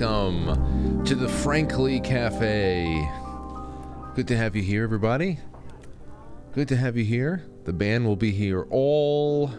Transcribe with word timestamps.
welcome 0.00 1.04
to 1.04 1.16
the 1.16 1.28
Frankly 1.28 1.98
Cafe. 1.98 3.10
Good 4.14 4.28
to 4.28 4.36
have 4.36 4.54
you 4.54 4.62
here, 4.62 4.84
everybody. 4.84 5.40
Good 6.52 6.68
to 6.68 6.76
have 6.76 6.96
you 6.96 7.04
here. 7.04 7.44
The 7.64 7.72
band 7.72 8.06
will 8.06 8.14
be 8.14 8.30
here 8.30 8.66
all 8.70 9.50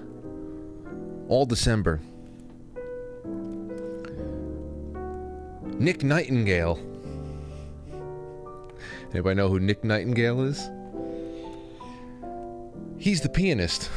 all 1.27 1.45
December. 1.45 1.99
Nick 5.77 6.03
Nightingale. 6.03 6.79
Anybody 9.11 9.35
know 9.35 9.49
who 9.49 9.59
Nick 9.59 9.83
Nightingale 9.83 10.43
is? 10.43 10.69
He's 12.97 13.19
the 13.19 13.29
pianist. 13.29 13.89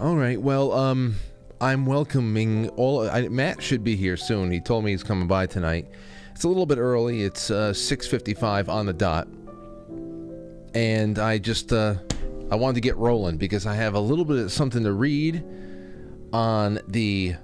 All 0.00 0.16
right. 0.16 0.40
Well, 0.40 0.72
um, 0.72 1.16
I'm 1.62 1.86
welcoming 1.86 2.70
all. 2.70 3.08
I, 3.08 3.28
Matt 3.28 3.62
should 3.62 3.84
be 3.84 3.94
here 3.94 4.16
soon. 4.16 4.50
He 4.50 4.58
told 4.58 4.84
me 4.84 4.90
he's 4.90 5.04
coming 5.04 5.28
by 5.28 5.46
tonight. 5.46 5.88
It's 6.32 6.42
a 6.42 6.48
little 6.48 6.66
bit 6.66 6.78
early. 6.78 7.22
It's 7.22 7.52
uh, 7.52 7.70
6:55 7.70 8.68
on 8.68 8.86
the 8.86 8.92
dot, 8.92 9.28
and 10.74 11.20
I 11.20 11.38
just 11.38 11.72
uh, 11.72 11.94
I 12.50 12.56
wanted 12.56 12.74
to 12.74 12.80
get 12.80 12.96
rolling 12.96 13.36
because 13.36 13.64
I 13.64 13.76
have 13.76 13.94
a 13.94 14.00
little 14.00 14.24
bit 14.24 14.38
of 14.38 14.50
something 14.50 14.82
to 14.82 14.92
read 14.92 15.44
on 16.32 16.80
the 16.88 17.36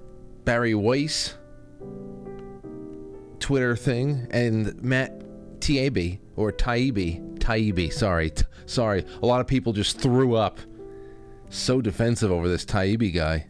Bari 0.44 0.74
Weiss 0.74 1.36
Twitter 3.38 3.76
thing 3.76 4.26
and 4.32 4.82
Matt 4.82 5.16
Taibbi 5.60 6.18
or 6.34 6.50
Taibbi 6.50 7.38
Taibbi. 7.38 7.92
Sorry, 7.92 8.30
t- 8.30 8.42
sorry. 8.66 9.04
A 9.22 9.26
lot 9.26 9.40
of 9.40 9.46
people 9.46 9.72
just 9.72 10.00
threw 10.00 10.34
up. 10.34 10.58
So 11.50 11.80
defensive 11.80 12.32
over 12.32 12.48
this 12.48 12.64
Taibbi 12.64 13.14
guy 13.14 13.46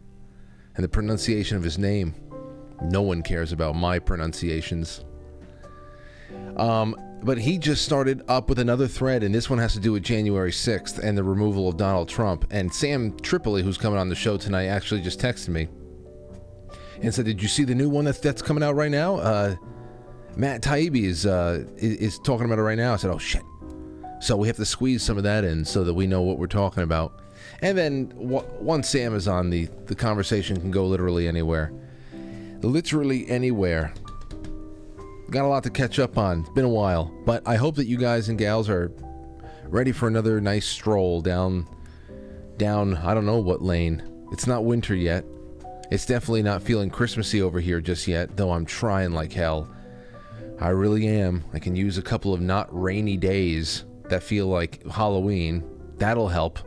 and 0.79 0.83
the 0.85 0.87
pronunciation 0.87 1.57
of 1.57 1.63
his 1.63 1.77
name. 1.77 2.15
No 2.81 3.01
one 3.01 3.21
cares 3.21 3.51
about 3.51 3.75
my 3.75 3.99
pronunciations. 3.99 5.03
Um, 6.55 6.95
but 7.21 7.37
he 7.37 7.57
just 7.57 7.83
started 7.83 8.23
up 8.29 8.47
with 8.47 8.59
another 8.59 8.87
thread, 8.87 9.21
and 9.23 9.35
this 9.35 9.49
one 9.49 9.59
has 9.59 9.73
to 9.73 9.81
do 9.81 9.91
with 9.91 10.03
January 10.03 10.51
6th 10.51 10.97
and 10.99 11.17
the 11.17 11.23
removal 11.23 11.67
of 11.67 11.75
Donald 11.75 12.07
Trump. 12.07 12.45
And 12.49 12.73
Sam 12.73 13.13
Tripoli, 13.19 13.61
who's 13.61 13.77
coming 13.77 13.99
on 13.99 14.07
the 14.07 14.15
show 14.15 14.37
tonight, 14.37 14.67
actually 14.67 15.01
just 15.01 15.19
texted 15.19 15.49
me 15.49 15.67
and 17.01 17.13
said, 17.13 17.25
"Did 17.25 17.41
you 17.41 17.49
see 17.49 17.65
the 17.65 17.75
new 17.75 17.89
one 17.89 18.05
that's 18.05 18.19
that's 18.19 18.41
coming 18.41 18.63
out 18.63 18.75
right 18.75 18.89
now?" 18.89 19.17
Uh, 19.17 19.55
Matt 20.37 20.61
Taibbi 20.61 21.03
is, 21.03 21.25
uh, 21.25 21.65
is 21.75 21.97
is 21.97 22.19
talking 22.19 22.45
about 22.45 22.57
it 22.57 22.63
right 22.63 22.77
now. 22.77 22.93
I 22.93 22.95
said, 22.95 23.11
"Oh 23.11 23.17
shit!" 23.17 23.43
So 24.21 24.37
we 24.37 24.47
have 24.47 24.55
to 24.55 24.65
squeeze 24.65 25.03
some 25.03 25.17
of 25.17 25.23
that 25.23 25.43
in 25.43 25.65
so 25.65 25.83
that 25.83 25.93
we 25.93 26.07
know 26.07 26.21
what 26.21 26.39
we're 26.39 26.47
talking 26.47 26.83
about. 26.83 27.21
And 27.61 27.77
then 27.77 28.07
w- 28.09 28.45
once 28.59 28.89
Sam 28.89 29.15
is 29.15 29.27
on, 29.27 29.49
the 29.49 29.67
the 29.85 29.95
conversation 29.95 30.59
can 30.59 30.71
go 30.71 30.85
literally 30.85 31.27
anywhere, 31.27 31.71
literally 32.61 33.29
anywhere. 33.29 33.93
Got 35.29 35.45
a 35.45 35.47
lot 35.47 35.63
to 35.63 35.69
catch 35.69 35.99
up 35.99 36.17
on. 36.17 36.41
It's 36.41 36.49
been 36.49 36.65
a 36.65 36.69
while, 36.69 37.13
but 37.25 37.47
I 37.47 37.55
hope 37.55 37.75
that 37.75 37.85
you 37.85 37.97
guys 37.97 38.29
and 38.29 38.37
gals 38.37 38.69
are 38.69 38.91
ready 39.65 39.91
for 39.91 40.07
another 40.07 40.41
nice 40.41 40.65
stroll 40.65 41.21
down 41.21 41.67
down 42.57 42.95
I 42.95 43.13
don't 43.13 43.25
know 43.25 43.39
what 43.39 43.61
lane. 43.61 44.03
It's 44.31 44.47
not 44.47 44.65
winter 44.65 44.95
yet. 44.95 45.25
It's 45.91 46.05
definitely 46.05 46.43
not 46.43 46.61
feeling 46.61 46.89
Christmassy 46.89 47.41
over 47.41 47.59
here 47.59 47.81
just 47.81 48.07
yet, 48.07 48.37
though 48.37 48.51
I'm 48.51 48.65
trying 48.65 49.11
like 49.11 49.33
hell. 49.33 49.67
I 50.59 50.69
really 50.69 51.07
am. 51.07 51.43
I 51.53 51.59
can 51.59 51.75
use 51.75 51.97
a 51.97 52.03
couple 52.03 52.33
of 52.33 52.41
not 52.41 52.67
rainy 52.71 53.17
days 53.17 53.85
that 54.09 54.21
feel 54.21 54.47
like 54.47 54.85
Halloween. 54.87 55.63
That'll 55.97 56.27
help. 56.27 56.59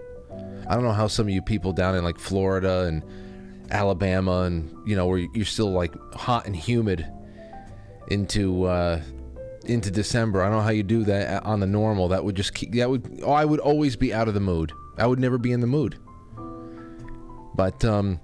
I 0.73 0.75
don't 0.75 0.85
know 0.85 0.93
how 0.93 1.07
some 1.07 1.27
of 1.27 1.35
you 1.35 1.43
people 1.43 1.75
down 1.75 1.97
in 1.97 2.03
like 2.03 2.19
Florida 2.19 2.85
and 2.85 3.05
Alabama 3.71 4.45
and 4.45 4.75
you 4.87 4.97
know 4.97 5.07
where 5.07 5.19
you're 5.19 5.45
still 5.45 5.71
like 5.71 5.93
hot 6.15 6.47
and 6.47 6.57
humid 6.57 7.07
into 8.09 8.65
uh 8.65 9.03
into 9.67 9.91
December. 9.91 10.41
I 10.41 10.47
don't 10.47 10.57
know 10.57 10.63
how 10.63 10.71
you 10.71 10.83
do 10.83 11.05
that 11.05 11.45
on 11.45 11.61
the 11.61 11.67
normal. 11.67 12.09
That 12.09 12.25
would 12.25 12.37
just 12.37 12.55
keep 12.55 12.73
that 12.73 12.89
would 12.89 13.21
oh, 13.23 13.33
I 13.33 13.45
would 13.45 13.61
always 13.61 13.97
be 13.97 14.15
out 14.15 14.29
of 14.29 14.35
the 14.35 14.41
mood. 14.41 14.73
I 14.97 15.07
would 15.07 15.21
never 15.21 15.37
be 15.37 15.53
in 15.53 15.61
the 15.61 15.67
mood. 15.67 15.99
But 17.55 17.85
um 17.85 18.19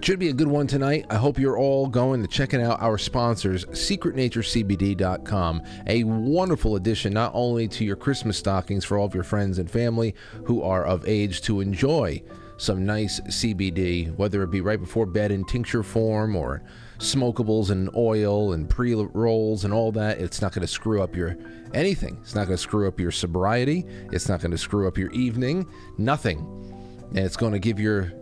it 0.00 0.06
should 0.06 0.18
be 0.18 0.30
a 0.30 0.32
good 0.32 0.48
one 0.48 0.66
tonight. 0.66 1.04
I 1.10 1.16
hope 1.16 1.38
you're 1.38 1.58
all 1.58 1.86
going 1.86 2.22
to 2.22 2.26
checking 2.26 2.62
out 2.62 2.80
our 2.80 2.96
sponsors, 2.96 3.66
secretnaturecbd.com. 3.66 5.62
A 5.88 6.04
wonderful 6.04 6.76
addition 6.76 7.12
not 7.12 7.32
only 7.34 7.68
to 7.68 7.84
your 7.84 7.96
Christmas 7.96 8.38
stockings 8.38 8.82
for 8.82 8.96
all 8.96 9.04
of 9.04 9.14
your 9.14 9.24
friends 9.24 9.58
and 9.58 9.70
family 9.70 10.14
who 10.46 10.62
are 10.62 10.86
of 10.86 11.06
age 11.06 11.42
to 11.42 11.60
enjoy 11.60 12.22
some 12.56 12.86
nice 12.86 13.20
CBD, 13.20 14.16
whether 14.16 14.42
it 14.42 14.50
be 14.50 14.62
right 14.62 14.80
before 14.80 15.04
bed 15.04 15.30
in 15.32 15.44
tincture 15.44 15.82
form 15.82 16.34
or 16.34 16.62
smokables 16.96 17.68
and 17.68 17.90
oil 17.94 18.54
and 18.54 18.70
pre 18.70 18.94
rolls 18.94 19.66
and 19.66 19.74
all 19.74 19.92
that. 19.92 20.18
It's 20.18 20.40
not 20.40 20.54
going 20.54 20.62
to 20.62 20.66
screw 20.66 21.02
up 21.02 21.14
your 21.14 21.36
anything. 21.74 22.16
It's 22.22 22.34
not 22.34 22.46
going 22.46 22.56
to 22.56 22.62
screw 22.62 22.88
up 22.88 22.98
your 22.98 23.10
sobriety. 23.10 23.84
It's 24.12 24.30
not 24.30 24.40
going 24.40 24.52
to 24.52 24.58
screw 24.58 24.88
up 24.88 24.96
your 24.96 25.10
evening. 25.10 25.66
Nothing. 25.98 26.38
And 27.10 27.18
it's 27.18 27.36
going 27.36 27.52
to 27.52 27.58
give 27.58 27.78
your 27.78 28.14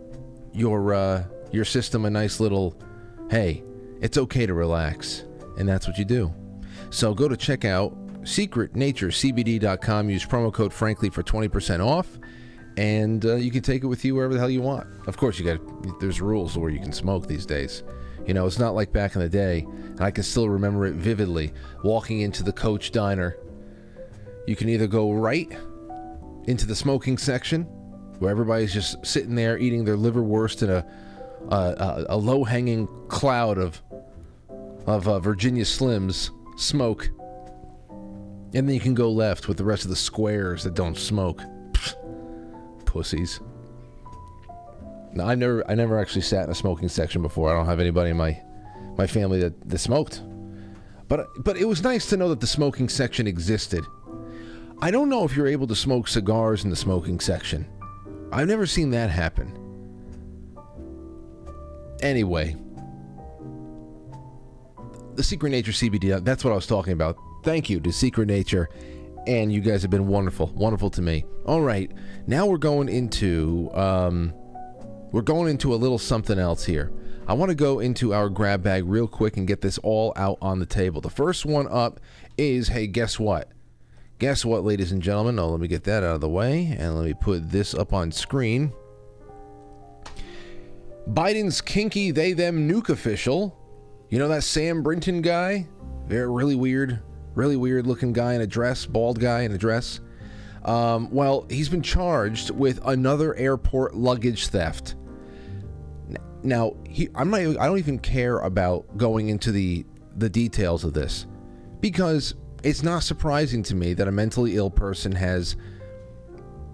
your 0.51 0.93
uh, 0.93 1.23
your 1.51 1.65
system 1.65 2.05
a 2.05 2.09
nice 2.09 2.39
little 2.39 2.75
hey, 3.29 3.63
it's 4.01 4.17
okay 4.17 4.45
to 4.45 4.53
relax. 4.53 5.25
And 5.57 5.67
that's 5.67 5.87
what 5.87 5.97
you 5.97 6.05
do. 6.05 6.33
So 6.89 7.13
go 7.13 7.27
to 7.27 7.35
checkout 7.35 7.95
secretnaturecbd.com. 8.23 10.09
Use 10.09 10.25
promo 10.25 10.53
code 10.53 10.73
frankly 10.73 11.09
for 11.09 11.23
20% 11.23 11.85
off. 11.85 12.19
And 12.77 13.25
uh, 13.25 13.35
you 13.35 13.51
can 13.51 13.61
take 13.61 13.83
it 13.83 13.87
with 13.87 14.05
you 14.05 14.15
wherever 14.15 14.33
the 14.33 14.39
hell 14.39 14.49
you 14.49 14.61
want. 14.61 14.87
Of 15.07 15.17
course, 15.17 15.39
you 15.39 15.45
got 15.45 15.99
there's 15.99 16.21
rules 16.21 16.57
where 16.57 16.69
you 16.69 16.79
can 16.79 16.93
smoke 16.93 17.27
these 17.27 17.45
days. 17.45 17.83
You 18.25 18.33
know, 18.33 18.45
it's 18.45 18.59
not 18.59 18.75
like 18.75 18.93
back 18.93 19.15
in 19.15 19.21
the 19.21 19.29
day, 19.29 19.65
and 19.67 20.01
I 20.01 20.11
can 20.11 20.23
still 20.23 20.47
remember 20.47 20.85
it 20.85 20.93
vividly. 20.93 21.51
Walking 21.83 22.21
into 22.21 22.43
the 22.43 22.53
Coach 22.53 22.91
Diner, 22.91 23.35
you 24.47 24.55
can 24.55 24.69
either 24.69 24.87
go 24.87 25.11
right 25.11 25.51
into 26.45 26.65
the 26.65 26.75
smoking 26.75 27.17
section, 27.17 27.63
where 28.19 28.31
everybody's 28.31 28.73
just 28.73 29.05
sitting 29.05 29.35
there 29.35 29.57
eating 29.57 29.83
their 29.83 29.97
liverwurst 29.97 30.63
in 30.63 30.69
a 30.69 30.85
a, 31.49 32.05
a, 32.09 32.17
low-hanging 32.17 32.87
cloud 33.07 33.57
of 33.57 33.81
of 34.85 35.07
uh, 35.07 35.19
Virginia 35.19 35.63
Slims 35.63 36.29
smoke, 36.59 37.09
and 37.89 38.67
then 38.67 38.69
you 38.69 38.79
can 38.79 38.93
go 38.93 39.11
left 39.11 39.47
with 39.47 39.57
the 39.57 39.63
rest 39.63 39.83
of 39.83 39.89
the 39.89 39.95
squares 39.95 40.63
that 40.63 40.73
don't 40.73 40.97
smoke. 40.97 41.41
Pussies. 42.85 43.39
No, 45.13 45.25
I 45.25 45.35
never, 45.35 45.69
I 45.69 45.75
never 45.75 45.99
actually 45.99 46.21
sat 46.21 46.45
in 46.45 46.51
a 46.51 46.55
smoking 46.55 46.89
section 46.89 47.21
before. 47.21 47.49
I 47.49 47.53
don't 47.53 47.65
have 47.65 47.79
anybody 47.79 48.11
in 48.11 48.17
my 48.17 48.39
my 48.97 49.07
family 49.07 49.39
that, 49.39 49.69
that 49.69 49.77
smoked, 49.79 50.21
but 51.07 51.27
but 51.43 51.57
it 51.57 51.65
was 51.65 51.83
nice 51.83 52.07
to 52.07 52.17
know 52.17 52.29
that 52.29 52.39
the 52.39 52.47
smoking 52.47 52.89
section 52.89 53.27
existed. 53.27 53.83
I 54.81 54.91
don't 54.91 55.09
know 55.09 55.25
if 55.25 55.35
you're 55.35 55.47
able 55.47 55.67
to 55.67 55.75
smoke 55.75 56.07
cigars 56.07 56.63
in 56.63 56.69
the 56.69 56.75
smoking 56.75 57.19
section. 57.19 57.67
I've 58.31 58.47
never 58.47 58.65
seen 58.65 58.91
that 58.91 59.09
happen. 59.09 59.68
Anyway, 62.01 62.55
the 65.15 65.23
Secret 65.23 65.49
Nature 65.49 65.71
CBD, 65.71 66.23
that's 66.23 66.43
what 66.43 66.51
I 66.51 66.55
was 66.55 66.67
talking 66.67 66.93
about. 66.93 67.17
Thank 67.43 67.69
you 67.69 67.79
to 67.81 67.91
Secret 67.91 68.27
Nature, 68.27 68.69
and 69.27 69.51
you 69.51 69.59
guys 69.61 69.81
have 69.81 69.91
been 69.91 70.07
wonderful, 70.07 70.47
wonderful 70.47 70.89
to 70.91 71.01
me. 71.01 71.25
All 71.45 71.61
right, 71.61 71.91
now 72.27 72.45
we're 72.45 72.57
going 72.57 72.89
into 72.89 73.69
um, 73.73 74.33
we're 75.11 75.21
going 75.21 75.49
into 75.49 75.73
a 75.73 75.75
little 75.75 75.97
something 75.97 76.39
else 76.39 76.65
here. 76.65 76.91
I 77.27 77.33
want 77.33 77.49
to 77.49 77.55
go 77.55 77.79
into 77.79 78.13
our 78.13 78.29
grab 78.29 78.63
bag 78.63 78.85
real 78.85 79.07
quick 79.07 79.37
and 79.37 79.47
get 79.47 79.61
this 79.61 79.77
all 79.79 80.13
out 80.15 80.37
on 80.41 80.59
the 80.59 80.65
table. 80.65 81.01
The 81.01 81.09
first 81.09 81.45
one 81.45 81.67
up 81.69 81.99
is 82.37 82.69
hey, 82.69 82.87
guess 82.87 83.19
what? 83.19 83.51
Guess 84.19 84.43
what, 84.43 84.63
ladies 84.63 84.91
and 84.91 85.01
gentlemen? 85.01 85.37
Oh, 85.37 85.49
let 85.49 85.59
me 85.59 85.67
get 85.67 85.83
that 85.83 86.03
out 86.03 86.15
of 86.15 86.21
the 86.21 86.29
way 86.29 86.75
and 86.77 86.95
let 86.95 87.05
me 87.05 87.13
put 87.13 87.51
this 87.51 87.73
up 87.73 87.93
on 87.93 88.11
screen. 88.11 88.73
Biden's 91.07 91.61
kinky 91.61 92.11
they 92.11 92.33
them 92.33 92.69
nuke 92.69 92.89
official. 92.89 93.55
You 94.09 94.19
know 94.19 94.27
that 94.27 94.43
Sam 94.43 94.83
Brinton 94.83 95.21
guy? 95.21 95.67
Very 96.07 96.29
really 96.29 96.55
weird, 96.55 96.99
really 97.35 97.55
weird 97.55 97.85
looking 97.85 98.13
guy 98.13 98.33
in 98.33 98.41
a 98.41 98.47
dress, 98.47 98.85
bald 98.85 99.19
guy 99.19 99.41
in 99.41 99.51
a 99.51 99.57
dress. 99.57 100.01
Um, 100.65 101.09
well, 101.11 101.45
he's 101.49 101.69
been 101.69 101.81
charged 101.81 102.49
with 102.49 102.79
another 102.85 103.35
airport 103.35 103.95
luggage 103.95 104.47
theft. 104.47 104.95
Now, 106.43 106.75
he, 106.87 107.09
I'm 107.15 107.29
not. 107.29 107.39
I 107.39 107.67
don't 107.67 107.77
even 107.77 107.99
care 107.99 108.39
about 108.39 108.97
going 108.97 109.29
into 109.29 109.51
the 109.51 109.85
the 110.17 110.29
details 110.29 110.83
of 110.83 110.93
this 110.93 111.27
because 111.79 112.35
it's 112.63 112.83
not 112.83 113.03
surprising 113.03 113.63
to 113.63 113.75
me 113.75 113.93
that 113.93 114.07
a 114.07 114.11
mentally 114.11 114.55
ill 114.55 114.69
person 114.69 115.11
has, 115.13 115.55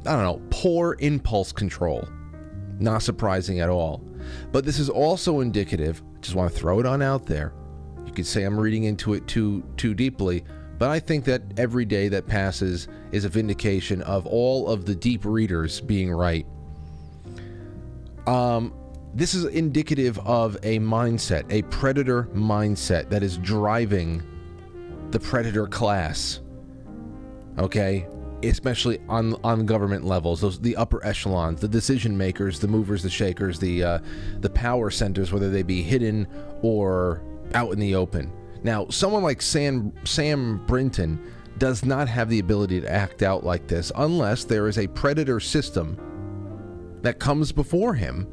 I 0.05 0.13
don't 0.13 0.23
know, 0.23 0.41
poor 0.49 0.95
impulse 0.99 1.51
control. 1.51 2.07
Not 2.79 3.03
surprising 3.03 3.59
at 3.59 3.69
all. 3.69 4.03
But 4.51 4.65
this 4.65 4.79
is 4.79 4.89
also 4.89 5.39
indicative. 5.39 6.01
Just 6.21 6.35
want 6.35 6.51
to 6.51 6.57
throw 6.57 6.79
it 6.79 6.85
on 6.85 7.01
out 7.01 7.25
there. 7.25 7.53
You 8.05 8.13
could 8.13 8.25
say 8.25 8.43
I'm 8.43 8.59
reading 8.59 8.85
into 8.85 9.13
it 9.13 9.27
too 9.27 9.63
too 9.77 9.93
deeply, 9.93 10.43
but 10.77 10.89
I 10.89 10.99
think 10.99 11.25
that 11.25 11.41
every 11.57 11.85
day 11.85 12.07
that 12.09 12.27
passes 12.27 12.87
is 13.11 13.25
a 13.25 13.29
vindication 13.29 14.01
of 14.03 14.25
all 14.27 14.67
of 14.69 14.85
the 14.85 14.95
deep 14.95 15.25
readers 15.25 15.81
being 15.81 16.11
right. 16.11 16.45
Um, 18.27 18.73
this 19.13 19.33
is 19.33 19.45
indicative 19.45 20.19
of 20.19 20.55
a 20.63 20.79
mindset, 20.79 21.49
a 21.49 21.61
predator 21.63 22.23
mindset 22.33 23.09
that 23.09 23.23
is 23.23 23.37
driving 23.37 24.21
the 25.11 25.19
predator 25.19 25.67
class. 25.67 26.41
Okay? 27.57 28.07
Especially 28.49 28.99
on 29.09 29.35
on 29.43 29.65
government 29.65 30.05
levels, 30.05 30.41
those 30.41 30.59
the 30.59 30.75
upper 30.75 31.05
echelons, 31.05 31.61
the 31.61 31.67
decision 31.67 32.17
makers, 32.17 32.59
the 32.59 32.67
movers, 32.67 33.03
the 33.03 33.09
shakers, 33.09 33.59
the 33.59 33.83
uh, 33.83 33.99
the 34.39 34.49
power 34.49 34.89
centers, 34.89 35.31
whether 35.31 35.49
they 35.49 35.63
be 35.63 35.81
hidden 35.81 36.27
or 36.61 37.21
out 37.53 37.71
in 37.71 37.79
the 37.79 37.95
open. 37.95 38.31
Now, 38.63 38.87
someone 38.89 39.23
like 39.23 39.41
Sam 39.41 39.93
Sam 40.05 40.65
Brinton 40.65 41.19
does 41.57 41.85
not 41.85 42.07
have 42.07 42.29
the 42.29 42.39
ability 42.39 42.81
to 42.81 42.91
act 42.91 43.23
out 43.23 43.45
like 43.45 43.67
this 43.67 43.91
unless 43.95 44.43
there 44.43 44.67
is 44.67 44.77
a 44.77 44.87
predator 44.87 45.39
system 45.39 45.97
that 47.01 47.19
comes 47.19 47.51
before 47.51 47.93
him 47.93 48.27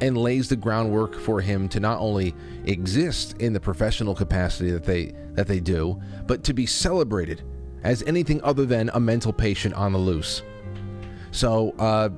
and 0.00 0.18
lays 0.18 0.48
the 0.48 0.56
groundwork 0.56 1.14
for 1.14 1.40
him 1.40 1.68
to 1.68 1.78
not 1.78 2.00
only 2.00 2.34
exist 2.64 3.36
in 3.40 3.52
the 3.52 3.60
professional 3.60 4.14
capacity 4.14 4.70
that 4.70 4.84
they 4.84 5.12
that 5.34 5.46
they 5.46 5.60
do, 5.60 6.00
but 6.26 6.42
to 6.44 6.52
be 6.52 6.66
celebrated 6.66 7.42
as 7.84 8.02
anything 8.04 8.42
other 8.42 8.64
than 8.64 8.90
a 8.94 9.00
mental 9.00 9.32
patient 9.32 9.74
on 9.74 9.92
the 9.92 9.98
loose. 9.98 10.42
So 11.30 11.70
uh, 11.78 12.10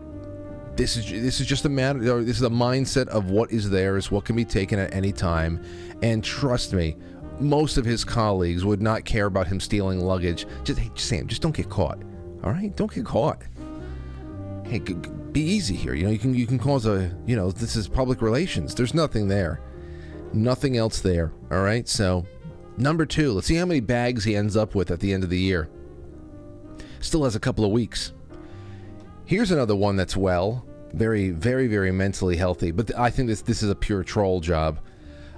this 0.77 0.97
is 0.97 1.09
this 1.09 1.41
is 1.41 1.47
just 1.47 1.65
a 1.65 1.69
matter. 1.69 2.23
This 2.23 2.37
is 2.37 2.43
a 2.43 2.51
mindset 2.51 3.09
of 3.09 3.31
what 3.31 3.53
is 3.53 3.71
theirs, 3.71 4.11
what 4.11 4.25
can 4.25 4.37
be 4.37 4.45
taken 4.45 4.79
at 4.79 4.93
any 4.93 5.13
time, 5.13 5.63
and 6.03 6.23
trust 6.23 6.73
me, 6.73 6.97
most 7.39 7.77
of 7.77 7.85
his 7.85 8.05
colleagues 8.05 8.65
would 8.65 8.83
not 8.83 9.05
care 9.05 9.27
about 9.27 9.47
him 9.47 9.61
stealing 9.61 10.01
luggage. 10.01 10.47
Just 10.65 10.79
hey, 10.81 10.91
Sam, 10.95 11.27
just 11.27 11.43
don't 11.43 11.55
get 11.55 11.69
caught. 11.69 11.99
All 12.43 12.51
right, 12.51 12.75
don't 12.77 12.93
get 12.93 13.05
caught. 13.05 13.43
Hey, 14.65 14.81
g- 14.81 14.95
g- 14.95 15.11
be 15.33 15.41
easy 15.43 15.75
here. 15.77 15.95
You 15.95 16.05
know, 16.05 16.11
you 16.11 16.19
can 16.19 16.35
you 16.35 16.47
can 16.47 16.59
cause 16.59 16.87
a 16.87 17.17
you 17.27 17.37
know 17.37 17.51
this 17.51 17.77
is 17.77 17.89
public 17.89 18.21
relations. 18.21 18.75
There's 18.75 18.95
nothing 18.95 19.29
there, 19.29 19.61
nothing 20.33 20.77
else 20.77 21.01
there. 21.01 21.33
All 21.51 21.63
right, 21.63 21.89
so 21.89 22.27
number 22.76 23.06
two. 23.06 23.32
Let's 23.32 23.47
see 23.47 23.56
how 23.56 23.67
many 23.67 23.81
bags 23.81 24.25
he 24.25 24.37
ends 24.37 24.56
up 24.56 24.75
with 24.75 24.91
at 24.91 25.00
the 25.00 25.12
end 25.12 25.25
of 25.25 25.31
the 25.31 25.38
year. 25.38 25.69
Still 27.00 27.25
has 27.25 27.37
a 27.37 27.41
couple 27.41 27.65
of 27.65 27.71
weeks. 27.71 28.12
Here's 29.26 29.50
another 29.50 29.76
one 29.76 29.97
that's 29.97 30.17
well, 30.17 30.67
very 30.93 31.31
very 31.31 31.67
very 31.67 31.93
mentally 31.93 32.37
healthy. 32.37 32.71
But 32.71 32.97
I 32.97 33.11
think 33.11 33.29
this 33.29 33.43
this 33.43 33.62
is 33.62 33.71
a 33.71 33.75
pure 33.75 34.05
troll 34.05 34.41
job. 34.41 34.81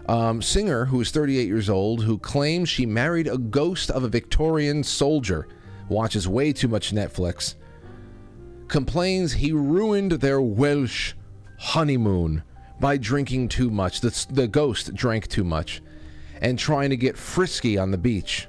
Um, 0.09 0.41
singer 0.41 0.85
who 0.85 1.01
is 1.01 1.11
38 1.11 1.49
years 1.49 1.69
old 1.69 2.05
who 2.05 2.19
claims 2.19 2.69
she 2.69 2.87
married 2.87 3.27
a 3.27 3.39
ghost 3.39 3.91
of 3.91 4.05
a 4.05 4.09
Victorian 4.09 4.85
soldier 4.85 5.49
watches 5.89 6.29
way 6.29 6.53
too 6.53 6.69
much 6.69 6.93
Netflix 6.93 7.57
complains 8.69 9.33
he 9.33 9.53
ruined 9.53 10.13
their 10.13 10.41
Welsh 10.41 11.15
honeymoon 11.59 12.43
by 12.81 12.97
drinking 12.97 13.49
too 13.49 13.71
much. 13.71 14.01
The, 14.01 14.27
the 14.31 14.47
ghost 14.47 14.95
drank 14.95 15.29
too 15.29 15.45
much 15.45 15.83
and 16.41 16.59
trying 16.59 16.91
to 16.91 16.97
get 16.97 17.17
frisky 17.17 17.79
on 17.79 17.91
the 17.91 17.99
beach. 17.99 18.49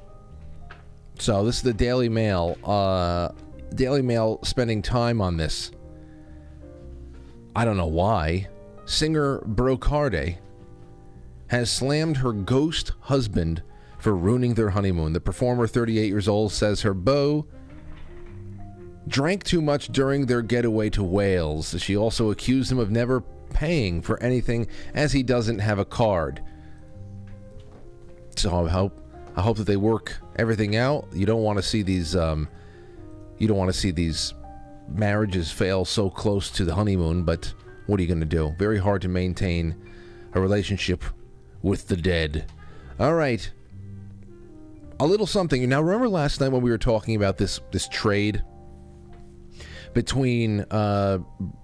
So, 1.20 1.44
this 1.44 1.58
is 1.58 1.64
the 1.64 1.74
Daily 1.74 2.10
Mail. 2.10 2.58
Uh, 2.64 3.30
Daily 3.74 4.02
Mail 4.02 4.40
spending 4.44 4.82
time 4.82 5.22
on 5.22 5.38
this. 5.38 5.72
I 7.56 7.66
don't 7.66 7.78
know 7.78 7.88
why. 7.88 8.48
Singer 8.86 9.40
Brocarde 9.40 10.38
has 11.48 11.72
slammed 11.72 12.18
her 12.18 12.32
ghost 12.32 12.92
husband 13.02 13.64
for 13.98 14.16
ruining 14.16 14.54
their 14.54 14.70
honeymoon. 14.70 15.14
The 15.14 15.20
performer, 15.20 15.68
38 15.68 16.08
years 16.08 16.28
old, 16.28 16.52
says 16.52 16.82
her 16.82 16.94
beau 16.94 17.48
drank 19.08 19.44
too 19.44 19.62
much 19.62 19.88
during 19.90 20.26
their 20.26 20.42
getaway 20.42 20.90
to 20.92 21.04
Wales. 21.04 21.76
She 21.80 21.96
also 21.96 22.30
accused 22.32 22.72
him 22.72 22.80
of 22.80 22.92
never 22.92 23.22
paying 23.50 24.02
for 24.02 24.22
anything 24.22 24.68
as 24.94 25.14
he 25.14 25.24
doesn't 25.24 25.60
have 25.60 25.80
a 25.80 25.86
card. 25.86 26.44
So 28.38 28.66
I 28.66 28.70
hope 28.70 29.00
I 29.36 29.42
hope 29.42 29.58
that 29.58 29.66
they 29.66 29.78
work 29.78 30.16
everything 30.38 30.76
out. 30.76 31.08
You 31.14 31.26
don't 31.26 31.44
want 31.44 31.58
to 31.58 31.64
see 31.64 31.82
these 31.82 32.16
um, 32.16 32.48
you 33.38 33.48
don't 33.48 33.58
want 33.58 33.72
to 33.72 33.80
see 33.80 33.92
these 33.92 34.34
marriages 34.90 35.52
fail 35.52 35.86
so 35.86 36.10
close 36.10 36.50
to 36.52 36.66
the 36.66 36.76
honeymoon, 36.76 37.24
but 37.24 37.54
what 37.88 38.00
are 38.00 38.04
you 38.04 38.08
going 38.08 38.20
to 38.20 38.26
do? 38.26 38.54
Very 38.58 38.78
hard 38.78 39.02
to 39.04 39.08
maintain 39.08 39.76
a 40.34 40.40
relationship 40.40 41.04
with 41.62 41.88
the 41.88 41.98
dead. 41.98 42.52
All 43.00 43.14
right. 43.14 43.50
A 45.00 45.06
little 45.06 45.28
something. 45.28 45.68
Now 45.70 45.82
remember 45.82 46.10
last 46.10 46.42
night 46.42 46.50
when 46.50 46.62
we 46.62 46.72
were 46.72 46.78
talking 46.78 47.16
about 47.16 47.38
this 47.38 47.60
this 47.72 47.88
trade 47.88 48.44
between 49.94 50.62
uh, 50.72 51.20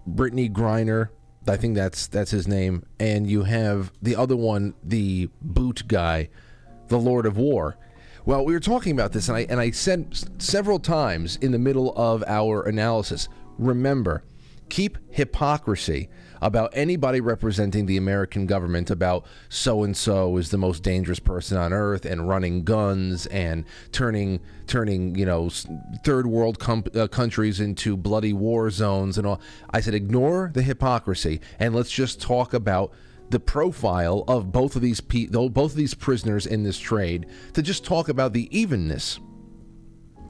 Brittney 0.09 0.51
Griner, 0.51 1.09
I 1.47 1.57
think 1.57 1.75
that's 1.75 2.07
that's 2.07 2.31
his 2.31 2.47
name, 2.47 2.85
and 2.99 3.29
you 3.29 3.43
have 3.43 3.91
the 4.01 4.15
other 4.15 4.35
one, 4.35 4.75
the 4.83 5.29
Bout 5.41 5.83
guy, 5.87 6.29
the 6.87 6.99
Lord 6.99 7.25
of 7.25 7.37
War. 7.37 7.77
Well, 8.25 8.45
we 8.45 8.53
were 8.53 8.59
talking 8.59 8.93
about 8.93 9.11
this, 9.11 9.27
and 9.27 9.37
I 9.37 9.45
and 9.49 9.59
I 9.59 9.71
said 9.71 10.17
several 10.41 10.79
times 10.79 11.37
in 11.37 11.51
the 11.51 11.59
middle 11.59 11.93
of 11.97 12.23
our 12.25 12.63
analysis. 12.63 13.27
Remember, 13.57 14.23
keep 14.69 14.97
hypocrisy 15.09 16.09
about 16.41 16.71
anybody 16.73 17.21
representing 17.21 17.85
the 17.85 17.95
American 17.95 18.45
government 18.45 18.89
about 18.89 19.25
so 19.49 19.83
and 19.83 19.95
so 19.95 20.35
is 20.37 20.51
the 20.51 20.57
most 20.57 20.83
dangerous 20.83 21.19
person 21.19 21.57
on 21.57 21.71
earth 21.71 22.05
and 22.05 22.27
running 22.27 22.63
guns 22.63 23.25
and 23.27 23.65
turning 23.91 24.39
turning 24.67 25.15
you 25.15 25.25
know 25.25 25.49
third 26.03 26.27
world 26.27 26.59
com- 26.59 26.83
uh, 26.95 27.07
countries 27.07 27.59
into 27.59 27.95
bloody 27.95 28.33
war 28.33 28.69
zones 28.69 29.17
and 29.17 29.27
all. 29.27 29.39
I 29.69 29.79
said 29.79 29.93
ignore 29.93 30.51
the 30.53 30.63
hypocrisy 30.63 31.39
and 31.59 31.75
let's 31.75 31.91
just 31.91 32.21
talk 32.21 32.53
about 32.53 32.93
the 33.29 33.39
profile 33.39 34.23
of 34.27 34.51
both 34.51 34.75
of 34.75 34.81
these 34.81 35.01
pe- 35.01 35.27
both 35.27 35.71
of 35.71 35.75
these 35.75 35.93
prisoners 35.93 36.45
in 36.45 36.63
this 36.63 36.77
trade 36.77 37.27
to 37.53 37.61
just 37.61 37.83
talk 37.83 38.09
about 38.09 38.33
the 38.33 38.55
evenness, 38.57 39.19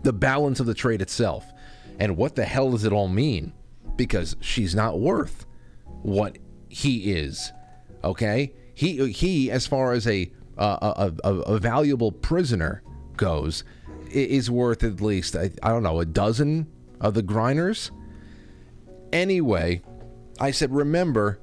the 0.03 0.13
balance 0.13 0.59
of 0.59 0.65
the 0.65 0.73
trade 0.73 1.01
itself, 1.01 1.45
and 1.99 2.17
what 2.17 2.35
the 2.35 2.45
hell 2.45 2.71
does 2.71 2.85
it 2.85 2.93
all 2.93 3.07
mean? 3.07 3.53
Because 3.95 4.35
she's 4.39 4.73
not 4.73 4.99
worth 4.99 5.45
what 6.01 6.37
he 6.69 7.13
is. 7.13 7.51
Okay, 8.03 8.53
he 8.73 9.11
he 9.11 9.51
as 9.51 9.67
far 9.67 9.93
as 9.93 10.07
a 10.07 10.31
a, 10.57 11.13
a, 11.23 11.29
a 11.29 11.59
valuable 11.59 12.11
prisoner 12.11 12.83
goes, 13.17 13.63
is 14.09 14.49
worth 14.49 14.83
at 14.83 15.01
least 15.01 15.35
I, 15.35 15.51
I 15.61 15.69
don't 15.69 15.83
know 15.83 15.99
a 15.99 16.05
dozen 16.05 16.67
of 17.01 17.13
the 17.13 17.21
grinders. 17.21 17.91
Anyway, 19.11 19.81
I 20.39 20.51
said 20.51 20.73
remember 20.73 21.39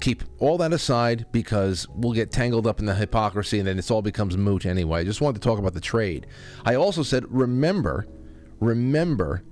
keep 0.00 0.22
all 0.38 0.58
that 0.58 0.72
aside 0.72 1.26
because 1.32 1.86
we'll 1.94 2.12
get 2.12 2.30
tangled 2.30 2.66
up 2.66 2.80
in 2.80 2.86
the 2.86 2.94
hypocrisy 2.94 3.58
and 3.58 3.66
then 3.66 3.78
it 3.78 3.90
all 3.90 4.02
becomes 4.02 4.36
moot 4.36 4.66
anyway. 4.66 5.00
I 5.00 5.04
just 5.04 5.20
wanted 5.20 5.40
to 5.40 5.48
talk 5.48 5.58
about 5.58 5.74
the 5.74 5.80
trade. 5.80 6.26
I 6.64 6.74
also 6.74 7.02
said 7.02 7.24
remember 7.28 8.06
remember 8.60 9.42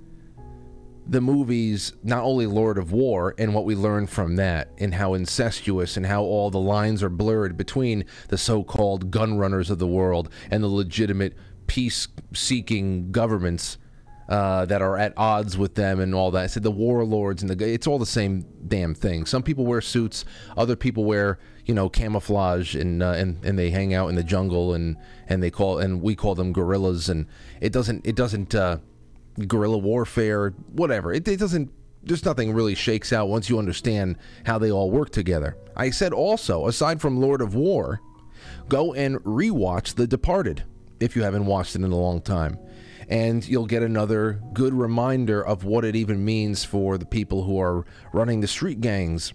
the 1.07 1.21
movies, 1.21 1.93
not 2.03 2.23
only 2.23 2.47
Lord 2.47 2.77
of 2.77 2.91
War 2.91 3.35
and 3.37 3.53
what 3.53 3.65
we 3.65 3.75
learned 3.75 4.09
from 4.09 4.37
that, 4.37 4.69
and 4.79 4.95
how 4.95 5.13
incestuous 5.13 5.97
and 5.97 6.05
how 6.05 6.23
all 6.23 6.49
the 6.49 6.59
lines 6.59 7.03
are 7.03 7.09
blurred 7.09 7.57
between 7.57 8.05
the 8.29 8.37
so 8.37 8.63
called 8.63 9.11
gun 9.11 9.37
runners 9.37 9.69
of 9.69 9.79
the 9.79 9.87
world 9.87 10.29
and 10.49 10.63
the 10.63 10.67
legitimate 10.67 11.35
peace 11.67 12.07
seeking 12.33 13.11
governments 13.11 13.77
uh, 14.27 14.65
that 14.65 14.81
are 14.81 14.97
at 14.97 15.13
odds 15.17 15.57
with 15.57 15.75
them 15.75 15.99
and 15.99 16.15
all 16.15 16.31
that. 16.31 16.43
I 16.43 16.47
said 16.47 16.63
the 16.63 16.71
warlords 16.71 17.41
and 17.41 17.49
the 17.49 17.73
it's 17.73 17.87
all 17.87 17.99
the 17.99 18.05
same 18.05 18.45
damn 18.67 18.95
thing. 18.95 19.25
Some 19.25 19.43
people 19.43 19.65
wear 19.65 19.81
suits, 19.81 20.25
other 20.57 20.75
people 20.75 21.05
wear 21.05 21.39
you 21.65 21.73
know 21.73 21.89
camouflage 21.89 22.75
and 22.75 23.01
uh, 23.03 23.11
and 23.11 23.43
and 23.43 23.57
they 23.57 23.69
hang 23.69 23.93
out 23.93 24.09
in 24.09 24.15
the 24.15 24.23
jungle 24.23 24.73
and 24.73 24.97
and 25.27 25.41
they 25.41 25.51
call 25.51 25.79
and 25.79 26.01
we 26.01 26.15
call 26.15 26.35
them 26.35 26.53
gorillas 26.53 27.09
and 27.09 27.27
it 27.61 27.71
doesn't 27.71 28.05
it 28.05 28.15
doesn't. 28.15 28.53
Uh, 28.53 28.77
guerrilla 29.47 29.77
warfare, 29.77 30.51
whatever. 30.71 31.13
It, 31.13 31.27
it 31.27 31.39
doesn't 31.39 31.71
there's 32.03 32.23
nothing 32.23 32.53
really 32.53 32.75
shakes 32.75 33.11
out 33.11 33.29
once 33.29 33.49
you 33.49 33.57
understand 33.57 34.17
how 34.45 34.59
they 34.59 34.71
all 34.71 34.91
work 34.91 35.09
together. 35.09 35.57
I 35.75 35.89
said 35.89 36.13
also, 36.13 36.67
aside 36.67 37.01
from 37.01 37.19
Lord 37.19 37.41
of 37.41 37.55
War, 37.55 37.99
go 38.69 38.93
and 38.93 39.17
rewatch 39.23 39.95
The 39.95 40.05
Departed 40.05 40.63
if 40.99 41.15
you 41.15 41.23
haven't 41.23 41.47
watched 41.47 41.75
it 41.75 41.81
in 41.81 41.91
a 41.91 41.97
long 41.97 42.21
time. 42.21 42.59
And 43.09 43.47
you'll 43.47 43.67
get 43.67 43.83
another 43.83 44.41
good 44.53 44.73
reminder 44.73 45.45
of 45.45 45.63
what 45.63 45.85
it 45.85 45.95
even 45.95 46.25
means 46.25 46.63
for 46.63 46.97
the 46.97 47.05
people 47.05 47.43
who 47.43 47.59
are 47.59 47.85
running 48.13 48.41
the 48.41 48.47
street 48.47 48.81
gangs 48.81 49.33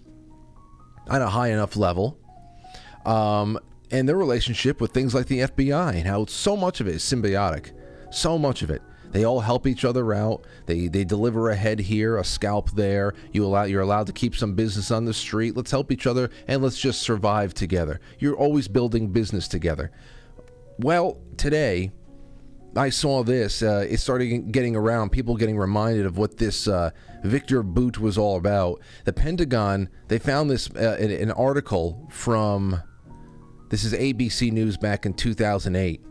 at 1.09 1.21
a 1.21 1.29
high 1.29 1.49
enough 1.49 1.75
level. 1.75 2.17
Um, 3.05 3.59
and 3.91 4.07
their 4.07 4.17
relationship 4.17 4.79
with 4.79 4.91
things 4.91 5.13
like 5.13 5.27
the 5.27 5.39
FBI 5.39 5.95
and 5.95 6.07
how 6.07 6.25
so 6.25 6.55
much 6.55 6.79
of 6.79 6.87
it 6.87 6.95
is 6.95 7.03
symbiotic. 7.03 7.71
So 8.11 8.37
much 8.37 8.61
of 8.61 8.69
it. 8.69 8.81
They 9.11 9.25
all 9.25 9.41
help 9.41 9.67
each 9.67 9.83
other 9.83 10.13
out. 10.13 10.45
They 10.65 10.87
they 10.87 11.03
deliver 11.03 11.49
a 11.49 11.55
head 11.55 11.79
here, 11.79 12.17
a 12.17 12.23
scalp 12.23 12.71
there. 12.71 13.13
You 13.33 13.45
allow 13.45 13.63
you're 13.63 13.81
allowed 13.81 14.07
to 14.07 14.13
keep 14.13 14.35
some 14.35 14.53
business 14.53 14.89
on 14.89 15.05
the 15.05 15.13
street. 15.13 15.55
Let's 15.55 15.71
help 15.71 15.91
each 15.91 16.07
other 16.07 16.29
and 16.47 16.61
let's 16.63 16.79
just 16.79 17.01
survive 17.01 17.53
together. 17.53 17.99
You're 18.19 18.37
always 18.37 18.67
building 18.67 19.09
business 19.09 19.47
together. 19.49 19.91
Well, 20.79 21.17
today 21.37 21.91
I 22.75 22.89
saw 22.89 23.23
this. 23.23 23.61
Uh, 23.61 23.85
it 23.89 23.99
started 23.99 24.51
getting 24.51 24.75
around, 24.75 25.11
people 25.11 25.35
getting 25.35 25.57
reminded 25.57 26.05
of 26.05 26.17
what 26.17 26.37
this 26.37 26.67
uh, 26.67 26.91
Viktor 27.23 27.63
Bout 27.63 27.97
was 27.97 28.17
all 28.17 28.37
about. 28.37 28.81
The 29.03 29.11
Pentagon, 29.11 29.89
they 30.07 30.19
found 30.19 30.49
this 30.49 30.69
uh, 30.71 30.97
in 30.99 31.11
an 31.11 31.31
article 31.31 32.07
from, 32.09 32.81
this 33.69 33.83
is 33.83 33.93
ABC 33.93 34.51
News 34.51 34.77
back 34.77 35.05
in 35.05 35.13
2008. 35.13 36.01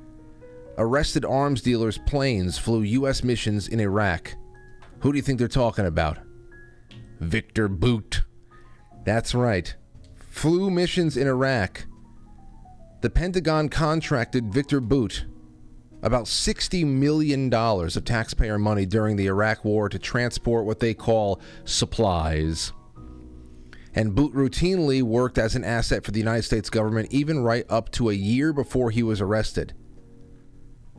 Arrested 0.77 1.25
arms 1.25 1.63
dealers' 1.63 1.99
planes 1.99 2.59
flew 2.59 2.83
U.S. 2.83 3.25
missions 3.25 3.69
in 3.69 3.81
Iraq. 3.81 4.35
Who 5.01 5.13
do 5.13 5.17
you 5.17 5.23
think 5.23 5.39
they're 5.39 5.49
talking 5.49 5.87
about? 5.87 6.19
Viktor 7.21 7.69
Bout. 7.69 8.23
That's 9.05 9.35
right. 9.35 9.75
Flew 10.29 10.71
missions 10.71 11.17
in 11.17 11.27
Iraq. 11.27 11.87
The 13.01 13.11
Pentagon 13.11 13.71
contracted 13.71 14.53
Viktor 14.53 14.81
Bout 14.81 15.25
about 16.03 16.25
$60 16.25 16.87
million 16.87 17.53
of 17.53 18.05
taxpayer 18.05 18.59
money 18.59 18.87
during 18.87 19.17
the 19.17 19.27
Iraq 19.27 19.65
War 19.65 19.89
to 19.89 19.99
transport 19.99 20.65
what 20.65 20.81
they 20.81 20.95
call 20.95 21.41
supplies. 21.65 22.73
And 23.95 24.15
Bout 24.15 24.33
routinely 24.33 25.03
worked 25.03 25.37
as 25.37 25.57
an 25.57 25.65
asset 25.65 26.05
for 26.05 26.13
the 26.13 26.21
United 26.21 26.43
States 26.45 26.71
government, 26.71 27.13
even 27.13 27.41
right 27.43 27.67
up 27.69 27.91
to 27.93 28.09
a 28.09 28.15
year 28.15 28.53
before 28.53 28.91
he 28.91 29.03
was 29.03 29.21
arrested. 29.21 29.75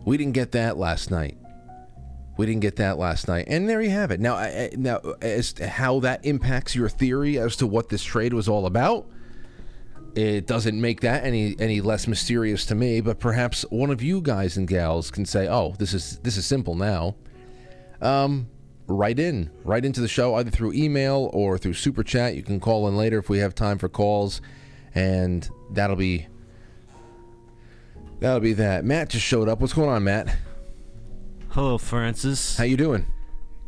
We 0.05 0.17
didn't 0.17 0.33
get 0.33 0.51
that 0.51 0.77
last 0.77 1.09
night. 1.09 1.37
We 2.37 2.45
didn't 2.45 2.61
get 2.61 2.77
that 2.77 2.97
last 2.97 3.27
night, 3.27 3.45
and 3.47 3.69
there 3.69 3.81
you 3.81 3.91
have 3.91 4.09
it. 4.09 4.19
Now, 4.19 4.35
now, 4.75 4.99
as 5.21 5.53
how 5.59 5.99
that 5.99 6.25
impacts 6.25 6.75
your 6.75 6.89
theory 6.89 7.37
as 7.37 7.55
to 7.57 7.67
what 7.67 7.89
this 7.89 8.03
trade 8.03 8.33
was 8.33 8.47
all 8.47 8.65
about, 8.65 9.07
it 10.15 10.47
doesn't 10.47 10.79
make 10.79 11.01
that 11.01 11.23
any 11.23 11.55
any 11.59 11.81
less 11.81 12.07
mysterious 12.07 12.65
to 12.67 12.75
me. 12.75 13.01
But 13.01 13.19
perhaps 13.19 13.63
one 13.69 13.89
of 13.89 14.01
you 14.01 14.21
guys 14.21 14.57
and 14.57 14.67
gals 14.67 15.11
can 15.11 15.25
say, 15.25 15.47
"Oh, 15.47 15.75
this 15.77 15.93
is 15.93 16.17
this 16.19 16.37
is 16.37 16.45
simple 16.45 16.75
now." 16.75 17.15
Um, 18.01 18.47
write 18.87 19.19
in, 19.19 19.49
write 19.63 19.85
into 19.85 20.01
the 20.01 20.07
show 20.07 20.35
either 20.35 20.49
through 20.49 20.73
email 20.73 21.29
or 21.33 21.57
through 21.57 21.73
super 21.73 22.03
chat. 22.03 22.35
You 22.35 22.43
can 22.43 22.59
call 22.59 22.87
in 22.87 22.97
later 22.97 23.19
if 23.19 23.29
we 23.29 23.39
have 23.39 23.55
time 23.55 23.77
for 23.77 23.89
calls, 23.89 24.41
and 24.95 25.47
that'll 25.71 25.95
be 25.95 26.27
that'll 28.19 28.39
be 28.39 28.53
that. 28.53 28.83
Matt 28.85 29.09
just 29.09 29.25
showed 29.25 29.47
up. 29.47 29.59
What's 29.59 29.73
going 29.73 29.89
on, 29.89 30.03
Matt? 30.03 30.35
Hello, 31.49 31.77
Francis. 31.77 32.57
How 32.57 32.63
you 32.63 32.77
doing? 32.77 33.05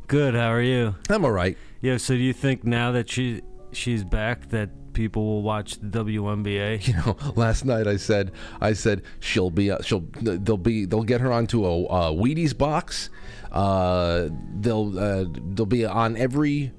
Good. 0.08 0.36
How 0.36 0.52
are 0.52 0.62
you? 0.62 0.96
I'm 1.10 1.26
all 1.26 1.32
right. 1.32 1.58
Yeah. 1.82 1.98
So, 1.98 2.14
do 2.16 2.22
you 2.22 2.34
think 2.34 2.64
now 2.64 2.92
that 2.92 3.10
she 3.10 3.42
she's 3.72 4.04
back 4.04 4.50
that 4.50 4.70
people 4.94 5.26
will 5.26 5.42
watch 5.42 5.80
the 5.80 6.04
WNBA. 6.04 6.88
You 6.88 6.94
know, 6.94 7.18
last 7.36 7.66
night 7.66 7.88
I 7.88 7.98
said 7.98 8.32
I 8.60 8.74
said 8.74 9.02
she'll 9.20 9.50
be 9.50 9.72
uh, 9.72 9.82
she'll 9.82 10.06
they'll 10.22 10.58
be 10.58 10.86
they'll 10.86 11.04
get 11.04 11.22
her 11.22 11.32
onto 11.32 11.66
a, 11.66 11.84
a 11.86 12.14
Wheaties 12.14 12.58
box. 12.58 13.10
Uh, 13.52 14.30
they'll 14.60 14.98
uh, 15.00 15.26
they'll 15.54 15.66
be 15.66 15.86
on 15.86 16.18
every 16.18 16.72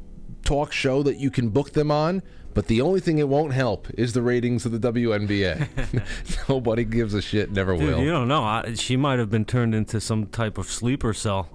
talk 0.42 0.73
show 0.73 1.02
that 1.02 1.16
you 1.16 1.30
can 1.30 1.49
book 1.49 1.73
them 1.73 1.90
on. 1.90 2.23
But 2.54 2.68
the 2.68 2.80
only 2.83 3.00
thing 3.00 3.18
it 3.18 3.28
won't 3.28 3.52
help 3.52 3.88
is 3.99 4.12
the 4.12 4.23
ratings 4.23 4.64
of 4.64 4.71
the 4.71 4.92
WNBA. 4.92 6.49
Nobody 6.49 6.85
gives 6.85 7.12
a 7.12 7.21
shit. 7.21 7.50
Never 7.50 7.76
Dude, 7.76 7.88
will. 7.88 8.00
You 8.00 8.11
don't 8.12 8.28
know. 8.28 8.44
I, 8.44 8.75
she 8.75 8.97
might 8.97 9.18
have 9.18 9.28
been 9.28 9.44
turned 9.44 9.75
into 9.75 10.00
some 10.00 10.26
type 10.26 10.56
of 10.56 10.71
sleeper 10.71 11.12
cell. 11.12 11.49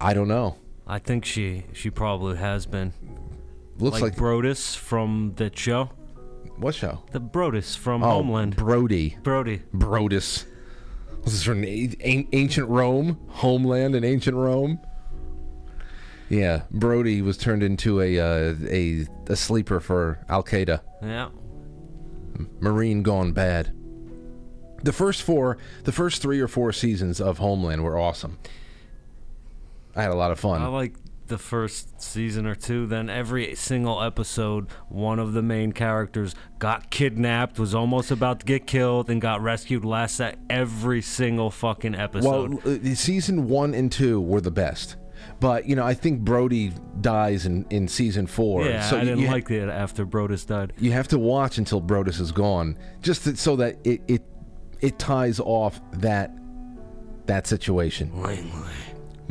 I 0.00 0.14
don't 0.14 0.28
know. 0.28 0.56
I 0.86 0.98
think 1.00 1.24
she 1.24 1.64
she 1.72 1.90
probably 1.90 2.36
has 2.36 2.66
been. 2.66 2.92
Looks 3.78 3.94
like, 4.00 4.02
like, 4.12 4.16
Brodus 4.16 4.76
from 4.76 5.32
that 5.36 5.58
show. 5.58 5.90
what 6.56 6.74
show? 6.74 7.02
The 7.12 7.20
Brodus 7.20 7.76
from 7.76 8.02
Oh, 8.04 8.10
Homeland. 8.10 8.56
Brody. 8.56 9.16
Brody. 9.22 9.62
Brodus. 9.74 10.44
Was 11.24 11.32
this 11.32 11.42
from 11.42 11.64
ancient 11.64 12.68
Rome? 12.68 13.18
Homeland 13.28 13.94
in 13.96 14.04
ancient 14.04 14.36
Rome? 14.36 14.78
Yeah, 16.28 16.62
Brody 16.70 17.22
was 17.22 17.36
turned 17.36 17.62
into 17.62 18.00
a 18.00 18.18
uh, 18.18 18.54
a 18.70 19.06
a 19.28 19.36
sleeper 19.36 19.80
for 19.80 20.18
Al 20.28 20.42
Qaeda. 20.42 20.80
Yeah. 21.02 21.28
Marine 22.60 23.02
gone 23.02 23.32
bad. 23.32 23.72
The 24.82 24.92
first 24.92 25.22
four, 25.22 25.56
the 25.84 25.92
first 25.92 26.20
three 26.20 26.40
or 26.40 26.48
four 26.48 26.72
seasons 26.72 27.20
of 27.20 27.38
Homeland 27.38 27.82
were 27.84 27.98
awesome. 27.98 28.38
I 29.96 30.02
had 30.02 30.10
a 30.10 30.16
lot 30.16 30.30
of 30.30 30.38
fun. 30.40 30.60
I 30.62 30.66
like 30.66 30.94
the 31.28 31.38
first 31.38 32.00
season 32.00 32.46
or 32.46 32.54
two. 32.54 32.86
Then 32.86 33.08
every 33.10 33.54
single 33.54 34.02
episode, 34.02 34.68
one 34.88 35.18
of 35.18 35.32
the 35.32 35.42
main 35.42 35.72
characters 35.72 36.34
got 36.58 36.90
kidnapped, 36.90 37.58
was 37.58 37.74
almost 37.74 38.10
about 38.10 38.40
to 38.40 38.46
get 38.46 38.66
killed, 38.66 39.10
and 39.10 39.20
got 39.20 39.42
rescued 39.42 39.84
last 39.84 40.20
at 40.20 40.38
every 40.50 41.02
single 41.02 41.50
fucking 41.50 41.94
episode. 41.94 42.54
Well, 42.64 42.74
uh, 42.74 42.78
the 42.80 42.94
season 42.94 43.48
one 43.48 43.74
and 43.74 43.90
two 43.90 44.20
were 44.20 44.40
the 44.40 44.50
best, 44.50 44.96
but 45.40 45.66
you 45.68 45.76
know 45.76 45.84
I 45.84 45.94
think 45.94 46.20
Brody 46.20 46.72
dies 47.00 47.46
in, 47.46 47.66
in 47.70 47.88
season 47.88 48.26
four. 48.26 48.64
yeah, 48.66 48.82
so 48.88 48.96
I 48.96 49.00
you- 49.00 49.04
didn't 49.06 49.20
you, 49.20 49.28
like 49.28 49.50
it 49.50 49.68
after 49.68 50.04
Brodus 50.06 50.46
died. 50.46 50.72
You 50.78 50.92
have 50.92 51.08
to 51.08 51.18
watch 51.18 51.58
until 51.58 51.80
Brodus 51.80 52.20
is 52.20 52.32
gone, 52.32 52.78
just 53.02 53.24
to, 53.24 53.36
so 53.36 53.56
that 53.56 53.76
it, 53.84 54.00
it 54.08 54.22
it 54.80 54.98
ties 54.98 55.40
off 55.40 55.80
that 55.92 56.30
that 57.26 57.46
situation. 57.46 58.10
Langley. 58.20 58.72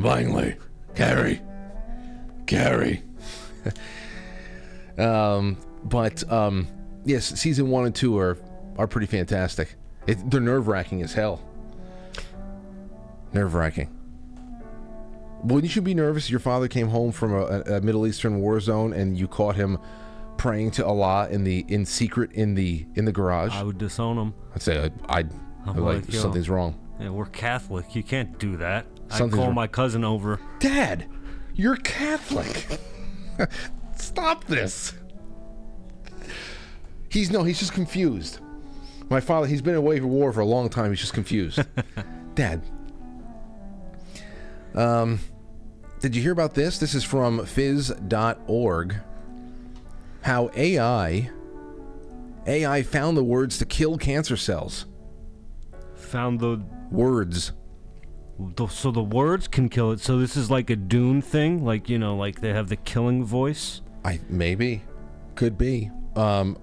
Langley, 0.00 0.56
Carrie, 0.96 1.40
Carrie. 2.46 3.02
um, 4.98 5.56
but 5.84 6.30
um, 6.30 6.68
yes, 7.04 7.26
season 7.26 7.68
one 7.70 7.86
and 7.86 7.94
two 7.94 8.18
are 8.18 8.38
are 8.78 8.86
pretty 8.86 9.06
fantastic. 9.06 9.74
It, 10.06 10.30
they're 10.30 10.40
nerve 10.40 10.68
wracking 10.68 11.02
as 11.02 11.12
hell. 11.12 11.40
Nerve 13.32 13.54
wracking. 13.54 13.90
Wouldn't 15.42 15.76
you 15.76 15.82
be 15.82 15.94
nervous? 15.94 16.30
Your 16.30 16.40
father 16.40 16.68
came 16.68 16.88
home 16.88 17.12
from 17.12 17.34
a, 17.34 17.60
a 17.76 17.80
Middle 17.80 18.06
Eastern 18.06 18.40
war 18.40 18.60
zone 18.60 18.92
and 18.92 19.16
you 19.18 19.28
caught 19.28 19.56
him 19.56 19.78
praying 20.36 20.70
to 20.72 20.86
Allah 20.86 21.28
in 21.28 21.44
the 21.44 21.64
in 21.68 21.84
secret 21.84 22.32
in 22.32 22.54
the 22.54 22.86
in 22.94 23.04
the 23.04 23.12
garage. 23.12 23.52
I 23.52 23.62
would 23.62 23.78
disown 23.78 24.16
him. 24.18 24.34
I'd 24.54 24.62
say 24.62 24.78
I'd, 24.84 24.92
I'd, 25.08 25.32
I'm 25.66 25.70
I'd 25.70 25.78
like 25.78 26.04
like, 26.06 26.12
something's 26.14 26.48
wrong. 26.48 26.78
Yeah, 26.98 27.10
we're 27.10 27.26
Catholic. 27.26 27.94
You 27.94 28.02
can't 28.02 28.38
do 28.38 28.56
that. 28.58 28.86
I 29.10 29.18
Something's 29.18 29.36
call 29.36 29.46
wrong. 29.46 29.54
my 29.54 29.66
cousin 29.66 30.04
over. 30.04 30.40
Dad, 30.60 31.06
you're 31.54 31.76
Catholic. 31.76 32.78
Stop 33.96 34.44
this. 34.44 34.94
He's 37.08 37.30
no, 37.30 37.44
he's 37.44 37.58
just 37.58 37.72
confused. 37.72 38.40
My 39.08 39.20
father, 39.20 39.46
he's 39.46 39.62
been 39.62 39.74
away 39.74 40.00
for 40.00 40.06
war 40.06 40.32
for 40.32 40.40
a 40.40 40.46
long 40.46 40.68
time. 40.68 40.90
He's 40.90 41.00
just 41.00 41.14
confused. 41.14 41.60
Dad. 42.34 42.62
Um, 44.74 45.20
did 46.00 46.16
you 46.16 46.22
hear 46.22 46.32
about 46.32 46.54
this? 46.54 46.78
This 46.78 46.94
is 46.94 47.04
from 47.04 47.40
phys.org. 47.40 48.96
How 50.22 50.50
AI 50.56 51.30
AI 52.46 52.82
found 52.82 53.16
the 53.16 53.24
words 53.24 53.58
to 53.58 53.64
kill 53.64 53.96
cancer 53.96 54.36
cells. 54.36 54.86
Found 55.94 56.40
the, 56.40 56.62
Words. 56.90 57.52
The 58.38 58.66
so 58.66 58.90
the 58.90 59.02
words 59.02 59.48
can 59.48 59.68
kill 59.68 59.92
it. 59.92 60.00
So 60.00 60.18
this 60.18 60.36
is 60.36 60.50
like 60.50 60.70
a 60.70 60.76
Dune 60.76 61.22
thing, 61.22 61.64
like 61.64 61.88
you 61.88 61.98
know, 61.98 62.16
like 62.16 62.40
they 62.40 62.52
have 62.52 62.68
the 62.68 62.76
killing 62.76 63.24
voice. 63.24 63.82
I 64.04 64.20
maybe 64.28 64.82
could 65.34 65.56
be. 65.56 65.90
Um, 66.16 66.58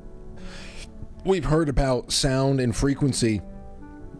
we've 1.25 1.46
heard 1.46 1.70
about 1.70 2.12
sound 2.12 2.60
and 2.60 2.75
frequency 2.75 3.42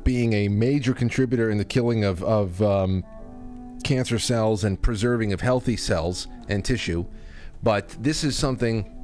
being 0.04 0.34
a 0.34 0.48
major 0.48 0.94
contributor 0.94 1.50
in 1.50 1.58
the 1.58 1.66
killing 1.66 2.04
of 2.04 2.24
of 2.24 2.62
um, 2.62 3.04
cancer 3.84 4.20
cells 4.20 4.64
and 4.64 4.82
preserving 4.82 5.34
of 5.34 5.42
healthy 5.42 5.78
cells 5.78 6.28
and 6.48 6.64
tissue, 6.64 7.06
but 7.64 7.90
this 8.00 8.24
is 8.24 8.38
something. 8.38 8.98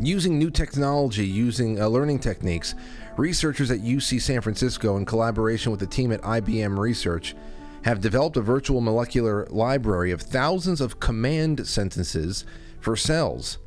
Using 0.00 0.40
new 0.40 0.50
technology, 0.50 1.24
using 1.24 1.80
uh, 1.80 1.86
learning 1.86 2.18
techniques, 2.18 2.74
researchers 3.16 3.70
at 3.70 3.80
UC 3.80 4.20
San 4.20 4.40
Francisco, 4.40 4.96
in 4.96 5.04
collaboration 5.04 5.70
with 5.70 5.80
the 5.80 5.86
team 5.86 6.12
at 6.12 6.20
IBM 6.22 6.78
Research, 6.78 7.34
have 7.82 8.00
developed 8.00 8.36
a 8.36 8.40
virtual 8.40 8.80
molecular 8.80 9.46
library 9.50 10.10
of 10.10 10.22
thousands 10.22 10.80
of 10.80 11.00
command 11.00 11.66
sentences 11.66 12.44
for 12.80 12.96
cells 12.96 13.58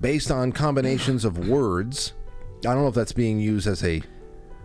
based 0.00 0.30
on 0.30 0.52
combinations 0.52 1.24
of 1.24 1.48
words. 1.48 2.12
I 2.60 2.72
don't 2.72 2.82
know 2.82 2.88
if 2.88 2.94
that's 2.94 3.12
being 3.12 3.40
used 3.40 3.66
as 3.66 3.84
a 3.84 4.02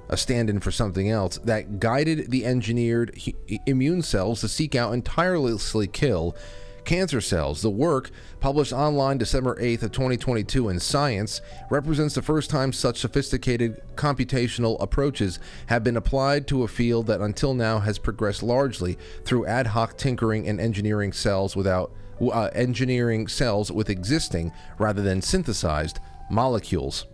a 0.09 0.17
stand-in 0.17 0.59
for 0.59 0.71
something 0.71 1.09
else 1.09 1.37
that 1.45 1.79
guided 1.79 2.29
the 2.29 2.45
engineered 2.45 3.17
immune 3.65 4.01
cells 4.01 4.41
to 4.41 4.49
seek 4.49 4.75
out 4.75 4.93
and 4.93 5.05
tirelessly 5.05 5.87
kill 5.87 6.35
cancer 6.85 7.21
cells. 7.21 7.61
The 7.61 7.69
work, 7.69 8.11
published 8.39 8.73
online 8.73 9.17
December 9.17 9.55
8th 9.55 9.83
of 9.83 9.91
2022 9.91 10.69
in 10.69 10.79
Science, 10.79 11.41
represents 11.69 12.15
the 12.15 12.21
first 12.21 12.49
time 12.49 12.73
such 12.73 12.99
sophisticated 12.99 13.81
computational 13.95 14.81
approaches 14.81 15.39
have 15.67 15.83
been 15.83 15.97
applied 15.97 16.47
to 16.47 16.63
a 16.63 16.67
field 16.67 17.07
that 17.07 17.21
until 17.21 17.53
now 17.53 17.79
has 17.79 17.99
progressed 17.99 18.43
largely 18.43 18.97
through 19.25 19.45
ad 19.45 19.67
hoc 19.67 19.97
tinkering 19.97 20.47
and 20.47 20.59
engineering 20.59 21.13
cells 21.13 21.55
without 21.55 21.91
uh, 22.21 22.49
engineering 22.53 23.27
cells 23.27 23.71
with 23.71 23.89
existing 23.89 24.51
rather 24.77 25.01
than 25.01 25.21
synthesized 25.21 25.99
molecules. 26.29 27.05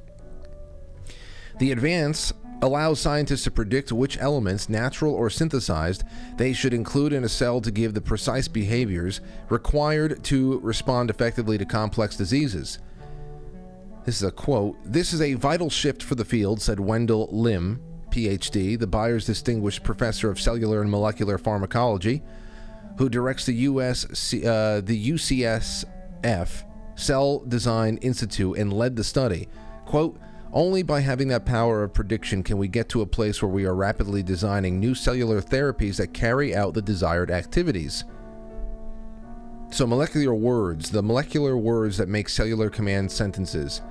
The 1.59 1.71
advance 1.71 2.33
allows 2.61 2.99
scientists 2.99 3.43
to 3.43 3.51
predict 3.51 3.91
which 3.91 4.17
elements, 4.19 4.69
natural 4.69 5.13
or 5.13 5.29
synthesized, 5.29 6.03
they 6.37 6.53
should 6.53 6.73
include 6.73 7.13
in 7.13 7.23
a 7.23 7.29
cell 7.29 7.61
to 7.61 7.71
give 7.71 7.93
the 7.93 8.01
precise 8.01 8.47
behaviors 8.47 9.21
required 9.49 10.23
to 10.23 10.59
respond 10.59 11.09
effectively 11.09 11.57
to 11.57 11.65
complex 11.65 12.17
diseases. 12.17 12.79
This 14.05 14.17
is 14.17 14.23
a 14.23 14.31
quote. 14.31 14.77
This 14.85 15.13
is 15.13 15.21
a 15.21 15.33
vital 15.33 15.69
shift 15.69 16.01
for 16.01 16.15
the 16.15 16.25
field, 16.25 16.61
said 16.61 16.79
Wendell 16.79 17.27
Lim, 17.31 17.81
PhD, 18.09 18.79
the 18.79 18.87
Byers 18.87 19.25
Distinguished 19.25 19.83
Professor 19.83 20.31
of 20.31 20.39
Cellular 20.39 20.81
and 20.81 20.89
Molecular 20.89 21.37
Pharmacology, 21.37 22.23
who 22.97 23.09
directs 23.09 23.45
the 23.45 23.53
US 23.53 24.05
uh, 24.33 24.81
the 24.83 25.11
UCSF 25.11 26.63
Cell 26.95 27.39
Design 27.47 27.97
Institute 27.97 28.57
and 28.57 28.73
led 28.73 28.95
the 28.95 29.03
study. 29.03 29.47
Quote, 29.85 30.19
only 30.53 30.83
by 30.83 31.01
having 31.01 31.27
that 31.29 31.45
power 31.45 31.83
of 31.83 31.93
prediction 31.93 32.43
can 32.43 32.57
we 32.57 32.67
get 32.67 32.89
to 32.89 33.01
a 33.01 33.05
place 33.05 33.41
where 33.41 33.51
we 33.51 33.65
are 33.65 33.75
rapidly 33.75 34.23
designing 34.23 34.79
new 34.79 34.95
cellular 34.95 35.41
therapies 35.41 35.97
that 35.97 36.13
carry 36.13 36.55
out 36.55 36.73
the 36.73 36.81
desired 36.81 37.31
activities. 37.31 38.05
So, 39.69 39.85
molecular 39.85 40.33
words, 40.33 40.91
the 40.91 41.03
molecular 41.03 41.57
words 41.57 41.97
that 41.97 42.07
make 42.07 42.29
cellular 42.29 42.69
command 42.69 43.11
sentences. 43.11 43.81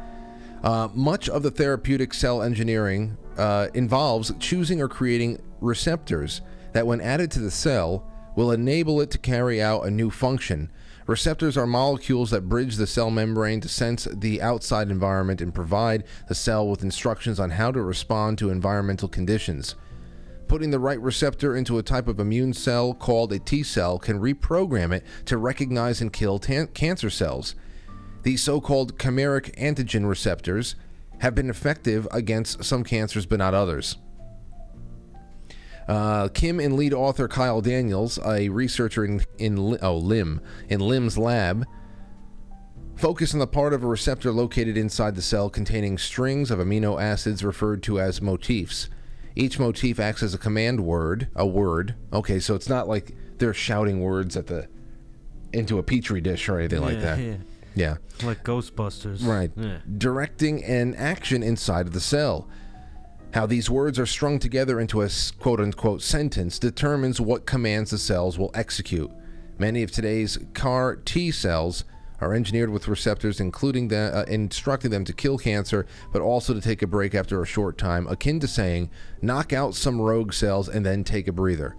Uh, 0.62 0.88
much 0.94 1.28
of 1.28 1.42
the 1.42 1.50
therapeutic 1.50 2.14
cell 2.14 2.42
engineering 2.42 3.16
uh, 3.36 3.68
involves 3.74 4.32
choosing 4.40 4.80
or 4.80 4.88
creating 4.88 5.40
receptors 5.60 6.40
that, 6.72 6.86
when 6.86 7.00
added 7.00 7.30
to 7.32 7.40
the 7.40 7.50
cell, 7.50 8.10
will 8.36 8.52
enable 8.52 9.00
it 9.00 9.10
to 9.10 9.18
carry 9.18 9.60
out 9.60 9.86
a 9.86 9.90
new 9.90 10.10
function. 10.10 10.70
Receptors 11.06 11.56
are 11.56 11.66
molecules 11.66 12.30
that 12.32 12.48
bridge 12.48 12.76
the 12.76 12.86
cell 12.86 13.10
membrane 13.10 13.60
to 13.60 13.68
sense 13.68 14.08
the 14.12 14.42
outside 14.42 14.90
environment 14.90 15.40
and 15.40 15.54
provide 15.54 16.02
the 16.28 16.34
cell 16.34 16.66
with 16.66 16.82
instructions 16.82 17.38
on 17.38 17.50
how 17.50 17.70
to 17.70 17.80
respond 17.80 18.38
to 18.38 18.50
environmental 18.50 19.08
conditions. 19.08 19.76
Putting 20.48 20.70
the 20.70 20.80
right 20.80 21.00
receptor 21.00 21.56
into 21.56 21.78
a 21.78 21.82
type 21.82 22.08
of 22.08 22.18
immune 22.18 22.52
cell 22.52 22.92
called 22.92 23.32
a 23.32 23.38
T 23.38 23.62
cell 23.62 23.98
can 23.98 24.20
reprogram 24.20 24.92
it 24.92 25.04
to 25.26 25.38
recognize 25.38 26.00
and 26.00 26.12
kill 26.12 26.40
cancer 26.40 27.10
cells. 27.10 27.54
These 28.22 28.42
so 28.42 28.60
called 28.60 28.98
chimeric 28.98 29.54
antigen 29.56 30.08
receptors 30.08 30.74
have 31.20 31.36
been 31.36 31.50
effective 31.50 32.08
against 32.10 32.64
some 32.64 32.82
cancers 32.82 33.26
but 33.26 33.38
not 33.38 33.54
others. 33.54 33.96
Uh, 35.88 36.28
Kim 36.28 36.58
and 36.58 36.74
lead 36.74 36.92
author 36.92 37.28
Kyle 37.28 37.60
Daniels, 37.60 38.18
a 38.24 38.48
researcher 38.48 39.04
in, 39.04 39.22
in 39.38 39.78
oh, 39.82 39.96
Lim 39.96 40.40
in 40.68 40.80
Lim's 40.80 41.16
lab, 41.16 41.64
focus 42.96 43.32
on 43.34 43.40
the 43.40 43.46
part 43.46 43.72
of 43.72 43.84
a 43.84 43.86
receptor 43.86 44.32
located 44.32 44.76
inside 44.76 45.14
the 45.14 45.22
cell 45.22 45.48
containing 45.48 45.96
strings 45.98 46.50
of 46.50 46.58
amino 46.58 47.00
acids 47.00 47.44
referred 47.44 47.82
to 47.84 48.00
as 48.00 48.20
motifs. 48.20 48.88
Each 49.36 49.58
motif 49.58 50.00
acts 50.00 50.22
as 50.22 50.34
a 50.34 50.38
command 50.38 50.80
word, 50.80 51.28
a 51.36 51.46
word. 51.46 51.94
Okay, 52.12 52.40
so 52.40 52.54
it's 52.54 52.68
not 52.68 52.88
like 52.88 53.14
they're 53.38 53.54
shouting 53.54 54.00
words 54.00 54.36
at 54.36 54.46
the 54.46 54.68
into 55.52 55.78
a 55.78 55.82
petri 55.82 56.20
dish 56.20 56.48
or 56.48 56.58
anything 56.58 56.80
like 56.80 57.00
that. 57.00 57.18
yeah. 57.18 57.36
Yeah. 57.76 57.96
Like 58.24 58.42
Ghostbusters. 58.42 59.24
Right. 59.24 59.52
Yeah. 59.54 59.78
Directing 59.98 60.64
an 60.64 60.94
action 60.94 61.42
inside 61.42 61.86
of 61.86 61.92
the 61.92 62.00
cell. 62.00 62.48
How 63.36 63.44
these 63.44 63.68
words 63.68 63.98
are 63.98 64.06
strung 64.06 64.38
together 64.38 64.80
into 64.80 65.02
a 65.02 65.10
quote 65.38 65.60
unquote 65.60 66.00
sentence 66.00 66.58
determines 66.58 67.20
what 67.20 67.44
commands 67.44 67.90
the 67.90 67.98
cells 67.98 68.38
will 68.38 68.50
execute. 68.54 69.10
Many 69.58 69.82
of 69.82 69.90
today's 69.90 70.38
CAR 70.54 70.96
T 70.96 71.30
cells 71.30 71.84
are 72.22 72.32
engineered 72.32 72.70
with 72.70 72.88
receptors 72.88 73.38
including 73.38 73.88
the, 73.88 74.10
uh, 74.16 74.24
instructing 74.32 74.90
them 74.90 75.04
to 75.04 75.12
kill 75.12 75.36
cancer, 75.36 75.84
but 76.14 76.22
also 76.22 76.54
to 76.54 76.62
take 76.62 76.80
a 76.80 76.86
break 76.86 77.14
after 77.14 77.42
a 77.42 77.46
short 77.46 77.76
time, 77.76 78.06
akin 78.06 78.40
to 78.40 78.48
saying, 78.48 78.88
knock 79.20 79.52
out 79.52 79.74
some 79.74 80.00
rogue 80.00 80.32
cells 80.32 80.70
and 80.70 80.86
then 80.86 81.04
take 81.04 81.28
a 81.28 81.32
breather. 81.32 81.76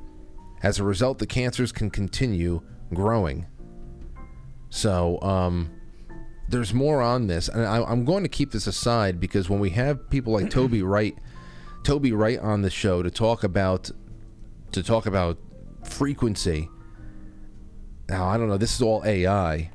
As 0.61 0.77
a 0.77 0.83
result, 0.83 1.17
the 1.17 1.25
cancers 1.25 1.71
can 1.71 1.89
continue 1.89 2.61
growing. 2.93 3.47
So, 4.69 5.19
um, 5.23 5.71
there's 6.49 6.73
more 6.73 7.01
on 7.01 7.25
this, 7.25 7.49
and 7.49 7.65
I, 7.65 7.83
I'm 7.83 8.05
going 8.05 8.21
to 8.21 8.29
keep 8.29 8.51
this 8.51 8.67
aside 8.67 9.19
because 9.19 9.49
when 9.49 9.59
we 9.59 9.71
have 9.71 10.07
people 10.11 10.33
like 10.33 10.49
Toby 10.49 10.81
Wright, 10.81 11.17
Toby 11.87 12.11
Wright 12.11 12.37
on 12.37 12.63
the 12.63 12.69
show 12.69 13.01
to 13.01 13.09
talk 13.09 13.45
about 13.45 13.89
to 14.73 14.83
talk 14.83 15.05
about 15.05 15.37
frequency. 15.85 16.67
Now 18.09 18.27
I 18.27 18.37
don't 18.37 18.49
know. 18.49 18.57
This 18.57 18.75
is 18.75 18.81
all 18.81 19.03
AI. 19.05 19.71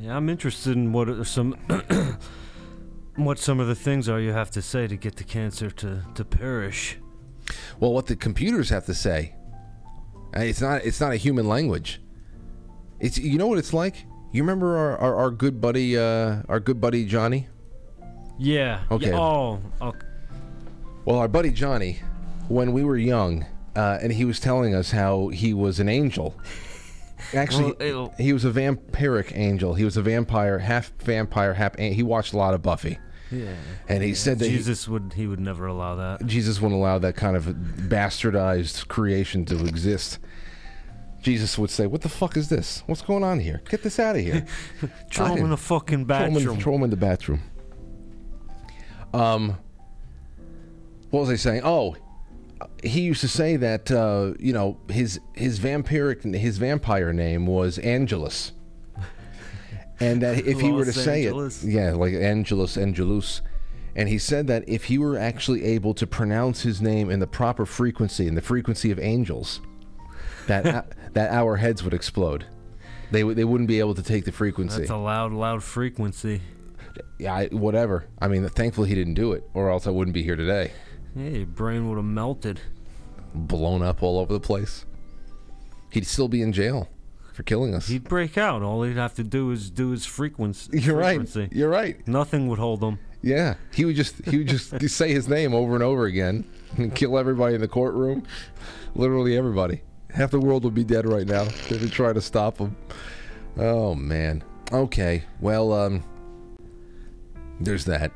Yeah, 0.00 0.16
I'm 0.16 0.28
interested 0.28 0.76
in 0.76 0.92
what 0.92 1.08
are 1.08 1.22
some 1.22 1.52
what 3.14 3.38
some 3.38 3.60
of 3.60 3.68
the 3.68 3.76
things 3.76 4.08
are 4.08 4.18
you 4.18 4.32
have 4.32 4.50
to 4.50 4.60
say 4.60 4.88
to 4.88 4.96
get 4.96 5.14
the 5.14 5.22
cancer 5.22 5.70
to, 5.70 6.02
to 6.12 6.24
perish. 6.24 6.98
Well, 7.78 7.92
what 7.92 8.06
the 8.06 8.16
computers 8.16 8.70
have 8.70 8.86
to 8.86 8.94
say. 8.94 9.36
It's 10.34 10.60
not. 10.60 10.84
It's 10.84 11.00
not 11.00 11.12
a 11.12 11.16
human 11.16 11.46
language. 11.46 12.02
It's. 12.98 13.16
You 13.16 13.38
know 13.38 13.46
what 13.46 13.58
it's 13.58 13.72
like. 13.72 14.06
You 14.32 14.42
remember 14.42 14.76
our, 14.76 14.98
our, 14.98 15.14
our 15.14 15.30
good 15.30 15.60
buddy, 15.60 15.96
uh, 15.96 16.42
our 16.48 16.58
good 16.58 16.80
buddy 16.80 17.06
Johnny. 17.06 17.46
Yeah. 18.40 18.82
Okay. 18.90 19.10
Yeah, 19.10 19.20
oh, 19.20 19.60
okay. 19.80 20.06
Well, 21.04 21.18
our 21.18 21.28
buddy 21.28 21.50
Johnny, 21.50 21.98
when 22.48 22.72
we 22.72 22.84
were 22.84 22.96
young, 22.96 23.46
uh, 23.74 23.98
and 24.02 24.12
he 24.12 24.24
was 24.24 24.38
telling 24.38 24.74
us 24.74 24.90
how 24.92 25.28
he 25.28 25.52
was 25.54 25.80
an 25.80 25.88
angel. 25.88 26.34
Actually, 27.34 27.74
Well, 27.78 28.14
he 28.18 28.32
was 28.32 28.44
a 28.44 28.50
vampiric 28.50 29.32
angel. 29.36 29.74
He 29.74 29.84
was 29.84 29.96
a 29.96 30.02
vampire, 30.02 30.58
half 30.58 30.92
vampire, 30.98 31.54
half. 31.54 31.74
An- 31.78 31.92
he 31.94 32.02
watched 32.02 32.32
a 32.32 32.36
lot 32.36 32.52
of 32.54 32.62
Buffy, 32.62 32.98
Yeah. 33.30 33.54
and 33.88 34.02
he 34.02 34.12
said 34.14 34.38
that 34.40 34.48
he- 34.50 34.56
Jesus 34.56 34.86
would 34.88 35.12
he 35.16 35.26
would 35.26 35.40
never 35.40 35.66
allow 35.66 35.94
that. 35.96 36.26
Jesus 36.26 36.60
wouldn't 36.60 36.78
allow 36.80 36.98
that 36.98 37.14
kind 37.16 37.36
of 37.36 37.44
bastardized 37.46 38.88
creation 38.88 39.44
to 39.46 39.64
exist. 39.66 40.18
Jesus 41.22 41.56
would 41.56 41.70
say, 41.70 41.86
"What 41.86 42.00
the 42.02 42.08
fuck 42.08 42.36
is 42.36 42.48
this? 42.48 42.82
What's 42.86 43.02
going 43.02 43.22
on 43.22 43.38
here? 43.38 43.62
Get 43.70 43.82
this 43.84 44.00
out 44.00 44.16
of 44.16 44.22
here." 44.22 44.44
Throw 45.12 45.26
him 45.26 45.44
in 45.44 45.50
the 45.50 45.56
fucking 45.56 46.06
Throw 46.06 46.16
him, 46.16 46.24
in, 46.26 46.34
bathroom. 46.34 46.60
throw 46.60 46.74
him 46.74 46.82
in 46.82 46.90
the 46.90 46.96
bathroom. 46.96 47.40
Um, 49.14 49.58
what 51.12 51.20
was 51.20 51.30
I 51.30 51.36
saying? 51.36 51.60
Oh, 51.62 51.94
he 52.82 53.02
used 53.02 53.20
to 53.20 53.28
say 53.28 53.56
that 53.56 53.90
uh, 53.90 54.32
you 54.38 54.54
know 54.54 54.78
his 54.88 55.20
his 55.34 55.60
vampiric 55.60 56.34
his 56.34 56.56
vampire 56.56 57.12
name 57.12 57.46
was 57.46 57.78
Angelus, 57.78 58.52
and 60.00 60.22
that 60.22 60.46
if 60.46 60.58
he 60.60 60.72
were 60.72 60.86
to 60.86 60.92
say 60.92 61.26
Angeles. 61.26 61.62
it, 61.62 61.70
yeah, 61.70 61.92
like 61.92 62.14
Angelus 62.14 62.78
Angelus, 62.78 63.42
and 63.94 64.08
he 64.08 64.16
said 64.16 64.46
that 64.46 64.66
if 64.66 64.84
he 64.84 64.96
were 64.96 65.18
actually 65.18 65.64
able 65.64 65.92
to 65.94 66.06
pronounce 66.06 66.62
his 66.62 66.80
name 66.80 67.10
in 67.10 67.20
the 67.20 67.26
proper 67.26 67.66
frequency, 67.66 68.26
in 68.26 68.34
the 68.34 68.40
frequency 68.40 68.90
of 68.90 68.98
angels, 68.98 69.60
that 70.46 70.96
that 71.12 71.30
our 71.30 71.56
heads 71.56 71.84
would 71.84 71.92
explode. 71.92 72.46
They 73.10 73.22
would 73.22 73.36
they 73.36 73.44
wouldn't 73.44 73.68
be 73.68 73.80
able 73.80 73.94
to 73.96 74.02
take 74.02 74.24
the 74.24 74.32
frequency. 74.32 74.78
That's 74.78 74.90
a 74.90 74.96
loud, 74.96 75.34
loud 75.34 75.62
frequency. 75.62 76.40
yeah, 77.18 77.34
I, 77.34 77.46
whatever. 77.48 78.06
I 78.18 78.28
mean, 78.28 78.48
thankfully 78.48 78.88
he 78.88 78.94
didn't 78.94 79.14
do 79.14 79.32
it, 79.32 79.44
or 79.52 79.70
else 79.70 79.86
I 79.86 79.90
wouldn't 79.90 80.14
be 80.14 80.22
here 80.22 80.36
today. 80.36 80.72
Yeah, 81.14 81.28
your 81.28 81.46
brain 81.46 81.88
would 81.88 81.96
have 81.96 82.04
melted. 82.04 82.60
Blown 83.34 83.82
up 83.82 84.02
all 84.02 84.18
over 84.18 84.32
the 84.32 84.40
place. 84.40 84.84
He'd 85.90 86.06
still 86.06 86.28
be 86.28 86.42
in 86.42 86.52
jail 86.52 86.88
for 87.32 87.42
killing 87.42 87.74
us. 87.74 87.88
He'd 87.88 88.04
break 88.04 88.38
out. 88.38 88.62
All 88.62 88.82
he'd 88.82 88.96
have 88.96 89.14
to 89.14 89.24
do 89.24 89.50
is 89.50 89.70
do 89.70 89.90
his 89.90 90.06
frequency. 90.06 90.80
You're 90.80 90.96
right. 90.96 91.20
You're 91.52 91.68
right. 91.68 92.06
Nothing 92.06 92.48
would 92.48 92.58
hold 92.58 92.82
him. 92.82 92.98
Yeah, 93.22 93.54
he 93.72 93.84
would 93.84 93.96
just 93.96 94.16
he 94.26 94.38
would 94.38 94.48
just 94.48 94.78
say 94.88 95.12
his 95.12 95.28
name 95.28 95.54
over 95.54 95.74
and 95.74 95.82
over 95.82 96.06
again 96.06 96.44
and 96.76 96.94
kill 96.94 97.18
everybody 97.18 97.54
in 97.54 97.60
the 97.60 97.68
courtroom. 97.68 98.24
Literally 98.94 99.36
everybody. 99.36 99.82
Half 100.10 100.32
the 100.32 100.40
world 100.40 100.64
would 100.64 100.74
be 100.74 100.84
dead 100.84 101.06
right 101.06 101.26
now. 101.26 101.44
They 101.70 101.78
would 101.78 101.92
try 101.92 102.12
to 102.12 102.20
stop 102.20 102.58
him. 102.58 102.76
Oh 103.56 103.94
man. 103.94 104.42
Okay. 104.72 105.24
Well, 105.40 105.72
um, 105.72 106.02
there's 107.60 107.84
that. 107.84 108.12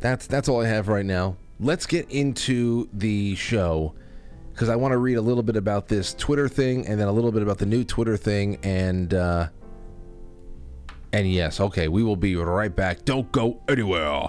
That's 0.00 0.26
that's 0.26 0.48
all 0.48 0.62
I 0.62 0.66
have 0.66 0.88
right 0.88 1.04
now. 1.04 1.36
Let's 1.58 1.86
get 1.86 2.10
into 2.10 2.88
the 2.92 3.34
show 3.36 3.94
because 4.52 4.68
I 4.68 4.76
want 4.76 4.92
to 4.92 4.98
read 4.98 5.14
a 5.14 5.20
little 5.22 5.42
bit 5.42 5.56
about 5.56 5.88
this 5.88 6.14
Twitter 6.14 6.48
thing 6.48 6.86
and 6.86 6.98
then 6.98 7.06
a 7.06 7.12
little 7.12 7.32
bit 7.32 7.42
about 7.42 7.58
the 7.58 7.66
new 7.66 7.84
Twitter 7.84 8.16
thing 8.16 8.58
and. 8.62 9.14
uh 9.14 9.48
and 11.12 11.28
yes, 11.28 11.58
okay, 11.58 11.88
we 11.88 12.04
will 12.04 12.14
be 12.14 12.36
right 12.36 12.74
back. 12.74 13.04
Don't 13.04 13.30
go 13.32 13.60
anywhere. 13.68 14.28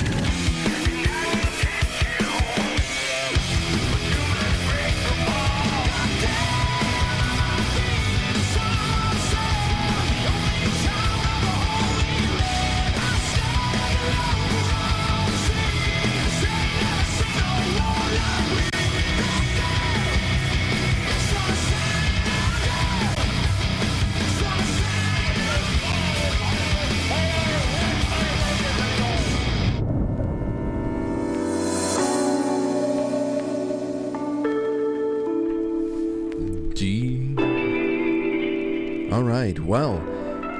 Right. 39.31 39.57
Well, 39.59 39.97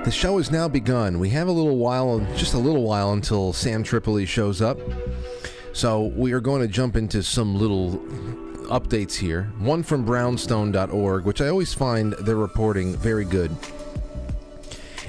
the 0.06 0.12
show 0.12 0.38
has 0.38 0.50
now 0.50 0.70
begun. 0.70 1.20
We 1.20 1.30
have 1.32 1.50
a 1.50 1.52
little 1.52 1.76
while, 1.76 2.20
just 2.38 2.54
a 2.54 2.58
little 2.58 2.84
while 2.84 3.12
until 3.12 3.52
Sam 3.52 3.84
Tripoli 3.84 4.26
shows 4.26 4.62
up. 4.62 4.80
So 5.74 6.04
we 6.16 6.32
are 6.32 6.40
going 6.40 6.62
to 6.62 6.70
jump 6.70 6.96
into 6.96 7.22
some 7.22 7.54
little 7.54 7.98
updates 8.70 9.16
here. 9.16 9.52
One 9.60 9.84
from 9.84 10.06
brownstone.org, 10.06 11.26
which 11.26 11.42
I 11.42 11.50
always 11.50 11.74
find 11.74 12.14
their 12.14 12.38
reporting 12.38 12.96
very 12.96 13.26
good. 13.26 13.54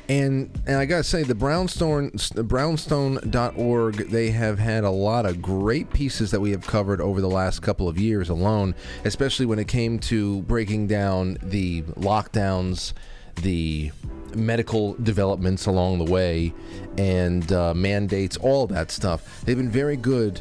And 0.09 0.51
and 0.67 0.77
I 0.77 0.85
gotta 0.85 1.05
say, 1.05 1.23
the 1.23 1.35
Brownstone 1.35 2.11
Brownstone.org, 2.35 4.11
they 4.11 4.31
have 4.31 4.59
had 4.59 4.83
a 4.83 4.91
lot 4.91 5.25
of 5.25 5.41
great 5.41 5.93
pieces 5.93 6.33
that 6.33 6.41
we 6.41 6.51
have 6.51 6.67
covered 6.67 7.01
over 7.01 7.21
the 7.21 7.31
last 7.31 7.63
couple 7.63 7.89
of 7.89 7.97
years 7.97 8.29
alone, 8.29 8.75
especially 9.05 9.47
when 9.47 9.61
it 9.61 9.69
came 9.69 10.01
to 10.01 10.43
breaking 10.43 10.89
down 10.89 11.39
the 11.41 11.83
lockdowns, 11.83 12.93
the 13.37 13.91
medical 14.35 14.95
developments 14.95 15.67
along 15.67 15.99
the 15.99 16.11
way, 16.11 16.55
and 16.97 17.51
uh, 17.53 17.75
mandates, 17.75 18.37
all 18.37 18.67
that 18.69 18.91
stuff. 18.91 19.43
They've 19.45 19.57
been 19.57 19.71
very 19.71 19.97
good 19.97 20.41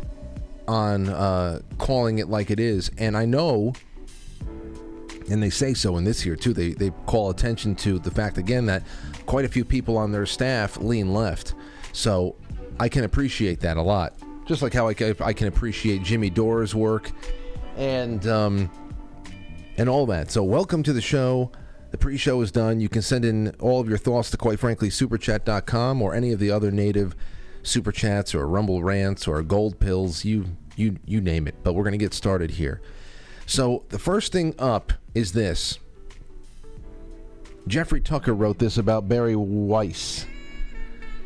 on 0.68 1.10
uh, 1.10 1.62
calling 1.78 2.20
it 2.20 2.30
like 2.30 2.52
it 2.52 2.60
is, 2.60 2.92
and 2.98 3.18
I 3.18 3.26
know 3.26 3.74
and 5.30 5.42
they 5.42 5.50
say 5.50 5.74
so 5.74 5.98
in 5.98 6.04
this 6.04 6.22
here 6.22 6.36
too. 6.36 6.54
They 6.54 6.74
they 6.74 6.92
call 7.06 7.30
attention 7.30 7.76
to 7.76 8.00
the 8.00 8.12
fact 8.12 8.38
again 8.38 8.66
that 8.66 8.84
quite 9.26 9.46
a 9.46 9.50
few 9.50 9.64
people 9.64 9.98
on 9.98 10.12
their 10.12 10.26
staff 10.26 10.78
lean 10.78 11.14
left. 11.14 11.54
So 11.94 12.36
I 12.80 12.90
can 12.90 13.04
appreciate 13.04 13.60
that 13.62 13.78
a 13.78 13.82
lot. 13.82 14.14
Just 14.46 14.62
like 14.62 14.74
how 14.74 14.88
I 14.88 14.94
can, 14.94 15.16
I 15.22 15.34
can 15.34 15.48
appreciate 15.48 16.04
Jimmy 16.04 16.30
Dore's 16.30 16.76
work 16.76 17.12
and 17.78 18.26
um, 18.28 18.70
and 19.78 19.88
all 19.88 20.06
that. 20.08 20.32
So 20.32 20.44
welcome 20.44 20.84
to 20.84 20.94
the 20.94 21.02
show. 21.02 21.52
The 21.92 21.98
pre-show 21.98 22.42
is 22.42 22.52
done. 22.52 22.80
You 22.80 22.90
can 22.90 23.02
send 23.02 23.26
in 23.26 23.50
all 23.60 23.82
of 23.82 23.90
your 23.90 23.98
thoughts 23.98 24.32
to 24.32 24.38
quite 24.38 24.60
frankly 24.60 24.90
superchat.com 24.90 26.02
or 26.02 26.16
any 26.16 26.32
of 26.32 26.40
the 26.40 26.50
other 26.50 26.72
native 26.72 27.16
super 27.64 27.92
chats 27.92 28.34
or 28.34 28.48
rumble 28.48 28.84
rants 28.84 29.28
or 29.28 29.42
gold 29.44 29.80
pills, 29.80 30.26
you 30.26 30.46
you 30.76 30.98
you 31.06 31.22
name 31.22 31.48
it. 31.48 31.56
But 31.64 31.74
we're 31.74 31.84
going 31.84 31.92
to 31.92 31.98
get 31.98 32.14
started 32.14 32.52
here. 32.52 32.82
So 33.46 33.84
the 33.90 34.00
first 34.00 34.32
thing 34.32 34.56
up 34.58 34.94
is 35.14 35.34
this. 35.34 35.80
Jeffrey 37.68 38.02
Tucker 38.02 38.34
wrote 38.34 38.58
this 38.58 38.78
about 38.78 39.08
Bari 39.08 39.36
Weiss. 39.36 40.26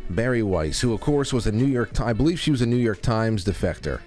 Bari 0.10 0.44
Weiss, 0.44 0.82
who 0.82 0.94
of 0.94 1.02
course 1.02 1.32
was 1.32 1.48
a 1.48 1.52
New 1.52 1.66
York 1.66 2.00
I 2.02 2.14
believe 2.14 2.40
she 2.40 2.52
was 2.52 2.62
a 2.62 2.66
New 2.66 2.76
York 2.76 3.02
Times 3.02 3.46
defector. 3.46 4.02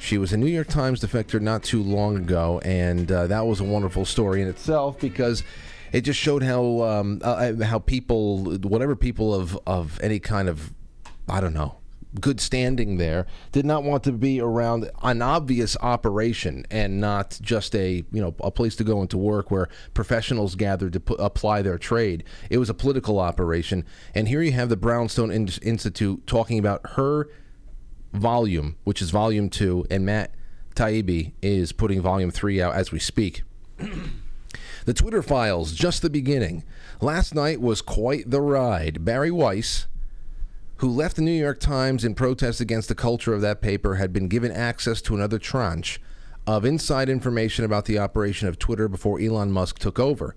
She 0.00 0.16
was 0.16 0.32
a 0.32 0.36
New 0.38 0.46
York 0.46 0.68
Times 0.68 1.00
defector 1.00 1.40
not 1.40 1.62
too 1.62 1.82
long 1.82 2.16
ago, 2.16 2.58
and 2.64 3.12
uh, 3.12 3.26
that 3.26 3.46
was 3.46 3.60
a 3.60 3.64
wonderful 3.64 4.06
story 4.06 4.40
in 4.40 4.48
itself 4.48 4.98
because 4.98 5.44
it 5.92 6.00
just 6.00 6.18
showed 6.18 6.42
how 6.42 6.82
um, 6.82 7.20
uh, 7.22 7.62
how 7.62 7.78
people, 7.78 8.44
whatever 8.62 8.96
people 8.96 9.34
of 9.34 9.58
of 9.66 10.00
any 10.02 10.18
kind 10.18 10.48
of, 10.48 10.72
I 11.28 11.42
don't 11.42 11.52
know, 11.52 11.76
good 12.18 12.40
standing 12.40 12.96
there 12.96 13.26
did 13.52 13.66
not 13.66 13.84
want 13.84 14.02
to 14.04 14.12
be 14.12 14.40
around 14.40 14.90
an 15.02 15.20
obvious 15.20 15.76
operation 15.80 16.64
and 16.70 16.98
not 16.98 17.38
just 17.42 17.76
a 17.76 18.02
you 18.10 18.22
know 18.22 18.34
a 18.40 18.50
place 18.50 18.74
to 18.76 18.84
go 18.84 19.02
into 19.02 19.18
work 19.18 19.50
where 19.50 19.68
professionals 19.92 20.54
gathered 20.54 20.94
to 20.94 21.14
apply 21.16 21.60
their 21.60 21.78
trade. 21.78 22.24
It 22.48 22.56
was 22.56 22.70
a 22.70 22.74
political 22.74 23.18
operation. 23.20 23.84
And 24.14 24.28
here 24.28 24.40
you 24.40 24.52
have 24.52 24.70
the 24.70 24.76
brownstone 24.76 25.30
In- 25.30 25.50
institute 25.62 26.26
talking 26.26 26.58
about 26.58 26.80
her 26.92 27.28
volume 28.12 28.76
which 28.84 29.00
is 29.00 29.10
volume 29.10 29.48
2 29.48 29.86
and 29.90 30.04
Matt 30.04 30.32
Taibbi 30.74 31.32
is 31.42 31.72
putting 31.72 32.00
volume 32.00 32.30
3 32.30 32.60
out 32.60 32.74
as 32.74 32.92
we 32.92 32.98
speak. 32.98 33.42
The 34.86 34.94
Twitter 34.94 35.22
files 35.22 35.74
just 35.74 36.00
the 36.00 36.08
beginning. 36.08 36.64
Last 37.02 37.34
night 37.34 37.60
was 37.60 37.82
quite 37.82 38.30
the 38.30 38.40
ride. 38.40 39.04
Bari 39.04 39.30
Weiss 39.30 39.86
who 40.80 40.88
left 40.88 41.16
the 41.16 41.22
New 41.22 41.30
York 41.30 41.60
Times 41.60 42.06
in 42.06 42.14
protest 42.14 42.58
against 42.58 42.88
the 42.88 42.94
culture 42.94 43.34
of 43.34 43.42
that 43.42 43.60
paper, 43.60 43.96
had 43.96 44.14
been 44.14 44.28
given 44.28 44.50
access 44.50 45.02
to 45.02 45.14
another 45.14 45.38
tranche 45.38 46.00
of 46.46 46.64
inside 46.64 47.10
information 47.10 47.66
about 47.66 47.84
the 47.84 47.98
operation 47.98 48.48
of 48.48 48.58
Twitter 48.58 48.88
before 48.88 49.20
Elon 49.20 49.52
Musk 49.52 49.78
took 49.78 49.98
over. 49.98 50.34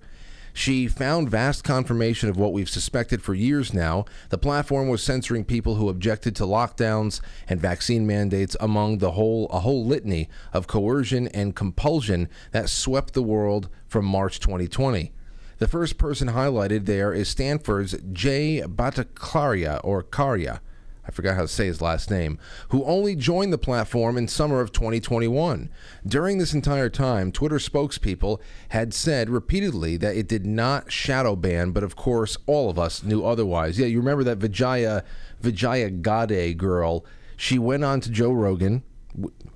She 0.56 0.86
found 0.86 1.28
vast 1.28 1.64
confirmation 1.64 2.28
of 2.28 2.36
what 2.36 2.52
we've 2.52 2.68
suspected 2.68 3.20
for 3.20 3.34
years 3.34 3.74
now. 3.74 4.04
The 4.28 4.38
platform 4.38 4.88
was 4.88 5.02
censoring 5.02 5.44
people 5.44 5.74
who 5.74 5.88
objected 5.88 6.36
to 6.36 6.44
lockdowns 6.44 7.20
and 7.48 7.60
vaccine 7.60 8.06
mandates 8.06 8.56
among 8.60 8.98
the 8.98 9.10
whole 9.10 9.48
a 9.48 9.58
whole 9.58 9.84
litany 9.84 10.28
of 10.52 10.68
coercion 10.68 11.26
and 11.28 11.56
compulsion 11.56 12.28
that 12.52 12.70
swept 12.70 13.14
the 13.14 13.22
world 13.22 13.68
from 13.88 14.04
March 14.04 14.38
2020. 14.38 15.12
The 15.58 15.68
first 15.68 15.98
person 15.98 16.28
highlighted 16.28 16.86
there 16.86 17.12
is 17.12 17.28
Stanford's 17.28 17.96
Jay 18.12 18.62
Bhattacharya, 18.64 19.80
or 19.82 20.04
Karya, 20.04 20.60
I 21.06 21.10
forgot 21.10 21.34
how 21.34 21.42
to 21.42 21.48
say 21.48 21.66
his 21.66 21.82
last 21.82 22.10
name, 22.10 22.38
who 22.68 22.84
only 22.84 23.14
joined 23.14 23.52
the 23.52 23.58
platform 23.58 24.16
in 24.16 24.26
summer 24.26 24.60
of 24.60 24.72
2021. 24.72 25.68
During 26.06 26.38
this 26.38 26.54
entire 26.54 26.88
time, 26.88 27.30
Twitter 27.30 27.58
spokespeople 27.58 28.40
had 28.70 28.94
said 28.94 29.28
repeatedly 29.28 29.96
that 29.98 30.16
it 30.16 30.28
did 30.28 30.46
not 30.46 30.90
shadow 30.90 31.36
ban, 31.36 31.72
but 31.72 31.82
of 31.82 31.96
course, 31.96 32.36
all 32.46 32.70
of 32.70 32.78
us 32.78 33.02
knew 33.02 33.24
otherwise. 33.24 33.78
Yeah, 33.78 33.86
you 33.86 33.98
remember 33.98 34.24
that 34.24 34.38
Vijaya 34.38 35.04
Vijaya 35.40 35.90
Gade 35.90 36.56
girl? 36.56 37.04
She 37.36 37.58
went 37.58 37.84
on 37.84 38.00
to 38.00 38.10
Joe 38.10 38.32
Rogan 38.32 38.82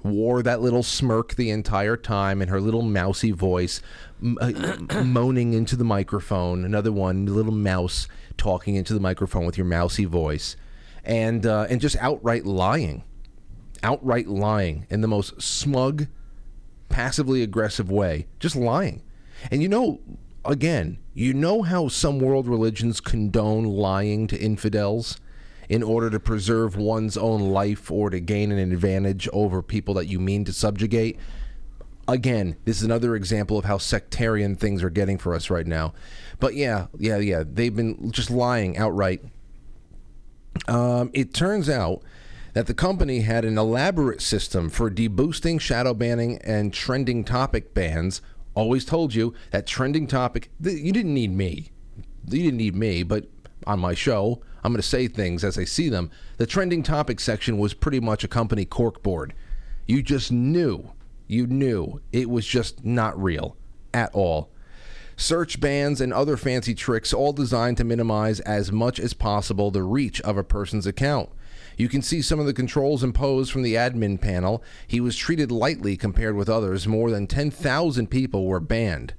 wore 0.02 0.42
that 0.42 0.60
little 0.60 0.82
smirk 0.82 1.34
the 1.34 1.50
entire 1.50 1.96
time 1.96 2.40
and 2.40 2.50
her 2.50 2.60
little 2.60 2.82
mousy 2.82 3.32
voice 3.32 3.82
m- 4.22 4.38
uh, 4.40 5.02
moaning 5.04 5.52
into 5.52 5.74
the 5.74 5.84
microphone 5.84 6.64
another 6.64 6.92
one 6.92 7.26
little 7.26 7.52
mouse 7.52 8.06
talking 8.36 8.76
into 8.76 8.94
the 8.94 9.00
microphone 9.00 9.44
with 9.44 9.58
your 9.58 9.66
mousy 9.66 10.04
voice 10.04 10.56
and 11.08 11.44
uh, 11.44 11.66
and 11.68 11.80
just 11.80 11.96
outright 11.96 12.46
lying 12.46 13.02
outright 13.82 14.28
lying 14.28 14.86
in 14.88 15.00
the 15.00 15.08
most 15.08 15.42
smug 15.42 16.06
passively 16.88 17.42
aggressive 17.42 17.90
way 17.90 18.26
just 18.38 18.54
lying 18.54 19.02
and 19.50 19.62
you 19.62 19.68
know 19.68 20.00
again 20.44 20.98
you 21.14 21.34
know 21.34 21.62
how 21.62 21.88
some 21.88 22.20
world 22.20 22.46
religions 22.46 23.00
condone 23.00 23.64
lying 23.64 24.28
to 24.28 24.38
infidels 24.38 25.18
in 25.68 25.82
order 25.82 26.08
to 26.10 26.18
preserve 26.18 26.76
one's 26.76 27.16
own 27.16 27.40
life 27.40 27.90
or 27.90 28.10
to 28.10 28.20
gain 28.20 28.50
an 28.50 28.72
advantage 28.72 29.28
over 29.32 29.62
people 29.62 29.94
that 29.94 30.06
you 30.06 30.18
mean 30.18 30.44
to 30.44 30.52
subjugate. 30.52 31.18
Again, 32.06 32.56
this 32.64 32.78
is 32.78 32.84
another 32.84 33.14
example 33.14 33.58
of 33.58 33.66
how 33.66 33.76
sectarian 33.76 34.56
things 34.56 34.82
are 34.82 34.90
getting 34.90 35.18
for 35.18 35.34
us 35.34 35.50
right 35.50 35.66
now. 35.66 35.92
But 36.40 36.54
yeah, 36.54 36.86
yeah, 36.98 37.18
yeah, 37.18 37.42
they've 37.46 37.74
been 37.74 38.10
just 38.12 38.30
lying 38.30 38.78
outright. 38.78 39.22
Um, 40.66 41.10
it 41.12 41.32
turns 41.32 41.68
out 41.68 42.02
that 42.54 42.66
the 42.66 42.74
company 42.74 43.20
had 43.20 43.44
an 43.44 43.58
elaborate 43.58 44.20
system 44.20 44.68
for 44.68 44.90
deboosting, 44.90 45.60
shadow 45.60 45.94
banning, 45.94 46.38
and 46.38 46.72
trending 46.72 47.24
topic 47.24 47.74
bans. 47.74 48.20
Always 48.54 48.84
told 48.84 49.14
you 49.14 49.34
that 49.50 49.66
trending 49.66 50.06
topic, 50.06 50.50
you 50.60 50.92
didn't 50.92 51.14
need 51.14 51.32
me. 51.32 51.70
You 52.26 52.42
didn't 52.42 52.56
need 52.56 52.74
me, 52.74 53.02
but 53.02 53.26
on 53.66 53.78
my 53.78 53.94
show, 53.94 54.42
I'm 54.64 54.72
going 54.72 54.82
to 54.82 54.88
say 54.88 55.08
things 55.08 55.44
as 55.44 55.56
I 55.56 55.64
see 55.64 55.88
them. 55.88 56.10
The 56.38 56.46
trending 56.46 56.82
topic 56.82 57.20
section 57.20 57.58
was 57.58 57.74
pretty 57.74 58.00
much 58.00 58.24
a 58.24 58.28
company 58.28 58.66
corkboard. 58.66 59.32
You 59.86 60.02
just 60.02 60.32
knew, 60.32 60.90
you 61.26 61.46
knew 61.46 62.00
it 62.12 62.28
was 62.28 62.46
just 62.46 62.84
not 62.84 63.20
real 63.22 63.56
at 63.94 64.12
all. 64.14 64.50
Search 65.18 65.58
bans 65.58 66.00
and 66.00 66.12
other 66.12 66.36
fancy 66.36 66.76
tricks, 66.76 67.12
all 67.12 67.32
designed 67.32 67.76
to 67.78 67.84
minimize 67.84 68.38
as 68.38 68.70
much 68.70 69.00
as 69.00 69.14
possible 69.14 69.72
the 69.72 69.82
reach 69.82 70.20
of 70.20 70.38
a 70.38 70.44
person's 70.44 70.86
account. 70.86 71.28
You 71.76 71.88
can 71.88 72.02
see 72.02 72.22
some 72.22 72.38
of 72.38 72.46
the 72.46 72.54
controls 72.54 73.02
imposed 73.02 73.50
from 73.50 73.62
the 73.62 73.74
admin 73.74 74.20
panel. 74.20 74.62
He 74.86 75.00
was 75.00 75.16
treated 75.16 75.50
lightly 75.50 75.96
compared 75.96 76.36
with 76.36 76.48
others. 76.48 76.86
More 76.86 77.10
than 77.10 77.26
10,000 77.26 78.06
people 78.06 78.46
were 78.46 78.60
banned. 78.60 79.14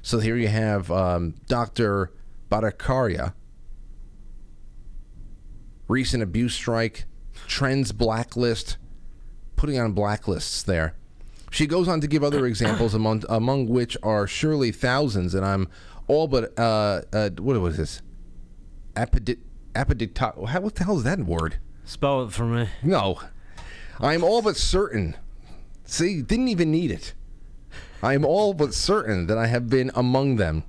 So 0.00 0.20
here 0.20 0.36
you 0.36 0.48
have 0.48 0.90
um, 0.90 1.34
Dr. 1.48 2.10
Bhattacharya. 2.50 3.34
Recent 5.86 6.22
abuse 6.22 6.54
strike, 6.54 7.04
trends 7.46 7.92
blacklist, 7.92 8.78
putting 9.56 9.78
on 9.78 9.94
blacklists 9.94 10.64
there. 10.64 10.94
She 11.52 11.66
goes 11.66 11.86
on 11.86 12.00
to 12.00 12.06
give 12.06 12.24
other 12.24 12.46
examples, 12.52 12.94
among 12.94 13.24
among 13.28 13.68
which 13.68 13.96
are 14.02 14.26
surely 14.26 14.72
thousands, 14.72 15.34
and 15.34 15.44
I'm 15.44 15.68
all 16.08 16.26
but 16.26 16.58
uh, 16.58 17.02
uh 17.12 17.30
what 17.38 17.60
was 17.60 17.76
this? 17.76 18.02
Apodit, 18.96 19.38
apodicta- 19.74 20.48
how 20.48 20.60
what 20.62 20.74
the 20.74 20.84
hell 20.84 20.96
is 20.96 21.04
that 21.04 21.20
word? 21.20 21.58
Spell 21.84 22.24
it 22.24 22.32
for 22.32 22.46
me. 22.46 22.68
No, 22.82 23.20
I'm 24.00 24.24
all 24.24 24.40
but 24.40 24.56
certain. 24.56 25.14
See, 25.84 26.22
didn't 26.22 26.48
even 26.48 26.70
need 26.70 26.90
it. 26.90 27.12
I 28.02 28.14
am 28.14 28.24
all 28.24 28.54
but 28.54 28.72
certain 28.72 29.26
that 29.26 29.36
I 29.36 29.46
have 29.46 29.68
been 29.68 29.90
among 29.94 30.36
them. 30.36 30.64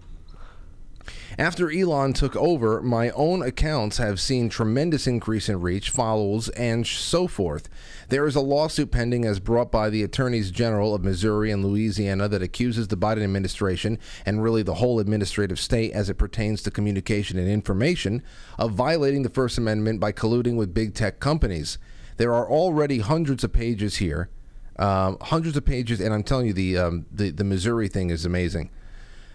After 1.40 1.72
Elon 1.72 2.14
took 2.14 2.36
over, 2.36 2.80
my 2.82 3.10
own 3.12 3.42
accounts 3.42 3.98
have 3.98 4.20
seen 4.20 4.50
tremendous 4.50 5.08
increase 5.08 5.50
in 5.50 5.62
reach, 5.62 5.90
follows, 5.90 6.50
and 6.50 6.86
so 6.86 7.28
forth. 7.28 7.70
There 8.10 8.28
is 8.28 8.36
a 8.36 8.42
lawsuit 8.42 8.92
pending 8.92 9.26
as 9.26 9.40
brought 9.40 9.72
by 9.72 9.90
the 9.90 10.04
attorneys 10.04 10.52
general 10.52 10.94
of 10.94 11.04
Missouri 11.04 11.50
and 11.50 11.66
Louisiana 11.66 12.28
that 12.28 12.44
accuses 12.44 12.88
the 12.88 12.98
Biden 12.98 13.24
administration 13.24 13.98
and 14.28 14.44
really 14.44 14.62
the 14.62 14.76
whole 14.76 15.00
administrative 15.00 15.60
state 15.60 15.92
as 15.94 16.08
it 16.08 16.20
pertains 16.20 16.62
to 16.64 16.72
communication 16.72 17.40
and 17.40 17.50
information 17.50 18.22
of 18.60 18.74
violating 18.74 19.24
the 19.24 19.30
First 19.30 19.58
Amendment 19.58 20.00
by 20.00 20.12
colluding 20.12 20.56
with 20.56 20.74
big 20.74 20.94
tech 20.94 21.20
companies. 21.20 21.80
There 22.18 22.34
are 22.34 22.48
already 22.48 23.00
hundreds 23.00 23.44
of 23.44 23.52
pages 23.52 23.96
here, 23.96 24.30
um, 24.78 25.18
hundreds 25.20 25.58
of 25.58 25.66
pages, 25.66 26.00
and 26.00 26.14
I'm 26.14 26.22
telling 26.22 26.46
you, 26.46 26.54
the 26.54 26.78
um, 26.78 27.06
the 27.12 27.32
the 27.32 27.44
Missouri 27.44 27.88
thing 27.88 28.12
is 28.12 28.24
amazing 28.24 28.70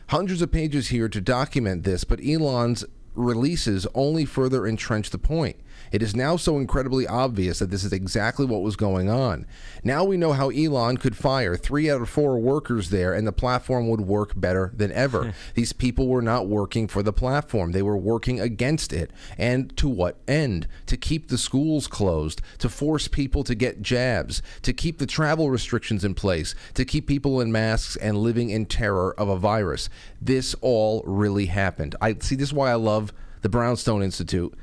hundreds 0.08 0.42
of 0.42 0.50
pages 0.50 0.88
here 0.88 1.08
to 1.08 1.20
document 1.20 1.84
this, 1.84 2.04
but 2.04 2.24
Elon's 2.24 2.84
releases 3.14 3.86
only 3.94 4.24
further 4.24 4.66
entrench 4.66 5.10
the 5.10 5.18
point. 5.18 5.56
It 5.92 6.02
is 6.02 6.14
now 6.14 6.36
so 6.36 6.58
incredibly 6.58 7.06
obvious 7.06 7.58
that 7.58 7.70
this 7.70 7.84
is 7.84 7.92
exactly 7.92 8.46
what 8.46 8.62
was 8.62 8.76
going 8.76 9.08
on. 9.08 9.46
Now 9.82 10.04
we 10.04 10.16
know 10.16 10.32
how 10.32 10.50
Elon 10.50 10.96
could 10.96 11.16
fire 11.16 11.56
three 11.56 11.90
out 11.90 12.00
of 12.00 12.08
four 12.08 12.38
workers 12.38 12.90
there 12.90 13.14
and 13.14 13.26
the 13.26 13.32
platform 13.32 13.88
would 13.88 14.02
work 14.02 14.32
better 14.38 14.72
than 14.74 14.92
ever. 14.92 15.34
These 15.54 15.72
people 15.72 16.08
were 16.08 16.22
not 16.22 16.46
working 16.46 16.88
for 16.88 17.02
the 17.02 17.12
platform, 17.12 17.72
they 17.72 17.82
were 17.82 17.96
working 17.96 18.40
against 18.40 18.92
it. 18.92 19.10
And 19.36 19.76
to 19.76 19.88
what 19.88 20.18
end? 20.26 20.66
To 20.86 20.96
keep 20.96 21.28
the 21.28 21.38
schools 21.38 21.86
closed, 21.86 22.40
to 22.58 22.68
force 22.68 23.08
people 23.08 23.44
to 23.44 23.54
get 23.54 23.82
jabs, 23.82 24.42
to 24.62 24.72
keep 24.72 24.98
the 24.98 25.06
travel 25.06 25.50
restrictions 25.50 26.04
in 26.04 26.14
place, 26.14 26.54
to 26.74 26.84
keep 26.84 27.06
people 27.06 27.40
in 27.40 27.52
masks 27.52 27.96
and 27.96 28.18
living 28.18 28.50
in 28.50 28.66
terror 28.66 29.14
of 29.18 29.28
a 29.28 29.36
virus. 29.36 29.88
This 30.20 30.54
all 30.60 31.02
really 31.06 31.46
happened. 31.46 31.96
I 32.00 32.14
see 32.20 32.36
this 32.36 32.48
is 32.48 32.54
why 32.54 32.70
I 32.70 32.74
love 32.74 33.12
the 33.42 33.48
Brownstone 33.48 34.02
Institute 34.02 34.54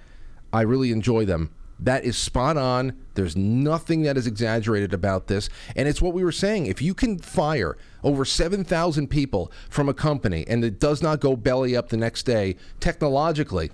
I 0.56 0.62
really 0.62 0.92
enjoy 0.92 1.26
them. 1.26 1.52
That 1.80 2.06
is 2.06 2.18
spot 2.18 2.56
on. 2.56 2.98
There's 3.16 3.36
nothing 3.36 4.04
that 4.04 4.16
is 4.16 4.26
exaggerated 4.26 4.94
about 4.94 5.28
this. 5.28 5.50
And 5.76 5.88
it's 5.88 6.02
what 6.02 6.14
we 6.14 6.24
were 6.24 6.32
saying. 6.32 6.68
If 6.68 6.82
you 6.82 6.94
can 6.94 7.20
fire 7.20 7.78
over 8.04 8.24
7,000 8.24 9.10
people 9.10 9.52
from 9.70 9.90
a 9.90 9.94
company 9.94 10.46
and 10.48 10.64
it 10.64 10.80
does 10.80 11.02
not 11.02 11.20
go 11.20 11.36
belly 11.36 11.76
up 11.76 11.90
the 11.90 11.98
next 11.98 12.24
day 12.24 12.56
technologically, 12.80 13.72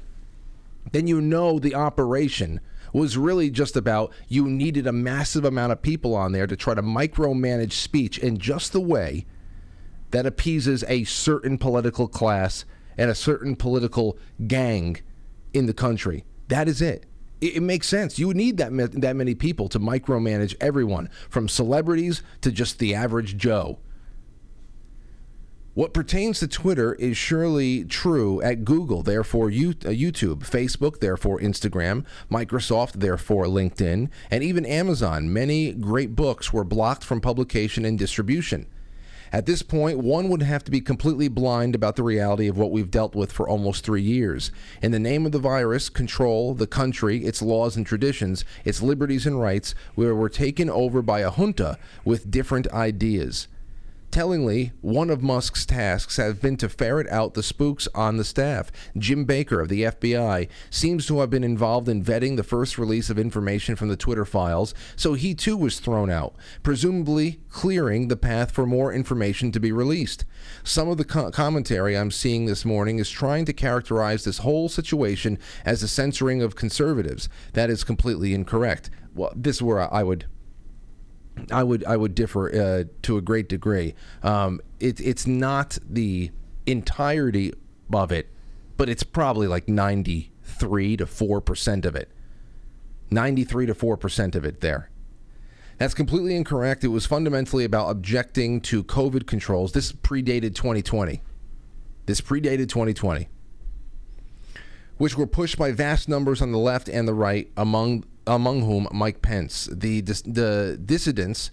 then 0.92 1.06
you 1.06 1.22
know 1.22 1.60
the 1.60 1.76
operation 1.76 2.60
was 2.94 3.16
really 3.16 3.52
just 3.52 3.78
about 3.78 4.12
you 4.28 4.48
needed 4.48 4.88
a 4.88 4.92
massive 4.92 5.46
amount 5.46 5.72
of 5.72 5.84
people 5.84 6.16
on 6.16 6.32
there 6.32 6.48
to 6.48 6.56
try 6.56 6.74
to 6.74 6.82
micromanage 6.82 7.74
speech 7.74 8.18
in 8.18 8.40
just 8.40 8.74
the 8.74 8.82
way 8.82 9.26
that 10.10 10.26
appeases 10.26 10.84
a 10.88 11.04
certain 11.04 11.60
political 11.60 12.08
class 12.08 12.66
and 12.98 13.12
a 13.12 13.16
certain 13.16 13.56
political 13.56 14.18
gang 14.48 14.98
in 15.54 15.68
the 15.68 15.74
country. 15.74 16.26
That 16.52 16.68
is 16.68 16.82
it. 16.82 17.06
It, 17.40 17.56
it 17.56 17.62
makes 17.62 17.88
sense. 17.88 18.20
You 18.20 18.28
would 18.28 18.36
need 18.36 18.58
that 18.58 18.72
that 19.02 19.16
many 19.16 19.36
people 19.36 19.70
to 19.70 19.80
micromanage 19.80 20.54
everyone, 20.60 21.10
from 21.30 21.48
celebrities 21.48 22.24
to 22.42 22.52
just 22.52 22.78
the 22.78 22.94
average 22.94 23.38
Joe. 23.38 23.80
What 25.74 25.94
pertains 25.94 26.40
to 26.40 26.50
Twitter 26.50 26.96
is 26.96 27.16
surely 27.16 27.86
true 27.86 28.42
at 28.42 28.66
Google, 28.66 29.02
therefore 29.02 29.48
uh, 29.48 29.96
YouTube, 29.96 30.40
Facebook, 30.40 31.00
therefore 31.00 31.40
Instagram, 31.40 32.06
Microsoft, 32.30 32.96
therefore 32.96 33.46
LinkedIn, 33.46 34.10
and 34.30 34.44
even 34.44 34.66
Amazon. 34.66 35.32
Many 35.32 35.72
great 35.72 36.14
books 36.18 36.52
were 36.52 36.66
blocked 36.66 37.06
from 37.06 37.22
publication 37.22 37.86
and 37.86 37.98
distribution. 37.98 38.68
At 39.34 39.46
this 39.46 39.62
point, 39.62 40.00
one 40.00 40.28
would 40.28 40.42
have 40.42 40.64
to 40.66 40.72
be 40.72 40.82
completely 40.82 41.30
blind 41.30 41.74
about 41.74 41.96
the 41.96 42.04
reality 42.04 42.48
of 42.48 42.58
what 42.58 42.72
we've 42.72 42.92
dealt 42.92 43.16
with 43.16 43.32
for 43.32 43.48
almost 43.48 43.86
three 43.86 44.02
years. 44.02 44.52
In 44.82 44.92
the 44.92 45.00
name 45.00 45.26
of 45.26 45.32
the 45.32 45.40
virus, 45.40 45.88
control, 45.88 46.54
the 46.54 46.68
country, 46.68 47.24
its 47.24 47.42
laws 47.42 47.78
and 47.78 47.86
traditions, 47.86 48.44
its 48.66 48.82
liberties 48.82 49.26
and 49.26 49.40
rights, 49.40 49.74
we 49.96 50.12
were 50.12 50.28
taken 50.28 50.70
over 50.70 51.02
by 51.02 51.22
a 51.22 51.32
junta 51.32 51.78
with 52.04 52.30
different 52.30 52.68
ideas. 52.74 53.48
Tellingly, 54.12 54.74
one 54.82 55.10
of 55.10 55.24
Musk's 55.24 55.66
tasks 55.66 56.18
has 56.18 56.36
been 56.36 56.58
to 56.58 56.68
ferret 56.68 57.08
out 57.10 57.34
the 57.34 57.42
spooks 57.42 57.88
on 57.96 58.18
the 58.18 58.26
staff. 58.26 58.70
Jim 58.98 59.24
Baker 59.24 59.62
of 59.62 59.70
the 59.70 59.84
FBI 59.84 60.50
seems 60.70 61.06
to 61.06 61.22
have 61.22 61.30
been 61.30 61.46
involved 61.46 61.88
in 61.88 62.04
vetting 62.04 62.36
the 62.36 62.44
first 62.44 62.78
release 62.78 63.10
of 63.10 63.18
information 63.18 63.78
from 63.78 63.88
the 63.88 63.96
Twitter 63.96 64.26
files, 64.26 64.74
so 64.98 65.14
he 65.14 65.34
too 65.34 65.56
was 65.56 65.80
thrown 65.80 66.10
out, 66.10 66.36
presumably 66.62 67.40
clearing 67.48 68.10
the 68.10 68.18
path 68.18 68.52
for 68.52 68.66
more 68.66 68.92
information 68.92 69.50
to 69.54 69.62
be 69.62 69.72
released. 69.72 70.26
Some 70.62 70.90
of 70.90 70.98
the 70.98 71.06
co- 71.06 71.32
commentary 71.32 71.98
I'm 71.98 72.12
seeing 72.12 72.48
this 72.48 72.66
morning 72.66 73.00
is 73.00 73.10
trying 73.10 73.46
to 73.46 73.54
characterize 73.54 74.26
this 74.26 74.40
whole 74.40 74.68
situation 74.68 75.40
as 75.64 75.84
a 75.84 75.88
censoring 75.88 76.42
of 76.42 76.58
conservatives. 76.58 77.30
That 77.54 77.70
is 77.70 77.86
completely 77.86 78.34
incorrect. 78.34 78.90
Well, 79.16 79.32
this 79.38 79.56
is 79.58 79.62
where 79.62 79.94
I 79.94 80.04
would 80.04 80.26
I 81.52 81.64
would 81.64 81.84
I 81.86 81.98
would 81.98 82.16
differ 82.16 82.54
uh, 82.54 82.84
to 83.04 83.18
a 83.18 83.22
great 83.22 83.50
degree. 83.50 83.96
Um, 84.24 84.62
it, 84.80 85.00
it's 85.00 85.26
not 85.26 85.78
the 85.88 86.32
entirety 86.66 87.54
of 87.94 88.12
it, 88.12 88.30
but 88.78 88.90
it's 88.90 89.04
probably 89.04 89.48
like 89.48 89.68
ninety 89.68 90.32
three 90.44 90.98
to 90.98 91.06
four 91.06 91.42
percent 91.42 91.86
of 91.86 91.96
it. 91.96 92.10
Ninety 93.10 93.44
three 93.44 93.66
to 93.66 93.74
four 93.74 93.98
percent 93.98 94.36
of 94.36 94.46
it 94.46 94.62
there. 94.62 94.90
That's 95.78 95.94
completely 95.96 96.36
incorrect. 96.36 96.84
It 96.84 96.90
was 96.90 97.08
fundamentally 97.08 97.64
about 97.64 97.90
objecting 97.90 98.62
to 98.62 98.84
COVID 98.84 99.26
controls. 99.26 99.72
This 99.72 99.92
predated 99.92 100.54
2020. 100.54 101.24
This 102.06 102.22
predated 102.22 102.70
2020, 102.70 103.30
which 104.98 105.18
were 105.18 105.26
pushed 105.26 105.58
by 105.58 105.72
vast 105.72 106.10
numbers 106.10 106.42
on 106.42 106.52
the 106.52 106.58
left 106.58 106.88
and 106.90 107.08
the 107.08 107.14
right 107.14 107.50
among 107.58 108.04
among 108.28 108.62
whom 108.62 108.88
Mike 108.92 109.22
Pence. 109.22 109.70
The, 109.72 110.02
the 110.02 110.80
dissidents 110.84 111.52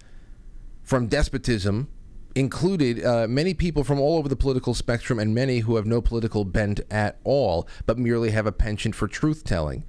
from 0.82 1.06
despotism 1.06 1.88
included 2.34 3.04
uh, 3.04 3.26
many 3.28 3.52
people 3.52 3.84
from 3.84 4.00
all 4.00 4.16
over 4.16 4.28
the 4.28 4.36
political 4.36 4.74
spectrum 4.74 5.18
and 5.18 5.34
many 5.34 5.60
who 5.60 5.76
have 5.76 5.86
no 5.86 6.00
political 6.00 6.44
bent 6.44 6.80
at 6.90 7.18
all, 7.24 7.68
but 7.86 7.98
merely 7.98 8.30
have 8.30 8.46
a 8.46 8.52
penchant 8.52 8.94
for 8.94 9.08
truth 9.08 9.44
telling. 9.44 9.84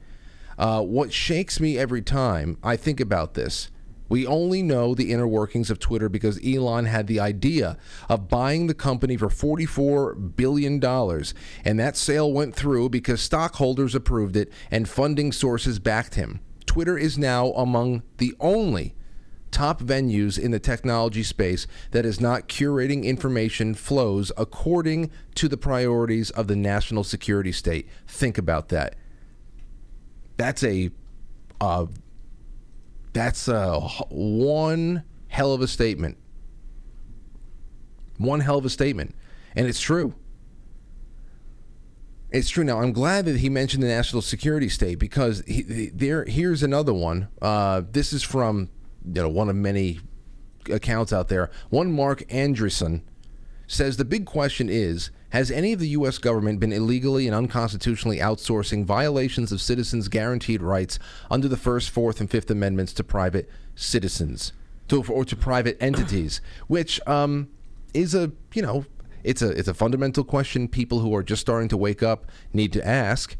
Uh, 0.57 0.81
what 0.81 1.13
shakes 1.13 1.59
me 1.59 1.77
every 1.77 2.01
time 2.01 2.57
I 2.63 2.75
think 2.75 2.99
about 2.99 3.33
this. 3.33 3.69
We 4.09 4.25
only 4.25 4.63
know 4.63 4.95
the 4.95 5.13
inner 5.13 5.27
workings 5.27 5.69
of 5.69 5.77
Twitter 5.77 6.09
because 6.09 6.43
Elon 6.43 6.85
had 6.85 7.05
the 7.05 7.19
idea 7.19 7.77
of 8.09 8.27
buying 8.27 8.65
the 8.65 8.73
company 8.73 9.15
for 9.15 9.29
$44 9.29 10.35
billion. 10.35 10.83
And 11.63 11.79
that 11.79 11.95
sale 11.95 12.33
went 12.33 12.55
through 12.55 12.89
because 12.89 13.21
stockholders 13.21 13.93
approved 13.93 14.35
it 14.35 14.51
and 14.71 14.89
funding 14.89 15.31
sources 15.31 15.77
backed 15.77 16.15
him. 16.15 16.39
Twitter 16.69 16.99
is 16.99 17.17
now 17.17 17.47
among 17.53 18.03
the 18.19 18.35
only 18.39 18.93
top 19.49 19.81
venues 19.81 20.37
in 20.37 20.51
the 20.51 20.59
technology 20.59 21.23
space 21.23 21.65
that 21.89 22.05
is 22.05 22.21
not 22.21 22.47
curating 22.47 23.05
information 23.05 23.73
flows 23.73 24.31
according 24.37 25.09
to 25.33 25.47
the 25.47 25.57
priorities 25.57 26.29
of 26.29 26.45
the 26.45 26.55
national 26.55 27.03
security 27.03 27.51
state. 27.51 27.89
Think 28.05 28.37
about 28.37 28.69
that. 28.69 28.95
That's 30.37 30.63
a 30.63 30.91
uh, 31.59 31.87
that's 33.13 33.47
a 33.47 33.79
one 34.11 35.03
hell 35.27 35.53
of 35.53 35.61
a 35.61 35.67
statement. 35.67 36.19
One 38.19 38.41
hell 38.41 38.59
of 38.59 38.65
a 38.65 38.69
statement, 38.69 39.15
and 39.55 39.65
it's 39.65 39.79
true. 39.81 40.13
It's 42.31 42.49
true. 42.49 42.63
Now, 42.63 42.81
I'm 42.81 42.93
glad 42.93 43.25
that 43.25 43.37
he 43.37 43.49
mentioned 43.49 43.81
the 43.81 43.87
national 43.87 44.21
security 44.21 44.69
state 44.69 44.99
because 44.99 45.43
he, 45.47 45.63
he, 45.63 45.89
there. 45.89 46.25
Here's 46.25 46.61
another 46.61 46.93
one. 46.93 47.27
Uh, 47.41 47.81
this 47.91 48.13
is 48.13 48.21
from 48.21 48.69
you 49.03 49.21
know 49.21 49.29
one 49.29 49.49
of 49.49 49.55
many 49.55 49.99
accounts 50.69 51.11
out 51.11 51.27
there. 51.27 51.49
One 51.69 51.91
Marc 51.91 52.27
Andreessen 52.29 53.01
says 53.67 53.97
the 53.97 54.05
big 54.05 54.25
question 54.25 54.69
is 54.69 55.09
Has 55.29 55.49
any 55.49 55.73
of 55.73 55.79
the 55.79 55.89
U.S. 55.89 56.19
government 56.19 56.59
been 56.59 56.71
illegally 56.71 57.25
and 57.25 57.35
unconstitutionally 57.35 58.17
outsourcing 58.17 58.85
violations 58.85 59.51
of 59.51 59.59
citizens' 59.59 60.07
guaranteed 60.07 60.61
rights 60.61 60.99
under 61.31 61.47
the 61.47 61.57
First, 61.57 61.89
Fourth, 61.89 62.19
and 62.19 62.29
Fifth 62.29 62.51
Amendments 62.51 62.93
to 62.93 63.03
private 63.03 63.49
citizens, 63.75 64.53
to, 64.87 65.03
or 65.05 65.25
to 65.25 65.35
private 65.35 65.77
entities, 65.81 66.41
which 66.67 66.99
um, 67.07 67.49
is 67.93 68.13
a 68.13 68.31
you 68.53 68.61
know 68.61 68.85
it's 69.23 69.41
a 69.41 69.49
it's 69.49 69.67
a 69.67 69.73
fundamental 69.73 70.23
question 70.23 70.67
people 70.67 70.99
who 70.99 71.15
are 71.15 71.23
just 71.23 71.41
starting 71.41 71.69
to 71.69 71.77
wake 71.77 72.03
up 72.03 72.25
need 72.53 72.73
to 72.73 72.85
ask, 72.85 73.35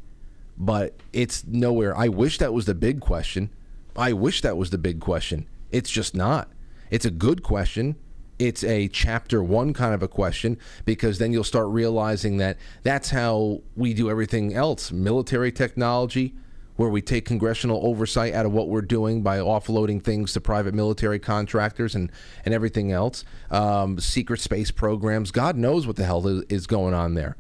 but 0.57 0.99
it's 1.13 1.45
nowhere. 1.45 1.95
I 1.97 2.07
wish 2.07 2.37
that 2.39 2.53
was 2.53 2.65
the 2.65 2.75
big 2.75 2.99
question. 2.99 3.49
I 3.95 4.13
wish 4.13 4.41
that 4.41 4.57
was 4.57 4.69
the 4.69 4.77
big 4.77 4.99
question. 4.99 5.47
It's 5.71 5.89
just 5.89 6.15
not. 6.15 6.49
It's 6.89 7.05
a 7.05 7.11
good 7.11 7.43
question 7.43 7.95
it's 8.39 8.63
a 8.63 8.87
chapter 8.87 9.43
one 9.43 9.73
kind 9.73 9.93
of 9.93 10.01
a 10.01 10.07
question 10.07 10.57
because 10.85 11.19
then 11.19 11.33
you'll 11.33 11.43
start 11.43 11.67
realizing 11.67 12.37
that 12.37 12.57
that's 12.83 13.09
how 13.09 13.61
we 13.75 13.93
do 13.93 14.09
everything 14.09 14.53
else 14.55 14.91
military 14.93 15.51
technology 15.51 16.33
where 16.79 16.87
we 16.87 17.01
take 17.01 17.25
congressional 17.25 17.85
oversight 17.85 18.33
out 18.33 18.45
of 18.45 18.53
what 18.53 18.69
we're 18.69 18.81
doing 18.81 19.21
by 19.21 19.37
offloading 19.37 20.01
things 20.01 20.31
to 20.31 20.39
private 20.39 20.73
military 20.73 21.19
contractors 21.19 21.93
and, 21.93 22.09
and 22.45 22.53
everything 22.53 22.89
else. 22.89 23.25
Um, 23.51 23.99
secret 23.99 24.39
space 24.39 24.71
programs. 24.71 25.31
God 25.31 25.57
knows 25.57 25.85
what 25.85 25.97
the 25.97 26.05
hell 26.05 26.25
is 26.47 26.67
going 26.67 26.93
on 26.93 27.15
there. 27.15 27.35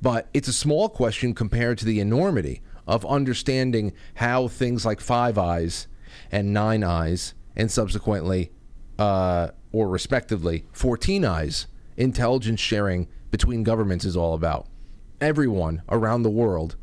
But 0.00 0.26
it's 0.34 0.48
a 0.48 0.52
small 0.52 0.88
question 0.88 1.32
compared 1.32 1.78
to 1.78 1.84
the 1.84 2.00
enormity 2.00 2.60
of 2.84 3.06
understanding 3.06 3.92
how 4.14 4.48
things 4.48 4.84
like 4.84 5.00
five 5.00 5.38
eyes 5.38 5.86
and 6.32 6.52
nine 6.52 6.82
eyes 6.82 7.34
and 7.54 7.70
subsequently 7.70 8.50
uh, 8.98 9.50
or 9.70 9.88
respectively, 9.88 10.64
14 10.72 11.24
eyes 11.24 11.68
intelligence 11.96 12.58
sharing 12.58 13.06
between 13.30 13.62
governments 13.62 14.04
is 14.04 14.16
all 14.16 14.34
about. 14.34 14.66
Everyone 15.20 15.82
around 15.88 16.24
the 16.24 16.30
world 16.30 16.74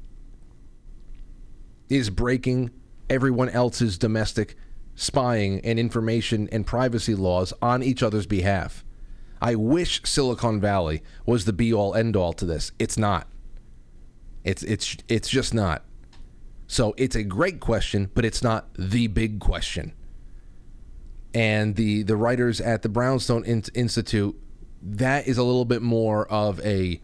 is 1.90 2.10
breaking 2.10 2.72
everyone 3.10 3.50
else's 3.50 3.98
domestic 3.98 4.56
spying 4.96 5.60
and 5.62 5.80
information 5.80 6.48
and 6.52 6.66
privacy 6.66 7.16
laws 7.16 7.54
on 7.62 7.82
each 7.82 8.04
other's 8.04 8.28
behalf. 8.28 8.84
I 9.42 9.56
wish 9.56 10.02
Silicon 10.04 10.60
Valley 10.60 11.02
was 11.26 11.46
the 11.46 11.54
be 11.54 11.74
all 11.74 11.96
end 11.96 12.16
all 12.16 12.34
to 12.34 12.46
this. 12.46 12.72
It's 12.78 12.98
not. 12.98 13.28
It's 14.44 14.64
it's 14.64 14.98
it's 15.08 15.30
just 15.30 15.54
not. 15.54 15.84
So 16.68 16.94
it's 16.98 17.16
a 17.16 17.24
great 17.24 17.60
question, 17.60 18.12
but 18.14 18.26
it's 18.26 18.44
not 18.44 18.68
the 18.76 19.08
big 19.08 19.40
question 19.40 19.94
and 21.34 21.76
the 21.76 22.04
the 22.04 22.16
writers 22.16 22.60
at 22.60 22.82
the 22.82 22.90
Brownstone 22.90 23.44
In- 23.46 23.64
Institute, 23.74 24.36
that 24.82 25.28
is 25.28 25.38
a 25.38 25.44
little 25.44 25.66
bit 25.66 25.82
more 25.82 26.28
of 26.28 26.60
a 26.62 27.02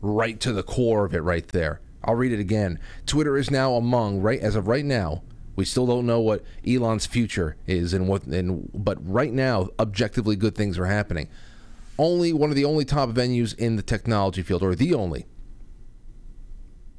right 0.00 0.38
to 0.40 0.52
the 0.52 0.62
core 0.62 1.04
of 1.04 1.14
it 1.14 1.20
right 1.20 1.46
there. 1.48 1.80
I'll 2.04 2.14
read 2.14 2.32
it 2.32 2.40
again. 2.40 2.78
Twitter 3.06 3.36
is 3.36 3.50
now 3.50 3.74
among 3.74 4.20
right 4.20 4.40
as 4.40 4.54
of 4.54 4.68
right 4.68 4.84
now. 4.84 5.22
We 5.56 5.64
still 5.64 5.86
don't 5.86 6.06
know 6.06 6.20
what 6.20 6.42
Elon's 6.66 7.06
future 7.06 7.56
is 7.66 7.94
and 7.94 8.08
what 8.08 8.24
and 8.24 8.68
but 8.74 8.98
right 9.06 9.32
now 9.32 9.68
objectively 9.78 10.36
good 10.36 10.54
things 10.54 10.78
are 10.78 10.86
happening. 10.86 11.28
Only 11.96 12.32
one 12.32 12.50
of 12.50 12.56
the 12.56 12.64
only 12.64 12.84
top 12.84 13.10
venues 13.10 13.56
in 13.56 13.76
the 13.76 13.82
technology 13.82 14.42
field 14.42 14.62
or 14.62 14.74
the 14.74 14.94
only 14.94 15.26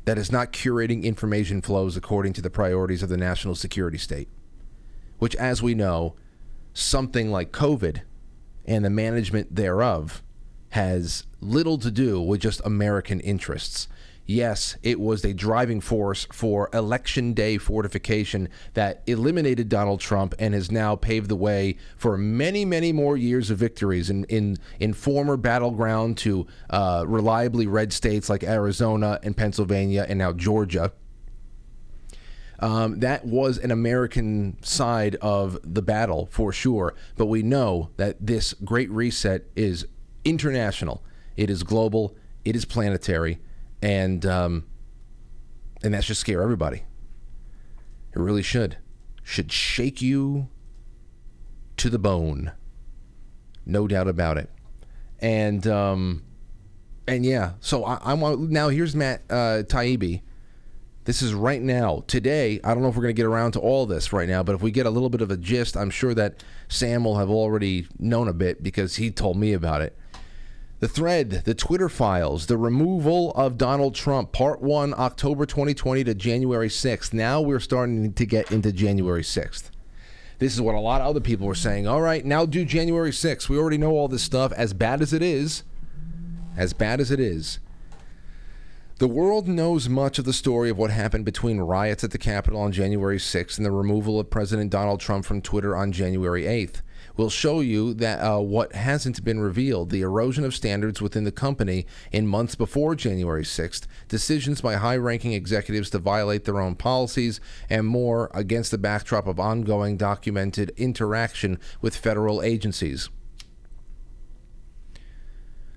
that 0.05 0.17
is 0.17 0.31
not 0.31 0.53
curating 0.53 1.03
information 1.03 1.61
flows 1.61 1.97
according 1.97 2.33
to 2.33 2.41
the 2.41 2.49
priorities 2.49 3.03
of 3.03 3.09
the 3.09 3.17
national 3.17 3.55
security 3.55 3.97
state, 3.97 4.29
which 5.17 5.35
as 5.35 5.61
we 5.61 5.73
know 5.73 6.15
something 6.73 7.31
like 7.31 7.51
COVID 7.51 8.01
and 8.65 8.85
the 8.85 8.89
management 8.89 9.55
thereof 9.55 10.23
has 10.69 11.25
little 11.41 11.77
to 11.77 11.91
do 11.91 12.21
with 12.21 12.41
just 12.41 12.61
American 12.63 13.19
interests. 13.21 13.87
Yes, 14.27 14.75
it 14.81 14.99
was 14.99 15.23
a 15.23 15.33
driving 15.33 15.81
force 15.81 16.27
for 16.31 16.69
election 16.73 17.33
day 17.33 17.59
fortification 17.59 18.49
that 18.73 19.03
eliminated 19.05 19.69
Donald 19.69 19.99
Trump 19.99 20.33
and 20.39 20.55
has 20.55 20.71
now 20.71 20.95
paved 20.95 21.29
the 21.29 21.35
way 21.35 21.77
for 21.95 22.17
many, 22.17 22.65
many 22.65 22.91
more 22.91 23.17
years 23.17 23.51
of 23.51 23.59
victories 23.59 24.09
in, 24.09 24.23
in, 24.25 24.57
in 24.79 24.93
former 24.93 25.38
battleground 25.38 26.17
to 26.17 26.47
uh, 26.71 27.03
reliably 27.07 27.67
red 27.67 27.93
states 27.93 28.27
like 28.27 28.43
Arizona 28.43 29.19
and 29.21 29.38
Pennsylvania 29.38 30.07
and 30.09 30.17
now 30.17 30.33
Georgia. 30.33 30.91
Um, 32.59 33.01
that 33.01 33.25
was 33.25 33.59
an 33.59 33.69
American 33.69 34.57
side 34.63 35.17
of 35.17 35.59
the 35.61 35.83
battle 35.83 36.27
for 36.31 36.51
sure. 36.51 36.95
But 37.15 37.27
we 37.27 37.43
know 37.43 37.89
that 37.97 38.25
this 38.25 38.53
great 38.53 38.89
reset 38.89 39.43
is 39.55 39.85
international, 40.23 41.03
it 41.38 41.51
is 41.51 41.61
global, 41.61 42.15
it 42.43 42.55
is 42.55 42.65
planetary, 42.65 43.39
and 43.81 44.25
um, 44.25 44.65
and 45.83 45.93
that 45.93 46.03
should 46.03 46.17
scare 46.17 46.41
everybody. 46.41 46.83
It 48.13 48.19
really 48.19 48.43
should. 48.43 48.77
Should 49.23 49.51
shake 49.51 50.01
you 50.01 50.49
to 51.77 51.89
the 51.89 51.99
bone. 51.99 52.51
No 53.65 53.88
doubt 53.88 54.07
about 54.07 54.38
it. 54.38 54.49
And 55.19 55.65
um, 55.67 56.23
and 57.07 57.25
yeah, 57.25 57.53
so 57.59 57.83
I, 57.83 58.13
want 58.13 58.49
now. 58.51 58.69
Here's 58.69 58.95
Matt 58.95 59.23
uh, 59.29 59.63
Taibbi 59.63 60.21
this 61.05 61.21
is 61.21 61.35
right 61.35 61.61
now, 61.61 62.03
today. 62.07 62.59
I 62.63 62.73
don't 62.73 62.81
know 62.81 62.89
if 62.89 62.95
we're 62.95 63.03
going 63.03 63.15
to 63.15 63.21
get 63.21 63.27
around 63.27 63.51
to 63.51 63.59
all 63.59 63.85
this 63.85 64.11
right 64.11 64.27
now, 64.27 64.41
but 64.41 64.55
if 64.55 64.61
we 64.61 64.71
get 64.71 64.88
a 64.88 64.89
little 64.89 65.09
bit 65.09 65.21
of 65.21 65.29
a 65.29 65.38
gist, 65.38 65.77
I'm 65.77 65.91
sure 65.91 66.15
that 66.15 66.43
Sam 66.67 67.03
will 67.03 67.17
have 67.17 67.29
already 67.29 67.88
known 67.99 68.27
a 68.27 68.33
bit 68.33 68.63
because 68.63 68.95
he 68.95 69.11
told 69.11 69.38
me 69.38 69.53
about 69.53 69.81
it. 69.81 69.95
The 70.79 70.88
thread, 70.89 71.43
the 71.45 71.55
Twitter 71.55 71.88
files, 71.88 72.47
the 72.47 72.57
removal 72.57 73.31
of 73.31 73.57
Donald 73.57 73.95
Trump, 73.95 74.33
part 74.33 74.61
one, 74.61 74.93
October 74.97 75.45
2020 75.45 76.03
to 76.03 76.13
January 76.13 76.67
6th. 76.67 77.13
Now 77.13 77.39
we're 77.39 77.61
starting 77.61 78.11
to 78.11 78.25
get 78.25 78.51
into 78.51 78.73
January 78.73 79.23
6th. 79.23 79.69
This 80.38 80.53
is 80.53 80.59
what 80.59 80.75
a 80.75 80.79
lot 80.79 80.99
of 80.99 81.07
other 81.07 81.21
people 81.21 81.47
were 81.47 81.55
saying. 81.55 81.88
All 81.88 82.01
right, 82.01 82.25
now 82.25 82.45
do 82.45 82.65
January 82.65 83.11
6th. 83.11 83.47
We 83.47 83.57
already 83.57 83.77
know 83.77 83.91
all 83.91 84.09
this 84.09 84.23
stuff. 84.23 84.51
As 84.51 84.73
bad 84.73 85.01
as 85.01 85.13
it 85.13 85.21
is, 85.21 85.63
as 86.57 86.73
bad 86.73 86.99
as 86.99 87.09
it 87.09 87.21
is, 87.21 87.59
the 88.99 89.07
world 89.07 89.47
knows 89.47 89.88
much 89.88 90.19
of 90.19 90.25
the 90.25 90.33
story 90.33 90.69
of 90.69 90.77
what 90.77 90.91
happened 90.91 91.23
between 91.23 91.59
riots 91.59 92.03
at 92.03 92.11
the 92.11 92.17
Capitol 92.17 92.59
on 92.59 92.73
January 92.73 93.17
6th 93.17 93.55
and 93.57 93.65
the 93.65 93.71
removal 93.71 94.19
of 94.19 94.29
President 94.29 94.71
Donald 94.71 94.99
Trump 94.99 95.23
from 95.23 95.41
Twitter 95.41 95.73
on 95.73 95.93
January 95.93 96.43
8th. 96.43 96.81
We'll 97.17 97.29
show 97.29 97.61
you 97.61 97.93
that 97.95 98.19
uh, 98.19 98.39
what 98.39 98.73
hasn't 98.73 99.23
been 99.23 99.39
revealed 99.39 99.89
the 99.89 100.01
erosion 100.01 100.43
of 100.43 100.55
standards 100.55 101.01
within 101.01 101.23
the 101.23 101.31
company 101.31 101.85
in 102.11 102.27
months 102.27 102.55
before 102.55 102.95
January 102.95 103.43
6th, 103.43 103.87
decisions 104.07 104.61
by 104.61 104.75
high 104.75 104.97
ranking 104.97 105.33
executives 105.33 105.89
to 105.91 105.99
violate 105.99 106.45
their 106.45 106.59
own 106.59 106.75
policies, 106.75 107.39
and 107.69 107.87
more 107.87 108.29
against 108.33 108.71
the 108.71 108.77
backdrop 108.77 109.27
of 109.27 109.39
ongoing 109.39 109.97
documented 109.97 110.71
interaction 110.77 111.59
with 111.81 111.95
federal 111.95 112.41
agencies. 112.41 113.09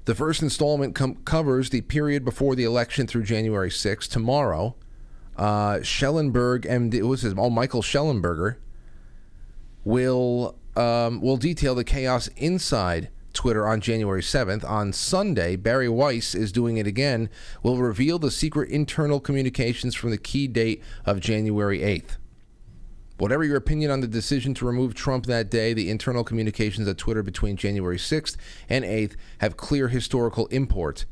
The 0.09 0.15
first 0.15 0.43
installment 0.43 0.95
com- 0.95 1.17
covers 1.27 1.69
the 1.69 1.83
period 1.83 2.25
before 2.25 2.55
the 2.55 2.65
election 2.65 3.07
through 3.07 3.25
January 3.25 3.69
6th. 3.69 4.09
Tomorrow, 4.09 4.75
uh, 5.37 5.83
Schellenberg, 5.83 6.63
MD, 6.63 7.03
what's 7.03 7.21
his? 7.21 7.35
Oh, 7.37 7.51
Michael 7.51 7.83
Shellenberger 7.83 8.57
will 9.85 10.59
um, 10.79 11.21
will 11.21 11.37
detail 11.37 11.75
the 11.75 11.85
chaos 11.85 12.29
inside 12.37 13.11
Twitter 13.33 13.67
on 13.67 13.81
January 13.81 14.23
7th. 14.23 14.69
On 14.69 14.93
Sunday, 14.93 15.57
Bari 15.57 15.89
Weiss 15.89 16.35
is 16.35 16.53
doing 16.53 16.77
it 16.77 16.87
again. 16.87 17.29
Will 17.63 17.77
reveal 17.77 18.19
the 18.19 18.31
secret 18.31 18.71
internal 18.71 19.21
communications 19.21 19.95
from 19.95 20.11
the 20.11 20.19
key 20.19 20.47
date 20.47 20.83
of 21.05 21.21
January 21.21 21.81
8th. 21.81 22.17
Whatever 23.19 23.43
your 23.43 23.57
opinion 23.57 23.91
on 23.91 24.01
the 24.01 24.07
decision 24.07 24.55
to 24.55 24.67
remove 24.67 24.95
Trump 24.95 25.27
that 25.27 25.51
day, 25.51 25.75
the 25.75 25.91
internal 25.91 26.23
communications 26.23 26.87
at 26.87 26.99
Twitter 26.99 27.25
between 27.25 27.57
January 27.57 27.99
6th 27.99 28.37
and 28.69 28.85
8th 28.85 29.17
have 29.39 29.57
clear 29.57 29.89
historical 29.89 30.47
import. 30.47 31.05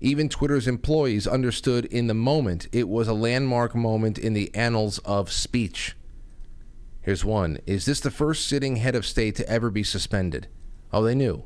Even 0.00 0.30
Twitter's 0.30 0.66
employees 0.66 1.26
understood 1.26 1.84
in 1.86 2.06
the 2.06 2.14
moment 2.14 2.68
it 2.72 2.88
was 2.88 3.08
a 3.08 3.14
landmark 3.14 3.74
moment 3.74 4.18
in 4.18 4.32
the 4.32 4.54
annals 4.54 4.98
of 5.00 5.30
speech. 5.30 5.94
Here's 7.04 7.24
one 7.24 7.58
Is 7.66 7.84
this 7.84 8.00
the 8.00 8.10
first 8.10 8.48
sitting 8.48 8.76
head 8.76 8.94
of 8.94 9.04
state 9.04 9.34
to 9.36 9.48
ever 9.48 9.70
be 9.70 9.82
suspended? 9.82 10.48
Oh, 10.90 11.02
they 11.02 11.14
knew. 11.14 11.44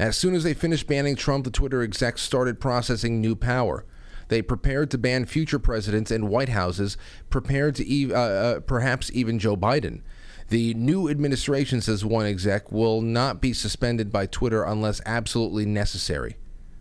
As 0.00 0.16
soon 0.16 0.34
as 0.34 0.42
they 0.42 0.52
finished 0.52 0.88
banning 0.88 1.14
Trump, 1.14 1.44
the 1.44 1.50
Twitter 1.50 1.80
execs 1.80 2.20
started 2.20 2.58
processing 2.58 3.20
new 3.20 3.36
power. 3.36 3.86
They 4.26 4.42
prepared 4.42 4.90
to 4.90 4.98
ban 4.98 5.26
future 5.26 5.60
presidents 5.60 6.10
and 6.10 6.28
White 6.28 6.48
Houses, 6.48 6.96
prepared 7.28 7.76
to 7.76 7.88
e- 7.88 8.12
uh, 8.12 8.18
uh, 8.18 8.60
perhaps 8.60 9.12
even 9.12 9.38
Joe 9.38 9.56
Biden. 9.56 10.02
The 10.48 10.74
new 10.74 11.08
administration, 11.08 11.80
says 11.80 12.04
one 12.04 12.26
exec, 12.26 12.72
will 12.72 13.02
not 13.02 13.40
be 13.40 13.52
suspended 13.52 14.10
by 14.10 14.26
Twitter 14.26 14.64
unless 14.64 15.00
absolutely 15.06 15.66
necessary. 15.66 16.36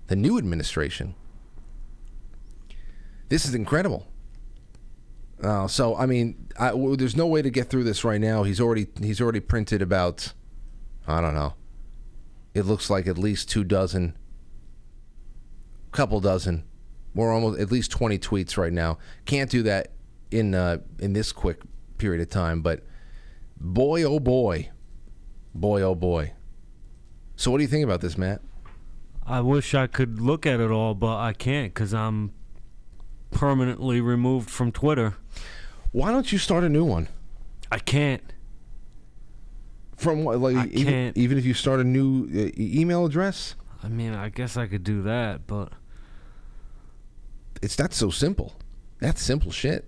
The 0.08 0.16
new 0.16 0.40
administration. 0.40 1.14
This 3.28 3.46
is 3.46 3.54
incredible. 3.54 4.08
Uh, 5.44 5.68
so 5.68 5.96
I 5.96 6.06
mean, 6.06 6.48
there's 6.60 7.16
no 7.16 7.28
way 7.28 7.42
to 7.42 7.50
get 7.50 7.70
through 7.70 7.84
this 7.86 8.04
right 8.04 8.20
now. 8.20 8.44
He's 8.44 8.60
already 8.60 8.88
he's 9.02 9.22
already 9.22 9.40
printed 9.40 9.82
about, 9.82 10.34
I 11.08 11.22
don't 11.22 11.36
know. 11.36 11.54
It 12.54 12.64
looks 12.64 12.90
like 12.90 13.08
at 13.08 13.18
least 13.18 13.50
two 13.50 13.64
dozen 13.64 14.16
couple 15.92 16.20
dozen. 16.20 16.64
We're 17.14 17.34
almost 17.34 17.60
at 17.60 17.72
least 17.72 17.92
20 17.92 18.20
tweets 18.20 18.58
right 18.58 18.72
now. 18.72 19.00
Can't 19.26 19.50
do 19.50 19.64
that 19.64 19.92
in 20.32 20.54
uh, 20.54 20.80
in 21.00 21.14
this 21.14 21.32
quick 21.32 21.62
period 21.98 22.22
of 22.22 22.30
time, 22.30 22.62
but 22.62 22.84
boy 23.60 24.04
oh 24.04 24.20
boy. 24.20 24.70
Boy 25.54 25.82
oh 25.82 25.96
boy. 25.96 26.34
So 27.36 27.52
what 27.52 27.58
do 27.58 27.64
you 27.64 27.70
think 27.70 27.84
about 27.84 28.02
this, 28.02 28.18
Matt? 28.18 28.42
I 29.26 29.42
wish 29.42 29.74
I 29.74 29.88
could 29.88 30.20
look 30.22 30.46
at 30.46 30.60
it 30.60 30.72
all, 30.72 30.94
but 30.94 31.18
I 31.18 31.34
can't 31.34 31.74
because 31.74 31.94
I'm 31.94 32.32
permanently 33.32 34.02
removed 34.02 34.50
from 34.50 34.72
Twitter. 34.72 35.16
Why 35.92 36.12
don't 36.12 36.32
you 36.32 36.38
start 36.38 36.64
a 36.64 36.70
new 36.70 36.84
one? 36.84 37.08
I 37.72 37.80
can't. 37.80 38.24
From 39.96 40.24
what, 40.24 40.40
like 40.40 40.56
I 40.56 40.66
even, 40.68 40.94
can't. 40.94 41.18
even 41.18 41.38
if 41.38 41.46
you 41.46 41.54
start 41.54 41.80
a 41.80 41.84
new 41.84 42.26
uh, 42.34 42.52
email 42.58 43.06
address, 43.06 43.56
I 43.84 43.90
mean, 43.90 44.14
I 44.14 44.30
guess 44.30 44.58
I 44.58 44.68
could 44.68 44.84
do 44.84 45.04
that, 45.04 45.48
but 45.48 45.74
it's 47.62 47.78
not 47.78 47.94
so 47.94 48.10
simple. 48.10 48.56
That's 49.00 49.22
simple 49.22 49.52
shit. 49.52 49.86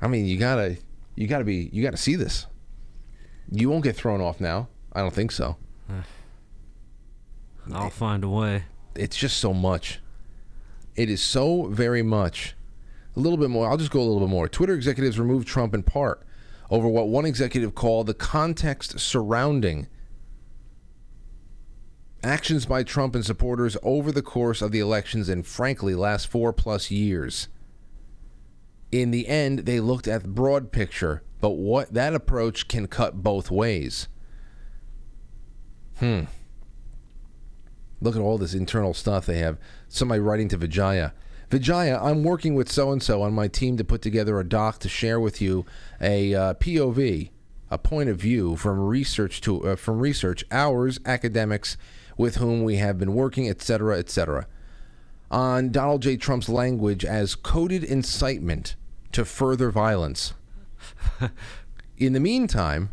I 0.00 0.08
mean, 0.08 0.26
you 0.26 0.38
gotta, 0.38 0.76
you 1.14 1.26
gotta 1.26 1.44
be, 1.44 1.70
you 1.72 1.82
gotta 1.82 1.96
see 1.96 2.14
this. 2.14 2.46
You 3.50 3.70
won't 3.70 3.84
get 3.84 3.96
thrown 3.96 4.20
off 4.20 4.40
now. 4.40 4.68
I 4.92 5.00
don't 5.00 5.14
think 5.14 5.32
so. 5.32 5.56
I'll 7.72 7.90
find 7.90 8.24
a 8.24 8.28
way. 8.28 8.64
It's 8.94 9.16
just 9.16 9.38
so 9.38 9.54
much. 9.54 10.00
It 10.96 11.10
is 11.10 11.22
so 11.22 11.66
very 11.66 12.02
much. 12.02 12.54
A 13.16 13.20
little 13.20 13.38
bit 13.38 13.50
more. 13.50 13.68
I'll 13.68 13.76
just 13.76 13.90
go 13.90 14.00
a 14.00 14.02
little 14.02 14.20
bit 14.20 14.28
more. 14.28 14.48
Twitter 14.48 14.74
executives 14.74 15.18
removed 15.18 15.46
Trump 15.46 15.74
in 15.74 15.82
part 15.82 16.24
over 16.70 16.88
what 16.88 17.08
one 17.08 17.24
executive 17.24 17.74
called 17.74 18.06
the 18.06 18.14
context 18.14 18.98
surrounding 18.98 19.86
actions 22.22 22.66
by 22.66 22.82
Trump 22.82 23.14
and 23.14 23.24
supporters 23.24 23.76
over 23.82 24.10
the 24.10 24.22
course 24.22 24.62
of 24.62 24.72
the 24.72 24.80
elections 24.80 25.28
and, 25.28 25.46
frankly, 25.46 25.94
last 25.94 26.26
four 26.26 26.52
plus 26.52 26.90
years. 26.90 27.48
In 28.90 29.10
the 29.10 29.28
end, 29.28 29.60
they 29.60 29.80
looked 29.80 30.08
at 30.08 30.22
the 30.22 30.28
broad 30.28 30.72
picture, 30.72 31.22
but 31.40 31.50
what 31.50 31.92
that 31.92 32.14
approach 32.14 32.68
can 32.68 32.86
cut 32.86 33.22
both 33.22 33.50
ways. 33.50 34.08
Hmm. 35.98 36.22
Look 38.00 38.16
at 38.16 38.22
all 38.22 38.38
this 38.38 38.54
internal 38.54 38.94
stuff 38.94 39.26
they 39.26 39.38
have. 39.38 39.58
Somebody 39.94 40.18
writing 40.18 40.48
to 40.48 40.56
Vijaya. 40.56 41.12
Vijaya, 41.50 42.00
I'm 42.02 42.24
working 42.24 42.56
with 42.56 42.68
so 42.68 42.90
and 42.90 43.00
so 43.00 43.22
on 43.22 43.32
my 43.32 43.46
team 43.46 43.76
to 43.76 43.84
put 43.84 44.02
together 44.02 44.40
a 44.40 44.44
doc 44.44 44.80
to 44.80 44.88
share 44.88 45.20
with 45.20 45.40
you 45.40 45.64
a 46.00 46.34
uh, 46.34 46.54
POV, 46.54 47.30
a 47.70 47.78
point 47.78 48.08
of 48.08 48.16
view 48.16 48.56
from 48.56 48.80
research 48.80 49.40
to 49.42 49.64
uh, 49.64 49.76
from 49.76 50.00
research, 50.00 50.44
hours 50.50 50.98
academics 51.06 51.76
with 52.18 52.38
whom 52.38 52.64
we 52.64 52.78
have 52.78 52.98
been 52.98 53.14
working, 53.14 53.48
etc., 53.48 53.96
etc. 53.96 54.48
On 55.30 55.70
Donald 55.70 56.02
J. 56.02 56.16
Trump's 56.16 56.48
language 56.48 57.04
as 57.04 57.36
coded 57.36 57.84
incitement 57.84 58.74
to 59.12 59.24
further 59.24 59.70
violence. 59.70 60.34
In 61.98 62.14
the 62.14 62.20
meantime, 62.20 62.90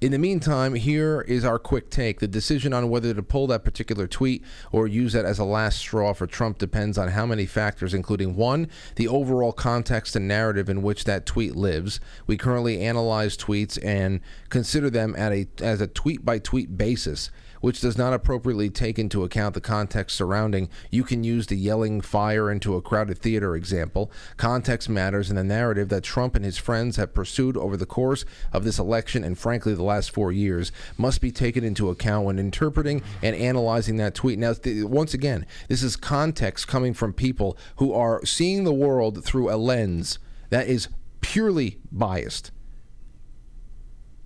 in 0.00 0.12
the 0.12 0.18
meantime, 0.18 0.74
here 0.74 1.20
is 1.20 1.44
our 1.44 1.58
quick 1.58 1.90
take. 1.90 2.20
The 2.20 2.28
decision 2.28 2.72
on 2.72 2.88
whether 2.88 3.12
to 3.12 3.22
pull 3.22 3.46
that 3.48 3.64
particular 3.64 4.06
tweet 4.06 4.42
or 4.72 4.86
use 4.86 5.12
that 5.12 5.26
as 5.26 5.38
a 5.38 5.44
last 5.44 5.78
straw 5.78 6.14
for 6.14 6.26
Trump 6.26 6.56
depends 6.56 6.96
on 6.96 7.08
how 7.08 7.26
many 7.26 7.44
factors, 7.44 7.92
including 7.92 8.34
one, 8.34 8.68
the 8.96 9.08
overall 9.08 9.52
context 9.52 10.16
and 10.16 10.26
narrative 10.26 10.70
in 10.70 10.80
which 10.80 11.04
that 11.04 11.26
tweet 11.26 11.54
lives. 11.54 12.00
We 12.26 12.38
currently 12.38 12.80
analyze 12.80 13.36
tweets 13.36 13.78
and 13.84 14.20
consider 14.48 14.88
them 14.88 15.14
at 15.18 15.32
a 15.32 15.46
as 15.60 15.82
a 15.82 15.86
tweet 15.86 16.24
by 16.24 16.38
tweet 16.38 16.78
basis 16.78 17.30
which 17.60 17.80
does 17.80 17.96
not 17.96 18.12
appropriately 18.12 18.70
take 18.70 18.98
into 18.98 19.24
account 19.24 19.54
the 19.54 19.60
context 19.60 20.16
surrounding. 20.16 20.68
You 20.90 21.04
can 21.04 21.24
use 21.24 21.46
the 21.46 21.56
yelling 21.56 22.00
fire 22.00 22.50
into 22.50 22.76
a 22.76 22.82
crowded 22.82 23.18
theater 23.18 23.54
example. 23.56 24.10
Context 24.36 24.88
matters 24.88 25.30
in 25.30 25.36
the 25.36 25.44
narrative 25.44 25.88
that 25.90 26.02
Trump 26.02 26.34
and 26.34 26.44
his 26.44 26.58
friends 26.58 26.96
have 26.96 27.14
pursued 27.14 27.56
over 27.56 27.76
the 27.76 27.86
course 27.86 28.24
of 28.52 28.64
this 28.64 28.78
election 28.78 29.24
and, 29.24 29.38
frankly, 29.38 29.74
the 29.74 29.82
last 29.82 30.10
four 30.10 30.32
years 30.32 30.72
must 30.96 31.20
be 31.20 31.30
taken 31.30 31.64
into 31.64 31.90
account 31.90 32.26
when 32.26 32.38
interpreting 32.38 33.02
and 33.22 33.36
analyzing 33.36 33.96
that 33.96 34.14
tweet. 34.14 34.38
Now, 34.38 34.52
th- 34.54 34.84
once 34.84 35.14
again, 35.14 35.46
this 35.68 35.82
is 35.82 35.96
context 35.96 36.68
coming 36.68 36.94
from 36.94 37.12
people 37.12 37.56
who 37.76 37.92
are 37.92 38.24
seeing 38.24 38.64
the 38.64 38.72
world 38.72 39.24
through 39.24 39.52
a 39.52 39.56
lens 39.56 40.18
that 40.50 40.66
is 40.66 40.88
purely 41.20 41.78
biased. 41.92 42.50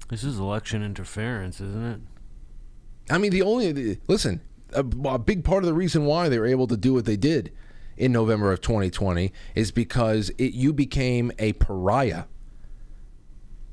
This 0.09 0.23
is 0.23 0.39
election 0.39 0.83
interference, 0.83 1.61
isn't 1.61 1.85
it? 1.85 2.01
I 3.11 3.19
mean, 3.19 3.31
the 3.31 3.43
only 3.43 3.99
listen, 4.09 4.41
a, 4.73 4.81
a, 4.81 5.19
big 5.19 5.45
part 5.45 5.63
of 5.63 5.67
the 5.67 5.75
reason 5.75 6.05
why 6.05 6.29
they 6.29 6.39
were 6.39 6.47
able 6.47 6.67
to 6.69 6.77
do 6.77 6.95
what 6.95 7.05
they 7.05 7.17
did 7.17 7.53
in 7.97 8.13
November 8.13 8.51
of 8.53 8.61
2020 8.61 9.33
is 9.55 9.71
because 9.71 10.31
it, 10.31 10.55
you 10.55 10.73
became 10.73 11.31
a 11.39 11.53
pariah. 11.55 12.25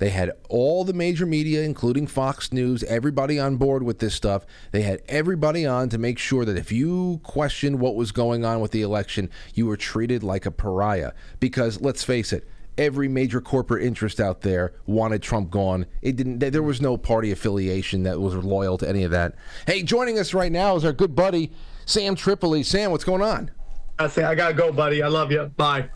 They 0.01 0.09
had 0.09 0.31
all 0.49 0.83
the 0.83 0.93
major 0.93 1.27
media, 1.27 1.61
including 1.61 2.07
Fox 2.07 2.51
News, 2.51 2.81
everybody 2.85 3.39
on 3.39 3.57
board 3.57 3.83
with 3.83 3.99
this 3.99 4.15
stuff. 4.15 4.47
They 4.71 4.81
had 4.81 5.03
everybody 5.07 5.63
on 5.63 5.89
to 5.89 5.99
make 5.99 6.17
sure 6.17 6.43
that 6.43 6.57
if 6.57 6.71
you 6.71 7.19
questioned 7.21 7.79
what 7.79 7.95
was 7.95 8.11
going 8.11 8.43
on 8.43 8.61
with 8.61 8.71
the 8.71 8.81
election, 8.81 9.29
you 9.53 9.67
were 9.67 9.77
treated 9.77 10.23
like 10.23 10.47
a 10.47 10.51
pariah. 10.51 11.11
Because 11.39 11.81
let's 11.81 12.03
face 12.03 12.33
it, 12.33 12.47
every 12.77 13.07
major 13.07 13.41
corporate 13.41 13.83
interest 13.83 14.19
out 14.19 14.41
there 14.41 14.73
wanted 14.85 15.21
Trump 15.21 15.51
gone. 15.51 15.85
It 16.01 16.15
didn't. 16.15 16.39
There 16.39 16.63
was 16.63 16.81
no 16.81 16.97
party 16.97 17.31
affiliation 17.31 18.03
that 18.03 18.19
was 18.19 18.35
loyal 18.35 18.77
to 18.79 18.87
any 18.87 19.03
of 19.03 19.11
that. 19.11 19.35
Hey, 19.67 19.83
joining 19.83 20.19
us 20.19 20.33
right 20.33 20.51
now 20.51 20.75
is 20.75 20.85
our 20.85 20.93
good 20.93 21.15
buddy 21.15 21.51
Sam 21.85 22.15
Tripoli. 22.15 22.63
Sam, 22.63 22.91
what's 22.91 23.03
going 23.03 23.21
on? 23.21 23.51
I 23.99 24.07
say 24.07 24.23
I 24.23 24.35
gotta 24.35 24.53
go, 24.53 24.71
buddy. 24.71 25.03
I 25.03 25.07
love 25.07 25.31
you. 25.31 25.51
Bye. 25.57 25.89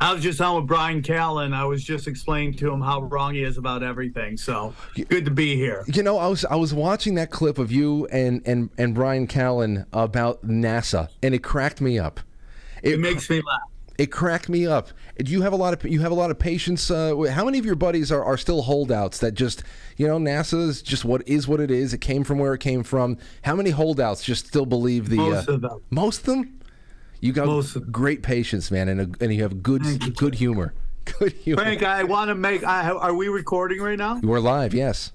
I 0.00 0.12
was 0.12 0.22
just 0.22 0.40
on 0.40 0.56
with 0.56 0.66
Bryan 0.66 1.00
Callen. 1.00 1.54
I 1.54 1.64
was 1.64 1.84
just 1.84 2.08
explaining 2.08 2.54
to 2.54 2.72
him 2.72 2.80
how 2.80 3.02
wrong 3.02 3.34
he 3.34 3.44
is 3.44 3.56
about 3.56 3.84
everything. 3.84 4.36
So 4.36 4.74
good 5.08 5.24
to 5.24 5.30
be 5.30 5.54
here. 5.54 5.84
You 5.86 6.02
know, 6.02 6.18
I 6.18 6.26
was 6.26 6.44
I 6.44 6.56
was 6.56 6.74
watching 6.74 7.14
that 7.14 7.30
clip 7.30 7.56
of 7.56 7.70
you 7.70 8.06
and 8.06 8.42
and 8.44 8.68
and 8.78 8.94
Bryan 8.94 9.28
Callen 9.28 9.86
about 9.92 10.44
NASA, 10.44 11.08
and 11.22 11.34
it 11.34 11.44
cracked 11.44 11.80
me 11.80 12.00
up. 12.00 12.18
It, 12.82 12.94
it 12.94 13.00
makes 13.00 13.30
me 13.30 13.36
laugh 13.36 13.60
it 13.98 14.06
cracked 14.06 14.48
me 14.48 14.66
up. 14.66 14.88
Do 15.18 15.30
you 15.30 15.42
have 15.42 15.52
a 15.52 15.56
lot 15.56 15.74
of 15.74 15.90
you 15.90 16.00
have 16.00 16.12
a 16.12 16.14
lot 16.14 16.30
of 16.30 16.38
patience? 16.38 16.90
Uh, 16.90 17.16
how 17.30 17.44
many 17.44 17.58
of 17.58 17.66
your 17.66 17.74
buddies 17.74 18.10
are, 18.10 18.24
are 18.24 18.36
still 18.36 18.62
holdouts 18.62 19.18
that 19.18 19.32
just 19.32 19.62
you 19.96 20.06
know 20.06 20.18
NASA 20.18 20.68
is 20.68 20.82
just 20.82 21.04
what 21.04 21.26
is 21.28 21.46
what 21.46 21.60
it 21.60 21.70
is. 21.70 21.92
It 21.92 22.00
came 22.00 22.24
from 22.24 22.38
where 22.38 22.54
it 22.54 22.60
came 22.60 22.82
from. 22.82 23.18
How 23.42 23.54
many 23.54 23.70
holdouts 23.70 24.24
just 24.24 24.46
still 24.46 24.66
believe 24.66 25.08
the 25.08 25.16
most 25.16 25.48
uh, 25.48 25.52
of 25.52 25.60
them? 25.60 25.82
Most 25.90 26.20
of 26.20 26.26
them. 26.26 26.60
You 27.20 27.32
got 27.32 27.92
great 27.92 28.22
patience, 28.22 28.70
man, 28.70 28.88
and 28.88 29.00
a, 29.00 29.24
and 29.24 29.32
you 29.32 29.42
have 29.42 29.62
good 29.62 29.84
you. 29.84 29.98
good 29.98 30.34
humor. 30.34 30.74
Good 31.18 31.32
humor. 31.32 31.62
Frank, 31.62 31.82
I 31.82 32.04
want 32.04 32.28
to 32.28 32.36
make. 32.36 32.62
I, 32.62 32.88
are 32.90 33.12
we 33.12 33.26
recording 33.26 33.80
right 33.80 33.98
now? 33.98 34.20
We're 34.22 34.38
live. 34.38 34.72
Yes. 34.72 35.10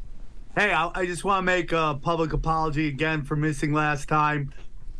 Hey, 0.53 0.73
I, 0.73 0.91
I 0.93 1.05
just 1.05 1.23
want 1.23 1.39
to 1.39 1.45
make 1.45 1.71
a 1.71 1.97
public 2.01 2.33
apology 2.33 2.89
again 2.89 3.23
for 3.23 3.37
missing 3.37 3.71
last 3.71 4.09
time. 4.09 4.51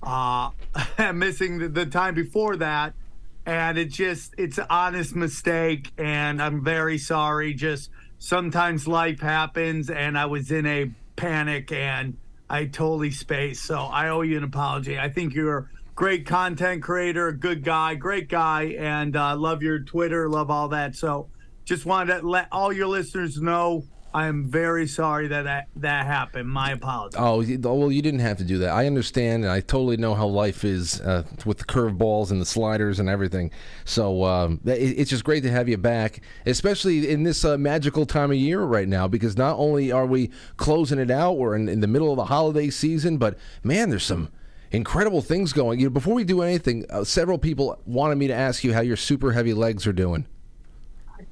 Uh, 0.02 0.52
missing 1.14 1.58
the, 1.58 1.68
the 1.68 1.86
time 1.86 2.16
before 2.16 2.56
that 2.56 2.94
and 3.48 3.78
it 3.78 3.86
just 3.86 4.36
it's 4.38 4.58
an 4.58 4.68
honest 4.70 5.16
mistake 5.16 5.92
and 5.98 6.42
i'm 6.42 6.64
very 6.64 6.98
sorry. 6.98 7.54
Just 7.54 7.90
sometimes 8.20 8.88
life 8.88 9.22
happens 9.22 9.90
and 9.90 10.18
i 10.18 10.26
was 10.26 10.52
in 10.52 10.66
a 10.66 10.92
panic 11.16 11.72
and 11.72 12.18
i 12.50 12.66
totally 12.66 13.10
spaced. 13.10 13.64
So 13.64 13.78
i 13.80 14.10
owe 14.10 14.22
you 14.22 14.38
an 14.38 14.44
apology. 14.44 15.00
I 15.00 15.10
think 15.10 15.34
you're 15.34 15.58
a 15.58 15.70
great 15.96 16.28
content 16.28 16.84
creator 16.84 17.32
good 17.32 17.64
guy 17.64 17.96
great 17.96 18.28
guy 18.28 18.76
and 18.78 19.16
uh, 19.16 19.36
love 19.36 19.64
your 19.64 19.80
twitter 19.80 20.30
love 20.30 20.52
all 20.52 20.68
that. 20.68 20.96
So 20.96 21.30
just 21.64 21.86
wanted 21.86 22.20
to 22.20 22.28
let 22.28 22.50
all 22.52 22.74
your 22.74 22.88
listeners 22.88 23.42
know 23.42 23.86
I 24.14 24.28
am 24.28 24.46
very 24.46 24.88
sorry 24.88 25.28
that 25.28 25.44
that, 25.44 25.68
that 25.76 26.06
happened. 26.06 26.50
My 26.50 26.72
apologies. 26.72 27.20
Oh, 27.20 27.44
well, 27.76 27.92
you 27.92 28.02
didn't 28.02 28.22
have 28.22 28.38
to 28.38 28.44
do 28.44 28.58
that. 28.60 28.70
I 28.70 28.88
understand, 28.88 29.44
and 29.44 29.52
I 29.52 29.60
totally 29.60 29.98
know 29.98 30.16
how 30.16 30.26
life 30.26 30.64
is 30.64 31.02
uh, 31.02 31.24
with 31.46 31.60
the 31.60 31.66
curveballs 31.66 32.32
and 32.32 32.42
the 32.42 32.46
sliders 32.46 33.00
and 33.00 33.10
everything. 33.10 33.52
So 33.86 34.24
um, 34.24 34.60
it, 34.66 34.72
it's 34.72 35.10
just 35.10 35.24
great 35.24 35.44
to 35.44 35.52
have 35.52 35.70
you 35.70 35.78
back, 35.78 36.22
especially 36.46 37.10
in 37.10 37.24
this 37.24 37.46
uh, 37.46 37.58
magical 37.58 38.06
time 38.06 38.32
of 38.32 38.38
year 38.38 38.62
right 38.62 38.88
now, 38.88 39.08
because 39.08 39.38
not 39.38 39.58
only 39.58 39.92
are 39.92 40.06
we 40.06 40.32
closing 40.56 41.00
it 41.00 41.12
out, 41.12 41.38
we're 41.38 41.56
in, 41.56 41.70
in 41.70 41.82
the 41.82 41.88
middle 41.88 42.10
of 42.12 42.18
the 42.18 42.26
holiday 42.26 42.70
season, 42.70 43.18
but 43.18 43.38
man, 43.64 43.90
there's 43.90 44.06
some 44.06 44.30
incredible 44.72 45.22
things 45.22 45.54
going. 45.54 45.80
You 45.80 45.88
know, 45.88 45.94
before 45.94 46.14
we 46.14 46.24
do 46.24 46.42
anything, 46.42 46.86
uh, 46.90 47.04
several 47.04 47.38
people 47.38 47.80
wanted 47.86 48.18
me 48.18 48.28
to 48.28 48.34
ask 48.34 48.64
you 48.64 48.74
how 48.74 48.82
your 48.82 48.98
super 48.98 49.34
heavy 49.34 49.54
legs 49.54 49.86
are 49.86 49.94
doing. 49.94 50.26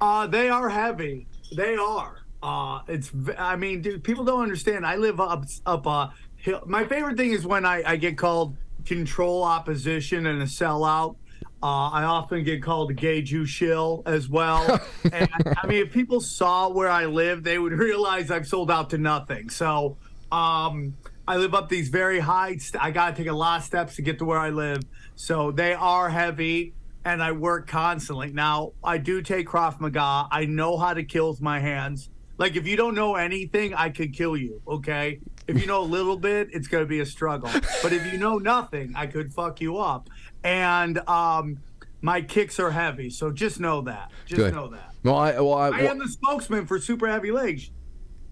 Uh, 0.00 0.26
they 0.26 0.48
are 0.48 0.68
heavy. 0.68 1.26
They 1.56 1.74
are. 1.76 2.18
Uh, 2.42 2.80
it's 2.88 3.10
I 3.38 3.56
mean, 3.56 3.82
dude, 3.82 4.04
people 4.04 4.24
don't 4.24 4.42
understand. 4.42 4.86
I 4.86 4.96
live 4.96 5.20
up 5.20 5.44
up 5.64 5.86
a 5.86 6.12
hill. 6.36 6.62
My 6.66 6.84
favorite 6.84 7.16
thing 7.16 7.30
is 7.32 7.46
when 7.46 7.64
I, 7.64 7.82
I 7.84 7.96
get 7.96 8.18
called 8.18 8.56
control 8.84 9.42
opposition 9.42 10.26
and 10.26 10.42
a 10.42 10.46
sellout. 10.46 11.16
Uh, 11.62 11.88
I 11.90 12.04
often 12.04 12.44
get 12.44 12.62
called 12.62 12.90
a 12.90 12.94
gay 12.94 13.22
Jew 13.22 13.46
shill 13.46 14.02
as 14.06 14.28
well. 14.28 14.80
and 15.12 15.28
I 15.56 15.66
mean, 15.66 15.82
if 15.82 15.92
people 15.92 16.20
saw 16.20 16.68
where 16.68 16.88
I 16.88 17.06
live, 17.06 17.42
they 17.42 17.58
would 17.58 17.72
realize 17.88 18.30
I've 18.30 18.46
sold 18.46 18.70
out 18.70 18.90
to 18.90 18.98
nothing. 18.98 19.48
So, 19.48 19.96
um, 20.30 20.96
I 21.26 21.38
live 21.38 21.54
up 21.54 21.68
these 21.68 21.88
very 21.88 22.20
heights. 22.20 22.72
I 22.78 22.92
gotta 22.92 23.16
take 23.16 23.26
a 23.26 23.32
lot 23.32 23.60
of 23.60 23.66
steps 23.66 23.96
to 23.96 24.02
get 24.02 24.18
to 24.18 24.24
where 24.24 24.38
I 24.38 24.50
live, 24.50 24.82
so 25.16 25.50
they 25.50 25.74
are 25.74 26.08
heavy, 26.08 26.74
and 27.04 27.20
I 27.20 27.32
work 27.32 27.66
constantly. 27.66 28.32
Now 28.32 28.72
I 28.84 28.98
do 28.98 29.22
take 29.22 29.48
Krav 29.48 29.80
Maga. 29.80 30.28
I 30.30 30.44
know 30.44 30.76
how 30.76 30.94
to 30.94 31.02
kill 31.02 31.30
with 31.30 31.40
my 31.40 31.58
hands. 31.58 32.10
Like 32.38 32.56
if 32.56 32.66
you 32.66 32.76
don't 32.76 32.94
know 32.94 33.14
anything, 33.16 33.74
I 33.74 33.90
could 33.90 34.12
kill 34.12 34.36
you. 34.36 34.60
Okay. 34.66 35.20
If 35.46 35.60
you 35.60 35.66
know 35.66 35.80
a 35.80 35.84
little 35.84 36.16
bit, 36.16 36.48
it's 36.52 36.68
gonna 36.68 36.86
be 36.86 37.00
a 37.00 37.06
struggle. 37.06 37.50
But 37.82 37.92
if 37.92 38.12
you 38.12 38.18
know 38.18 38.38
nothing, 38.38 38.94
I 38.96 39.06
could 39.06 39.32
fuck 39.32 39.60
you 39.60 39.78
up. 39.78 40.08
And 40.42 40.98
um, 41.08 41.58
my 42.02 42.20
kicks 42.20 42.58
are 42.60 42.70
heavy, 42.70 43.10
so 43.10 43.30
just 43.30 43.60
know 43.60 43.80
that. 43.82 44.10
Just 44.26 44.38
Good. 44.38 44.54
know 44.54 44.68
that. 44.68 44.92
Well, 45.02 45.16
I 45.16 45.32
well 45.40 45.54
I, 45.54 45.68
I 45.68 45.80
am 45.82 45.98
the 45.98 46.08
spokesman 46.08 46.66
for 46.66 46.78
Super 46.80 47.06
Heavy 47.08 47.30
Legs. 47.30 47.70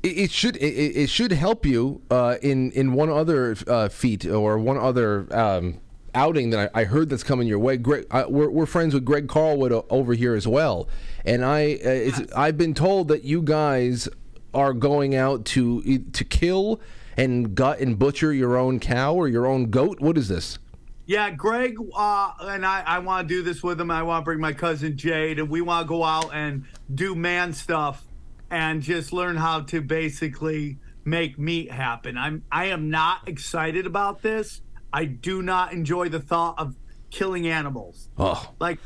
it, 0.05 0.19
it 0.19 0.31
should 0.31 0.57
it, 0.57 0.61
it 0.61 1.09
should 1.09 1.33
help 1.33 1.67
you 1.67 2.03
uh, 2.11 2.37
in 2.43 2.71
in 2.73 2.93
one 2.93 3.11
other 3.11 3.57
uh, 3.67 3.89
feat 3.89 4.27
or 4.27 4.59
one 4.59 4.77
other 4.77 5.27
um, 5.37 5.81
outing 6.15 6.51
that 6.51 6.71
I, 6.75 6.83
I 6.83 6.85
heard 6.85 7.09
that's 7.09 7.25
coming 7.25 7.49
your 7.49 7.59
way. 7.59 7.77
Greg, 7.77 8.07
I, 8.11 8.27
we're, 8.27 8.51
we're 8.51 8.67
friends 8.67 8.95
with 8.95 9.05
Greg 9.05 9.27
Carlwood 9.27 9.85
over 9.91 10.15
here 10.15 10.35
as 10.35 10.47
well, 10.47 10.89
and 11.25 11.45
I 11.45 11.75
uh, 11.75 11.89
it's, 11.89 12.33
I've 12.35 12.57
been 12.59 12.75
told 12.75 13.09
that 13.09 13.25
you 13.25 13.43
guys 13.43 14.09
are 14.53 14.73
going 14.73 15.15
out 15.15 15.45
to 15.47 15.99
to 15.99 16.25
kill 16.25 16.81
and 17.17 17.55
gut 17.55 17.81
and 17.81 17.99
butcher 17.99 18.33
your 18.33 18.57
own 18.57 18.81
cow 18.81 19.15
or 19.15 19.29
your 19.29 19.47
own 19.47 19.71
goat. 19.71 20.01
What 20.01 20.19
is 20.19 20.29
this? 20.29 20.59
Yeah, 21.07 21.31
Greg, 21.31 21.77
uh, 21.95 22.33
and 22.41 22.65
I, 22.65 22.83
I 22.87 22.99
want 23.01 23.29
to 23.29 23.35
do 23.35 23.43
this 23.43 23.63
with 23.63 23.79
him. 23.79 23.91
I 23.91 24.03
want 24.03 24.23
to 24.23 24.25
bring 24.25 24.41
my 24.41 24.55
cousin 24.55 24.97
Jade, 24.97 25.39
and 25.39 25.51
we 25.51 25.61
want 25.61 25.85
to 25.85 25.89
go 25.89 26.03
out 26.03 26.31
and 26.33 26.65
do 26.95 27.15
man 27.15 27.53
stuff 27.53 28.03
and 28.51 28.81
just 28.81 29.13
learn 29.13 29.37
how 29.37 29.61
to 29.61 29.83
basically 29.83 30.79
make 31.05 31.39
meat 31.39 31.71
happen. 31.71 32.17
I'm 32.17 32.43
I 32.51 32.67
am 32.67 32.89
not 32.91 33.29
excited 33.29 33.87
about 33.87 34.23
this. 34.23 34.63
I 34.93 35.05
do 35.05 35.43
not 35.43 35.73
enjoy 35.73 36.09
the 36.09 36.21
thought 36.21 36.59
of 36.59 36.77
killing 37.11 37.49
animals. 37.49 38.09
Oh, 38.17 38.53
Like 38.59 38.79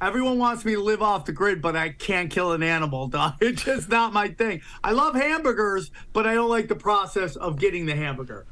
everyone 0.00 0.38
wants 0.38 0.64
me 0.64 0.74
to 0.74 0.82
live 0.82 1.02
off 1.02 1.24
the 1.24 1.32
grid, 1.32 1.60
but 1.62 1.76
I 1.76 1.90
can't 1.90 2.30
kill 2.30 2.52
an 2.52 2.62
animal. 2.62 3.08
Dog. 3.08 3.34
It's 3.40 3.64
just 3.64 3.88
not 3.88 4.12
my 4.12 4.28
thing. 4.28 4.60
I 4.84 4.92
love 4.92 5.14
hamburgers, 5.14 5.90
but 6.12 6.26
I 6.26 6.34
don't 6.34 6.50
like 6.50 6.68
the 6.68 6.76
process 6.76 7.36
of 7.36 7.58
getting 7.58 7.86
the 7.86 7.94
hamburger. 7.96 8.46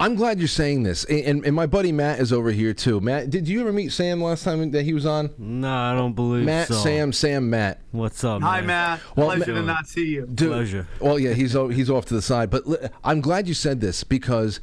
I'm 0.00 0.14
glad 0.14 0.38
you're 0.38 0.46
saying 0.46 0.84
this, 0.84 1.04
and, 1.06 1.18
and, 1.24 1.44
and 1.46 1.56
my 1.56 1.66
buddy 1.66 1.90
Matt 1.90 2.20
is 2.20 2.32
over 2.32 2.52
here 2.52 2.72
too. 2.72 3.00
Matt, 3.00 3.30
did 3.30 3.48
you 3.48 3.60
ever 3.60 3.72
meet 3.72 3.90
Sam 3.90 4.22
last 4.22 4.44
time 4.44 4.70
that 4.70 4.84
he 4.84 4.94
was 4.94 5.04
on? 5.04 5.30
No, 5.38 5.72
I 5.74 5.92
don't 5.96 6.12
believe 6.12 6.44
Matt, 6.44 6.68
so. 6.68 6.74
Sam, 6.74 7.12
Sam, 7.12 7.50
Matt. 7.50 7.80
What's 7.90 8.22
up, 8.22 8.42
Hi, 8.42 8.58
man? 8.60 8.66
Matt. 8.68 9.00
Well, 9.16 9.26
Pleasure 9.34 9.54
Ma- 9.54 9.60
to 9.60 9.66
not 9.66 9.88
see 9.88 10.06
you. 10.06 10.26
Dude, 10.32 10.52
Pleasure. 10.52 10.86
Well, 11.00 11.18
yeah, 11.18 11.32
he's 11.32 11.52
he's 11.52 11.90
off 11.90 12.04
to 12.06 12.14
the 12.14 12.22
side, 12.22 12.48
but 12.48 12.64
li- 12.68 12.78
I'm 13.02 13.20
glad 13.20 13.48
you 13.48 13.54
said 13.54 13.80
this 13.80 14.04
because 14.04 14.60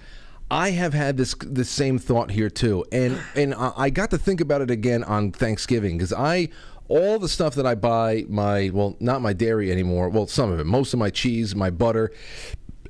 I 0.49 0.71
have 0.71 0.93
had 0.93 1.17
this 1.17 1.33
the 1.33 1.65
same 1.65 1.97
thought 1.97 2.31
here 2.31 2.49
too, 2.49 2.85
and 2.91 3.19
and 3.35 3.55
I 3.55 3.89
got 3.89 4.11
to 4.11 4.17
think 4.17 4.41
about 4.41 4.61
it 4.61 4.71
again 4.71 5.03
on 5.03 5.31
Thanksgiving 5.31 5.97
because 5.97 6.13
I 6.13 6.49
all 6.87 7.17
the 7.17 7.29
stuff 7.29 7.55
that 7.55 7.65
I 7.65 7.75
buy 7.75 8.25
my 8.27 8.69
well 8.73 8.95
not 8.99 9.21
my 9.21 9.33
dairy 9.33 9.71
anymore 9.71 10.07
well 10.09 10.27
some 10.27 10.51
of 10.51 10.59
it 10.59 10.65
most 10.65 10.93
of 10.93 10.99
my 10.99 11.09
cheese 11.09 11.55
my 11.55 11.71
butter 11.71 12.11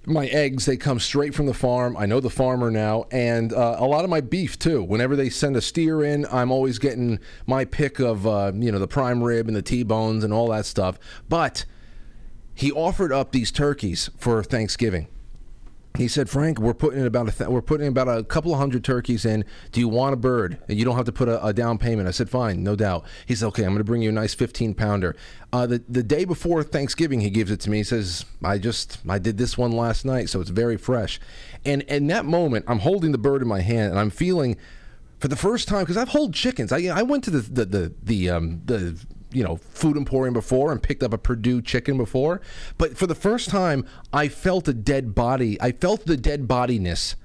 my 0.06 0.28
eggs 0.28 0.66
they 0.66 0.78
come 0.78 1.00
straight 1.00 1.34
from 1.34 1.46
the 1.46 1.54
farm. 1.54 1.96
I 1.98 2.06
know 2.06 2.20
the 2.20 2.30
farmer 2.30 2.70
now 2.70 3.06
and 3.10 3.54
uh, 3.54 3.78
a 3.80 3.86
lot 3.86 4.04
of 4.04 4.10
my 4.10 4.22
beef 4.22 4.60
too. 4.60 4.84
Whenever 4.84 5.16
they 5.16 5.30
send 5.30 5.56
a 5.56 5.62
steer 5.62 6.04
in 6.04 6.26
i'm 6.32 6.52
always 6.52 6.78
getting 6.78 7.20
my 7.48 7.66
pick 7.66 8.00
of 8.00 8.28
uh, 8.28 8.52
you 8.54 8.72
know 8.72 8.80
the 8.80 8.88
prime 8.88 9.24
rib 9.24 9.48
and 9.48 9.56
the 9.56 9.62
t-bones 9.62 10.24
and 10.24 10.34
all 10.34 10.50
that 10.50 10.66
stuff. 10.66 11.00
But 11.30 11.66
he 12.54 12.72
offered 12.72 13.12
up 13.12 13.32
these 13.32 13.52
turkeys 13.52 14.10
for 14.18 14.44
Thanksgiving. 14.44 15.08
He 15.96 16.08
said, 16.08 16.30
"Frank, 16.30 16.60
we're 16.60 16.74
putting 16.74 17.00
in 17.00 17.06
about 17.06 17.30
a 17.30 17.32
th- 17.32 17.50
we're 17.50 17.62
putting 17.62 17.88
about 17.88 18.08
a 18.08 18.24
couple 18.24 18.54
of 18.54 18.60
hundred 18.60 18.84
turkeys 18.84 19.26
in. 19.26 19.46
Do 19.72 19.80
you 19.80 19.88
want 19.88 20.14
a 20.14 20.18
bird? 20.18 20.58
And 20.68 20.78
you 20.78 20.86
don't 20.86 20.96
have 20.96 21.06
to 21.06 21.12
put 21.12 21.28
a, 21.28 21.44
a 21.46 21.54
down 21.54 21.78
payment." 21.78 22.08
I 22.08 22.12
said, 22.12 22.30
"Fine, 22.30 22.64
no 22.64 22.76
doubt." 22.76 23.06
He 23.26 23.36
said, 23.36 23.48
"Okay, 23.48 23.64
I'm 23.64 23.70
going 23.70 23.80
to 23.80 23.84
bring 23.84 24.02
you 24.02 24.10
a 24.10 24.14
nice 24.14 24.34
15 24.34 24.74
pounder." 24.74 25.16
Uh, 25.54 25.66
the 25.66 25.84
the 25.88 26.04
day 26.04 26.26
before 26.26 26.64
Thanksgiving, 26.64 27.22
he 27.22 27.30
gives 27.30 27.52
it 27.52 27.60
to 27.62 27.70
me. 27.70 27.78
He 27.78 27.84
says, 27.84 28.26
"I 28.44 28.58
just 28.58 29.00
I 29.08 29.20
did 29.20 29.38
this 29.38 29.58
one 29.58 29.72
last 29.72 30.06
night, 30.06 30.30
so 30.30 30.42
it's 30.42 30.50
very 30.50 30.78
fresh." 30.78 31.20
And 31.64 31.82
in 31.84 32.08
that 32.08 32.26
moment, 32.26 32.66
I'm 32.68 32.80
holding 32.80 33.12
the 33.12 33.18
bird 33.18 33.42
in 33.42 33.48
my 33.48 33.62
hand, 33.62 33.92
and 33.92 34.00
I'm 34.00 34.10
feeling 34.10 34.58
for 35.20 35.28
the 35.28 35.36
first 35.36 35.68
time 35.68 35.82
because 35.82 35.98
I've 35.98 36.10
hold 36.10 36.34
chickens. 36.34 36.72
I 36.72 36.86
I 36.86 37.04
went 37.04 37.24
to 37.26 37.32
the 37.32 37.40
the 37.40 37.66
the, 37.66 37.94
the 38.04 38.30
um 38.30 38.62
the 38.66 38.98
you 39.36 39.44
know 39.44 39.58
food 39.58 39.98
emporium 39.98 40.34
before 40.34 40.72
and 40.72 40.82
picked 40.82 41.04
up 41.04 41.14
a 41.14 41.18
Perdue 41.18 41.62
chicken 41.62 41.98
before, 41.98 42.42
but 42.78 42.98
for 42.98 43.06
the 43.06 43.16
first 43.16 43.50
time 43.50 43.86
I 44.14 44.30
felt 44.30 44.68
a 44.68 44.74
dead 44.74 45.14
body. 45.14 45.62
I 45.62 45.74
felt 45.74 46.06
the 46.06 46.18
dead 46.18 46.48
bodiness 46.48 47.16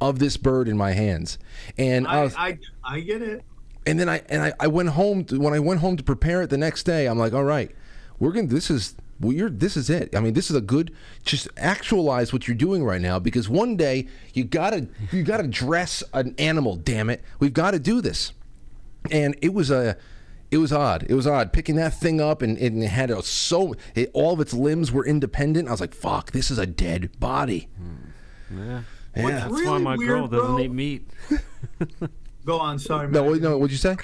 of 0.00 0.18
this 0.18 0.36
bird 0.36 0.66
in 0.68 0.76
my 0.76 0.92
hands, 0.92 1.38
and 1.78 2.06
I, 2.06 2.18
I, 2.18 2.22
was, 2.24 2.34
I, 2.36 2.58
I 2.82 3.00
get 3.00 3.22
it. 3.22 3.44
and 3.86 4.00
then 4.00 4.08
I 4.08 4.22
and 4.28 4.42
I, 4.42 4.52
I 4.58 4.66
went 4.66 4.90
home 4.90 5.24
to, 5.26 5.38
when 5.38 5.54
I 5.54 5.60
went 5.60 5.80
home 5.80 5.96
to 5.96 6.02
prepare 6.02 6.42
it 6.42 6.50
the 6.50 6.58
next 6.58 6.82
day. 6.82 7.06
I'm 7.06 7.18
like, 7.18 7.32
all 7.32 7.44
right, 7.44 7.70
we're 8.18 8.32
gonna. 8.32 8.48
This 8.48 8.68
is 8.68 8.96
we're 9.20 9.48
this 9.48 9.76
is 9.76 9.90
it. 9.90 10.16
I 10.16 10.20
mean, 10.20 10.34
this 10.34 10.50
is 10.50 10.56
a 10.56 10.60
good. 10.60 10.92
Just 11.22 11.48
actualize 11.56 12.32
what 12.32 12.48
you're 12.48 12.56
doing 12.56 12.82
right 12.82 13.00
now 13.00 13.20
because 13.20 13.48
one 13.48 13.76
day 13.76 14.08
you 14.34 14.42
gotta 14.42 14.88
you 15.12 15.22
gotta 15.22 15.46
dress 15.46 16.02
an 16.12 16.34
animal. 16.38 16.74
Damn 16.74 17.10
it, 17.10 17.22
we've 17.38 17.52
got 17.52 17.72
to 17.72 17.78
do 17.78 18.00
this. 18.00 18.32
And 19.10 19.36
it 19.40 19.54
was 19.54 19.70
a. 19.70 19.96
It 20.50 20.58
was 20.58 20.72
odd. 20.72 21.04
It 21.08 21.14
was 21.14 21.26
odd 21.26 21.52
picking 21.52 21.76
that 21.76 21.94
thing 21.94 22.20
up, 22.20 22.42
and, 22.42 22.58
and 22.58 22.82
it 22.82 22.88
had 22.88 23.10
a, 23.10 23.22
so 23.22 23.74
it, 23.94 24.10
all 24.14 24.32
of 24.32 24.40
its 24.40 24.52
limbs 24.52 24.90
were 24.90 25.06
independent. 25.06 25.68
I 25.68 25.70
was 25.70 25.80
like, 25.80 25.94
"Fuck, 25.94 26.32
this 26.32 26.50
is 26.50 26.58
a 26.58 26.66
dead 26.66 27.10
body." 27.20 27.68
Yeah. 28.52 28.82
Yeah. 29.16 29.30
That's 29.30 29.52
why 29.52 29.58
Really 29.60 29.82
my 29.82 29.96
girl 29.96 30.26
doesn't 30.28 30.46
bro. 30.46 30.58
eat 30.60 30.72
meat. 30.72 31.08
Go 32.44 32.58
on. 32.58 32.78
Sorry, 32.78 33.08
No, 33.08 33.30
Matt. 33.32 33.42
no. 33.42 33.58
What'd 33.58 33.70
you 33.72 33.76
say? 33.78 33.96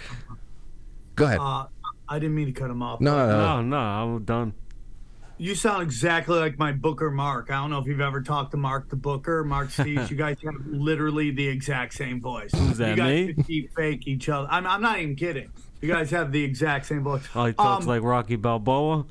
Go 1.15 1.25
ahead. 1.25 1.39
Uh, 1.41 1.67
I 2.09 2.19
didn't 2.19 2.35
mean 2.35 2.47
to 2.47 2.53
cut 2.53 2.71
him 2.71 2.83
off. 2.83 3.01
no, 3.01 3.17
no, 3.17 3.27
no. 3.29 3.39
No, 3.39 3.63
no, 3.63 3.77
I'm 4.17 4.25
done. 4.25 4.55
You 5.39 5.55
sound 5.55 5.83
exactly 5.83 6.39
like 6.39 6.59
my 6.59 6.73
Booker 6.73 7.11
Mark. 7.11 7.51
I 7.51 7.55
don't 7.55 7.71
know 7.71 7.79
if 7.79 7.87
you've 7.87 8.01
ever 8.01 8.23
talked 8.23 8.53
to 8.53 8.57
Mark 8.57 8.89
the 8.89 8.97
Booker, 8.97 9.45
Mark 9.45 9.69
Steves. 9.71 10.11
you 10.11 10.17
guys 10.17 10.37
have 10.45 10.55
literally 10.67 11.31
the 11.31 11.47
exact 11.47 11.95
same 11.95 12.21
voice. 12.21 12.53
Who's 12.55 12.79
that, 12.79 12.91
you 12.91 12.97
guys 12.97 13.27
me? 13.29 13.35
could 13.35 13.47
deep 13.47 13.75
fake 13.75 14.07
each 14.07 14.29
other. 14.29 14.49
I'm, 14.51 14.67
I'm 14.67 14.81
not 14.81 14.99
even 14.99 15.15
kidding. 15.17 15.51
You 15.81 15.89
guys 15.89 16.11
have 16.11 16.33
the 16.33 16.43
exact 16.43 16.87
same 16.87 17.03
voice. 17.03 17.23
Oh, 17.35 17.47
he 17.47 17.53
talks 17.53 17.85
Um, 17.85 17.89
like 17.89 18.03
Rocky 18.03 18.37
Balboa. 18.37 19.05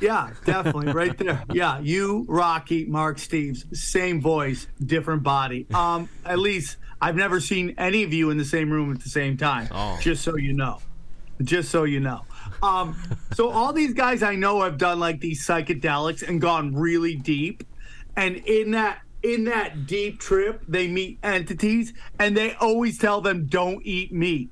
Yeah, 0.00 0.30
definitely, 0.44 0.92
right 0.92 1.16
there. 1.16 1.42
Yeah, 1.52 1.78
you, 1.80 2.24
Rocky, 2.28 2.84
Mark 2.84 3.16
Steves, 3.18 3.74
same 3.76 4.20
voice, 4.20 4.66
different 4.84 5.22
body. 5.22 5.66
Um, 5.74 6.08
at 6.24 6.38
least 6.38 6.76
I've 7.00 7.16
never 7.16 7.40
seen 7.40 7.74
any 7.78 8.02
of 8.02 8.12
you 8.12 8.30
in 8.30 8.38
the 8.38 8.44
same 8.44 8.70
room 8.70 8.92
at 8.92 9.02
the 9.02 9.08
same 9.08 9.36
time. 9.36 9.68
Oh. 9.70 9.98
Just 10.00 10.22
so 10.22 10.36
you 10.36 10.52
know, 10.52 10.80
just 11.42 11.70
so 11.70 11.84
you 11.84 12.00
know. 12.00 12.22
Um, 12.62 12.96
so 13.34 13.50
all 13.50 13.72
these 13.72 13.92
guys 13.94 14.22
I 14.22 14.34
know 14.34 14.62
have 14.62 14.78
done 14.78 14.98
like 15.00 15.20
these 15.20 15.46
psychedelics 15.46 16.26
and 16.26 16.40
gone 16.40 16.74
really 16.74 17.14
deep, 17.16 17.64
and 18.16 18.36
in 18.36 18.70
that 18.72 19.00
in 19.22 19.44
that 19.44 19.86
deep 19.86 20.20
trip 20.20 20.62
they 20.68 20.86
meet 20.86 21.18
entities 21.22 21.92
and 22.20 22.36
they 22.36 22.54
always 22.56 22.96
tell 22.98 23.20
them 23.20 23.46
don't 23.46 23.84
eat 23.84 24.12
meat, 24.12 24.50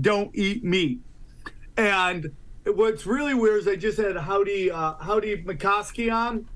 don't 0.00 0.30
eat 0.34 0.64
meat, 0.64 1.00
and 1.76 2.30
what's 2.64 3.06
really 3.06 3.34
weird 3.34 3.60
is 3.60 3.68
I 3.68 3.76
just 3.76 3.98
had 3.98 4.16
Howdie 4.16 4.70
uh, 4.70 4.94
Howdie 4.94 5.44
Mickoski 5.44 6.12
on, 6.12 6.48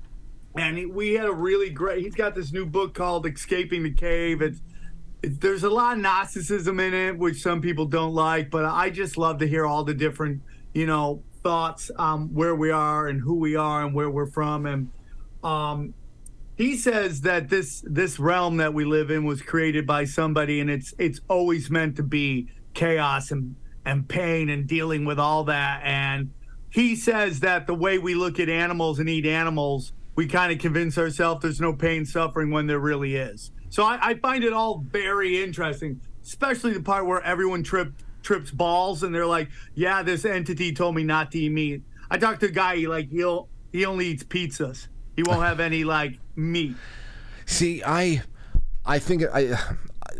and 0.55 0.77
he, 0.77 0.85
we 0.85 1.13
had 1.13 1.27
a 1.27 1.33
really 1.33 1.69
great. 1.69 2.03
He's 2.03 2.15
got 2.15 2.35
this 2.35 2.51
new 2.51 2.65
book 2.65 2.93
called 2.93 3.25
Escaping 3.25 3.83
the 3.83 3.93
Cave. 3.93 4.41
It's, 4.41 4.61
it's 5.23 5.37
there's 5.37 5.63
a 5.63 5.69
lot 5.69 5.97
of 5.97 6.03
Gnosticism 6.03 6.79
in 6.79 6.93
it, 6.93 7.17
which 7.17 7.41
some 7.41 7.61
people 7.61 7.85
don't 7.85 8.13
like, 8.13 8.49
but 8.49 8.65
I 8.65 8.89
just 8.89 9.17
love 9.17 9.39
to 9.39 9.47
hear 9.47 9.65
all 9.65 9.83
the 9.83 9.93
different 9.93 10.41
you 10.73 10.85
know 10.85 11.23
thoughts 11.43 11.89
um, 11.97 12.33
where 12.33 12.55
we 12.55 12.71
are 12.71 13.07
and 13.07 13.21
who 13.21 13.35
we 13.35 13.55
are 13.55 13.83
and 13.83 13.93
where 13.93 14.09
we're 14.09 14.29
from 14.29 14.65
and 14.65 14.91
um, 15.43 15.93
he 16.55 16.77
says 16.77 17.21
that 17.21 17.49
this 17.49 17.83
this 17.87 18.19
realm 18.19 18.57
that 18.57 18.73
we 18.73 18.85
live 18.85 19.09
in 19.09 19.25
was 19.25 19.41
created 19.41 19.87
by 19.87 20.05
somebody 20.05 20.59
and 20.59 20.69
it's 20.69 20.93
it's 20.99 21.19
always 21.27 21.69
meant 21.69 21.95
to 21.95 22.03
be 22.03 22.47
chaos 22.73 23.31
and 23.31 23.55
and 23.85 24.07
pain 24.07 24.49
and 24.49 24.67
dealing 24.67 25.05
with 25.05 25.19
all 25.19 25.43
that. 25.45 25.81
And 25.83 26.31
he 26.69 26.95
says 26.95 27.39
that 27.39 27.65
the 27.65 27.73
way 27.73 27.97
we 27.97 28.13
look 28.13 28.39
at 28.39 28.47
animals 28.47 28.99
and 28.99 29.09
eat 29.09 29.25
animals 29.25 29.93
we 30.13 30.27
kind 30.27 30.51
of 30.51 30.59
convince 30.59 30.97
ourselves 30.97 31.41
there's 31.41 31.61
no 31.61 31.73
pain 31.73 32.05
suffering 32.05 32.51
when 32.51 32.67
there 32.67 32.79
really 32.79 33.15
is. 33.15 33.51
So 33.69 33.83
I, 33.83 33.97
I 34.01 34.13
find 34.15 34.43
it 34.43 34.53
all 34.53 34.79
very 34.79 35.41
interesting 35.41 36.01
especially 36.23 36.73
the 36.73 36.81
part 36.81 37.05
where 37.05 37.21
everyone 37.23 37.63
tripped 37.63 38.03
trips 38.21 38.51
balls 38.51 39.01
and 39.01 39.15
they're 39.15 39.25
like 39.25 39.49
yeah 39.73 40.03
this 40.03 40.23
entity 40.25 40.71
told 40.71 40.95
me 40.95 41.03
not 41.03 41.31
to 41.31 41.39
eat 41.39 41.49
meat. 41.49 41.81
I 42.09 42.17
talked 42.17 42.41
to 42.41 42.47
a 42.47 42.51
guy 42.51 42.75
he 42.75 42.87
like 42.87 43.09
he'll 43.09 43.49
he 43.71 43.85
only 43.85 44.07
eats 44.07 44.23
pizzas. 44.23 44.87
He 45.15 45.23
won't 45.23 45.43
have 45.43 45.59
any 45.59 45.83
like 45.83 46.19
meat. 46.35 46.75
See, 47.45 47.83
I, 47.83 48.21
I 48.85 48.99
think 48.99 49.23
I, 49.33 49.57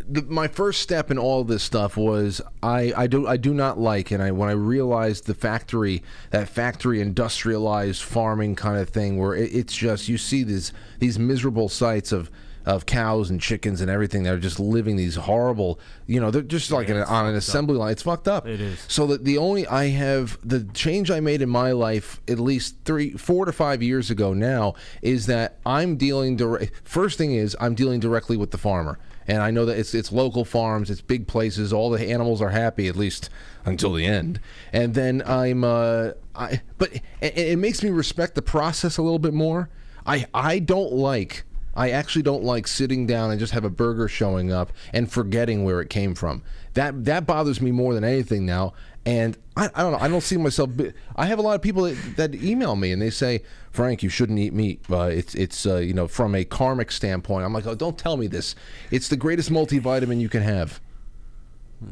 the, 0.07 0.21
my 0.23 0.47
first 0.47 0.81
step 0.81 1.11
in 1.11 1.17
all 1.17 1.43
this 1.43 1.63
stuff 1.63 1.97
was 1.97 2.41
I, 2.61 2.93
I 2.95 3.07
do 3.07 3.27
I 3.27 3.37
do 3.37 3.53
not 3.53 3.79
like, 3.79 4.11
and 4.11 4.21
I 4.21 4.31
when 4.31 4.49
I 4.49 4.53
realized 4.53 5.25
the 5.25 5.33
factory 5.33 6.03
that 6.31 6.49
factory 6.49 7.01
industrialized 7.01 8.01
farming 8.01 8.55
kind 8.55 8.77
of 8.77 8.89
thing 8.89 9.17
where 9.17 9.35
it, 9.35 9.53
it's 9.53 9.75
just 9.75 10.09
you 10.09 10.17
see 10.17 10.43
these 10.43 10.73
these 10.99 11.17
miserable 11.19 11.69
sights 11.69 12.11
of 12.11 12.29
of 12.65 12.85
cows 12.85 13.29
and 13.29 13.41
chickens 13.41 13.81
and 13.81 13.89
everything 13.89 14.23
that 14.23 14.33
are 14.33 14.39
just 14.39 14.59
living 14.59 14.95
these 14.95 15.15
horrible, 15.15 15.79
you 16.05 16.19
know, 16.19 16.29
they're 16.29 16.41
just 16.41 16.71
like 16.71 16.89
an, 16.89 16.97
on 16.97 17.25
an 17.25 17.35
assembly 17.35 17.75
line. 17.75 17.91
It's 17.91 18.03
fucked 18.03 18.27
up. 18.27 18.47
It 18.47 18.61
is. 18.61 18.83
So 18.87 19.07
that 19.07 19.25
the 19.25 19.37
only 19.37 19.65
I 19.67 19.87
have 19.87 20.37
the 20.47 20.63
change 20.73 21.09
I 21.09 21.19
made 21.19 21.41
in 21.41 21.49
my 21.49 21.71
life 21.71 22.21
at 22.27 22.39
least 22.39 22.75
three, 22.85 23.11
four 23.13 23.45
to 23.45 23.51
five 23.51 23.81
years 23.81 24.11
ago 24.11 24.33
now 24.33 24.75
is 25.01 25.25
that 25.25 25.57
I'm 25.65 25.95
dealing 25.97 26.35
direct. 26.35 26.71
First 26.83 27.17
thing 27.17 27.33
is 27.33 27.57
I'm 27.59 27.73
dealing 27.73 27.99
directly 27.99 28.37
with 28.37 28.51
the 28.51 28.57
farmer, 28.57 28.99
and 29.27 29.41
I 29.41 29.51
know 29.51 29.65
that 29.65 29.77
it's 29.77 29.93
it's 29.93 30.11
local 30.11 30.45
farms, 30.45 30.89
it's 30.89 31.01
big 31.01 31.27
places. 31.27 31.71
All 31.71 31.89
the 31.89 32.09
animals 32.09 32.41
are 32.41 32.49
happy 32.49 32.87
at 32.87 32.95
least 32.95 33.29
until 33.65 33.93
the 33.93 34.05
end, 34.05 34.39
and 34.73 34.93
then 34.93 35.21
I'm 35.25 35.63
uh, 35.63 36.11
I 36.35 36.61
but 36.77 36.93
it, 37.21 37.37
it 37.37 37.59
makes 37.59 37.83
me 37.83 37.89
respect 37.89 38.35
the 38.35 38.41
process 38.41 38.97
a 38.97 39.01
little 39.01 39.19
bit 39.19 39.33
more. 39.33 39.69
I 40.05 40.25
I 40.33 40.59
don't 40.59 40.93
like. 40.93 41.43
I 41.75 41.91
actually 41.91 42.23
don't 42.23 42.43
like 42.43 42.67
sitting 42.67 43.07
down 43.07 43.31
and 43.31 43.39
just 43.39 43.53
have 43.53 43.63
a 43.63 43.69
burger 43.69 44.07
showing 44.07 44.51
up 44.51 44.73
and 44.93 45.11
forgetting 45.11 45.63
where 45.63 45.81
it 45.81 45.89
came 45.89 46.15
from. 46.15 46.43
That 46.73 47.05
that 47.05 47.25
bothers 47.25 47.61
me 47.61 47.71
more 47.71 47.93
than 47.93 48.03
anything 48.03 48.45
now. 48.45 48.73
And 49.03 49.35
I, 49.57 49.69
I 49.73 49.81
don't 49.81 49.93
know. 49.93 49.97
I 49.97 50.07
don't 50.07 50.21
see 50.21 50.37
myself. 50.37 50.69
I 51.15 51.25
have 51.25 51.39
a 51.39 51.41
lot 51.41 51.55
of 51.55 51.61
people 51.61 51.83
that, 51.83 51.95
that 52.17 52.35
email 52.35 52.75
me 52.75 52.91
and 52.91 53.01
they 53.01 53.09
say, 53.09 53.41
"Frank, 53.71 54.03
you 54.03 54.09
shouldn't 54.09 54.37
eat 54.37 54.53
meat. 54.53 54.81
Uh, 54.89 55.03
it's 55.05 55.33
it's 55.33 55.65
uh, 55.65 55.77
you 55.77 55.93
know 55.93 56.07
from 56.07 56.35
a 56.35 56.43
karmic 56.45 56.91
standpoint." 56.91 57.45
I'm 57.45 57.53
like, 57.53 57.65
"Oh, 57.65 57.73
don't 57.73 57.97
tell 57.97 58.15
me 58.15 58.27
this. 58.27 58.55
It's 58.91 59.07
the 59.07 59.17
greatest 59.17 59.49
multivitamin 59.49 60.19
you 60.19 60.29
can 60.29 60.43
have." 60.43 60.79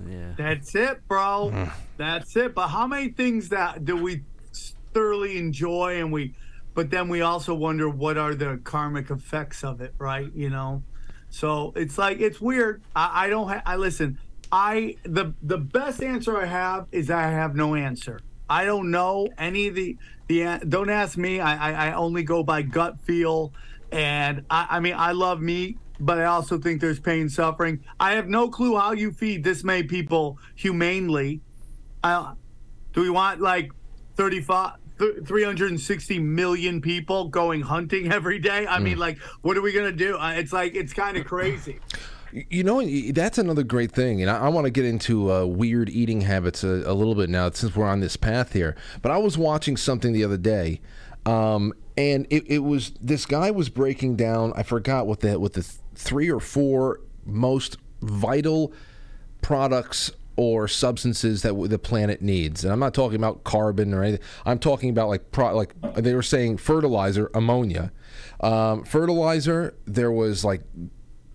Yeah. 0.08 0.34
That's 0.38 0.76
it, 0.76 1.08
bro. 1.08 1.70
That's 1.98 2.36
it. 2.36 2.54
But 2.54 2.68
how 2.68 2.86
many 2.86 3.10
things 3.10 3.50
that 3.50 3.86
do 3.86 3.96
we 3.98 4.22
thoroughly 4.94 5.38
enjoy 5.38 6.00
and 6.00 6.12
we 6.12 6.36
but 6.80 6.90
then 6.90 7.10
we 7.10 7.20
also 7.20 7.54
wonder 7.54 7.90
what 7.90 8.18
are 8.18 8.34
the 8.34 8.58
karmic 8.64 9.10
effects 9.10 9.66
of 9.66 9.82
it, 9.82 9.94
right? 9.98 10.32
You 10.34 10.50
know? 10.50 10.82
So 11.30 11.74
it's 11.76 11.98
like 11.98 12.22
it's 12.22 12.40
weird. 12.40 12.82
I, 12.96 13.26
I 13.26 13.30
don't 13.30 13.50
ha- 13.50 13.62
I 13.66 13.76
listen, 13.76 14.18
I 14.50 14.96
the 15.04 15.34
the 15.44 15.58
best 15.58 16.02
answer 16.02 16.38
I 16.38 16.46
have 16.46 16.88
is 16.94 17.12
I 17.12 17.24
have 17.24 17.54
no 17.54 17.76
answer. 17.76 18.22
I 18.50 18.64
don't 18.64 18.92
know 18.92 19.28
any 19.38 19.68
of 19.68 19.76
the 19.76 19.98
the 20.28 20.62
don't 20.70 20.90
ask 20.90 21.18
me. 21.18 21.42
I 21.42 21.72
I, 21.72 21.90
I 21.90 21.94
only 21.96 22.24
go 22.24 22.44
by 22.44 22.62
gut 22.62 23.02
feel 23.02 23.52
and 23.92 24.46
I, 24.50 24.68
I 24.70 24.80
mean 24.80 24.96
I 24.96 25.12
love 25.12 25.42
meat 25.42 25.78
but 26.00 26.18
I 26.18 26.28
also 26.28 26.58
think 26.58 26.80
there's 26.80 27.02
pain, 27.02 27.28
suffering. 27.28 27.84
I 28.00 28.14
have 28.14 28.30
no 28.30 28.48
clue 28.48 28.78
how 28.78 28.94
you 28.94 29.12
feed 29.12 29.44
this 29.44 29.66
many 29.66 29.84
people 29.84 30.38
humanely. 30.56 31.42
Uh, 32.02 32.36
do 32.94 33.02
we 33.02 33.10
want 33.10 33.42
like 33.42 33.70
35, 34.16 34.76
th- 35.00 35.26
360 35.26 36.20
million 36.20 36.82
people 36.82 37.28
going 37.30 37.62
hunting 37.62 38.12
every 38.12 38.40
day? 38.40 38.68
I 38.68 38.80
mean, 38.80 38.98
like, 38.98 39.18
what 39.42 39.58
are 39.58 39.62
we 39.62 39.72
going 39.72 39.90
to 39.90 39.98
do? 39.98 40.18
Uh, 40.18 40.34
it's 40.34 40.54
like, 40.54 40.76
it's 40.76 40.94
kind 40.94 41.18
of 41.18 41.26
crazy. 41.26 41.80
You 42.32 42.64
know, 42.64 42.86
that's 43.12 43.40
another 43.40 43.64
great 43.64 43.92
thing, 43.92 44.22
and 44.22 44.30
I, 44.30 44.42
I 44.42 44.50
want 44.50 44.66
to 44.66 44.72
get 44.72 44.86
into 44.86 45.32
uh, 45.32 45.46
weird 45.46 45.90
eating 45.90 46.22
habits 46.22 46.64
a, 46.64 46.84
a, 46.86 46.94
little 46.94 47.16
bit 47.16 47.28
now 47.28 47.50
since 47.50 47.76
we're 47.76 47.88
on 47.88 48.02
this 48.02 48.18
path 48.18 48.54
here. 48.54 48.76
But 49.02 49.12
I 49.12 49.18
was 49.18 49.36
watching 49.36 49.76
something 49.78 50.14
the 50.14 50.24
other 50.24 50.38
day, 50.38 50.80
um, 51.26 51.74
and 51.98 52.28
it, 52.30 52.44
it, 52.46 52.60
was 52.60 52.92
this 53.02 53.26
guy 53.26 53.50
was 53.50 53.70
breaking 53.70 54.16
down. 54.16 54.54
I 54.56 54.62
forgot 54.62 55.08
what 55.08 55.22
the 55.22 55.40
what 55.40 55.54
the 55.54 55.64
three 55.96 56.30
or 56.30 56.40
four 56.40 57.02
most 57.26 57.78
vital 58.02 58.74
products 59.42 60.12
or 60.40 60.70
substances 60.70 61.42
that 61.42 61.54
the 61.70 61.78
planet 61.78 62.22
needs. 62.22 62.64
And 62.64 62.72
I'm 62.72 62.80
not 62.80 62.94
talking 62.94 63.18
about 63.18 63.44
carbon 63.44 63.94
or 63.94 64.04
anything. 64.04 64.26
I'm 64.46 64.58
talking 64.58 64.90
about 64.90 65.10
like 65.10 65.32
pro, 65.32 65.54
like 65.54 65.74
they 65.96 66.14
were 66.14 66.24
saying 66.24 66.60
fertilizer, 66.60 67.30
ammonia, 67.34 67.92
um, 68.40 68.86
fertilizer. 68.86 69.76
There 69.86 70.14
was 70.14 70.46
like 70.46 70.62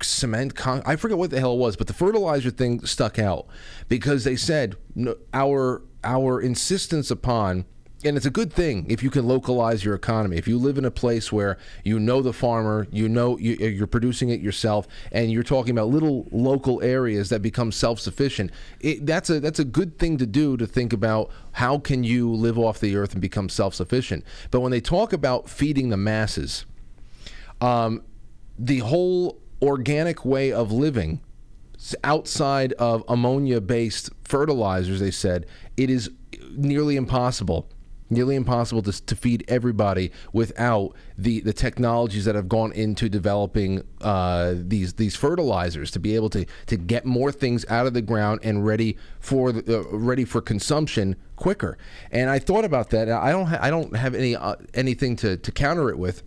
cement. 0.01 0.55
Con- 0.55 0.83
I 0.87 0.97
forget 0.97 1.19
what 1.19 1.29
the 1.29 1.39
hell 1.39 1.53
it 1.53 1.59
was, 1.59 1.77
but 1.77 1.87
the 1.87 1.93
fertilizer 1.93 2.49
thing 2.49 2.87
stuck 2.87 3.19
out 3.19 3.47
because 3.89 4.25
they 4.25 4.37
said 4.37 4.75
no, 4.95 5.17
our 5.35 5.83
our 6.03 6.41
insistence 6.41 7.11
upon 7.11 7.67
and 8.05 8.17
it's 8.17 8.27
a 8.27 8.31
good 8.31 8.53
thing 8.53 8.87
if 8.89 9.03
you 9.03 9.11
can 9.11 9.27
localize 9.27 9.85
your 9.85 9.95
economy. 9.95 10.37
If 10.37 10.47
you 10.47 10.59
live 10.59 10.77
in 10.77 10.85
a 10.85 10.91
place 10.91 11.33
where 11.33 11.57
you 11.85 11.99
know 11.99 12.21
the 12.21 12.33
farmer, 12.33 12.87
you 12.91 13.09
know 13.09 13.39
you, 13.39 13.83
are 13.83 13.87
producing 13.87 14.29
it 14.29 14.41
yourself, 14.41 14.87
and 15.11 15.33
you're 15.33 15.43
talking 15.43 15.71
about 15.71 15.89
little 15.89 16.29
local 16.31 16.83
areas 16.83 17.31
that 17.31 17.41
become 17.41 17.73
self-sufficient, 17.73 18.51
it, 18.81 19.07
that's 19.07 19.31
a 19.31 19.41
that's 19.41 19.59
a 19.59 19.65
good 19.65 19.99
thing 19.99 20.19
to 20.19 20.27
do 20.27 20.57
to 20.57 20.67
think 20.67 20.93
about 20.93 21.31
how 21.53 21.79
can 21.79 22.05
you 22.05 22.33
live 22.33 22.59
off 22.59 22.79
the 22.79 22.97
earth 22.97 23.13
and 23.13 23.23
become 23.23 23.49
self-sufficient. 23.49 24.25
But 24.51 24.61
when 24.61 24.71
they 24.71 24.81
talk 24.81 25.13
about 25.13 25.49
feeding 25.49 25.89
the 25.89 25.97
masses, 25.97 26.67
um, 27.61 28.03
the 28.59 28.79
whole 28.81 29.41
organic 29.63 30.25
way 30.25 30.53
of 30.53 30.71
living 30.71 31.21
outside 32.03 32.73
of 32.75 33.03
ammonia-based 33.09 34.11
fertilizers, 34.23 35.01
they 35.01 35.11
said 35.11 35.47
it 35.77 35.91
is 35.91 36.11
nearly 36.57 36.97
impossible 36.97 37.69
nearly 38.15 38.37
impossible 38.37 38.83
to, 38.83 39.05
to 39.05 39.15
feed 39.17 39.45
everybody 39.49 40.11
without 40.33 40.95
the, 41.19 41.41
the 41.41 41.53
technologies 41.53 42.25
that 42.25 42.35
have 42.35 42.49
gone 42.49 42.73
into 42.73 43.09
developing 43.09 43.83
uh, 44.01 44.55
these 44.57 44.95
these 44.95 45.15
fertilizers 45.17 45.91
to 45.91 45.99
be 45.99 46.15
able 46.15 46.31
to, 46.31 46.47
to 46.67 46.77
get 46.77 47.05
more 47.05 47.31
things 47.31 47.65
out 47.69 47.87
of 47.87 47.95
the 47.95 48.03
ground 48.03 48.41
and 48.43 48.65
ready 48.65 48.97
for 49.21 49.53
the, 49.53 49.81
uh, 49.81 49.83
ready 49.91 50.25
for 50.25 50.41
consumption 50.41 51.17
quicker. 51.37 51.77
And 52.11 52.31
I 52.31 52.39
thought 52.39 52.65
about 52.65 52.91
that. 52.91 53.09
I 53.11 53.31
don't 53.31 53.49
I 53.49 53.71
don't 53.71 53.97
have 53.97 54.15
any 54.15 54.37
uh, 54.37 54.57
anything 54.73 55.17
to, 55.17 55.37
to 55.37 55.53
counter 55.53 55.91
it 55.91 55.99
with 55.99 56.23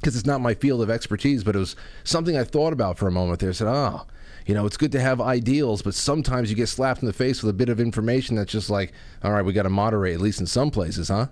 because 0.00 0.16
it's 0.16 0.26
not 0.26 0.40
my 0.40 0.54
field 0.54 0.82
of 0.82 0.90
expertise, 0.90 1.42
but 1.42 1.56
it 1.56 1.58
was 1.58 1.74
something 2.04 2.36
I 2.36 2.44
thought 2.44 2.72
about 2.72 2.98
for 2.98 3.08
a 3.08 3.10
moment 3.10 3.40
there. 3.40 3.48
I 3.48 3.52
said, 3.52 3.68
oh, 3.68 4.06
you 4.46 4.54
know, 4.54 4.64
it's 4.64 4.76
good 4.76 4.92
to 4.92 5.00
have 5.00 5.20
ideals, 5.20 5.82
but 5.82 5.94
sometimes 5.94 6.50
you 6.50 6.56
get 6.56 6.68
slapped 6.68 7.02
in 7.02 7.06
the 7.06 7.12
face 7.12 7.42
with 7.42 7.50
a 7.50 7.56
bit 7.56 7.68
of 7.68 7.80
information 7.80 8.36
that's 8.36 8.52
just 8.52 8.70
like, 8.70 8.92
all 9.22 9.32
right, 9.32 9.44
we 9.44 9.52
got 9.52 9.64
to 9.64 9.70
moderate, 9.70 10.14
at 10.14 10.20
least 10.20 10.40
in 10.40 10.46
some 10.46 10.70
places, 10.70 11.08
huh? 11.08 11.26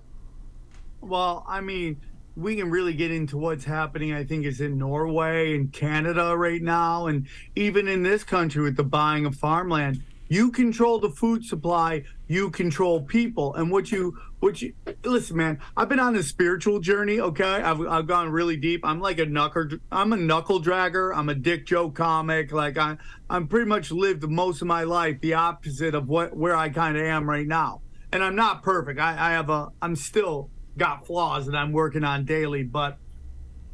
Well, 1.01 1.45
I 1.49 1.61
mean, 1.61 2.01
we 2.37 2.57
can 2.57 2.71
really 2.71 2.95
get 2.95 3.13
into 3.13 3.39
what's 3.39 3.65
happening, 3.65 4.13
I 4.13 4.25
think, 4.25 4.45
is 4.45 4.61
in 4.61 4.77
Norway 4.77 5.55
and 5.55 5.73
Canada 5.73 6.37
right 6.37 6.61
now. 6.61 7.07
And 7.07 7.29
even 7.55 7.87
in 7.87 8.03
this 8.03 8.25
country 8.25 8.63
with 8.63 8.77
the 8.77 8.85
buying 8.85 9.27
of 9.27 9.37
farmland, 9.37 10.03
you 10.29 10.51
control 10.51 10.99
the 10.99 11.11
food 11.11 11.45
supply, 11.45 12.03
you 12.35 12.51
control 12.51 13.01
people. 13.01 13.55
And 13.55 13.71
what 13.71 13.91
you, 13.91 14.19
what 14.41 14.61
you, 14.61 14.75
listen, 15.05 15.37
man, 15.37 15.61
I've 15.77 15.89
been 15.89 16.01
on 16.01 16.17
a 16.17 16.23
spiritual 16.23 16.81
journey, 16.81 17.21
okay? 17.21 17.45
I've, 17.45 17.81
I've 17.81 18.07
gone 18.07 18.31
really 18.31 18.57
deep. 18.57 18.85
I'm 18.85 19.01
like 19.01 19.19
a 19.19 19.27
knuckle, 19.27 19.69
I'm 19.91 20.13
a 20.13 20.17
knuckle 20.17 20.61
dragger. 20.61 21.17
I'm 21.17 21.29
a 21.29 21.35
dick 21.35 21.65
joke 21.65 21.95
comic. 21.95 22.53
Like 22.53 22.77
I, 22.77 22.99
I'm 23.31 23.49
pretty 23.49 23.67
much 23.67 23.91
lived 23.91 24.29
most 24.29 24.61
of 24.61 24.67
my 24.67 24.83
life 24.83 25.21
the 25.21 25.35
opposite 25.35 25.95
of 25.95 26.09
what, 26.09 26.37
where 26.37 26.57
I 26.57 26.69
kind 26.69 26.97
of 26.97 27.05
am 27.05 27.31
right 27.31 27.47
now. 27.47 27.81
And 28.13 28.23
I'm 28.23 28.37
not 28.37 28.63
perfect. 28.63 29.01
I, 29.01 29.13
I 29.13 29.33
have 29.33 29.49
a, 29.49 29.71
I'm 29.81 29.97
still 29.97 30.51
got 30.77 31.07
flaws 31.07 31.47
that 31.47 31.55
I'm 31.55 31.73
working 31.73 32.05
on 32.05 32.25
daily, 32.25 32.65
but 32.65 32.99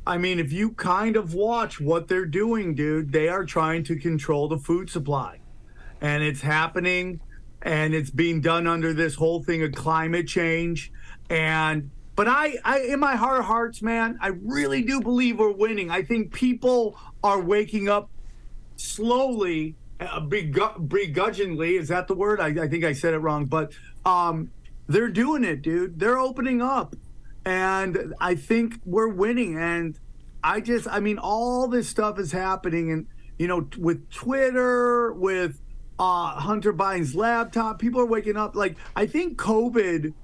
I 0.07 0.19
mean, 0.19 0.39
if 0.39 0.53
you 0.53 0.73
kind 0.73 1.17
of 1.17 1.35
watch 1.35 1.81
what 1.81 2.09
they're 2.09 2.27
doing, 2.27 2.75
dude, 2.75 3.13
they 3.13 3.29
are 3.29 3.45
trying 3.45 3.85
to 3.85 3.97
control 3.97 4.49
the 4.49 4.59
food 4.59 4.91
supply 4.91 5.41
and 6.01 6.23
it's 6.23 6.41
happening 6.41 7.21
and 7.63 7.95
it's 7.95 8.11
being 8.11 8.41
done 8.41 8.67
under 8.67 8.93
this 8.93 9.15
whole 9.15 9.43
thing 9.43 9.63
of 9.63 9.73
climate 9.73 10.27
change. 10.27 10.93
And 11.29 11.91
but 12.17 12.29
I, 12.29 12.57
I 12.65 12.81
in 12.81 13.01
my 13.01 13.17
heart 13.17 13.41
of 13.41 13.47
hearts 13.47 13.81
man 13.81 14.19
i 14.21 14.29
really 14.45 14.83
do 14.83 15.01
believe 15.01 15.39
we're 15.39 15.53
winning. 15.53 15.91
I 15.91 16.03
think 16.03 16.33
people 16.33 16.99
are 17.23 17.41
waking 17.41 17.89
up 17.89 18.11
slowly 18.77 19.77
uh, 20.01 20.21
begrudgingly. 20.21 21.77
Is 21.77 21.89
that 21.89 22.09
the 22.09 22.15
word? 22.15 22.41
I, 22.41 22.49
I 22.65 22.69
think 22.69 22.85
i 22.85 22.93
said 22.93 23.15
it 23.15 23.19
wrong 23.19 23.47
but 23.47 23.73
um 24.05 24.51
they're 24.87 25.09
doing 25.09 25.45
it 25.45 25.63
dude. 25.63 25.99
They're 25.99 26.19
opening 26.19 26.61
up. 26.61 26.95
And 27.45 28.15
i 28.21 28.35
think 28.35 28.81
we're 28.85 29.09
winning. 29.09 29.57
And 29.57 29.99
i 30.43 30.61
just 30.61 30.89
i 30.89 31.01
mean 31.01 31.19
all 31.19 31.69
this 31.69 31.89
stuff 31.89 32.19
is 32.19 32.33
happening. 32.33 32.91
And 32.93 33.07
you 33.39 33.47
know 33.47 33.67
with 33.79 34.11
twitter 34.11 35.13
with 35.13 35.59
uh, 36.01 36.41
Hunter 36.41 36.73
Biden's 36.73 37.15
laptop. 37.15 37.79
People 37.79 38.01
are 38.01 38.07
waking 38.07 38.39
up. 38.39 38.57
Like, 38.57 38.77
I 38.97 39.07
think 39.07 39.37
COVID 39.37 40.15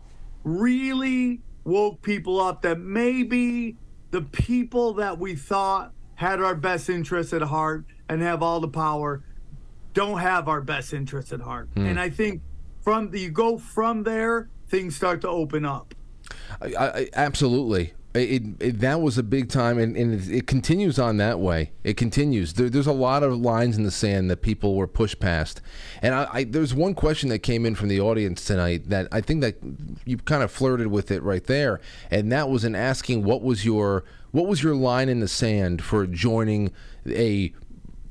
really 0.43 1.43
woke 1.65 2.01
people 2.01 2.41
up 2.41 2.63
that 2.63 2.81
maybe 2.81 3.77
the 4.11 4.23
people 4.23 4.95
that 4.95 5.19
we 5.19 5.37
thought 5.37 5.93
had 6.15 6.41
our 6.41 6.55
best 6.55 6.89
interests 6.89 7.35
at 7.35 7.43
heart 7.43 7.85
and 8.09 8.23
have 8.23 8.43
all 8.43 8.61
the 8.61 8.69
power 8.69 9.23
don't 9.93 10.19
have 10.19 10.49
our 10.49 10.63
best 10.63 10.95
interests 10.95 11.31
at 11.31 11.41
heart. 11.41 11.69
Hmm. 11.75 11.85
And 11.85 12.01
I 12.01 12.09
think 12.09 12.41
from 12.81 13.11
the, 13.11 13.21
you 13.21 13.31
go 13.31 13.59
from 13.59 14.05
there, 14.05 14.49
things 14.69 14.97
start 14.97 15.21
to 15.23 15.29
open 15.29 15.67
up. 15.67 15.95
I, 16.63 16.75
I, 16.75 17.09
absolutely 17.13 17.93
it, 18.21 18.43
it, 18.61 18.81
that 18.81 19.01
was 19.01 19.19
a 19.19 19.23
big 19.23 19.49
time, 19.49 19.79
and, 19.79 19.97
and 19.97 20.29
it, 20.31 20.47
continues 20.47 20.99
on 20.99 21.17
that 21.19 21.41
way. 21.41 21.73
It 21.85 21.97
continues. 21.97 22.55
There, 22.55 22.69
there's 22.69 22.87
a 22.87 22.93
lot 22.93 23.23
of 23.23 23.37
lines 23.37 23.77
in 23.77 23.83
the 23.83 23.91
sand 23.91 24.31
that 24.31 24.43
people 24.43 24.75
were 24.75 24.87
pushed 24.87 25.21
past, 25.21 25.61
and 26.03 26.15
I, 26.15 26.29
I, 26.33 26.45
there's 26.45 26.75
one 26.75 26.95
question 26.95 27.29
that 27.31 27.41
came 27.41 27.67
in 27.67 27.75
from 27.75 27.89
the 27.89 28.01
audience 28.01 28.45
tonight 28.45 28.89
that 28.89 29.09
I 29.13 29.21
think 29.21 29.41
that 29.43 29.57
you 30.05 30.19
kind 30.19 30.43
of 30.43 30.51
flirted 30.51 30.89
with 30.89 31.11
it 31.11 31.23
right 31.23 31.45
there, 31.45 31.81
and 32.11 32.31
that 32.33 32.49
was 32.49 32.65
in 32.65 32.75
asking 32.75 33.25
what 33.25 33.43
was 33.43 33.65
your 33.65 34.05
what 34.33 34.47
was 34.47 34.63
your 34.63 34.75
line 34.75 35.09
in 35.09 35.21
the 35.21 35.29
sand 35.29 35.83
for 35.83 36.07
joining 36.07 36.73
a 37.09 37.53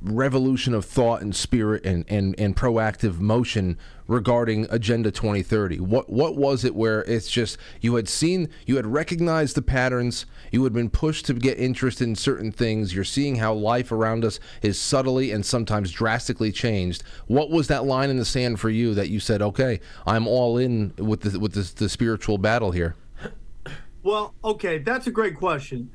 revolution 0.01 0.74
of 0.74 0.86
thought 0.86 1.22
and 1.22 1.36
spirit 1.36 1.86
and, 1.86 2.06
and, 2.08 2.36
and 2.39 2.56
proactive 2.56 3.20
motion 3.20 3.78
regarding 4.08 4.68
Agenda 4.70 5.12
2030? 5.12 5.80
What 5.80 6.10
what 6.10 6.36
was 6.36 6.64
it 6.64 6.76
where 6.76 7.01
it's 7.03 7.30
just 7.30 7.58
you 7.82 7.95
had 7.95 8.08
seen 8.08 8.49
you 8.66 8.76
had 8.76 8.86
recognized 8.86 9.56
the 9.56 9.62
patterns, 9.62 10.26
you 10.51 10.64
had 10.64 10.74
been 10.74 10.89
pushed 10.89 11.26
to 11.28 11.34
get 11.34 11.58
interested 11.58 12.08
in 12.08 12.16
certain 12.16 12.51
things, 12.51 12.93
you're 12.93 13.03
seeing 13.03 13.38
how 13.38 13.53
life 13.53 13.91
around 13.91 14.26
us 14.26 14.39
is 14.62 14.80
subtly 14.80 15.32
and 15.32 15.45
sometimes 15.45 15.91
drastically 15.91 16.51
changed. 16.51 17.03
What 17.28 17.49
was 17.49 17.68
that 17.68 17.86
line 17.86 18.10
in 18.10 18.18
the 18.18 18.26
sand 18.26 18.60
for 18.60 18.70
you 18.70 18.93
that 18.93 19.10
you 19.10 19.20
said, 19.20 19.41
"Okay, 19.41 19.80
I'm 20.06 20.28
all 20.28 20.58
in 20.58 20.93
with 20.97 21.22
the 21.22 21.39
with 21.39 21.53
the, 21.53 21.72
the 21.76 21.89
spiritual 21.89 22.38
battle 22.38 22.72
here"? 22.72 22.95
Well, 24.03 24.36
okay, 24.43 24.78
that's 24.78 25.08
a 25.08 25.12
great 25.12 25.36
question. 25.36 25.89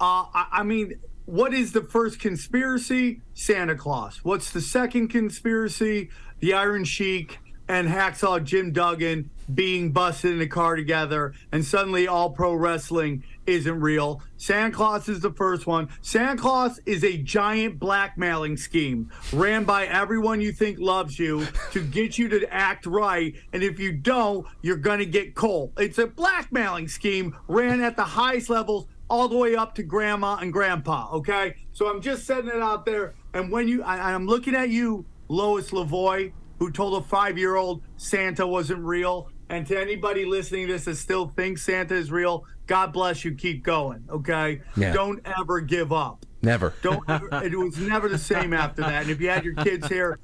Uh, 0.00 0.24
I, 0.34 0.46
I 0.52 0.62
mean, 0.62 0.98
what 1.26 1.54
is 1.54 1.72
the 1.72 1.82
first 1.82 2.18
conspiracy? 2.18 3.20
Santa 3.34 3.74
Claus. 3.74 4.24
What's 4.24 4.50
the 4.50 4.60
second 4.60 5.08
conspiracy? 5.08 6.10
The 6.40 6.54
Iron 6.54 6.84
Sheik 6.84 7.38
and 7.72 7.88
Hacksaw 7.88 8.44
Jim 8.44 8.70
Duggan 8.70 9.30
being 9.52 9.92
busted 9.92 10.32
in 10.32 10.42
a 10.42 10.46
car 10.46 10.76
together, 10.76 11.32
and 11.50 11.64
suddenly 11.64 12.06
all 12.06 12.28
pro 12.28 12.52
wrestling 12.52 13.24
isn't 13.46 13.80
real. 13.80 14.20
Santa 14.36 14.70
Claus 14.70 15.08
is 15.08 15.20
the 15.20 15.32
first 15.32 15.66
one. 15.66 15.88
Santa 16.02 16.36
Claus 16.36 16.80
is 16.84 17.02
a 17.02 17.16
giant 17.16 17.78
blackmailing 17.78 18.58
scheme 18.58 19.10
ran 19.32 19.64
by 19.64 19.86
everyone 19.86 20.42
you 20.42 20.52
think 20.52 20.78
loves 20.78 21.18
you 21.18 21.46
to 21.70 21.82
get 21.82 22.18
you 22.18 22.28
to 22.28 22.52
act 22.52 22.84
right. 22.84 23.34
And 23.54 23.62
if 23.62 23.80
you 23.80 23.92
don't, 23.92 24.46
you're 24.60 24.76
going 24.76 24.98
to 24.98 25.06
get 25.06 25.34
cold. 25.34 25.72
It's 25.78 25.96
a 25.96 26.06
blackmailing 26.06 26.88
scheme 26.88 27.34
ran 27.48 27.80
at 27.80 27.96
the 27.96 28.04
highest 28.04 28.50
levels 28.50 28.86
all 29.08 29.28
the 29.28 29.36
way 29.36 29.56
up 29.56 29.74
to 29.76 29.82
grandma 29.82 30.36
and 30.36 30.52
grandpa. 30.52 31.08
Okay. 31.12 31.56
So 31.72 31.88
I'm 31.88 32.02
just 32.02 32.26
setting 32.26 32.50
it 32.50 32.60
out 32.60 32.84
there. 32.84 33.14
And 33.32 33.50
when 33.50 33.66
you, 33.66 33.82
I, 33.82 34.12
I'm 34.12 34.26
looking 34.26 34.54
at 34.54 34.68
you, 34.68 35.06
Lois 35.28 35.70
Lavoie, 35.70 36.32
who 36.62 36.70
told 36.70 37.02
a 37.02 37.04
five 37.04 37.36
year 37.36 37.56
old 37.56 37.82
Santa 37.96 38.46
wasn't 38.46 38.80
real. 38.84 39.28
And 39.48 39.66
to 39.66 39.78
anybody 39.78 40.24
listening 40.24 40.68
to 40.68 40.74
this 40.74 40.84
that 40.84 40.94
still 40.94 41.26
thinks 41.26 41.62
Santa 41.62 41.96
is 41.96 42.12
real, 42.12 42.44
God 42.68 42.92
bless 42.92 43.24
you. 43.24 43.34
Keep 43.34 43.64
going. 43.64 44.04
Okay. 44.08 44.62
Yeah. 44.76 44.92
Don't 44.92 45.20
ever 45.40 45.60
give 45.60 45.92
up. 45.92 46.24
Never. 46.40 46.72
Don't. 46.82 47.02
Ever, 47.10 47.44
it 47.44 47.58
was 47.58 47.78
never 47.78 48.08
the 48.08 48.16
same 48.16 48.52
after 48.52 48.82
that. 48.82 49.02
And 49.02 49.10
if 49.10 49.20
you 49.20 49.28
had 49.28 49.44
your 49.44 49.56
kids 49.56 49.88
here, 49.88 50.20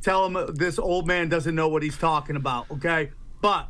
tell 0.00 0.26
them 0.26 0.54
this 0.54 0.78
old 0.78 1.06
man 1.06 1.28
doesn't 1.28 1.54
know 1.54 1.68
what 1.68 1.82
he's 1.82 1.98
talking 1.98 2.36
about. 2.36 2.70
Okay. 2.70 3.10
But 3.42 3.68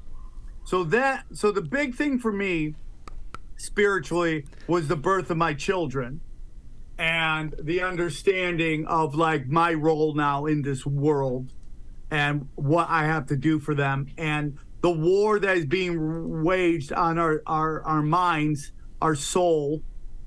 so 0.62 0.84
that 0.84 1.24
so 1.32 1.50
the 1.50 1.62
big 1.62 1.96
thing 1.96 2.20
for 2.20 2.30
me 2.30 2.76
spiritually 3.56 4.44
was 4.68 4.86
the 4.86 4.96
birth 4.96 5.32
of 5.32 5.36
my 5.36 5.52
children 5.52 6.20
and 6.96 7.56
the 7.60 7.82
understanding 7.82 8.86
of 8.86 9.16
like 9.16 9.48
my 9.48 9.74
role 9.74 10.14
now 10.14 10.46
in 10.46 10.62
this 10.62 10.86
world 10.86 11.50
and 12.10 12.48
what 12.54 12.88
I 12.88 13.04
have 13.04 13.26
to 13.26 13.36
do 13.36 13.58
for 13.58 13.74
them 13.74 14.06
and 14.18 14.58
the 14.82 14.90
war 14.90 15.38
that 15.38 15.56
is 15.56 15.64
being 15.64 16.42
waged 16.42 16.92
on 16.92 17.18
our 17.18 17.42
our, 17.46 17.82
our 17.84 18.02
minds, 18.02 18.72
our 19.00 19.14
soul, 19.14 19.82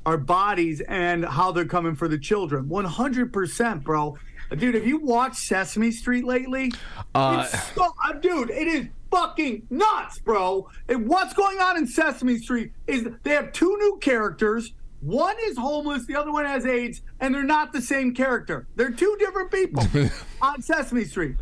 our 0.08 0.18
bodies 0.18 0.82
and 0.82 1.26
how 1.26 1.52
they're 1.52 1.66
coming 1.66 1.94
for 1.94 2.08
the 2.08 2.18
children. 2.18 2.66
100%, 2.66 3.84
bro. 3.84 4.18
Dude, 4.58 4.76
have 4.76 4.88
you 4.88 5.00
watched 5.00 5.36
Sesame 5.36 5.92
Street 5.92 6.24
lately? 6.24 6.72
Uh, 7.14 7.44
so, 7.44 7.94
uh, 8.06 8.14
dude, 8.14 8.50
it 8.50 8.68
is 8.68 8.88
fucking 9.12 9.68
nuts, 9.70 10.20
bro. 10.20 10.70
And 10.88 11.08
what's 11.08 11.34
going 11.34 11.60
on 11.60 11.76
in 11.76 11.86
Sesame 11.86 12.38
Street 12.38 12.72
is 12.88 13.08
they 13.24 13.32
have 13.32 13.52
two 13.52 13.78
new 13.78 13.98
characters. 14.00 14.74
One 15.02 15.36
is 15.44 15.58
homeless, 15.58 16.06
the 16.06 16.16
other 16.16 16.32
one 16.32 16.46
has 16.46 16.66
AIDS, 16.66 17.02
and 17.20 17.36
they're 17.36 17.44
not 17.44 17.74
the 17.74 17.82
same 17.82 18.16
character. 18.16 18.66
They're 18.78 18.90
two 18.90 19.16
different 19.20 19.52
people 19.52 19.84
on 20.42 20.62
Sesame 20.62 21.04
Street. 21.04 21.36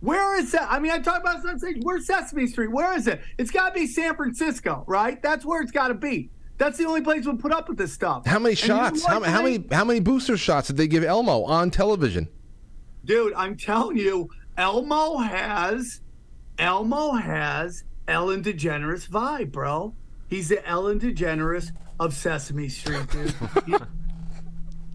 Where 0.00 0.38
is 0.38 0.52
that? 0.52 0.70
I 0.70 0.78
mean, 0.78 0.92
I 0.92 0.98
talk 0.98 1.20
about 1.20 1.42
Sesame 1.42 1.58
Street. 1.58 1.78
Where's 1.82 2.06
Sesame 2.06 2.46
Street? 2.46 2.70
Where 2.70 2.96
is 2.96 3.06
it? 3.06 3.20
It's 3.38 3.50
got 3.50 3.74
to 3.74 3.80
be 3.80 3.86
San 3.86 4.16
Francisco, 4.16 4.84
right? 4.86 5.22
That's 5.22 5.44
where 5.44 5.60
it's 5.62 5.72
got 5.72 5.88
to 5.88 5.94
be. 5.94 6.30
That's 6.56 6.78
the 6.78 6.86
only 6.86 7.02
place 7.02 7.26
we'll 7.26 7.36
put 7.36 7.52
up 7.52 7.68
with 7.68 7.78
this 7.78 7.92
stuff. 7.92 8.26
How 8.26 8.38
many 8.38 8.52
And 8.52 8.62
you 8.62 8.68
know 8.68 8.76
shots? 8.76 9.04
How, 9.04 9.22
how 9.22 9.42
many 9.42 9.64
how 9.70 9.84
many 9.84 10.00
booster 10.00 10.36
shots 10.36 10.66
did 10.68 10.76
they 10.76 10.88
give 10.88 11.04
Elmo 11.04 11.42
on 11.44 11.70
television? 11.70 12.28
dude 13.04 13.32
i'm 13.34 13.56
telling 13.56 13.96
you 13.96 14.28
elmo 14.58 15.16
has 15.18 16.00
elmo 16.58 17.12
has 17.12 17.84
ellen 18.06 18.42
degeneres 18.42 19.08
vibe 19.08 19.50
bro 19.50 19.94
he's 20.28 20.48
the 20.48 20.66
ellen 20.66 21.00
degeneres 21.00 21.72
of 21.98 22.12
sesame 22.12 22.68
street 22.68 23.06
dude 23.10 23.34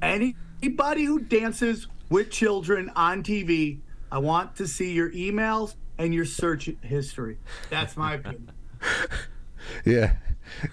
anybody 0.02 1.04
who 1.04 1.20
dances 1.20 1.88
with 2.10 2.30
children 2.30 2.92
on 2.96 3.24
tv 3.24 3.80
i 4.16 4.18
want 4.18 4.56
to 4.56 4.66
see 4.68 4.92
your 4.94 5.12
emails 5.12 5.76
and 5.98 6.14
your 6.14 6.26
search 6.26 6.70
history 6.82 7.38
that's 7.70 7.96
my 7.98 8.14
opinion 8.16 8.52
Yeah. 9.86 10.14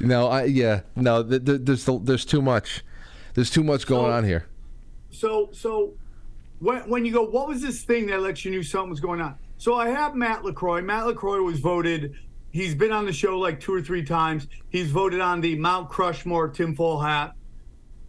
No, 0.00 0.28
I 0.28 0.44
yeah. 0.44 0.82
No, 0.96 1.22
th- 1.26 1.44
th- 1.46 1.60
there's 1.64 1.88
there's 2.02 2.24
too 2.26 2.42
much. 2.42 2.84
There's 3.34 3.48
too 3.50 3.64
much 3.64 3.86
going 3.86 4.10
So- 4.10 4.16
on 4.18 4.24
here. 4.24 4.46
so 5.10 5.48
so 5.52 5.94
when, 6.58 6.80
when 6.90 7.04
you 7.06 7.12
go 7.12 7.22
what 7.22 7.48
was 7.48 7.62
this 7.62 7.82
thing 7.82 8.06
that 8.06 8.20
let 8.20 8.44
you 8.44 8.50
knew 8.50 8.62
something 8.62 8.90
was 8.90 9.00
going 9.00 9.20
on 9.20 9.34
so 9.58 9.74
i 9.74 9.88
have 9.88 10.14
matt 10.14 10.44
lacroix 10.44 10.80
matt 10.82 11.06
lacroix 11.06 11.40
was 11.40 11.58
voted 11.58 12.14
he's 12.50 12.74
been 12.74 12.92
on 12.92 13.04
the 13.06 13.12
show 13.12 13.38
like 13.38 13.58
two 13.60 13.74
or 13.74 13.82
three 13.82 14.04
times 14.04 14.46
he's 14.68 14.90
voted 14.90 15.20
on 15.20 15.40
the 15.40 15.56
mount 15.56 15.88
crushmore 15.90 16.52
tinfoil 16.52 17.00
hat 17.00 17.32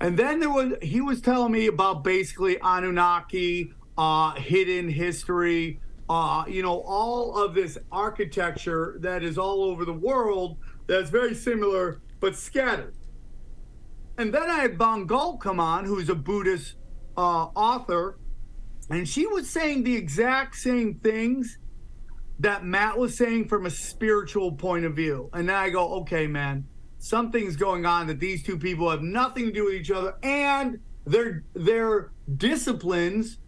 and 0.02 0.18
then 0.18 0.40
there 0.42 0.50
was 0.52 0.74
he 0.82 1.00
was 1.02 1.20
telling 1.22 1.52
me 1.52 1.68
about 1.68 2.04
basically 2.04 2.58
anunnaki 2.62 3.72
uh 3.98 4.34
hidden 4.36 4.90
history 4.90 5.80
uh 6.10 6.44
you 6.48 6.62
know 6.62 6.82
all 6.82 7.38
of 7.38 7.54
this 7.54 7.78
architecture 7.92 8.98
that 9.00 9.24
is 9.24 9.38
all 9.38 9.64
over 9.64 9.86
the 9.86 9.94
world 9.94 10.58
that's 10.88 11.10
very 11.10 11.36
similar 11.36 12.02
but 12.20 12.36
scattered 12.36 12.96
and 14.18 14.34
then 14.34 14.50
I 14.50 14.60
had 14.60 14.78
Galt 14.78 15.42
come 15.42 15.60
on, 15.60 15.86
who's 15.86 16.10
a 16.10 16.16
Buddhist 16.16 16.76
uh, 17.18 17.48
author, 17.56 18.20
and 18.90 19.08
she 19.08 19.26
was 19.26 19.50
saying 19.50 19.84
the 19.84 19.96
exact 19.96 20.56
same 20.56 20.96
things 20.96 21.58
that 22.40 22.64
Matt 22.64 22.98
was 22.98 23.18
saying 23.18 23.48
from 23.48 23.66
a 23.66 23.70
spiritual 23.70 24.52
point 24.52 24.86
of 24.86 24.96
view. 24.96 25.30
And 25.34 25.50
then 25.50 25.56
I 25.56 25.70
go, 25.70 25.94
okay, 26.02 26.28
man, 26.28 26.66
something's 27.00 27.56
going 27.56 27.86
on 27.86 28.08
that 28.08 28.20
these 28.20 28.44
two 28.44 28.58
people 28.58 28.90
have 28.90 29.02
nothing 29.02 29.46
to 29.46 29.52
do 29.52 29.66
with 29.66 29.76
each 29.76 29.92
other, 29.92 30.16
and 30.22 30.80
their 31.06 31.44
their 31.54 32.12
disciplines 32.38 33.40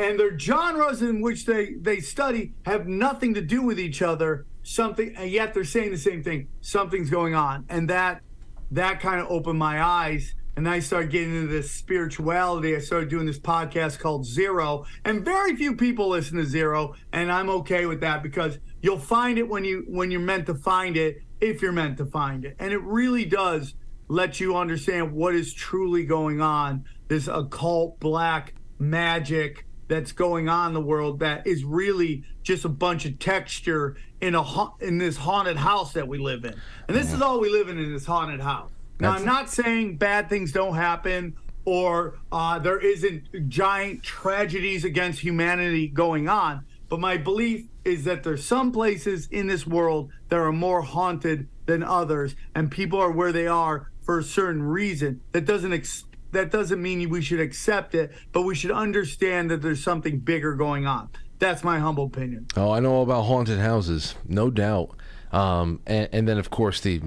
and 0.00 0.18
their 0.18 0.38
genres 0.38 1.02
in 1.02 1.20
which 1.20 1.46
they 1.46 1.74
they 1.74 2.00
study 2.00 2.54
have 2.64 2.86
nothing 2.86 3.34
to 3.34 3.40
do 3.40 3.62
with 3.62 3.78
each 3.78 4.02
other. 4.02 4.46
Something, 4.62 5.14
and 5.16 5.30
yet 5.30 5.54
they're 5.54 5.64
saying 5.64 5.90
the 5.90 5.98
same 5.98 6.22
thing. 6.22 6.48
Something's 6.60 7.10
going 7.10 7.34
on, 7.34 7.64
and 7.68 7.88
that 7.88 8.22
that 8.70 9.00
kind 9.00 9.20
of 9.20 9.30
opened 9.30 9.58
my 9.58 9.82
eyes 9.82 10.34
and 10.56 10.68
I 10.68 10.80
started 10.80 11.10
getting 11.10 11.34
into 11.34 11.46
this 11.46 11.70
spirituality. 11.70 12.76
I 12.76 12.80
started 12.80 13.08
doing 13.08 13.24
this 13.24 13.38
podcast 13.38 13.98
called 13.98 14.26
Zero, 14.26 14.84
and 15.04 15.24
very 15.24 15.56
few 15.56 15.74
people 15.74 16.08
listen 16.08 16.36
to 16.36 16.44
Zero, 16.44 16.94
and 17.12 17.32
I'm 17.32 17.48
okay 17.50 17.86
with 17.86 18.00
that 18.00 18.22
because 18.22 18.58
you'll 18.82 18.98
find 18.98 19.38
it 19.38 19.48
when 19.48 19.64
you 19.64 19.84
when 19.88 20.10
you're 20.10 20.20
meant 20.20 20.46
to 20.46 20.54
find 20.54 20.96
it, 20.96 21.22
if 21.40 21.62
you're 21.62 21.72
meant 21.72 21.96
to 21.98 22.06
find 22.06 22.44
it, 22.44 22.56
and 22.58 22.72
it 22.72 22.82
really 22.82 23.24
does 23.24 23.74
let 24.08 24.40
you 24.40 24.56
understand 24.56 25.12
what 25.12 25.34
is 25.34 25.54
truly 25.54 26.04
going 26.04 26.40
on. 26.40 26.84
This 27.08 27.26
occult 27.26 27.98
black 28.00 28.54
magic 28.78 29.66
that's 29.90 30.12
going 30.12 30.48
on 30.48 30.68
in 30.68 30.74
the 30.74 30.80
world 30.80 31.18
that 31.18 31.44
is 31.48 31.64
really 31.64 32.22
just 32.44 32.64
a 32.64 32.68
bunch 32.68 33.04
of 33.04 33.18
texture 33.18 33.96
in 34.20 34.36
a 34.36 34.42
ha- 34.42 34.72
in 34.80 34.98
this 34.98 35.16
haunted 35.16 35.56
house 35.56 35.92
that 35.94 36.06
we 36.06 36.16
live 36.16 36.44
in. 36.44 36.54
And 36.86 36.96
this 36.96 37.12
is 37.12 37.20
all 37.20 37.40
we 37.40 37.50
live 37.50 37.68
in 37.68 37.78
in 37.78 37.92
this 37.92 38.06
haunted 38.06 38.40
house. 38.40 38.70
Now 39.00 39.10
I'm 39.10 39.24
not 39.24 39.50
saying 39.50 39.96
bad 39.96 40.28
things 40.28 40.52
don't 40.52 40.76
happen 40.76 41.36
or 41.64 42.14
uh, 42.30 42.60
there 42.60 42.78
isn't 42.78 43.48
giant 43.48 44.04
tragedies 44.04 44.84
against 44.84 45.20
humanity 45.20 45.88
going 45.88 46.28
on, 46.28 46.64
but 46.88 47.00
my 47.00 47.16
belief 47.16 47.66
is 47.84 48.04
that 48.04 48.22
there's 48.22 48.44
some 48.44 48.70
places 48.70 49.26
in 49.32 49.48
this 49.48 49.66
world 49.66 50.10
that 50.28 50.38
are 50.38 50.52
more 50.52 50.82
haunted 50.82 51.48
than 51.66 51.82
others, 51.82 52.36
and 52.54 52.70
people 52.70 53.00
are 53.00 53.10
where 53.10 53.32
they 53.32 53.48
are 53.48 53.90
for 54.02 54.20
a 54.20 54.24
certain 54.24 54.62
reason. 54.62 55.20
That 55.32 55.46
doesn't 55.46 55.72
ex- 55.72 56.04
that 56.32 56.50
doesn't 56.50 56.80
mean 56.80 57.08
we 57.08 57.22
should 57.22 57.40
accept 57.40 57.94
it, 57.94 58.12
but 58.32 58.42
we 58.42 58.54
should 58.54 58.70
understand 58.70 59.50
that 59.50 59.62
there's 59.62 59.82
something 59.82 60.18
bigger 60.18 60.54
going 60.54 60.86
on. 60.86 61.10
That's 61.38 61.64
my 61.64 61.78
humble 61.78 62.04
opinion. 62.04 62.46
Oh, 62.56 62.70
I 62.70 62.80
know 62.80 62.92
all 62.92 63.02
about 63.02 63.22
haunted 63.22 63.58
houses, 63.58 64.14
no 64.26 64.50
doubt. 64.50 64.90
Um, 65.32 65.80
and, 65.86 66.08
and 66.12 66.28
then 66.28 66.38
of 66.38 66.50
course 66.50 66.80
the 66.80 67.00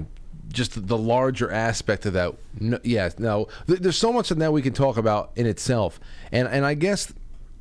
just 0.48 0.86
the 0.86 0.96
larger 0.96 1.50
aspect 1.50 2.06
of 2.06 2.12
that. 2.14 2.34
No, 2.58 2.78
yes, 2.82 3.18
no. 3.18 3.48
Th- 3.66 3.80
there's 3.80 3.98
so 3.98 4.12
much 4.12 4.30
of 4.30 4.38
that 4.38 4.52
we 4.52 4.62
can 4.62 4.72
talk 4.72 4.96
about 4.96 5.32
in 5.36 5.46
itself, 5.46 6.00
and 6.32 6.48
and 6.48 6.64
I 6.64 6.74
guess, 6.74 7.12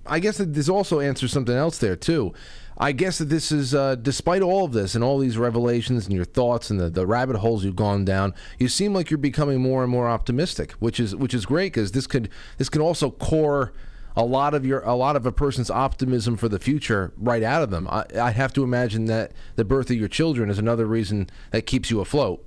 I 0.05 0.19
guess 0.19 0.37
this 0.37 0.69
also 0.69 0.99
answers 0.99 1.31
something 1.31 1.55
else 1.55 1.77
there 1.79 1.95
too. 1.95 2.33
I 2.77 2.91
guess 2.91 3.19
that 3.19 3.29
this 3.29 3.51
is, 3.51 3.75
uh, 3.75 3.95
despite 3.95 4.41
all 4.41 4.65
of 4.65 4.73
this 4.73 4.95
and 4.95 5.03
all 5.03 5.19
these 5.19 5.37
revelations 5.37 6.05
and 6.05 6.15
your 6.15 6.25
thoughts 6.25 6.69
and 6.69 6.79
the, 6.79 6.89
the 6.89 7.05
rabbit 7.05 7.37
holes 7.37 7.63
you've 7.63 7.75
gone 7.75 8.03
down, 8.03 8.33
you 8.57 8.67
seem 8.67 8.93
like 8.93 9.11
you're 9.11 9.17
becoming 9.17 9.61
more 9.61 9.83
and 9.83 9.91
more 9.91 10.07
optimistic, 10.07 10.71
which 10.73 10.99
is 10.99 11.15
which 11.15 11.33
is 11.33 11.45
great 11.45 11.73
because 11.73 11.91
this 11.91 12.07
could 12.07 12.29
this 12.57 12.69
could 12.69 12.81
also 12.81 13.11
core 13.11 13.73
a 14.15 14.23
lot 14.23 14.53
of 14.53 14.65
your 14.65 14.81
a 14.81 14.95
lot 14.95 15.15
of 15.15 15.25
a 15.25 15.31
person's 15.31 15.69
optimism 15.69 16.35
for 16.35 16.49
the 16.49 16.59
future 16.59 17.13
right 17.17 17.43
out 17.43 17.61
of 17.61 17.69
them. 17.69 17.87
I, 17.87 18.05
I 18.19 18.31
have 18.31 18.53
to 18.53 18.63
imagine 18.63 19.05
that 19.05 19.33
the 19.55 19.65
birth 19.65 19.89
of 19.89 19.97
your 19.97 20.07
children 20.07 20.49
is 20.49 20.59
another 20.59 20.85
reason 20.85 21.29
that 21.51 21.63
keeps 21.67 21.91
you 21.91 21.99
afloat. 21.99 22.45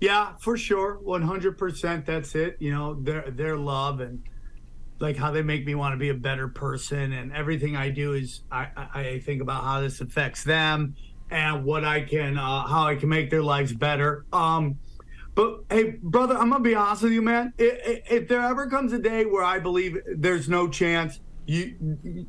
Yeah, 0.00 0.32
for 0.40 0.56
sure, 0.56 0.98
one 1.02 1.22
hundred 1.22 1.58
percent. 1.58 2.06
That's 2.06 2.34
it. 2.34 2.56
You 2.58 2.72
know, 2.72 2.94
their 2.94 3.30
their 3.30 3.56
love 3.56 4.00
and 4.00 4.22
like 5.00 5.16
how 5.16 5.30
they 5.30 5.42
make 5.42 5.66
me 5.66 5.74
want 5.74 5.94
to 5.94 5.96
be 5.96 6.10
a 6.10 6.14
better 6.14 6.48
person, 6.48 7.12
and 7.12 7.32
everything 7.32 7.76
I 7.76 7.90
do 7.90 8.12
is 8.12 8.42
I 8.52 8.68
I 8.94 9.22
think 9.24 9.42
about 9.42 9.64
how 9.64 9.80
this 9.80 10.00
affects 10.00 10.44
them 10.44 10.94
and 11.30 11.64
what 11.64 11.84
I 11.84 12.02
can 12.02 12.38
uh, 12.38 12.66
how 12.66 12.86
I 12.86 12.96
can 12.96 13.08
make 13.08 13.30
their 13.30 13.42
lives 13.42 13.72
better. 13.72 14.24
Um, 14.32 14.78
but 15.34 15.64
hey, 15.70 15.96
brother, 16.02 16.36
I'm 16.36 16.50
gonna 16.50 16.62
be 16.62 16.74
honest 16.74 17.02
with 17.02 17.12
you, 17.12 17.22
man. 17.22 17.52
If, 17.56 18.02
if 18.10 18.28
there 18.28 18.42
ever 18.42 18.68
comes 18.68 18.92
a 18.92 18.98
day 18.98 19.24
where 19.24 19.44
I 19.44 19.58
believe 19.58 19.96
there's 20.16 20.48
no 20.48 20.68
chance, 20.68 21.20
you 21.46 21.74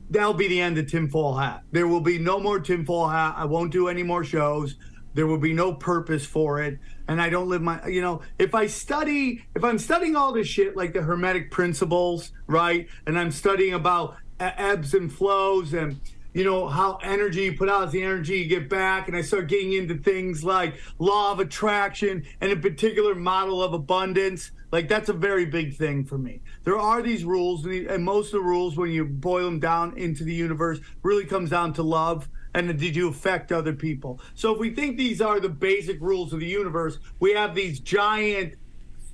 that'll 0.09 0.33
be 0.33 0.47
the 0.47 0.61
end 0.61 0.77
of 0.77 0.87
tinfoil 0.87 1.35
hat. 1.35 1.63
There 1.71 1.87
will 1.87 2.01
be 2.01 2.17
no 2.17 2.39
more 2.39 2.59
tinfoil 2.59 3.09
hat. 3.09 3.33
I 3.37 3.45
won't 3.45 3.71
do 3.71 3.87
any 3.87 4.03
more 4.03 4.23
shows. 4.23 4.75
There 5.13 5.27
will 5.27 5.37
be 5.37 5.53
no 5.53 5.73
purpose 5.73 6.25
for 6.25 6.61
it 6.61 6.79
and 7.11 7.21
I 7.21 7.29
don't 7.29 7.49
live 7.49 7.61
my, 7.61 7.85
you 7.87 8.01
know, 8.01 8.21
if 8.39 8.55
I 8.55 8.67
study, 8.67 9.43
if 9.53 9.65
I'm 9.65 9.79
studying 9.79 10.15
all 10.15 10.31
this 10.31 10.47
shit 10.47 10.77
like 10.77 10.93
the 10.93 11.01
Hermetic 11.01 11.51
principles, 11.51 12.31
right? 12.47 12.87
And 13.05 13.19
I'm 13.19 13.31
studying 13.31 13.73
about 13.73 14.15
ebbs 14.39 14.93
and 14.93 15.11
flows 15.11 15.73
and, 15.73 15.99
you 16.33 16.45
know, 16.45 16.69
how 16.69 16.99
energy 17.03 17.43
you 17.43 17.57
put 17.57 17.67
out 17.67 17.87
is 17.87 17.91
the 17.91 18.01
energy 18.01 18.39
you 18.39 18.45
get 18.45 18.69
back. 18.69 19.09
And 19.09 19.17
I 19.17 19.23
start 19.23 19.49
getting 19.49 19.73
into 19.73 19.95
things 19.97 20.45
like 20.45 20.75
law 20.99 21.33
of 21.33 21.41
attraction 21.41 22.23
and 22.39 22.53
a 22.53 22.55
particular 22.55 23.13
model 23.13 23.61
of 23.61 23.73
abundance. 23.73 24.51
Like 24.71 24.87
that's 24.87 25.09
a 25.09 25.13
very 25.13 25.45
big 25.45 25.75
thing 25.75 26.05
for 26.05 26.17
me. 26.17 26.41
There 26.63 26.79
are 26.79 27.01
these 27.01 27.25
rules, 27.25 27.65
and 27.65 28.05
most 28.05 28.27
of 28.27 28.33
the 28.33 28.47
rules, 28.47 28.77
when 28.77 28.89
you 28.89 29.03
boil 29.03 29.43
them 29.43 29.59
down 29.59 29.97
into 29.97 30.23
the 30.23 30.33
universe, 30.33 30.79
really 31.03 31.25
comes 31.25 31.49
down 31.49 31.73
to 31.73 31.83
love 31.83 32.29
and 32.53 32.77
did 32.79 32.95
you 32.95 33.09
affect 33.09 33.51
other 33.51 33.73
people? 33.73 34.19
So 34.35 34.53
if 34.53 34.59
we 34.59 34.73
think 34.73 34.97
these 34.97 35.21
are 35.21 35.39
the 35.39 35.49
basic 35.49 36.01
rules 36.01 36.33
of 36.33 36.39
the 36.39 36.47
universe, 36.47 36.99
we 37.19 37.33
have 37.33 37.55
these 37.55 37.79
giant, 37.79 38.55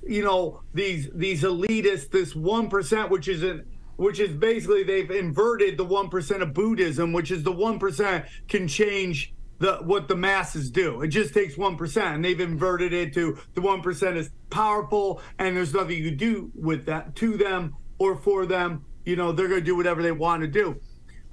you 0.06 0.24
know, 0.24 0.62
these 0.74 1.08
these 1.14 1.42
elitists, 1.42 2.10
this 2.10 2.34
one 2.34 2.68
percent, 2.68 3.10
which 3.10 3.28
is 3.28 3.42
an 3.42 3.64
which 3.96 4.20
is 4.20 4.32
basically 4.32 4.84
they've 4.84 5.10
inverted 5.10 5.76
the 5.76 5.84
one 5.84 6.08
percent 6.08 6.42
of 6.42 6.54
Buddhism, 6.54 7.12
which 7.12 7.30
is 7.30 7.42
the 7.42 7.52
one 7.52 7.78
percent 7.78 8.24
can 8.48 8.68
change 8.68 9.34
the 9.58 9.76
what 9.78 10.08
the 10.08 10.16
masses 10.16 10.70
do. 10.70 11.02
It 11.02 11.08
just 11.08 11.34
takes 11.34 11.56
one 11.56 11.76
percent, 11.76 12.16
and 12.16 12.24
they've 12.24 12.40
inverted 12.40 12.92
it 12.92 13.12
to 13.14 13.38
the 13.54 13.60
one 13.60 13.82
percent 13.82 14.16
is 14.16 14.30
powerful, 14.50 15.20
and 15.38 15.56
there's 15.56 15.74
nothing 15.74 15.98
you 15.98 16.12
do 16.12 16.50
with 16.54 16.86
that 16.86 17.16
to 17.16 17.36
them 17.36 17.76
or 17.98 18.16
for 18.16 18.46
them. 18.46 18.84
You 19.04 19.16
know, 19.16 19.32
they're 19.32 19.48
going 19.48 19.60
to 19.60 19.64
do 19.66 19.76
whatever 19.76 20.02
they 20.02 20.12
want 20.12 20.42
to 20.42 20.48
do. 20.48 20.80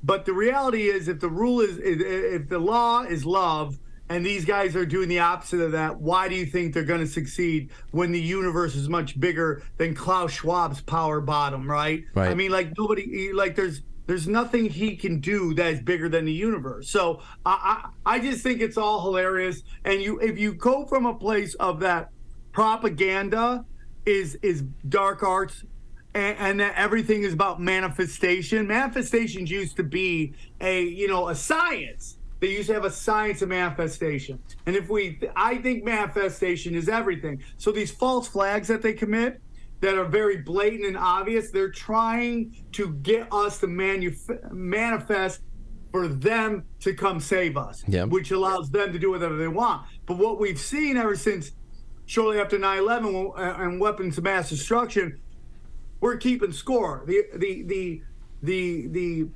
But 0.05 0.25
the 0.25 0.33
reality 0.33 0.83
is, 0.83 1.07
if 1.07 1.19
the 1.19 1.29
rule 1.29 1.61
is, 1.61 1.79
if 1.81 2.47
the 2.47 2.59
law 2.59 3.01
is 3.01 3.25
love, 3.25 3.79
and 4.07 4.23
these 4.23 4.45
guys 4.45 4.75
are 4.75 4.85
doing 4.85 5.09
the 5.09 5.17
opposite 5.17 5.61
of 5.61 5.71
that, 5.71 5.99
why 5.99 6.29
do 6.29 6.35
you 6.35 6.45
think 6.45 6.75
they're 6.75 6.83
going 6.83 6.99
to 6.99 7.07
succeed 7.07 7.71
when 7.89 8.11
the 8.11 8.21
universe 8.21 8.75
is 8.75 8.87
much 8.87 9.19
bigger 9.19 9.63
than 9.77 9.95
Klaus 9.95 10.31
Schwab's 10.31 10.79
power 10.81 11.21
bottom, 11.21 11.69
right? 11.69 12.03
Right. 12.13 12.29
I 12.29 12.35
mean, 12.35 12.51
like 12.51 12.77
nobody, 12.77 13.33
like 13.33 13.55
there's 13.55 13.81
there's 14.05 14.27
nothing 14.27 14.69
he 14.69 14.95
can 14.95 15.19
do 15.19 15.55
that 15.55 15.73
is 15.73 15.81
bigger 15.81 16.07
than 16.07 16.25
the 16.25 16.33
universe. 16.33 16.89
So 16.91 17.21
I, 17.43 17.89
I 18.05 18.15
I 18.17 18.19
just 18.19 18.43
think 18.43 18.61
it's 18.61 18.77
all 18.77 19.01
hilarious. 19.01 19.63
And 19.83 20.03
you 20.03 20.19
if 20.19 20.37
you 20.37 20.53
go 20.53 20.85
from 20.85 21.07
a 21.07 21.15
place 21.15 21.55
of 21.55 21.79
that 21.79 22.09
propaganda 22.51 23.65
is 24.05 24.35
is 24.43 24.61
dark 24.87 25.23
arts 25.23 25.63
and, 26.15 26.37
and 26.39 26.59
that 26.61 26.73
everything 26.75 27.23
is 27.23 27.33
about 27.33 27.61
manifestation. 27.61 28.65
Manifestations 28.65 29.51
used 29.51 29.75
to 29.75 29.83
be 29.83 30.33
a 30.61 30.81
you 30.81 31.07
know 31.07 31.27
a 31.29 31.35
science. 31.35 32.17
They 32.39 32.51
used 32.51 32.67
to 32.67 32.73
have 32.73 32.85
a 32.85 32.91
science 32.91 33.41
of 33.41 33.49
manifestation. 33.49 34.39
And 34.65 34.75
if 34.75 34.89
we, 34.89 35.19
I 35.35 35.55
think 35.57 35.85
manifestation 35.85 36.75
is 36.75 36.89
everything. 36.89 37.41
So 37.57 37.71
these 37.71 37.91
false 37.91 38.27
flags 38.27 38.67
that 38.67 38.81
they 38.81 38.91
commit, 38.93 39.41
that 39.79 39.95
are 39.97 40.05
very 40.05 40.37
blatant 40.37 40.85
and 40.85 40.97
obvious, 40.97 41.49
they're 41.49 41.71
trying 41.71 42.53
to 42.73 42.93
get 42.95 43.31
us 43.31 43.59
to 43.59 43.67
manuf- 43.67 44.51
manifest 44.51 45.41
for 45.91 46.09
them 46.09 46.65
to 46.81 46.93
come 46.93 47.19
save 47.21 47.55
us, 47.55 47.83
which 48.09 48.31
allows 48.31 48.69
them 48.69 48.91
to 48.91 48.99
do 48.99 49.11
whatever 49.11 49.37
they 49.37 49.47
want. 49.47 49.87
But 50.05 50.17
what 50.17 50.39
we've 50.39 50.59
seen 50.59 50.97
ever 50.97 51.15
since 51.15 51.51
shortly 52.05 52.39
after 52.39 52.59
9 52.59 52.77
11 52.79 53.15
uh, 53.15 53.55
and 53.59 53.79
weapons 53.79 54.17
of 54.17 54.25
mass 54.25 54.49
destruction 54.49 55.19
we're 55.99 56.17
keeping 56.17 56.51
score. 56.51 57.03
The 57.07 57.23
the 57.35 57.63
the 57.63 58.01
the 58.43 58.87
the 58.87 59.27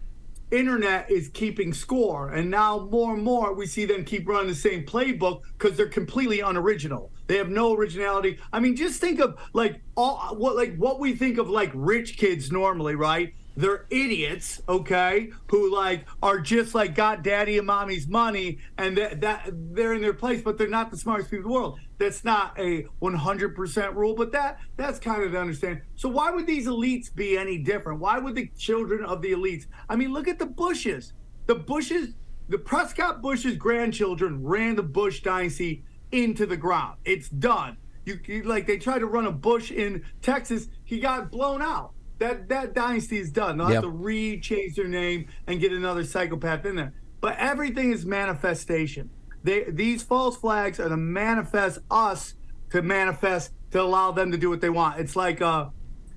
internet 0.52 1.10
is 1.12 1.30
keeping 1.30 1.74
score, 1.74 2.30
and 2.30 2.50
now 2.50 2.88
more 2.92 3.14
and 3.14 3.24
more 3.24 3.54
we 3.54 3.66
see 3.66 3.86
them 3.86 4.04
keep 4.04 4.28
running 4.28 4.48
the 4.48 4.56
same 4.56 4.86
playbook 4.86 5.42
because 5.58 5.78
they're 5.78 5.88
completely 5.88 6.40
unoriginal. 6.40 7.12
They 7.28 7.38
have 7.38 7.50
no 7.50 7.76
originality. 7.76 8.40
I 8.52 8.60
mean, 8.60 8.76
just 8.76 9.00
think 9.00 9.20
of 9.20 9.38
like 9.54 9.82
all 9.96 10.36
what 10.36 10.56
like 10.56 10.76
what 10.78 11.00
we 11.00 11.16
think 11.16 11.38
of 11.38 11.50
like 11.50 11.72
rich 11.76 12.18
kids 12.18 12.52
normally, 12.52 12.96
right? 12.96 13.34
They're 13.60 13.86
idiots, 13.90 14.62
okay, 14.70 15.32
who 15.48 15.74
like 15.74 16.06
are 16.24 16.40
just 16.40 16.74
like 16.74 16.96
got 16.96 17.24
daddy 17.24 17.58
and 17.58 17.68
mommy's 17.68 18.08
money 18.08 18.60
and 18.78 18.98
that 18.98 19.20
that 19.20 19.50
they're 19.52 19.94
in 19.94 20.02
their 20.02 20.14
place, 20.14 20.42
but 20.42 20.58
they're 20.58 20.70
not 20.70 20.90
the 20.92 20.98
smartest 20.98 21.30
people 21.30 21.46
in 21.46 21.52
the 21.52 21.54
world. 21.54 21.80
That's 21.98 22.24
not 22.24 22.58
a 22.58 22.86
100% 23.02 23.96
rule, 23.96 24.16
but 24.16 24.32
that 24.32 24.60
that's 24.78 24.98
kind 24.98 25.24
of 25.24 25.34
to 25.34 25.40
understand. 25.40 25.82
So 25.96 26.08
why 26.08 26.32
would 26.32 26.48
these 26.48 26.68
elites 26.68 27.14
be 27.14 27.38
any 27.38 27.58
different? 27.58 28.00
Why 28.00 28.18
would 28.18 28.36
the 28.36 28.48
children 28.58 29.04
of 29.04 29.22
the 29.22 29.34
elites? 29.34 29.66
I 29.90 29.98
mean, 29.98 30.14
look 30.14 30.30
at 30.30 30.40
the 30.40 30.46
Bushes. 30.46 31.12
The 31.48 31.56
Bushes, 31.56 32.16
the 32.48 32.60
Prescott 32.60 33.22
Bush's 33.22 33.58
grandchildren 33.58 34.42
ran 34.42 34.78
the 34.78 34.84
Bush 34.84 35.22
dynasty 35.22 35.84
into 36.14 36.46
the 36.46 36.58
ground. 36.58 36.98
It's 37.04 37.28
done. 37.28 37.76
You, 38.06 38.20
you 38.26 38.44
like 38.44 38.68
they 38.68 38.78
tried 38.78 39.00
to 39.00 39.06
run 39.06 39.26
a 39.26 39.32
Bush 39.34 39.70
in 39.70 40.06
Texas, 40.22 40.70
he 40.86 41.02
got 41.02 41.30
blown 41.30 41.62
out 41.62 41.92
that 42.20 42.50
that 42.50 42.74
dynasty 42.74 43.18
is 43.18 43.32
done. 43.32 43.58
They'll 43.58 43.68
yep. 43.68 43.76
have 43.76 43.84
to 43.84 43.90
re-change 43.90 44.76
their 44.76 44.88
name 44.88 45.28
and 45.48 45.60
get 45.60 45.72
another 45.72 46.04
psychopath 46.04 46.66
in 46.66 46.76
there. 46.76 46.94
But 47.22 47.38
everything 47.38 47.92
is 47.92 48.06
manifestation. 48.06 49.10
They 49.44 49.66
these 49.70 50.04
false 50.04 50.38
flags 50.38 50.80
are 50.80 50.90
to 50.90 50.98
manifest 50.98 51.80
us 51.90 52.36
to 52.72 52.82
manifest 52.82 53.54
to 53.72 53.82
allow 53.82 54.12
them 54.12 54.32
to 54.32 54.38
do 54.38 54.50
what 54.50 54.62
they 54.62 54.70
want. 54.70 55.00
It's 55.00 55.16
like 55.16 55.42
uh 55.42 55.70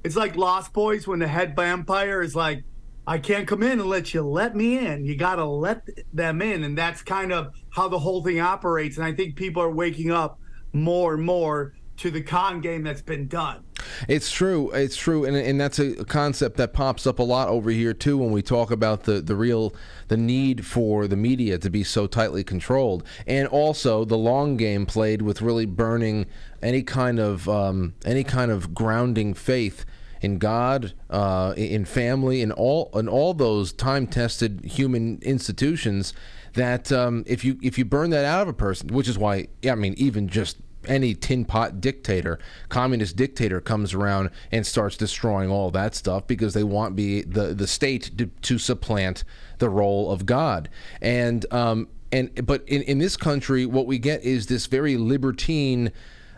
it's 0.04 0.16
like 0.16 0.36
Lost 0.36 0.72
Boys 0.72 1.06
when 1.06 1.20
the 1.20 1.28
head 1.28 1.54
vampire 1.54 2.22
is 2.22 2.34
like, 2.34 2.64
I 3.06 3.18
can't 3.18 3.46
come 3.46 3.62
in 3.62 3.80
unless 3.80 4.12
you 4.12 4.22
let 4.22 4.56
me 4.56 4.78
in. 4.78 5.04
You 5.04 5.16
gotta 5.16 5.44
let 5.44 5.88
them 6.12 6.42
in. 6.42 6.64
And 6.64 6.76
that's 6.76 7.02
kind 7.02 7.32
of 7.32 7.54
how 7.70 7.88
the 7.88 7.98
whole 7.98 8.22
thing 8.22 8.40
operates. 8.40 8.96
And 8.96 9.06
I 9.06 9.12
think 9.12 9.36
people 9.36 9.62
are 9.62 9.70
waking 9.70 10.10
up 10.10 10.40
more 10.72 11.14
and 11.14 11.22
more 11.24 11.74
to 12.02 12.10
the 12.10 12.20
con 12.20 12.60
game 12.60 12.82
that's 12.82 13.00
been 13.00 13.28
done. 13.28 13.62
It's 14.08 14.30
true. 14.30 14.72
It's 14.72 14.96
true, 14.96 15.24
and 15.24 15.36
and 15.36 15.60
that's 15.60 15.78
a 15.78 16.04
concept 16.04 16.56
that 16.56 16.72
pops 16.72 17.06
up 17.06 17.20
a 17.20 17.22
lot 17.22 17.48
over 17.48 17.70
here 17.70 17.94
too 17.94 18.18
when 18.18 18.32
we 18.32 18.42
talk 18.42 18.72
about 18.72 19.04
the 19.04 19.20
the 19.20 19.36
real 19.36 19.72
the 20.08 20.16
need 20.16 20.66
for 20.66 21.06
the 21.06 21.16
media 21.16 21.58
to 21.58 21.70
be 21.70 21.84
so 21.84 22.08
tightly 22.08 22.42
controlled, 22.42 23.04
and 23.26 23.46
also 23.48 24.04
the 24.04 24.18
long 24.18 24.56
game 24.56 24.84
played 24.84 25.22
with 25.22 25.40
really 25.40 25.64
burning 25.64 26.26
any 26.60 26.82
kind 26.82 27.20
of 27.20 27.48
um, 27.48 27.94
any 28.04 28.24
kind 28.24 28.50
of 28.50 28.74
grounding 28.74 29.32
faith 29.32 29.84
in 30.20 30.38
God, 30.38 30.94
uh, 31.08 31.54
in 31.56 31.84
family, 31.84 32.42
in 32.42 32.50
all 32.50 32.90
in 32.94 33.08
all 33.08 33.32
those 33.32 33.72
time 33.72 34.08
tested 34.08 34.64
human 34.64 35.20
institutions. 35.22 36.12
That 36.54 36.90
um, 36.90 37.22
if 37.28 37.44
you 37.44 37.60
if 37.62 37.78
you 37.78 37.84
burn 37.84 38.10
that 38.10 38.24
out 38.24 38.42
of 38.42 38.48
a 38.48 38.52
person, 38.52 38.88
which 38.88 39.08
is 39.08 39.16
why 39.16 39.46
yeah, 39.62 39.72
I 39.72 39.76
mean 39.76 39.94
even 39.96 40.26
just 40.26 40.58
any 40.86 41.14
tin 41.14 41.44
pot 41.44 41.80
dictator, 41.80 42.38
communist 42.68 43.16
dictator 43.16 43.60
comes 43.60 43.94
around 43.94 44.30
and 44.50 44.66
starts 44.66 44.96
destroying 44.96 45.50
all 45.50 45.70
that 45.70 45.94
stuff 45.94 46.26
because 46.26 46.54
they 46.54 46.64
want 46.64 46.96
be 46.96 47.22
the 47.22 47.54
the 47.54 47.66
state 47.66 48.10
to, 48.18 48.26
to 48.26 48.58
supplant 48.58 49.24
the 49.58 49.68
role 49.68 50.10
of 50.10 50.26
God. 50.26 50.68
And 51.00 51.44
um, 51.52 51.88
and 52.10 52.46
but 52.46 52.62
in 52.68 52.82
in 52.82 52.98
this 52.98 53.16
country, 53.16 53.66
what 53.66 53.86
we 53.86 53.98
get 53.98 54.22
is 54.22 54.46
this 54.46 54.66
very 54.66 54.96
libertine 54.96 55.92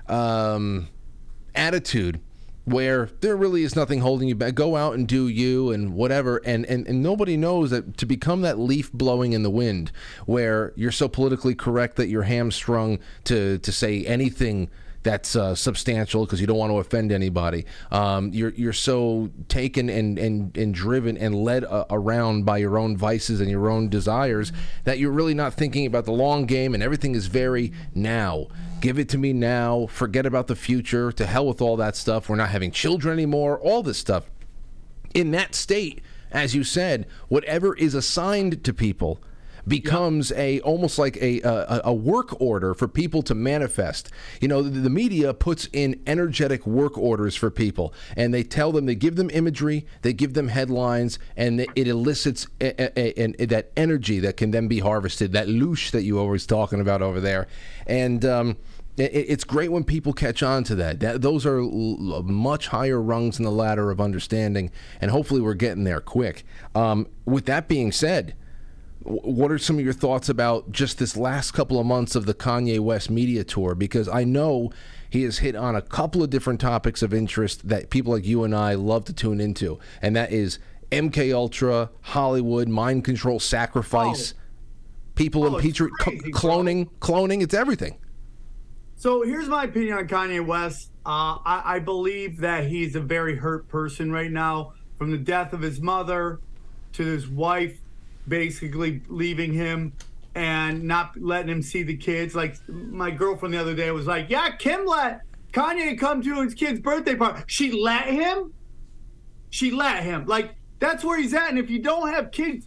um, 0.08 0.88
attitude 1.54 2.20
where 2.64 3.10
there 3.20 3.36
really 3.36 3.62
is 3.62 3.76
nothing 3.76 4.00
holding 4.00 4.28
you 4.28 4.34
back. 4.34 4.54
Go 4.54 4.76
out 4.76 4.94
and 4.94 5.06
do 5.06 5.28
you 5.28 5.70
and 5.70 5.94
whatever. 5.94 6.38
And, 6.44 6.64
and, 6.66 6.86
and 6.86 7.02
nobody 7.02 7.36
knows 7.36 7.70
that 7.70 7.96
to 7.98 8.06
become 8.06 8.42
that 8.42 8.58
leaf 8.58 8.92
blowing 8.92 9.32
in 9.32 9.42
the 9.42 9.50
wind, 9.50 9.92
where 10.26 10.72
you're 10.74 10.92
so 10.92 11.08
politically 11.08 11.54
correct 11.54 11.96
that 11.96 12.08
you're 12.08 12.22
hamstrung 12.22 12.98
to, 13.24 13.58
to 13.58 13.72
say 13.72 14.04
anything 14.06 14.70
that's 15.04 15.36
uh, 15.36 15.54
substantial 15.54 16.24
because 16.24 16.40
you 16.40 16.46
don't 16.46 16.56
want 16.56 16.72
to 16.72 16.78
offend 16.78 17.12
anybody. 17.12 17.66
Um, 17.92 18.32
you're 18.32 18.50
you're 18.50 18.72
so 18.72 19.30
taken 19.48 19.88
and 19.88 20.18
and, 20.18 20.56
and 20.56 20.74
driven 20.74 21.16
and 21.16 21.34
led 21.34 21.64
uh, 21.64 21.84
around 21.90 22.44
by 22.44 22.58
your 22.58 22.76
own 22.78 22.96
vices 22.96 23.40
and 23.40 23.48
your 23.48 23.70
own 23.70 23.88
desires 23.88 24.50
that 24.84 24.98
you're 24.98 25.12
really 25.12 25.34
not 25.34 25.54
thinking 25.54 25.86
about 25.86 26.06
the 26.06 26.12
long 26.12 26.46
game 26.46 26.74
and 26.74 26.82
everything 26.82 27.14
is 27.14 27.26
very 27.26 27.72
now. 27.94 28.48
Give 28.80 28.98
it 28.98 29.08
to 29.10 29.18
me 29.18 29.32
now. 29.32 29.86
Forget 29.86 30.26
about 30.26 30.48
the 30.48 30.56
future. 30.56 31.12
To 31.12 31.26
hell 31.26 31.46
with 31.46 31.60
all 31.60 31.76
that 31.76 31.94
stuff. 31.96 32.28
We're 32.28 32.36
not 32.36 32.50
having 32.50 32.72
children 32.72 33.12
anymore. 33.12 33.58
All 33.60 33.82
this 33.82 33.98
stuff. 33.98 34.24
In 35.14 35.30
that 35.30 35.54
state, 35.54 36.00
as 36.32 36.54
you 36.54 36.64
said, 36.64 37.06
whatever 37.28 37.76
is 37.76 37.94
assigned 37.94 38.64
to 38.64 38.74
people 38.74 39.20
becomes 39.66 40.32
a 40.32 40.60
almost 40.60 40.98
like 40.98 41.16
a, 41.18 41.40
a 41.42 41.82
a 41.86 41.92
work 41.92 42.40
order 42.40 42.74
for 42.74 42.88
people 42.88 43.22
to 43.22 43.34
manifest. 43.34 44.10
You 44.40 44.48
know, 44.48 44.62
the, 44.62 44.80
the 44.80 44.90
media 44.90 45.34
puts 45.34 45.68
in 45.72 46.00
energetic 46.06 46.66
work 46.66 46.96
orders 46.98 47.34
for 47.34 47.50
people, 47.50 47.94
and 48.16 48.32
they 48.32 48.42
tell 48.42 48.72
them 48.72 48.86
they 48.86 48.94
give 48.94 49.16
them 49.16 49.30
imagery, 49.30 49.86
they 50.02 50.12
give 50.12 50.34
them 50.34 50.48
headlines, 50.48 51.18
and 51.36 51.60
it 51.60 51.88
elicits 51.88 52.46
a, 52.60 52.98
a, 52.98 53.46
that 53.46 53.72
energy 53.76 54.20
that 54.20 54.36
can 54.36 54.50
then 54.50 54.68
be 54.68 54.80
harvested. 54.80 55.32
That 55.32 55.48
loosh 55.48 55.90
that 55.92 56.02
you 56.02 56.18
always 56.18 56.46
talking 56.46 56.80
about 56.80 57.02
over 57.02 57.20
there, 57.20 57.46
and. 57.86 58.24
Um, 58.24 58.56
it's 58.96 59.42
great 59.42 59.72
when 59.72 59.82
people 59.82 60.12
catch 60.12 60.40
on 60.40 60.62
to 60.62 60.76
that. 60.76 61.00
that 61.00 61.20
those 61.20 61.44
are 61.44 61.60
much 61.60 62.68
higher 62.68 63.02
rungs 63.02 63.38
in 63.38 63.44
the 63.44 63.50
ladder 63.50 63.90
of 63.90 64.00
understanding, 64.00 64.70
and 65.00 65.10
hopefully 65.10 65.40
we're 65.40 65.54
getting 65.54 65.82
there 65.82 66.00
quick. 66.00 66.44
Um, 66.76 67.08
with 67.24 67.46
that 67.46 67.66
being 67.66 67.90
said, 67.90 68.36
what 69.04 69.52
are 69.52 69.58
some 69.58 69.78
of 69.78 69.84
your 69.84 69.92
thoughts 69.92 70.28
about 70.28 70.72
just 70.72 70.98
this 70.98 71.16
last 71.16 71.52
couple 71.52 71.78
of 71.78 71.84
months 71.84 72.14
of 72.14 72.24
the 72.24 72.34
Kanye 72.34 72.80
West 72.80 73.10
media 73.10 73.44
tour? 73.44 73.74
Because 73.74 74.08
I 74.08 74.24
know 74.24 74.72
he 75.10 75.22
has 75.24 75.38
hit 75.38 75.54
on 75.54 75.76
a 75.76 75.82
couple 75.82 76.22
of 76.22 76.30
different 76.30 76.60
topics 76.60 77.02
of 77.02 77.12
interest 77.12 77.68
that 77.68 77.90
people 77.90 78.12
like 78.12 78.24
you 78.24 78.44
and 78.44 78.54
I 78.54 78.74
love 78.74 79.04
to 79.04 79.12
tune 79.12 79.40
into, 79.40 79.78
and 80.00 80.16
that 80.16 80.32
is 80.32 80.58
MK 80.90 81.34
Ultra, 81.34 81.90
Hollywood, 82.00 82.68
mind 82.68 83.04
control, 83.04 83.38
sacrifice, 83.38 84.32
oh. 84.36 84.40
people 85.14 85.44
oh, 85.44 85.56
impeachment, 85.56 85.92
crazy, 86.00 86.32
cloning, 86.32 86.88
cloning. 87.00 87.42
It's 87.42 87.54
everything. 87.54 87.98
So 88.96 89.22
here's 89.22 89.48
my 89.48 89.64
opinion 89.64 89.98
on 89.98 90.08
Kanye 90.08 90.44
West. 90.44 90.90
Uh, 91.04 91.36
I, 91.44 91.62
I 91.76 91.78
believe 91.78 92.38
that 92.38 92.68
he's 92.68 92.96
a 92.96 93.00
very 93.00 93.36
hurt 93.36 93.68
person 93.68 94.10
right 94.10 94.30
now, 94.30 94.72
from 94.96 95.10
the 95.10 95.18
death 95.18 95.52
of 95.52 95.60
his 95.60 95.80
mother 95.80 96.40
to 96.94 97.04
his 97.04 97.28
wife 97.28 97.78
basically 98.28 99.02
leaving 99.08 99.52
him 99.52 99.92
and 100.34 100.82
not 100.82 101.16
letting 101.20 101.50
him 101.50 101.62
see 101.62 101.82
the 101.82 101.96
kids. 101.96 102.34
Like 102.34 102.56
my 102.68 103.10
girlfriend 103.10 103.54
the 103.54 103.60
other 103.60 103.74
day 103.74 103.90
was 103.90 104.06
like, 104.06 104.30
"Yeah, 104.30 104.50
Kim 104.56 104.84
let 104.86 105.22
Kanye 105.54 105.98
come 105.98 106.20
to 106.22 106.42
his 106.42 106.52
kid's 106.52 106.80
birthday 106.80 107.14
party. 107.14 107.44
She 107.46 107.70
let 107.70 108.06
him. 108.06 108.52
She 109.50 109.70
let 109.70 110.02
him. 110.02 110.26
Like 110.26 110.56
that's 110.80 111.04
where 111.04 111.18
he's 111.18 111.32
at. 111.32 111.48
And 111.48 111.58
if 111.58 111.70
you 111.70 111.78
don't 111.78 112.08
have 112.08 112.32
kids, 112.32 112.66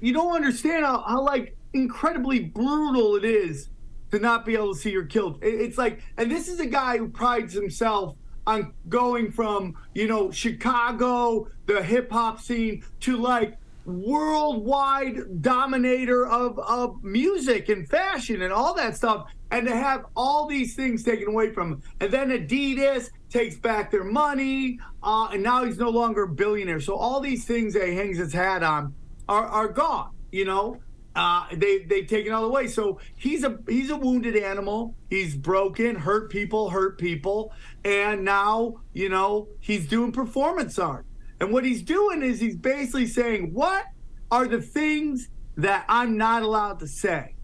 you 0.00 0.12
don't 0.12 0.34
understand 0.34 0.84
how, 0.84 1.02
how 1.02 1.22
like 1.22 1.56
incredibly 1.72 2.40
brutal 2.40 3.16
it 3.16 3.24
is 3.24 3.70
to 4.10 4.18
not 4.18 4.44
be 4.44 4.54
able 4.54 4.74
to 4.74 4.78
see 4.78 4.90
your 4.90 5.06
killed. 5.06 5.38
It's 5.42 5.78
like, 5.78 6.00
and 6.18 6.30
this 6.30 6.48
is 6.48 6.60
a 6.60 6.66
guy 6.66 6.98
who 6.98 7.08
prides 7.08 7.54
himself 7.54 8.16
on 8.46 8.72
going 8.88 9.32
from 9.32 9.74
you 9.94 10.06
know 10.06 10.30
Chicago, 10.30 11.48
the 11.64 11.82
hip 11.82 12.12
hop 12.12 12.40
scene, 12.40 12.84
to 13.00 13.16
like 13.16 13.56
worldwide 13.86 15.40
dominator 15.40 16.26
of, 16.26 16.58
of 16.58 17.02
music 17.02 17.68
and 17.68 17.88
fashion 17.88 18.42
and 18.42 18.52
all 18.52 18.74
that 18.74 18.96
stuff 18.96 19.26
and 19.50 19.66
to 19.66 19.74
have 19.74 20.04
all 20.16 20.46
these 20.46 20.74
things 20.74 21.02
taken 21.02 21.28
away 21.28 21.52
from 21.52 21.72
him 21.72 21.82
and 22.00 22.12
then 22.12 22.30
adidas 22.30 23.10
takes 23.30 23.56
back 23.56 23.90
their 23.90 24.04
money 24.04 24.78
uh, 25.02 25.28
and 25.32 25.42
now 25.42 25.64
he's 25.64 25.78
no 25.78 25.88
longer 25.88 26.24
a 26.24 26.28
billionaire 26.28 26.80
so 26.80 26.96
all 26.96 27.20
these 27.20 27.44
things 27.44 27.74
that 27.74 27.86
he 27.86 27.94
hangs 27.94 28.18
his 28.18 28.32
hat 28.32 28.62
on 28.62 28.92
are, 29.28 29.46
are 29.46 29.68
gone 29.68 30.10
you 30.32 30.44
know 30.44 30.80
uh, 31.16 31.46
they 31.54 31.78
they've 31.78 32.06
taken 32.06 32.30
all 32.32 32.44
away. 32.44 32.68
So 32.68 33.00
he's 33.16 33.42
a 33.42 33.58
he's 33.66 33.88
a 33.90 33.96
wounded 33.96 34.36
animal. 34.36 34.94
He's 35.08 35.34
broken, 35.34 35.96
hurt 35.96 36.30
people, 36.30 36.68
hurt 36.68 36.98
people, 36.98 37.54
and 37.84 38.22
now 38.22 38.76
you 38.92 39.08
know 39.08 39.48
he's 39.60 39.88
doing 39.88 40.12
performance 40.12 40.78
art. 40.78 41.05
And 41.40 41.52
what 41.52 41.64
he's 41.64 41.82
doing 41.82 42.22
is 42.22 42.40
he's 42.40 42.56
basically 42.56 43.06
saying, 43.06 43.52
What 43.52 43.84
are 44.30 44.46
the 44.46 44.60
things 44.60 45.28
that 45.56 45.84
I'm 45.88 46.16
not 46.16 46.42
allowed 46.42 46.80
to 46.80 46.86
say? 46.86 47.36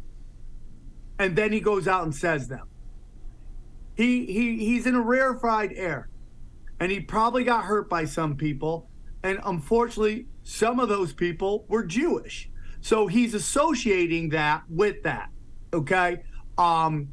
And 1.18 1.36
then 1.36 1.53
he 1.53 1.61
goes 1.61 1.86
out 1.86 2.05
and 2.05 2.14
says 2.14 2.49
them. 2.49 2.68
He 3.95 4.26
he 4.26 4.59
he's 4.59 4.86
in 4.86 4.95
a 4.95 5.01
rarefied 5.01 5.72
air. 5.74 6.09
And 6.80 6.90
he 6.90 7.01
probably 7.01 7.45
got 7.45 7.64
hurt 7.64 7.88
by 7.88 8.07
some 8.07 8.36
people. 8.36 8.88
And 9.22 9.38
unfortunately, 9.45 10.26
some 10.43 10.80
of 10.80 10.88
those 10.88 11.12
people 11.12 11.64
were 11.68 11.84
Jewish. 11.84 12.51
So 12.80 13.07
he's 13.07 13.34
associating 13.34 14.30
that 14.30 14.62
with 14.68 15.05
that. 15.05 15.28
Okay. 15.72 16.24
Um, 16.59 17.09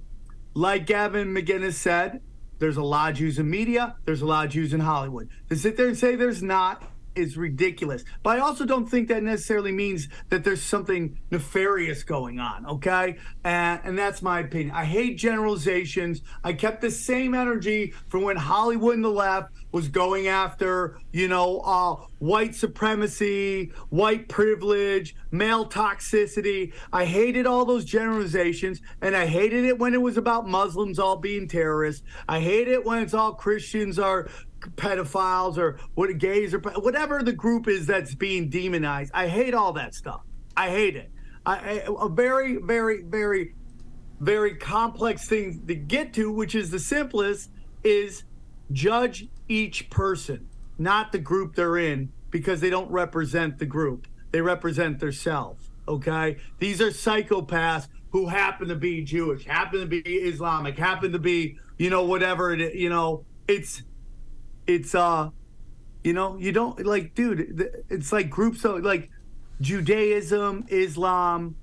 like 0.56 0.88
Gavin 0.88 1.28
McInnes 1.28 1.74
said, 1.74 2.22
there's 2.60 2.78
a 2.78 2.84
lot 2.84 3.12
of 3.12 3.18
Jews 3.18 3.40
in 3.40 3.50
media. 3.50 3.96
There's 4.06 4.22
a 4.22 4.26
lot 4.26 4.46
of 4.46 4.52
Jews 4.52 4.74
in 4.74 4.82
Hollywood. 4.82 5.30
To 5.50 5.56
sit 5.56 5.78
there 5.78 5.88
and 5.88 5.98
say 5.98 6.16
there's 6.16 6.44
not 6.44 6.84
is 7.16 7.38
ridiculous. 7.38 8.04
But 8.24 8.38
I 8.38 8.40
also 8.42 8.66
don't 8.66 8.88
think 8.88 9.08
that 9.10 9.24
necessarily 9.24 9.72
means 9.72 10.08
that 10.30 10.44
there's 10.44 10.62
something 10.62 11.20
nefarious 11.32 12.04
going 12.04 12.40
on, 12.40 12.66
okay? 12.66 13.18
And, 13.44 13.82
and 13.84 13.98
that's 13.98 14.22
my 14.22 14.42
opinion. 14.42 14.72
I 14.76 14.86
hate 14.86 15.18
generalizations. 15.18 16.22
I 16.44 16.54
kept 16.54 16.82
the 16.82 16.92
same 16.92 17.34
energy 17.34 17.94
from 18.08 18.24
when 18.24 18.38
Hollywood 18.38 18.96
and 18.96 19.04
the 19.04 19.10
left 19.10 19.52
was 19.72 19.88
going 19.88 20.28
after, 20.28 20.98
you 21.12 21.28
know, 21.28 21.60
uh, 21.60 21.96
white 22.20 22.56
supremacy, 22.56 23.72
white 23.90 24.28
privilege, 24.28 25.16
male 25.32 25.68
toxicity. 25.68 26.74
I 26.92 27.06
hated 27.06 27.46
all 27.46 27.66
those 27.66 27.86
generalizations, 27.86 28.82
and 29.02 29.16
I 29.16 29.26
hated 29.26 29.66
it 29.66 29.78
when 29.78 29.94
it 29.94 30.02
was 30.02 30.18
about 30.18 30.48
Muslims 30.48 30.98
all 31.00 31.18
being 31.18 31.48
terrorists. 31.48 32.04
I 32.28 32.40
hate 32.40 32.68
it 32.68 32.84
when 32.84 33.04
it's 33.04 33.14
all 33.14 33.34
Christians 33.34 34.00
are 34.00 34.30
pedophiles 34.76 35.58
or 35.58 35.80
what 35.96 36.16
gays 36.18 36.54
or 36.54 36.60
whatever 36.60 37.24
the 37.24 37.34
group 37.34 37.68
is 37.68 37.88
that's 37.88 38.16
being 38.16 38.50
demonized. 38.50 39.12
I 39.14 39.28
hate 39.28 39.54
all 39.54 39.74
that 39.74 39.94
stuff. 39.94 40.22
I 40.56 40.70
hate 40.70 40.96
it. 40.96 41.12
I, 41.46 41.84
a 41.88 42.10
very, 42.10 42.58
very, 42.58 43.02
very, 43.04 43.56
very 44.20 44.56
complex 44.56 45.28
thing 45.28 45.66
to 45.68 45.76
get 45.76 46.14
to, 46.14 46.32
which 46.32 46.54
is 46.54 46.70
the 46.70 46.80
simplest, 46.80 47.50
is 47.84 48.24
judge 48.72 49.28
each 49.48 49.90
person, 49.90 50.48
not 50.78 51.12
the 51.12 51.18
group 51.18 51.56
they're 51.56 51.78
in, 51.78 52.12
because 52.30 52.62
they 52.62 52.70
don't 52.70 52.92
represent 52.92 53.58
the 53.58 53.66
group. 53.66 54.08
They 54.32 54.42
represent 54.42 55.00
themselves. 55.00 55.72
Okay, 55.88 56.38
these 56.60 56.82
are 56.82 56.90
psychopaths 56.90 57.88
who 58.12 58.28
happen 58.28 58.68
to 58.68 58.76
be 58.76 59.02
Jewish, 59.04 59.46
happen 59.46 59.80
to 59.80 59.86
be 59.88 60.02
Islamic, 60.02 60.78
happen 60.78 61.12
to 61.14 61.20
be 61.20 61.58
you 61.80 61.90
know 61.90 62.04
whatever 62.04 62.54
it. 62.54 62.76
You 62.76 62.90
know, 62.90 63.26
it's 63.48 63.82
it's 64.70 64.94
uh 64.96 65.30
you 66.04 66.14
know 66.14 66.38
you 66.38 66.52
don't 66.52 66.86
like 66.86 67.16
dude 67.16 67.40
it's 67.90 68.12
like 68.12 68.30
groups 68.30 68.64
of 68.64 68.84
like 68.84 69.10
judaism 69.60 70.64
islam 70.70 71.56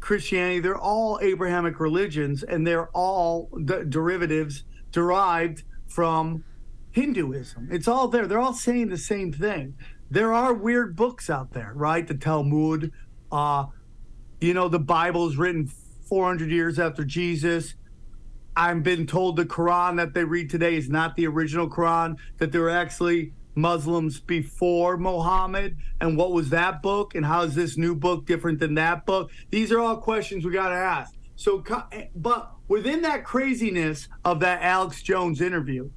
christianity 0.00 0.60
they're 0.60 0.78
all 0.78 1.18
abrahamic 1.22 1.78
religions 1.78 2.42
and 2.42 2.66
they're 2.66 2.88
all 2.88 3.48
the 3.52 3.84
derivatives 3.84 4.64
derived 4.92 5.62
from 5.86 6.44
hinduism. 6.90 7.68
It's 7.70 7.86
all 7.86 8.08
there. 8.08 8.26
They're 8.26 8.40
all 8.40 8.54
saying 8.54 8.88
the 8.88 8.98
same 8.98 9.32
thing. 9.32 9.74
There 10.10 10.32
are 10.32 10.52
weird 10.52 10.96
books 10.96 11.30
out 11.30 11.52
there 11.52 11.72
right? 11.74 12.06
The 12.06 12.14
talmud 12.14 12.92
uh 13.30 13.66
you 14.40 14.54
know 14.54 14.68
the 14.68 14.78
bible 14.78 15.28
is 15.28 15.36
written 15.36 15.70
400 16.08 16.50
years 16.50 16.78
after 16.78 17.04
jesus 17.04 17.74
I've 18.58 18.82
been 18.82 19.06
told 19.06 19.36
the 19.36 19.44
Quran 19.44 19.98
that 19.98 20.14
they 20.14 20.24
read 20.24 20.50
today 20.50 20.74
is 20.74 20.90
not 20.90 21.14
the 21.14 21.28
original 21.28 21.70
Quran, 21.70 22.16
that 22.38 22.50
there 22.50 22.62
were 22.62 22.70
actually 22.70 23.32
Muslims 23.54 24.18
before 24.18 24.96
Muhammad. 24.96 25.76
And 26.00 26.16
what 26.16 26.32
was 26.32 26.50
that 26.50 26.82
book? 26.82 27.14
And 27.14 27.24
how 27.24 27.42
is 27.42 27.54
this 27.54 27.78
new 27.78 27.94
book 27.94 28.26
different 28.26 28.58
than 28.58 28.74
that 28.74 29.06
book? 29.06 29.30
These 29.50 29.70
are 29.70 29.78
all 29.78 29.98
questions 29.98 30.44
we 30.44 30.50
got 30.50 30.70
to 30.70 30.74
ask. 30.74 31.14
So, 31.36 31.62
eh, 31.92 32.06
but 32.16 32.50
within 32.66 33.02
that 33.02 33.24
craziness 33.24 34.08
of 34.24 34.40
that 34.40 34.60
Alex 34.60 35.02
Jones 35.04 35.40
interview, 35.40 35.90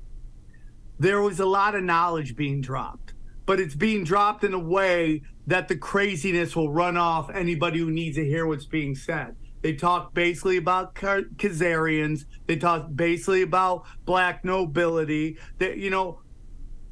there 0.99 1.19
was 1.19 1.39
a 1.39 1.47
lot 1.47 1.73
of 1.73 1.83
knowledge 1.83 2.35
being 2.35 2.61
dropped, 2.61 3.15
but 3.47 3.59
it's 3.59 3.73
being 3.73 4.03
dropped 4.03 4.43
in 4.43 4.53
a 4.53 4.59
way 4.59 5.23
that 5.47 5.67
the 5.67 5.75
craziness 5.75 6.55
will 6.55 6.71
run 6.71 6.95
off 6.95 7.31
anybody 7.31 7.79
who 7.79 7.89
needs 7.89 8.17
to 8.17 8.23
hear 8.23 8.45
what's 8.45 8.67
being 8.67 8.93
said. 8.93 9.35
They 9.61 9.73
talk 9.73 10.13
basically 10.13 10.57
about 10.57 10.95
Khazarians. 10.95 12.25
They 12.47 12.55
talk 12.55 12.87
basically 12.93 13.43
about 13.43 13.85
black 14.05 14.43
nobility. 14.43 15.37
That 15.59 15.77
you 15.77 15.89
know, 15.89 16.21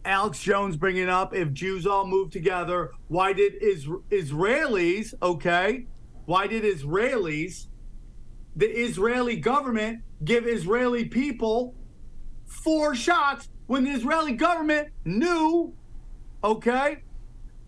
Alex 0.06 0.42
Jones 0.42 0.78
bringing 0.78 1.10
up 1.10 1.34
if 1.34 1.52
Jews 1.52 1.88
all 1.88 2.06
move 2.06 2.30
together, 2.30 2.92
why 3.08 3.34
did 3.34 3.56
is, 3.56 3.86
Israelis, 4.10 5.14
okay, 5.22 5.88
why 6.26 6.48
did 6.48 6.64
Israelis, 6.64 7.68
the 8.56 8.68
Israeli 8.68 9.36
government, 9.36 10.04
give 10.24 10.48
Israeli 10.48 11.06
people 11.06 11.76
four 12.46 12.96
shots 12.96 13.50
when 13.68 13.84
the 13.84 13.92
Israeli 13.92 14.34
government 14.34 14.90
knew, 15.06 15.74
okay, 16.44 17.04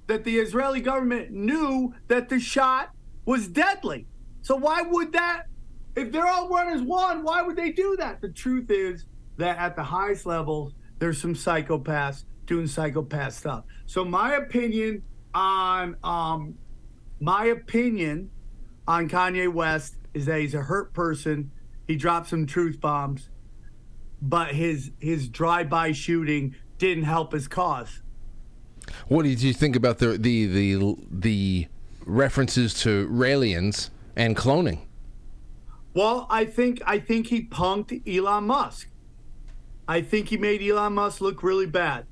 that 0.07 0.23
the 0.23 0.37
Israeli 0.37 0.81
government 0.81 1.31
knew 1.31 1.93
that 2.07 2.29
the 2.29 2.39
shot 2.39 2.91
was 3.25 3.47
deadly? 3.47 4.07
So 4.41 4.55
why 4.55 4.81
would 4.81 5.13
that, 5.13 5.43
if 5.95 6.11
they're 6.11 6.27
all 6.27 6.49
run 6.49 6.69
as 6.69 6.81
one, 6.81 7.23
why 7.23 7.41
would 7.41 7.55
they 7.55 7.71
do 7.71 7.95
that? 7.97 8.21
The 8.21 8.29
truth 8.29 8.71
is 8.71 9.05
that 9.37 9.57
at 9.57 9.75
the 9.75 9.83
highest 9.83 10.25
levels, 10.25 10.73
there's 10.99 11.19
some 11.19 11.33
psychopaths 11.33 12.25
doing 12.45 12.67
psychopath 12.67 13.33
stuff. 13.33 13.63
So 13.85 14.03
my 14.05 14.35
opinion 14.35 15.03
on 15.33 15.95
um 16.03 16.55
my 17.19 17.45
opinion 17.45 18.29
on 18.87 19.07
Kanye 19.07 19.51
West 19.51 19.95
is 20.13 20.25
that 20.25 20.39
he's 20.41 20.53
a 20.53 20.61
hurt 20.61 20.93
person. 20.93 21.51
He 21.87 21.95
dropped 21.95 22.29
some 22.29 22.45
truth 22.45 22.81
bombs, 22.81 23.29
but 24.21 24.49
his 24.49 24.91
his 24.99 25.29
drive-by 25.29 25.93
shooting 25.93 26.55
didn't 26.77 27.05
help 27.05 27.31
his 27.31 27.47
cause. 27.47 28.01
What 29.07 29.23
did 29.23 29.41
you 29.41 29.53
think 29.53 29.75
about 29.75 29.99
the 29.99 30.17
the 30.17 30.45
the 30.47 30.95
the 31.09 31.67
references 32.05 32.73
to 32.81 33.07
Raelians 33.07 33.91
and 34.15 34.35
cloning? 34.35 34.79
Well, 35.93 36.27
I 36.29 36.45
think 36.45 36.81
I 36.85 36.99
think 36.99 37.27
he 37.27 37.45
punked 37.45 38.07
Elon 38.07 38.45
Musk. 38.45 38.89
I 39.87 40.01
think 40.01 40.29
he 40.29 40.37
made 40.37 40.61
Elon 40.61 40.93
Musk 40.93 41.21
look 41.21 41.43
really 41.43 41.65
bad 41.65 42.05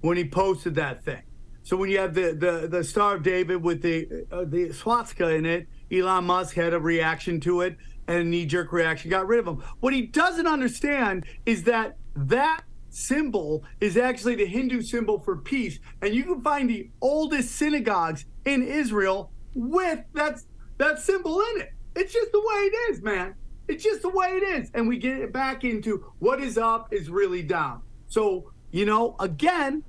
when 0.00 0.16
he 0.16 0.26
posted 0.26 0.74
that 0.76 1.04
thing. 1.04 1.22
So 1.62 1.76
when 1.76 1.90
you 1.90 1.98
have 1.98 2.14
the 2.14 2.32
the, 2.32 2.68
the 2.68 2.84
Star 2.84 3.16
of 3.16 3.22
David 3.22 3.62
with 3.62 3.82
the 3.82 4.26
uh, 4.32 4.44
the 4.46 4.72
swastika 4.72 5.30
in 5.30 5.44
it, 5.44 5.66
Elon 5.92 6.24
Musk 6.24 6.54
had 6.54 6.72
a 6.72 6.80
reaction 6.80 7.40
to 7.40 7.60
it 7.60 7.76
and 8.08 8.18
a 8.18 8.24
knee 8.24 8.46
jerk 8.46 8.72
reaction, 8.72 9.10
got 9.10 9.26
rid 9.26 9.40
of 9.40 9.46
him. 9.48 9.62
What 9.80 9.92
he 9.92 10.02
doesn't 10.02 10.46
understand 10.46 11.26
is 11.44 11.64
that 11.64 11.96
that 12.14 12.62
symbol 12.88 13.64
is 13.80 13.96
actually 13.96 14.36
the 14.36 14.46
Hindu 14.46 14.80
symbol 14.80 15.18
for 15.18 15.36
peace, 15.36 15.78
and 16.00 16.14
you 16.14 16.24
can 16.24 16.40
find 16.40 16.70
the 16.70 16.88
oldest 17.02 17.56
synagogues 17.56 18.24
in 18.44 18.62
Israel 18.62 19.32
with 19.54 20.00
that 20.14 20.40
that 20.78 20.98
symbol 20.98 21.40
in 21.40 21.62
it. 21.62 21.72
It's 21.94 22.12
just 22.12 22.32
the 22.32 22.40
way 22.40 22.44
it 22.44 22.90
is, 22.90 23.02
man. 23.02 23.34
It's 23.68 23.82
just 23.82 24.02
the 24.02 24.10
way 24.10 24.28
it 24.28 24.42
is. 24.42 24.70
And 24.74 24.86
we 24.86 24.98
get 24.98 25.18
it 25.18 25.32
back 25.32 25.64
into 25.64 26.12
what 26.18 26.40
is 26.40 26.58
up 26.58 26.92
is 26.92 27.08
really 27.08 27.42
down. 27.42 27.82
So, 28.08 28.52
you 28.70 28.84
know, 28.84 29.16
again, 29.18 29.82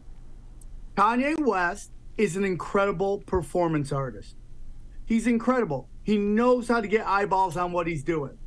Kanye 0.96 1.40
West 1.40 1.92
is 2.18 2.36
an 2.36 2.44
incredible 2.44 3.20
performance 3.20 3.92
artist. 3.92 4.36
He's 5.06 5.28
incredible. 5.28 5.90
He 6.04 6.18
knows 6.18 6.68
how 6.68 6.82
to 6.82 6.88
get 6.88 7.06
eyeballs 7.06 7.58
on 7.58 7.72
what 7.72 7.88
he's 7.88 8.04
doing. 8.04 8.38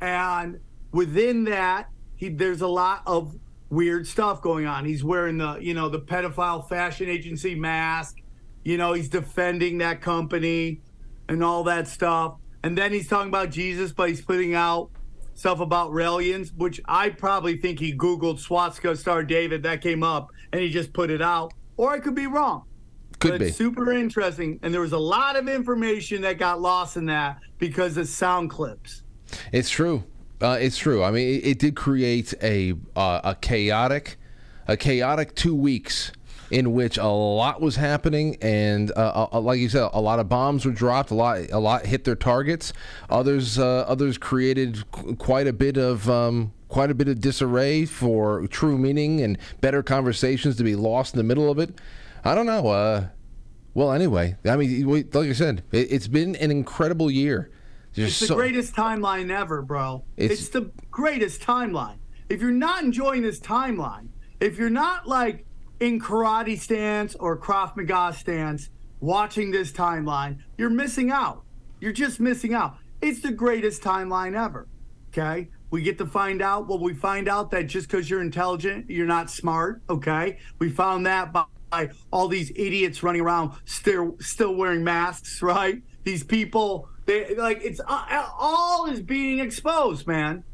And 0.00 0.60
within 0.92 1.44
that, 1.44 1.88
he 2.16 2.28
there's 2.28 2.60
a 2.60 2.68
lot 2.68 3.02
of 3.06 3.36
weird 3.70 4.06
stuff 4.06 4.42
going 4.42 4.66
on. 4.66 4.84
He's 4.84 5.02
wearing 5.02 5.38
the, 5.38 5.58
you 5.60 5.74
know, 5.74 5.88
the 5.88 6.00
pedophile 6.00 6.68
fashion 6.68 7.08
agency 7.08 7.54
mask. 7.54 8.18
You 8.64 8.76
know, 8.76 8.92
he's 8.92 9.08
defending 9.08 9.78
that 9.78 10.00
company 10.02 10.82
and 11.30 11.44
all 11.44 11.64
that 11.64 11.88
stuff. 11.88 12.34
And 12.62 12.76
then 12.76 12.92
he's 12.92 13.08
talking 13.08 13.28
about 13.28 13.50
Jesus, 13.50 13.92
but 13.92 14.08
he's 14.08 14.20
putting 14.20 14.54
out 14.54 14.90
stuff 15.34 15.60
about 15.60 15.92
Raelians, 15.92 16.54
which 16.56 16.80
I 16.84 17.08
probably 17.08 17.56
think 17.56 17.78
he 17.78 17.94
Googled 17.94 18.40
swastika 18.40 18.96
star 18.96 19.22
David. 19.22 19.62
That 19.62 19.80
came 19.80 20.02
up 20.02 20.30
and 20.52 20.60
he 20.60 20.68
just 20.68 20.92
put 20.92 21.08
it 21.08 21.22
out. 21.22 21.54
Or 21.76 21.92
I 21.92 22.00
could 22.00 22.16
be 22.16 22.26
wrong. 22.26 22.64
Could 23.20 23.30
but 23.30 23.40
be. 23.40 23.46
It's 23.46 23.56
super 23.56 23.92
interesting. 23.92 24.58
And 24.62 24.74
there 24.74 24.80
was 24.80 24.92
a 24.92 24.98
lot 24.98 25.36
of 25.36 25.48
information 25.48 26.20
that 26.22 26.36
got 26.36 26.60
lost 26.60 26.96
in 26.96 27.06
that 27.06 27.38
because 27.58 27.96
of 27.96 28.08
sound 28.08 28.50
clips. 28.50 29.04
It's 29.52 29.70
true. 29.70 30.02
Uh, 30.42 30.58
it's 30.60 30.76
true. 30.76 31.04
I 31.04 31.10
mean, 31.10 31.36
it, 31.36 31.46
it 31.46 31.58
did 31.60 31.76
create 31.76 32.34
a 32.42 32.74
uh, 32.96 33.20
a 33.22 33.34
chaotic, 33.36 34.16
a 34.66 34.76
chaotic 34.76 35.34
two 35.36 35.54
weeks 35.54 36.12
in 36.50 36.72
which 36.72 36.98
a 36.98 37.06
lot 37.06 37.60
was 37.60 37.76
happening, 37.76 38.36
and 38.42 38.90
uh, 38.96 39.28
uh, 39.32 39.40
like 39.40 39.60
you 39.60 39.68
said, 39.68 39.88
a 39.92 40.00
lot 40.00 40.18
of 40.18 40.28
bombs 40.28 40.64
were 40.66 40.72
dropped. 40.72 41.10
A 41.10 41.14
lot, 41.14 41.38
a 41.52 41.58
lot 41.58 41.86
hit 41.86 42.04
their 42.04 42.16
targets. 42.16 42.72
Others, 43.08 43.58
uh, 43.58 43.84
others 43.86 44.18
created 44.18 44.90
qu- 44.90 45.16
quite 45.16 45.46
a 45.46 45.52
bit 45.52 45.76
of. 45.76 46.08
Um, 46.10 46.52
quite 46.68 46.88
a 46.88 46.94
bit 46.94 47.08
of 47.08 47.20
disarray 47.20 47.84
for 47.84 48.46
true 48.46 48.78
meaning 48.78 49.20
and 49.20 49.36
better 49.60 49.82
conversations 49.82 50.54
to 50.54 50.62
be 50.62 50.76
lost 50.76 51.12
in 51.12 51.18
the 51.18 51.24
middle 51.24 51.50
of 51.50 51.58
it. 51.58 51.76
I 52.24 52.32
don't 52.36 52.46
know. 52.46 52.68
Uh, 52.68 53.06
well, 53.74 53.90
anyway, 53.90 54.36
I 54.44 54.54
mean, 54.56 54.86
we- 54.88 55.02
like 55.02 55.28
I 55.30 55.32
said, 55.32 55.64
it, 55.72 55.90
it's 55.90 56.06
been 56.06 56.36
an 56.36 56.52
incredible 56.52 57.10
year. 57.10 57.50
There's 57.94 58.10
It's 58.10 58.20
the 58.20 58.26
so- 58.26 58.34
greatest 58.36 58.76
timeline 58.76 59.30
ever, 59.32 59.62
bro. 59.62 60.04
It's- 60.16 60.38
It's, 60.38 60.48
the 60.50 60.70
greatest 60.92 61.40
timeline. 61.42 61.96
If 62.28 62.40
you're 62.40 62.52
not 62.52 62.84
enjoying 62.84 63.22
this 63.22 63.40
timeline, 63.40 64.10
if 64.38 64.56
you're 64.56 64.70
not 64.70 65.08
like 65.08 65.44
in 65.80 66.00
karate 66.00 66.58
stance 66.58 67.14
or 67.16 67.38
Krav 67.38 67.76
Maga 67.76 68.14
stance 68.16 68.70
watching 69.00 69.50
this 69.50 69.72
timeline, 69.72 70.38
you're 70.58 70.70
missing 70.70 71.10
out. 71.10 71.42
You're 71.80 71.92
just 71.92 72.20
missing 72.20 72.54
out. 72.54 72.76
It's 73.00 73.20
the 73.20 73.32
greatest 73.32 73.82
timeline 73.82 74.38
ever. 74.38 74.68
Okay? 75.08 75.48
We 75.70 75.82
get 75.82 75.98
to 75.98 76.06
find 76.06 76.42
out 76.42 76.68
Well, 76.68 76.78
we 76.78 76.94
find 76.94 77.28
out 77.28 77.50
that 77.52 77.64
just 77.64 77.88
because 77.88 78.10
you're 78.10 78.20
intelligent, 78.20 78.90
you're 78.90 79.06
not 79.06 79.30
smart. 79.30 79.82
Okay? 79.88 80.38
We 80.58 80.68
found 80.68 81.06
that 81.06 81.32
by 81.32 81.44
by 81.70 81.88
all 82.12 82.28
these 82.28 82.50
idiots 82.56 83.02
running 83.02 83.20
around 83.20 83.52
still 83.64 84.16
still 84.20 84.54
wearing 84.54 84.82
masks, 84.84 85.40
right? 85.40 85.80
These 86.02 86.24
people, 86.24 86.88
they 87.06 87.34
like 87.36 87.60
it's 87.62 87.80
uh, 87.86 88.28
all 88.38 88.86
is 88.86 89.00
being 89.00 89.38
exposed, 89.38 90.06
man. 90.06 90.44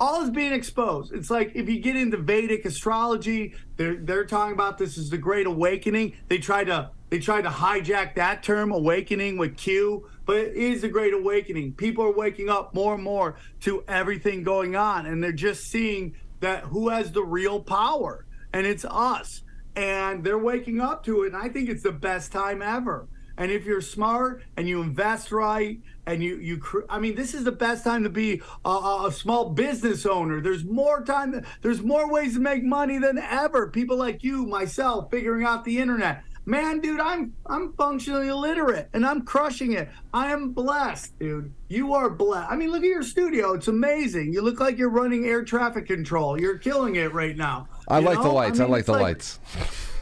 All 0.00 0.22
is 0.22 0.30
being 0.30 0.52
exposed. 0.52 1.12
It's 1.12 1.30
like 1.30 1.52
if 1.54 1.68
you 1.68 1.78
get 1.78 1.94
into 1.94 2.16
Vedic 2.16 2.64
astrology, 2.64 3.54
they're 3.76 3.96
they're 3.96 4.24
talking 4.24 4.54
about 4.54 4.78
this 4.78 4.96
is 4.96 5.10
the 5.10 5.18
Great 5.18 5.46
Awakening. 5.46 6.14
They 6.28 6.38
try 6.38 6.64
to 6.64 6.90
they 7.10 7.18
try 7.18 7.42
to 7.42 7.50
hijack 7.50 8.14
that 8.14 8.42
term, 8.42 8.72
awakening 8.72 9.36
with 9.36 9.56
Q, 9.56 10.08
but 10.24 10.36
it 10.36 10.56
is 10.56 10.84
a 10.84 10.88
Great 10.88 11.12
Awakening. 11.12 11.74
People 11.74 12.04
are 12.04 12.12
waking 12.12 12.48
up 12.48 12.74
more 12.74 12.94
and 12.94 13.02
more 13.02 13.36
to 13.60 13.84
everything 13.86 14.42
going 14.42 14.74
on, 14.74 15.04
and 15.04 15.22
they're 15.22 15.32
just 15.32 15.64
seeing 15.64 16.16
that 16.40 16.64
who 16.64 16.88
has 16.88 17.12
the 17.12 17.22
real 17.22 17.60
power, 17.60 18.24
and 18.52 18.66
it's 18.66 18.86
us 18.86 19.42
and 19.76 20.24
they're 20.24 20.38
waking 20.38 20.80
up 20.80 21.04
to 21.04 21.22
it. 21.22 21.28
And 21.32 21.36
I 21.36 21.48
think 21.48 21.68
it's 21.68 21.82
the 21.82 21.92
best 21.92 22.32
time 22.32 22.62
ever. 22.62 23.08
And 23.36 23.50
if 23.50 23.64
you're 23.64 23.80
smart 23.80 24.42
and 24.56 24.68
you 24.68 24.82
invest 24.82 25.32
right, 25.32 25.80
and 26.10 26.22
you 26.22 26.36
you, 26.36 26.58
cr- 26.58 26.80
I 26.88 26.98
mean, 26.98 27.14
this 27.14 27.34
is 27.34 27.44
the 27.44 27.52
best 27.52 27.84
time 27.84 28.02
to 28.02 28.10
be 28.10 28.42
a, 28.64 28.68
a, 28.68 29.12
small 29.12 29.50
business 29.50 30.04
owner. 30.04 30.40
There's 30.40 30.64
more 30.64 31.04
time. 31.04 31.44
There's 31.62 31.82
more 31.82 32.10
ways 32.10 32.34
to 32.34 32.40
make 32.40 32.64
money 32.64 32.98
than 32.98 33.18
ever. 33.18 33.68
People 33.68 33.96
like 33.96 34.24
you, 34.24 34.44
myself, 34.46 35.10
figuring 35.10 35.44
out 35.44 35.64
the 35.64 35.78
internet. 35.78 36.24
Man, 36.46 36.80
dude, 36.80 37.00
I'm 37.00 37.32
I'm 37.46 37.74
functionally 37.74 38.28
illiterate 38.28 38.88
and 38.92 39.06
I'm 39.06 39.22
crushing 39.22 39.74
it. 39.74 39.88
I 40.12 40.32
am 40.32 40.50
blessed, 40.50 41.16
dude. 41.20 41.52
You 41.68 41.94
are 41.94 42.10
blessed. 42.10 42.50
I 42.50 42.56
mean, 42.56 42.72
look 42.72 42.82
at 42.82 42.88
your 42.88 43.04
studio. 43.04 43.52
It's 43.52 43.68
amazing. 43.68 44.32
You 44.32 44.42
look 44.42 44.58
like 44.58 44.76
you're 44.76 44.90
running 44.90 45.26
air 45.26 45.44
traffic 45.44 45.86
control. 45.86 46.40
You're 46.40 46.58
killing 46.58 46.96
it 46.96 47.12
right 47.12 47.36
now. 47.36 47.68
I 47.86 48.00
You 48.00 48.06
like 48.06 48.22
the 48.22 48.28
lights. 48.28 48.58
I, 48.58 48.64
mean, 48.64 48.72
like 48.72 48.80
it's 48.80 48.86
the 48.86 48.92
lights. 48.92 49.38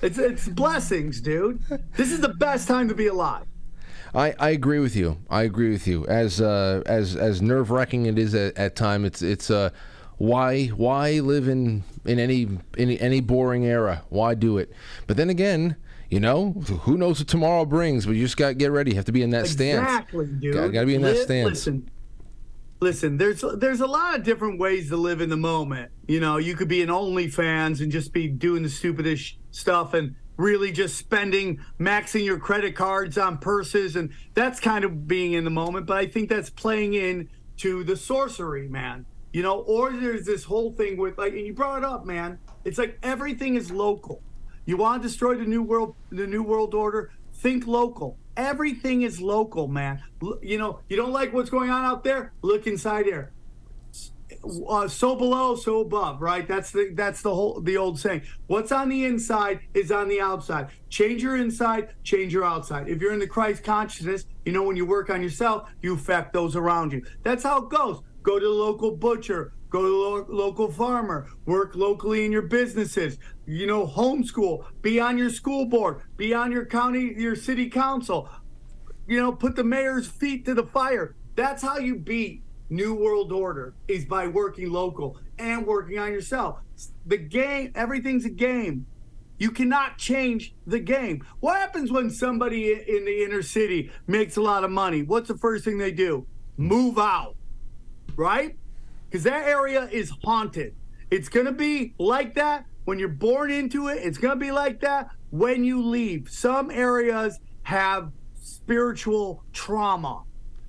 It's 0.01 0.19
it's 0.19 0.49
blessings, 0.49 1.21
dude. 1.21 1.61
This 1.97 2.13
is 2.13 2.21
the 2.21 2.35
best 2.35 2.67
time 2.69 2.89
to 2.89 2.95
be 2.95 3.09
alive. 3.09 3.45
I, 4.15 4.35
I 4.39 4.51
agree 4.51 4.79
with 4.79 4.97
you. 4.97 5.19
I 5.29 5.43
agree 5.43 5.71
with 5.71 5.87
you. 5.87 6.07
As 6.07 6.41
uh, 6.41 6.83
as 6.87 7.17
as 7.17 7.43
nerve 7.43 7.71
wracking 7.71 8.07
it 8.07 8.19
is 8.19 8.35
at, 8.35 8.57
at 8.57 8.77
time, 8.77 9.05
it's 9.05 9.23
it's 9.23 9.51
uh, 9.51 9.71
why 10.17 10.67
why 10.67 11.21
live 11.21 11.49
in 11.49 11.85
in 12.05 12.19
any 12.19 12.49
in 12.77 12.91
any 12.91 13.21
boring 13.21 13.65
era? 13.65 14.03
Why 14.09 14.35
do 14.35 14.59
it? 14.59 14.73
But 15.07 15.17
then 15.17 15.31
again, 15.31 15.77
you 16.11 16.21
know, 16.21 16.53
who 16.53 16.97
knows 16.97 17.19
what 17.21 17.29
tomorrow 17.29 17.65
brings? 17.65 18.07
But 18.07 18.13
you 18.13 18.25
just 18.25 18.37
got 18.37 18.49
to 18.49 18.55
get 18.55 18.73
ready. 18.73 18.93
You 18.93 18.97
have 18.97 19.05
to 19.07 19.13
be 19.13 19.23
in 19.23 19.31
that 19.31 19.47
stance. 19.47 19.81
Exactly, 19.81 20.27
dude. 20.27 20.73
Got 20.73 20.81
to 20.81 20.87
be 20.87 20.95
in 20.95 21.03
that 21.03 21.17
Li- 21.17 21.23
stance. 21.23 21.49
Listen, 21.49 21.91
listen. 22.81 23.19
There's 23.19 23.45
there's 23.57 23.81
a 23.81 23.87
lot 23.87 24.17
of 24.17 24.25
different 24.25 24.59
ways 24.59 24.89
to 24.89 24.97
live 24.97 25.21
in 25.21 25.29
the 25.29 25.37
moment. 25.37 25.91
You 26.07 26.21
know, 26.21 26.39
you 26.39 26.57
could 26.57 26.69
be 26.69 26.83
an 26.83 26.89
OnlyFans 26.89 27.81
and 27.81 27.93
just 27.93 28.13
be 28.13 28.27
doing 28.27 28.63
the 28.63 28.71
stupidest 28.71 29.23
sh- 29.23 29.35
stuff 29.51 29.93
and 29.95 30.15
really 30.39 30.73
just 30.73 30.97
spending, 30.97 31.61
maxing 31.79 32.25
your 32.25 32.39
credit 32.39 32.75
cards 32.75 33.19
on 33.19 33.37
purses, 33.37 33.97
and 33.97 34.11
that's 34.33 34.59
kind 34.61 34.85
of 34.85 35.07
being 35.07 35.35
in 35.35 35.45
the 35.45 35.51
moment. 35.51 35.87
But 35.87 35.99
I 35.99 36.07
think 36.07 36.31
that's 36.31 36.49
playing 36.49 36.95
in 36.95 37.29
to 37.59 37.85
the 37.85 37.97
sorcery, 37.97 38.69
man. 38.69 39.05
You 39.35 39.43
know, 39.43 39.59
or 39.61 39.93
there's 39.93 40.25
this 40.25 40.45
whole 40.45 40.73
thing 40.73 40.97
with 40.97 41.19
like, 41.19 41.35
and 41.35 41.47
you 41.47 41.53
brought 41.53 41.79
it 41.79 41.85
up, 41.85 42.07
man. 42.07 42.39
It's 42.65 42.79
like 42.79 42.99
everything 43.03 43.57
is 43.57 43.71
local. 43.71 44.23
You 44.65 44.79
want 44.79 45.03
to 45.03 45.09
destroy 45.09 45.35
the 45.35 45.45
new 45.45 45.63
world, 45.63 45.95
the 46.11 46.27
new 46.27 46.43
world 46.43 46.73
order? 46.75 47.11
Think 47.35 47.67
local. 47.67 48.17
Everything 48.37 49.03
is 49.03 49.21
local, 49.21 49.69
man. 49.69 50.03
L- 50.23 50.39
You 50.43 50.59
know, 50.59 50.81
you 50.89 50.97
don't 50.97 51.13
like 51.13 51.33
what's 51.33 51.51
going 51.51 51.71
on 51.71 51.85
out 51.85 52.05
there? 52.05 52.33
Look 52.43 52.67
inside 52.67 53.05
here. 53.07 53.33
Uh, 54.69 54.89
so 54.89 55.15
below, 55.15 55.55
so 55.55 55.81
above, 55.81 56.21
right? 56.23 56.47
That's 56.47 56.71
the 56.71 56.91
that's 56.95 57.23
the 57.23 57.35
whole 57.35 57.61
the 57.61 57.77
old 57.77 57.99
saying. 57.99 58.23
What's 58.47 58.73
on 58.73 58.89
the 58.89 59.05
inside 59.05 59.61
is 59.75 59.93
on 59.93 60.09
the 60.09 60.21
outside. 60.21 60.69
Change 60.89 61.23
your 61.23 61.37
inside, 61.37 61.95
change 62.03 62.33
your 62.33 62.45
outside. 62.45 62.89
If 62.89 63.01
you're 63.01 63.13
in 63.13 63.19
the 63.19 63.27
Christ 63.27 63.63
consciousness, 63.63 64.25
you 64.45 64.53
know 64.53 64.63
when 64.63 64.77
you 64.77 64.87
work 64.87 65.11
on 65.11 65.23
yourself, 65.23 65.69
you 65.83 65.95
affect 65.95 66.33
those 66.33 66.57
around 66.57 66.93
you. 66.93 67.05
That's 67.23 67.43
how 67.43 67.65
it 67.65 67.71
goes. 67.71 68.01
Go 68.23 68.39
to 68.39 68.45
the 68.45 68.51
local 68.51 68.97
butcher, 68.97 69.53
go 69.71 69.83
to 69.83 69.89
the 69.89 69.95
lo- 69.95 70.27
local 70.29 70.71
farmer, 70.71 71.29
work 71.47 71.75
locally 71.75 72.25
in 72.25 72.33
your 72.33 72.43
businesses. 72.43 73.19
You 73.47 73.67
know, 73.67 73.87
homeschool, 73.87 74.65
be 74.83 75.01
on 75.01 75.19
your 75.19 75.31
school 75.31 75.67
board, 75.67 76.03
be 76.17 76.33
on 76.33 76.53
your 76.53 76.65
county, 76.65 77.15
your 77.17 77.37
city 77.37 77.69
council. 77.69 78.29
You 79.07 79.21
know, 79.21 79.33
put 79.33 79.57
the 79.57 79.65
mayor's 79.65 80.07
feet 80.07 80.45
to 80.47 80.55
the 80.55 80.65
fire. 80.65 81.17
That's 81.35 81.63
how 81.63 81.79
you 81.79 81.97
beat 81.97 82.43
New 82.71 82.95
World 82.95 83.33
Order 83.33 83.75
is 83.87 84.05
by 84.05 84.27
working 84.27 84.71
local 84.71 85.19
and 85.39 85.67
working 85.67 85.99
on 85.99 86.13
yourself. 86.13 86.59
The 87.07 87.17
game, 87.17 87.73
everything's 87.75 88.25
a 88.25 88.31
game. 88.31 88.87
You 89.39 89.51
cannot 89.53 89.99
change 89.99 90.55
the 90.67 90.81
game. 90.81 91.25
What 91.41 91.57
happens 91.57 91.93
when 91.93 92.11
somebody 92.11 92.73
in 92.73 93.05
the 93.05 93.25
inner 93.25 93.43
city 93.43 93.91
makes 94.07 94.37
a 94.37 94.43
lot 94.43 94.65
of 94.65 94.71
money? 94.71 95.03
What's 95.03 95.29
the 95.29 95.39
first 95.39 95.65
thing 95.65 95.79
they 95.79 95.93
do? 95.93 96.27
Move 96.57 96.99
out, 96.99 97.37
right? 98.17 98.57
Because 99.09 99.23
that 99.23 99.47
area 99.47 99.89
is 99.91 100.13
haunted. 100.25 100.75
It's 101.11 101.29
going 101.29 101.47
to 101.47 101.53
be 101.53 101.95
like 101.99 102.35
that 102.35 102.67
when 102.85 102.99
you're 102.99 103.09
born 103.09 103.51
into 103.51 103.89
it. 103.89 103.99
It's 104.03 104.19
going 104.19 104.39
to 104.39 104.45
be 104.45 104.51
like 104.51 104.81
that 104.81 105.11
when 105.31 105.65
you 105.65 105.83
leave. 105.87 106.29
Some 106.29 106.71
areas 106.71 107.39
have 107.63 108.11
spiritual 108.43 109.45
trauma. 109.53 110.25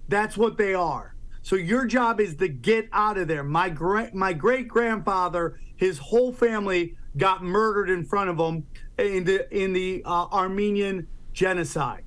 That's 0.07 0.37
what 0.37 0.57
they 0.57 0.73
are. 0.73 1.15
So 1.41 1.55
your 1.55 1.85
job 1.85 2.19
is 2.19 2.35
to 2.37 2.47
get 2.47 2.89
out 2.91 3.17
of 3.17 3.27
there. 3.27 3.43
My 3.43 3.69
great 3.69 4.13
my 4.13 4.33
great 4.33 4.67
grandfather, 4.67 5.59
his 5.77 5.97
whole 5.97 6.33
family 6.33 6.95
got 7.17 7.43
murdered 7.43 7.89
in 7.89 8.05
front 8.05 8.29
of 8.29 8.37
him 8.37 8.65
in 8.97 9.23
the 9.23 9.51
in 9.55 9.73
the 9.73 10.03
uh, 10.05 10.25
Armenian 10.31 11.07
genocide. 11.33 12.03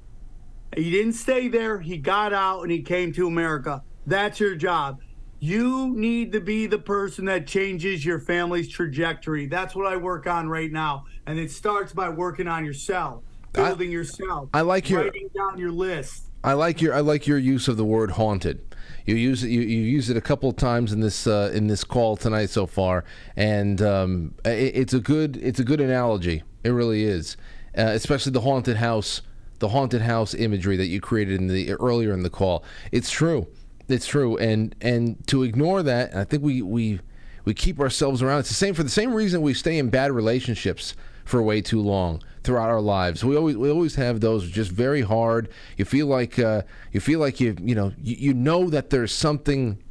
He 0.76 0.90
didn't 0.90 1.14
stay 1.14 1.48
there. 1.48 1.80
He 1.80 1.98
got 1.98 2.32
out 2.32 2.62
and 2.62 2.70
he 2.70 2.82
came 2.82 3.12
to 3.12 3.26
America. 3.26 3.82
That's 4.06 4.40
your 4.40 4.54
job. 4.54 5.00
You 5.38 5.92
need 5.94 6.32
to 6.32 6.40
be 6.40 6.66
the 6.66 6.78
person 6.78 7.24
that 7.24 7.46
changes 7.46 8.04
your 8.04 8.20
family's 8.20 8.68
trajectory. 8.68 9.46
That's 9.46 9.74
what 9.74 9.86
I 9.86 9.96
work 9.96 10.26
on 10.26 10.48
right 10.48 10.70
now, 10.70 11.06
and 11.26 11.38
it 11.38 11.50
starts 11.50 11.92
by 11.92 12.08
working 12.10 12.46
on 12.46 12.64
yourself, 12.64 13.24
building 13.52 13.88
I, 13.88 13.92
yourself. 13.92 14.50
I 14.54 14.60
like 14.60 14.88
your 14.88 15.02
writing 15.02 15.28
down 15.34 15.58
your 15.58 15.72
list. 15.72 16.30
I 16.44 16.52
like 16.52 16.80
your 16.80 16.94
I 16.94 17.00
like 17.00 17.26
your 17.26 17.38
use 17.38 17.66
of 17.68 17.76
the 17.76 17.84
word 17.84 18.12
haunted. 18.12 18.71
You 19.06 19.14
use 19.14 19.42
it. 19.44 19.50
You, 19.50 19.60
you 19.60 19.82
use 19.82 20.10
it 20.10 20.16
a 20.16 20.20
couple 20.20 20.48
of 20.48 20.56
times 20.56 20.92
in 20.92 21.00
this 21.00 21.26
uh, 21.26 21.50
in 21.54 21.66
this 21.66 21.84
call 21.84 22.16
tonight 22.16 22.50
so 22.50 22.66
far, 22.66 23.04
and 23.36 23.80
um, 23.82 24.34
it, 24.44 24.76
it's 24.76 24.94
a 24.94 25.00
good 25.00 25.36
it's 25.36 25.60
a 25.60 25.64
good 25.64 25.80
analogy. 25.80 26.42
It 26.64 26.70
really 26.70 27.04
is, 27.04 27.36
uh, 27.76 27.82
especially 27.82 28.32
the 28.32 28.40
haunted 28.42 28.76
house, 28.76 29.22
the 29.58 29.68
haunted 29.68 30.02
house 30.02 30.34
imagery 30.34 30.76
that 30.76 30.86
you 30.86 31.00
created 31.00 31.40
in 31.40 31.48
the 31.48 31.72
earlier 31.72 32.12
in 32.12 32.22
the 32.22 32.30
call. 32.30 32.64
It's 32.92 33.10
true. 33.10 33.48
It's 33.88 34.06
true. 34.06 34.36
And 34.38 34.74
and 34.80 35.26
to 35.28 35.42
ignore 35.42 35.82
that, 35.82 36.14
I 36.14 36.24
think 36.24 36.42
we 36.42 36.62
we 36.62 37.00
we 37.44 37.54
keep 37.54 37.80
ourselves 37.80 38.22
around. 38.22 38.40
It's 38.40 38.48
the 38.48 38.54
same 38.54 38.74
for 38.74 38.82
the 38.82 38.90
same 38.90 39.12
reason 39.12 39.42
we 39.42 39.54
stay 39.54 39.78
in 39.78 39.90
bad 39.90 40.12
relationships 40.12 40.94
for 41.32 41.42
way 41.42 41.62
too 41.62 41.80
long 41.80 42.22
throughout 42.44 42.68
our 42.68 42.82
lives. 42.82 43.24
We 43.24 43.38
always 43.38 43.56
we 43.56 43.70
always 43.70 43.94
have 43.94 44.20
those 44.20 44.50
just 44.50 44.70
very 44.70 45.00
hard. 45.00 45.48
You 45.78 45.86
feel 45.86 46.06
like 46.06 46.38
uh, 46.38 46.60
you 46.92 47.00
feel 47.00 47.20
like 47.20 47.40
you 47.40 47.56
you 47.58 47.74
know 47.74 47.94
you, 48.02 48.16
you 48.18 48.34
know 48.34 48.68
that 48.68 48.90
there's 48.90 49.14
something 49.14 49.82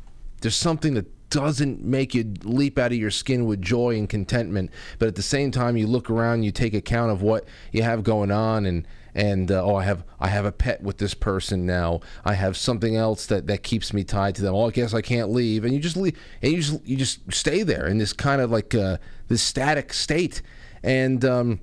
there's 0.41 0.55
something 0.55 0.93
that 0.93 1.07
doesn't 1.31 1.83
make 1.83 2.13
you 2.13 2.31
leap 2.43 2.77
out 2.77 2.91
of 2.91 2.99
your 2.99 3.09
skin 3.09 3.45
with 3.45 3.59
joy 3.59 3.95
and 3.95 4.07
contentment, 4.07 4.69
but 4.99 5.07
at 5.07 5.15
the 5.15 5.23
same 5.23 5.49
time 5.49 5.77
you 5.77 5.87
look 5.87 6.11
around, 6.11 6.43
you 6.43 6.51
take 6.51 6.75
account 6.75 7.09
of 7.09 7.23
what 7.23 7.45
you 7.71 7.81
have 7.81 8.03
going 8.03 8.29
on 8.29 8.67
and 8.67 8.85
and 9.15 9.51
uh, 9.51 9.65
oh 9.65 9.77
I 9.77 9.83
have 9.85 10.03
I 10.19 10.27
have 10.27 10.45
a 10.45 10.51
pet 10.51 10.83
with 10.83 10.99
this 10.99 11.15
person 11.15 11.65
now. 11.65 12.01
I 12.23 12.35
have 12.35 12.55
something 12.55 12.95
else 12.95 13.25
that 13.25 13.47
that 13.47 13.63
keeps 13.63 13.95
me 13.95 14.03
tied 14.03 14.35
to 14.35 14.43
them. 14.43 14.53
Oh, 14.53 14.67
I 14.67 14.71
guess 14.71 14.93
I 14.93 15.01
can't 15.01 15.31
leave, 15.31 15.65
and 15.65 15.73
you 15.73 15.79
just 15.79 15.97
leave, 15.97 16.19
and 16.43 16.51
you 16.51 16.61
just 16.61 16.85
you 16.85 16.97
just 16.97 17.33
stay 17.33 17.63
there 17.63 17.87
in 17.87 17.97
this 17.97 18.13
kind 18.13 18.41
of 18.41 18.51
like 18.51 18.75
uh, 18.75 18.97
this 19.27 19.41
static 19.41 19.91
state, 19.91 20.43
and 20.83 21.23
um, 21.25 21.59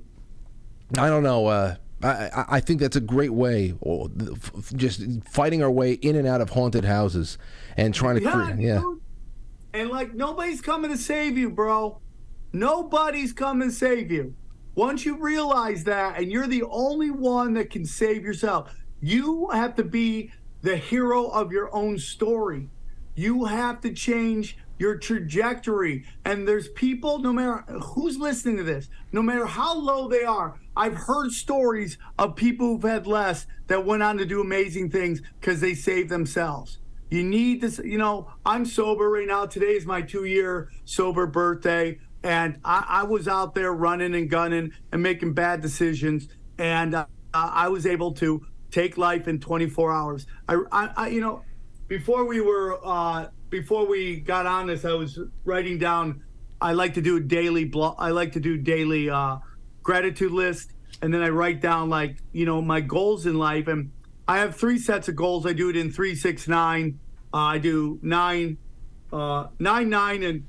I 0.97 1.09
don't 1.09 1.23
know. 1.23 1.47
Uh, 1.47 1.77
I, 2.03 2.45
I 2.49 2.61
think 2.61 2.81
that's 2.81 2.97
a 2.97 3.01
great 3.01 3.33
way, 3.33 3.75
just 4.77 5.03
fighting 5.29 5.63
our 5.63 5.71
way 5.71 5.95
in 5.95 6.15
and 6.15 6.29
out 6.29 6.41
of 6.41 6.51
haunted 6.51 6.85
houses 6.85 7.39
and 7.77 7.93
trying 7.93 8.17
to 8.17 8.23
yeah, 8.23 8.33
create. 8.33 8.61
Yeah. 8.61 8.83
And 9.75 9.91
like 9.91 10.15
nobody's 10.15 10.61
coming 10.61 10.91
to 10.93 10.97
save 10.97 11.37
you, 11.37 11.51
bro. 11.51 12.01
Nobody's 12.53 13.33
coming 13.33 13.69
to 13.69 13.75
save 13.75 14.11
you. 14.11 14.35
Once 14.75 15.05
you 15.05 15.17
realize 15.17 15.85
that, 15.85 16.19
and 16.19 16.31
you're 16.31 16.47
the 16.47 16.63
only 16.71 17.11
one 17.11 17.55
that 17.55 17.69
can 17.69 17.85
save 17.85 18.23
yourself, 18.23 18.73
you 19.01 19.49
have 19.51 19.75
to 19.75 19.83
be 19.83 20.31
the 20.63 20.77
hero 20.77 21.27
of 21.27 21.51
your 21.51 21.75
own 21.75 21.99
story. 21.99 22.69
You 23.17 23.47
have 23.47 23.81
to 23.81 23.93
change 23.93 24.57
your 24.79 24.97
trajectory. 24.97 26.05
And 26.25 26.47
there's 26.47 26.69
people, 26.69 27.19
no 27.19 27.33
matter 27.33 27.65
who's 27.81 28.17
listening 28.17 28.57
to 28.59 28.63
this, 28.63 28.89
no 29.13 29.23
matter 29.23 29.47
how 29.47 29.77
low 29.77 30.09
they 30.09 30.25
are, 30.25 30.59
I've 30.77 30.95
heard 30.95 31.33
stories 31.33 31.99
of 32.19 32.37
people 32.37 32.69
who've 32.69 32.83
had 32.83 33.07
less 33.07 33.47
that 33.67 33.85
went 33.85 34.03
on 34.03 34.19
to 34.19 34.25
do 34.25 34.41
amazing 34.41 34.91
things 34.91 35.21
because 35.41 35.61
they 35.61 35.75
saved 35.75 36.09
themselves. 36.09 36.79
You 37.11 37.25
need 37.25 37.61
this, 37.61 37.81
you 37.83 37.99
know, 37.99 38.31
I'm 38.45 38.67
sober 38.67 39.09
right 39.11 39.27
now. 39.27 39.47
Today 39.47 39.77
is 39.77 39.87
my 39.87 40.03
two 40.03 40.25
year 40.25 40.71
sober 40.85 41.27
birthday. 41.27 41.99
And 42.23 42.59
I, 42.65 42.85
I, 42.89 43.03
was 43.05 43.29
out 43.29 43.55
there 43.55 43.73
running 43.73 44.15
and 44.15 44.29
gunning 44.29 44.73
and 44.93 45.03
making 45.03 45.35
bad 45.35 45.63
decisions. 45.63 46.29
And 46.59 46.95
uh, 46.95 47.07
I 47.33 47.69
was 47.69 47.87
able 47.87 48.13
to 48.15 48.45
take 48.71 48.99
life 48.99 49.29
in 49.29 49.39
24 49.39 49.93
hours. 49.93 50.27
I, 50.49 50.57
I, 50.73 50.91
I 50.97 51.09
you 51.09 51.21
know, 51.21 51.45
before 51.87 52.25
we 52.25 52.41
were, 52.41 52.79
uh, 52.85 53.29
before 53.51 53.87
we 53.87 54.21
got 54.21 54.47
on 54.47 54.67
this, 54.67 54.85
I 54.85 54.93
was 54.93 55.19
writing 55.45 55.79
down. 55.79 56.23
I 56.61 56.73
like 56.73 56.95
to 56.95 57.03
do 57.03 57.17
a 57.17 57.21
daily 57.21 57.65
blog. 57.65 57.97
I 57.99 58.11
like 58.11 58.33
to 58.33 58.41
do 58.41 58.57
daily 58.57 59.09
uh, 59.09 59.39
gratitude 59.83 60.33
list, 60.33 60.73
and 61.03 61.13
then 61.13 61.23
I 61.23 61.29
write 61.29 61.61
down 61.61 61.89
like 61.89 62.19
you 62.33 62.47
know 62.47 62.61
my 62.61 62.81
goals 62.81 63.27
in 63.27 63.39
life. 63.39 63.69
And 63.69 63.93
I 64.27 64.39
have 64.39 64.57
three 64.57 64.79
sets 64.79 65.09
of 65.09 65.17
goals. 65.17 65.47
I 65.47 65.53
do 65.53 65.71
it 65.71 65.77
in 65.77 65.93
three, 65.93 66.15
six, 66.15 66.49
nine. 66.49 66.99
Uh, 67.33 67.39
I 67.39 67.59
do 67.59 67.99
nine, 68.03 68.59
uh, 69.13 69.49
nine, 69.59 69.89
nine, 69.89 70.23
and 70.23 70.47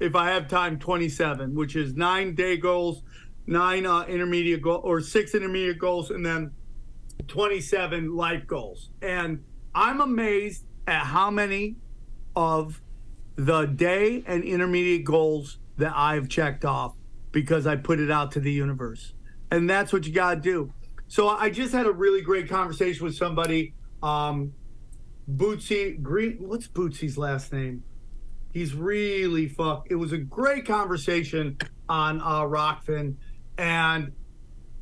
if 0.00 0.16
I 0.16 0.30
have 0.30 0.48
time, 0.48 0.78
27, 0.78 1.54
which 1.54 1.76
is 1.76 1.94
nine 1.94 2.34
day 2.34 2.56
goals, 2.56 3.02
nine 3.46 3.86
uh, 3.86 4.04
intermediate 4.04 4.62
goal 4.62 4.80
or 4.82 5.00
six 5.00 5.34
intermediate 5.34 5.78
goals, 5.78 6.10
and 6.10 6.24
then 6.24 6.52
27 7.28 8.16
life 8.16 8.46
goals. 8.46 8.90
And 9.00 9.44
I'm 9.74 10.00
amazed 10.00 10.64
at 10.86 11.04
how 11.04 11.30
many 11.30 11.76
of 12.36 12.80
the 13.36 13.66
day 13.66 14.22
and 14.26 14.44
intermediate 14.44 15.04
goals 15.04 15.58
that 15.78 15.92
I've 15.94 16.28
checked 16.28 16.64
off 16.64 16.94
because 17.32 17.66
I 17.66 17.76
put 17.76 17.98
it 17.98 18.10
out 18.10 18.32
to 18.32 18.40
the 18.40 18.52
universe. 18.52 19.14
And 19.50 19.68
that's 19.68 19.92
what 19.92 20.06
you 20.06 20.12
got 20.12 20.34
to 20.34 20.40
do. 20.40 20.72
So 21.08 21.28
I 21.28 21.50
just 21.50 21.72
had 21.72 21.86
a 21.86 21.92
really 21.92 22.22
great 22.22 22.48
conversation 22.48 23.04
with 23.04 23.16
somebody. 23.16 23.74
Um, 24.02 24.52
Bootsy 25.30 26.00
Green, 26.02 26.38
what's 26.40 26.68
Bootsy's 26.68 27.16
last 27.16 27.52
name? 27.52 27.84
He's 28.52 28.74
really 28.74 29.48
fuck. 29.48 29.86
It 29.90 29.94
was 29.94 30.12
a 30.12 30.18
great 30.18 30.66
conversation 30.66 31.56
on 31.88 32.20
uh, 32.20 32.42
Rokfin, 32.42 33.16
and 33.56 34.12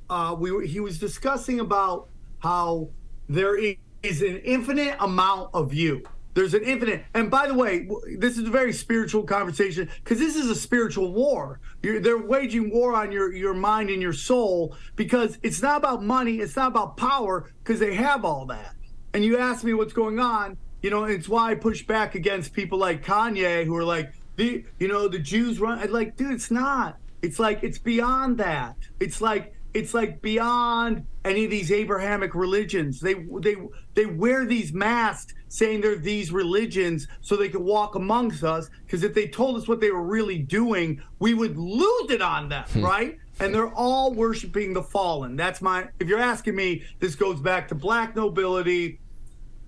uh, 0.09 0.35
we 0.39 0.66
he 0.66 0.81
was 0.81 0.98
discussing 0.98 1.60
about 1.60 2.09
how 2.40 2.90
there 3.28 3.56
is 3.56 4.22
an 4.22 4.39
infinite 4.39 4.97
amount 4.98 5.51
of 5.55 5.72
you. 5.72 6.02
There's 6.41 6.55
an 6.55 6.65
infinite. 6.65 7.05
And 7.15 7.31
by 7.31 7.47
the 7.47 7.55
way, 7.55 7.89
this 8.19 8.39
is 8.39 8.47
a 8.47 8.51
very 8.51 8.73
spiritual 8.73 9.23
conversation 9.23 9.89
because 10.03 10.19
this 10.19 10.37
is 10.37 10.49
a 10.49 10.55
spiritual 10.55 11.12
war. 11.12 11.61
You're, 11.83 12.01
they're 12.01 12.19
waging 12.19 12.71
war 12.71 12.95
on 12.95 13.12
your 13.12 13.33
your 13.33 13.55
mind 13.55 13.91
and 13.91 14.03
your 14.03 14.12
soul 14.12 14.77
because 14.97 15.39
it's 15.43 15.62
not 15.62 15.79
about 15.79 16.03
money. 16.03 16.37
It's 16.37 16.57
not 16.57 16.69
about 16.69 16.97
power 16.97 17.51
because 17.62 17.79
they 17.79 17.95
have 17.95 18.25
all 18.25 18.47
that. 18.47 18.75
And 19.12 19.25
you 19.25 19.39
ask 19.39 19.65
me 19.65 19.75
what's 19.75 19.93
going 19.93 20.19
on 20.19 20.57
you 20.83 20.91
know, 20.91 21.05
it's 21.05 21.29
why 21.29 21.51
I 21.51 21.55
push 21.55 21.87
back 21.87 22.15
against 22.15 22.53
people 22.53 22.79
like 22.79 23.05
Kanye 23.05 23.65
who 23.65 23.77
are 23.77 23.85
like, 23.85 24.12
the 24.37 24.65
you 24.79 24.89
know, 24.89 25.09
the 25.09 25.19
Jews 25.19 25.61
run. 25.61 25.79
I'm 25.79 25.93
like, 25.93 26.17
dude, 26.17 26.33
it's 26.33 26.51
not. 26.51 26.97
It's 27.23 27.39
like 27.39 27.62
it's 27.62 27.79
beyond 27.79 28.39
that. 28.39 28.77
It's 28.99 29.21
like 29.21 29.55
it's 29.75 29.93
like 29.93 30.23
beyond 30.23 31.07
any 31.25 31.45
of 31.45 31.51
these 31.51 31.71
Abrahamic 31.71 32.35
religions. 32.35 33.01
They 33.01 33.15
they 33.41 33.57
they 33.95 34.07
wear 34.07 34.47
these 34.47 34.73
masks 34.73 35.35
saying 35.51 35.82
they're 35.82 35.97
these 35.97 36.32
religions 36.32 37.06
so 37.20 37.36
they 37.36 37.51
can 37.51 37.64
walk 37.64 37.94
amongst 37.97 38.43
us. 38.43 38.70
Because 38.86 39.02
if 39.05 39.12
they 39.12 39.28
told 39.28 39.56
us 39.56 39.68
what 39.68 39.81
they 39.81 39.90
were 39.90 40.02
really 40.02 40.39
doing, 40.39 41.02
we 41.18 41.35
would 41.35 41.59
lose 41.59 42.10
it 42.10 42.22
on 42.22 42.48
them, 42.48 42.64
hmm. 42.70 42.82
right? 42.82 43.18
And 43.40 43.55
they're 43.55 43.74
all 43.74 44.14
worshiping 44.14 44.72
the 44.72 44.82
fallen. 44.82 45.36
That's 45.36 45.60
my. 45.60 45.89
If 45.98 46.09
you're 46.09 46.20
asking 46.20 46.56
me, 46.56 46.85
this 46.98 47.14
goes 47.14 47.40
back 47.40 47.68
to 47.68 47.74
black 47.74 48.16
nobility 48.16 49.01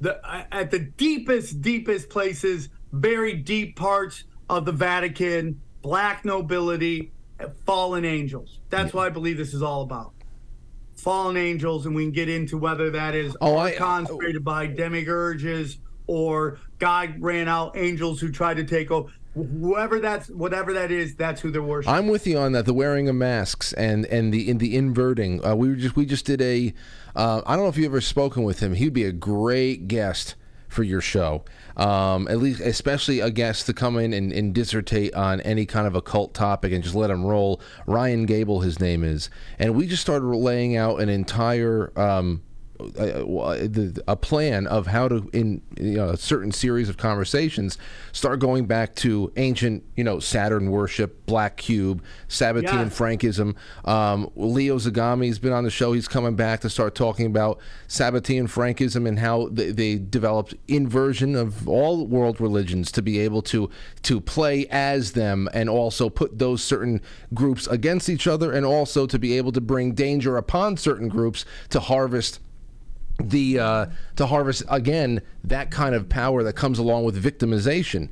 the 0.02 0.20
at 0.52 0.70
the 0.70 0.80
deepest, 0.80 1.62
deepest 1.62 2.10
places, 2.10 2.68
very 2.92 3.34
deep 3.34 3.76
parts 3.76 4.24
of 4.50 4.64
the 4.64 4.72
Vatican, 4.72 5.60
black 5.80 6.24
nobility, 6.24 7.12
fallen 7.64 8.04
angels. 8.04 8.59
That's 8.68 8.92
what 8.92 9.06
I 9.06 9.10
believe 9.10 9.36
this 9.36 9.54
is 9.54 9.62
all 9.62 9.82
about. 9.82 10.12
Fallen 11.02 11.36
angels, 11.36 11.84
and 11.86 11.96
we 11.96 12.04
can 12.04 12.12
get 12.12 12.28
into 12.28 12.56
whether 12.56 12.88
that 12.90 13.16
is 13.16 13.36
Oh, 13.40 13.56
I- 13.56 13.72
archons 13.72 14.08
created 14.08 14.44
by 14.44 14.68
demiurges 14.68 15.78
or 16.06 16.58
God 16.78 17.14
ran 17.18 17.48
out 17.48 17.76
angels 17.76 18.20
who 18.20 18.30
tried 18.30 18.58
to 18.58 18.64
take 18.64 18.90
over. 18.92 19.10
Whoever 19.34 19.98
that's, 19.98 20.28
whatever 20.28 20.72
that 20.74 20.92
is, 20.92 21.16
that's 21.16 21.40
who 21.40 21.50
they're 21.50 21.62
worshiping. 21.62 21.92
I'm 21.94 22.06
with 22.06 22.26
you 22.26 22.38
on 22.38 22.52
that. 22.52 22.66
The 22.66 22.74
wearing 22.74 23.08
of 23.08 23.16
masks 23.16 23.72
and 23.72 24.04
and 24.06 24.32
the 24.32 24.48
in 24.48 24.58
the 24.58 24.76
inverting. 24.76 25.44
Uh, 25.44 25.56
we 25.56 25.68
were 25.70 25.74
just 25.74 25.96
we 25.96 26.06
just 26.06 26.24
did 26.26 26.40
a. 26.42 26.72
Uh, 27.16 27.40
I 27.46 27.56
don't 27.56 27.64
know 27.64 27.68
if 27.70 27.78
you 27.78 27.86
ever 27.86 28.00
spoken 28.00 28.42
with 28.44 28.60
him. 28.60 28.74
He'd 28.74 28.92
be 28.92 29.04
a 29.04 29.12
great 29.12 29.88
guest 29.88 30.34
for 30.73 30.82
your 30.82 31.01
show. 31.01 31.44
Um, 31.77 32.27
at 32.28 32.39
least, 32.39 32.61
especially 32.61 33.20
a 33.20 33.31
guest 33.31 33.66
to 33.66 33.73
come 33.73 33.99
in 33.99 34.12
and, 34.12 34.32
and 34.32 34.55
dissertate 34.55 35.15
on 35.15 35.40
any 35.43 35.66
kind 35.66 35.86
of 35.86 35.94
occult 35.94 36.35
topic 36.35 36.73
and 36.73 36.82
just 36.82 36.94
let 36.94 37.11
him 37.11 37.24
roll. 37.24 37.61
Ryan 37.86 38.27
Gable, 38.27 38.61
his 38.61 38.81
name 38.81 39.05
is, 39.05 39.31
and 39.59 39.74
we 39.74 39.86
just 39.86 40.03
started 40.03 40.27
laying 40.27 40.77
out 40.77 41.01
an 41.01 41.09
entire. 41.09 41.93
Um, 41.99 42.43
a, 42.96 43.92
a 44.09 44.16
plan 44.16 44.66
of 44.66 44.86
how 44.86 45.09
to 45.09 45.28
in 45.32 45.62
you 45.78 45.96
know 45.96 46.10
a 46.10 46.16
certain 46.16 46.52
series 46.52 46.88
of 46.88 46.96
conversations 46.96 47.78
start 48.12 48.40
going 48.40 48.66
back 48.66 48.94
to 48.96 49.32
ancient 49.36 49.84
you 49.96 50.04
know 50.04 50.18
Saturn 50.18 50.70
worship, 50.70 51.26
Black 51.26 51.56
Cube, 51.56 52.02
Sabbatean 52.28 52.62
Yes. 52.62 52.98
Frankism. 52.98 53.54
Um, 53.84 54.30
Leo 54.36 54.78
Zagami's 54.78 55.38
been 55.38 55.52
on 55.52 55.64
the 55.64 55.70
show. 55.70 55.92
He's 55.92 56.09
coming 56.09 56.34
back 56.36 56.60
to 56.60 56.70
start 56.70 56.94
talking 56.94 57.26
about 57.26 57.59
Sabbatean 57.88 58.44
Frankism 58.44 59.06
and 59.06 59.18
how 59.18 59.48
they, 59.50 59.70
they 59.70 59.98
developed 59.98 60.54
inversion 60.68 61.36
of 61.36 61.68
all 61.68 62.06
world 62.06 62.40
religions 62.40 62.90
to 62.92 63.02
be 63.02 63.18
able 63.18 63.42
to 63.42 63.68
to 64.02 64.20
play 64.20 64.66
as 64.70 65.12
them 65.12 65.48
and 65.52 65.68
also 65.68 66.09
put 66.09 66.38
those 66.38 66.62
certain 66.62 67.00
groups 67.34 67.66
against 67.66 68.09
each 68.09 68.26
other 68.26 68.52
and 68.52 68.64
also 68.64 69.06
to 69.06 69.18
be 69.18 69.36
able 69.36 69.52
to 69.52 69.60
bring 69.60 69.92
danger 69.94 70.36
upon 70.36 70.76
certain 70.76 71.09
groups 71.09 71.44
to 71.70 71.80
harvest 71.80 72.40
the 73.31 73.59
uh, 73.59 73.86
to 74.16 74.27
harvest 74.27 74.62
again 74.69 75.23
that 75.44 75.70
kind 75.70 75.94
of 75.94 76.09
power 76.09 76.43
that 76.43 76.55
comes 76.55 76.78
along 76.78 77.05
with 77.05 77.23
victimization. 77.23 78.09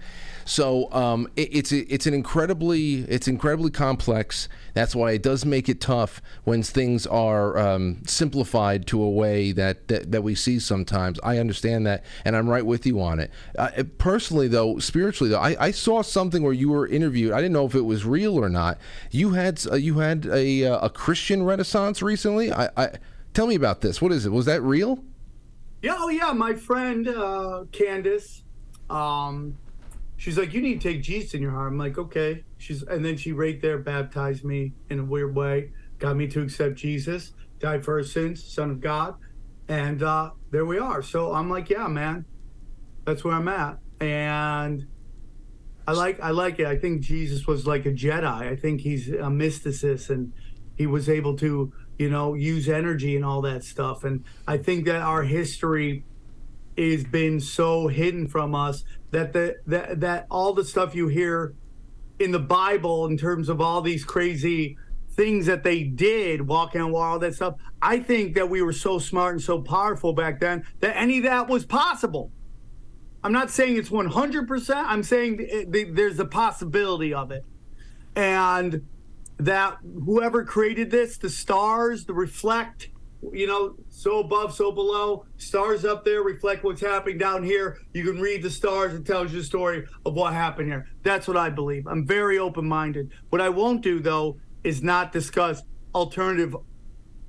So 0.50 0.92
um, 0.92 1.28
it, 1.36 1.54
it's 1.54 1.70
it's 1.70 2.06
an 2.06 2.14
incredibly 2.14 3.02
it's 3.02 3.28
incredibly 3.28 3.70
complex. 3.70 4.48
That's 4.74 4.96
why 4.96 5.12
it 5.12 5.22
does 5.22 5.44
make 5.44 5.68
it 5.68 5.80
tough 5.80 6.20
when 6.42 6.64
things 6.64 7.06
are 7.06 7.56
um, 7.56 8.02
simplified 8.06 8.86
to 8.88 9.00
a 9.00 9.08
way 9.10 9.52
that, 9.52 9.86
that 9.86 10.10
that 10.10 10.22
we 10.22 10.34
see 10.34 10.58
sometimes. 10.58 11.20
I 11.22 11.38
understand 11.38 11.86
that, 11.86 12.04
and 12.24 12.34
I'm 12.34 12.48
right 12.48 12.66
with 12.66 12.84
you 12.84 13.00
on 13.00 13.20
it. 13.20 13.30
Uh, 13.56 13.84
personally, 13.98 14.48
though, 14.48 14.80
spiritually, 14.80 15.30
though, 15.30 15.38
I, 15.38 15.66
I 15.66 15.70
saw 15.70 16.02
something 16.02 16.42
where 16.42 16.52
you 16.52 16.70
were 16.70 16.88
interviewed. 16.88 17.32
I 17.32 17.36
didn't 17.36 17.52
know 17.52 17.66
if 17.66 17.76
it 17.76 17.82
was 17.82 18.04
real 18.04 18.36
or 18.36 18.48
not. 18.48 18.78
You 19.12 19.30
had 19.30 19.64
uh, 19.70 19.76
you 19.76 20.00
had 20.00 20.26
a 20.26 20.64
uh, 20.64 20.86
a 20.86 20.90
Christian 20.90 21.44
Renaissance 21.44 22.02
recently. 22.02 22.52
I, 22.52 22.70
I 22.76 22.90
Tell 23.32 23.46
me 23.46 23.54
about 23.54 23.80
this. 23.80 24.02
What 24.02 24.12
is 24.12 24.26
it? 24.26 24.32
Was 24.32 24.46
that 24.46 24.62
real? 24.62 25.04
Yeah, 25.82 25.96
oh 25.98 26.08
yeah, 26.08 26.32
my 26.32 26.54
friend 26.54 27.08
uh, 27.08 27.64
Candace, 27.72 28.42
um, 28.90 29.56
she's 30.16 30.36
like, 30.36 30.52
you 30.52 30.60
need 30.60 30.80
to 30.80 30.92
take 30.92 31.02
Jesus 31.02 31.32
in 31.32 31.40
your 31.40 31.52
heart. 31.52 31.72
I'm 31.72 31.78
like, 31.78 31.96
okay. 31.96 32.44
She's 32.58 32.82
and 32.82 33.02
then 33.04 33.16
she 33.16 33.32
right 33.32 33.60
there 33.60 33.78
baptized 33.78 34.44
me 34.44 34.74
in 34.90 34.98
a 34.98 35.04
weird 35.04 35.34
way, 35.34 35.72
got 35.98 36.16
me 36.16 36.26
to 36.28 36.42
accept 36.42 36.74
Jesus, 36.74 37.32
died 37.58 37.84
for 37.84 37.94
our 37.94 38.02
sins, 38.02 38.44
Son 38.44 38.70
of 38.70 38.80
God, 38.80 39.14
and 39.68 40.02
uh, 40.02 40.32
there 40.50 40.66
we 40.66 40.78
are. 40.78 41.00
So 41.00 41.32
I'm 41.32 41.48
like, 41.48 41.70
yeah, 41.70 41.86
man, 41.88 42.26
that's 43.06 43.24
where 43.24 43.32
I'm 43.32 43.48
at, 43.48 43.78
and 44.00 44.86
I 45.88 45.92
like 45.92 46.20
I 46.20 46.30
like 46.30 46.58
it. 46.58 46.66
I 46.66 46.76
think 46.76 47.00
Jesus 47.00 47.46
was 47.46 47.66
like 47.66 47.86
a 47.86 47.92
Jedi. 47.92 48.24
I 48.24 48.56
think 48.56 48.82
he's 48.82 49.08
a 49.08 49.30
mysticist, 49.30 50.10
and 50.10 50.34
he 50.76 50.86
was 50.86 51.08
able 51.08 51.36
to 51.38 51.72
you 52.00 52.08
know 52.08 52.32
use 52.32 52.66
energy 52.66 53.14
and 53.14 53.24
all 53.24 53.42
that 53.42 53.62
stuff. 53.62 54.04
And 54.04 54.24
I 54.48 54.56
think 54.56 54.86
that 54.86 55.02
our 55.02 55.22
history 55.22 56.02
is 56.74 57.04
been 57.04 57.40
so 57.40 57.88
hidden 57.88 58.26
from 58.26 58.54
us 58.54 58.84
that 59.10 59.34
the 59.34 59.56
that 59.66 60.00
that 60.00 60.26
all 60.30 60.54
the 60.54 60.64
stuff 60.64 60.94
you 60.94 61.08
hear 61.08 61.54
in 62.18 62.30
the 62.30 62.38
Bible 62.38 63.06
in 63.06 63.18
terms 63.18 63.50
of 63.50 63.60
all 63.60 63.82
these 63.82 64.02
crazy 64.02 64.78
things 65.10 65.44
that 65.44 65.62
they 65.62 65.82
did, 65.82 66.48
walking 66.48 66.80
on 66.80 66.90
water, 66.90 67.10
all 67.10 67.18
that 67.18 67.34
stuff. 67.34 67.56
I 67.82 67.98
think 67.98 68.34
that 68.34 68.48
we 68.48 68.62
were 68.62 68.72
so 68.72 68.98
smart 68.98 69.34
and 69.34 69.42
so 69.42 69.60
powerful 69.60 70.14
back 70.14 70.40
then 70.40 70.64
that 70.80 70.96
any 70.96 71.18
of 71.18 71.24
that 71.24 71.48
was 71.48 71.66
possible. 71.66 72.32
I'm 73.22 73.32
not 73.32 73.50
saying 73.50 73.76
it's 73.76 73.90
100%. 73.90 74.70
I'm 74.74 75.02
saying 75.02 75.36
th- 75.38 75.70
th- 75.70 75.88
there's 75.92 76.18
a 76.18 76.24
possibility 76.24 77.12
of 77.12 77.30
it. 77.30 77.44
And 78.16 78.86
that 79.40 79.78
whoever 80.04 80.44
created 80.44 80.90
this, 80.90 81.16
the 81.16 81.30
stars, 81.30 82.04
the 82.04 82.12
reflect, 82.12 82.90
you 83.32 83.46
know, 83.46 83.74
so 83.88 84.20
above, 84.20 84.54
so 84.54 84.70
below, 84.70 85.24
stars 85.36 85.84
up 85.84 86.04
there 86.04 86.22
reflect 86.22 86.62
what's 86.64 86.80
happening 86.80 87.18
down 87.18 87.42
here. 87.42 87.78
You 87.94 88.04
can 88.04 88.20
read 88.20 88.42
the 88.42 88.50
stars, 88.50 88.94
and 88.94 89.04
tells 89.04 89.32
you 89.32 89.38
the 89.38 89.44
story 89.44 89.86
of 90.04 90.14
what 90.14 90.32
happened 90.32 90.68
here. 90.68 90.86
That's 91.02 91.26
what 91.26 91.36
I 91.36 91.50
believe. 91.50 91.86
I'm 91.86 92.06
very 92.06 92.38
open 92.38 92.66
minded. 92.66 93.10
What 93.30 93.40
I 93.40 93.48
won't 93.48 93.82
do, 93.82 94.00
though, 94.00 94.38
is 94.64 94.82
not 94.82 95.12
discuss 95.12 95.62
alternative 95.94 96.54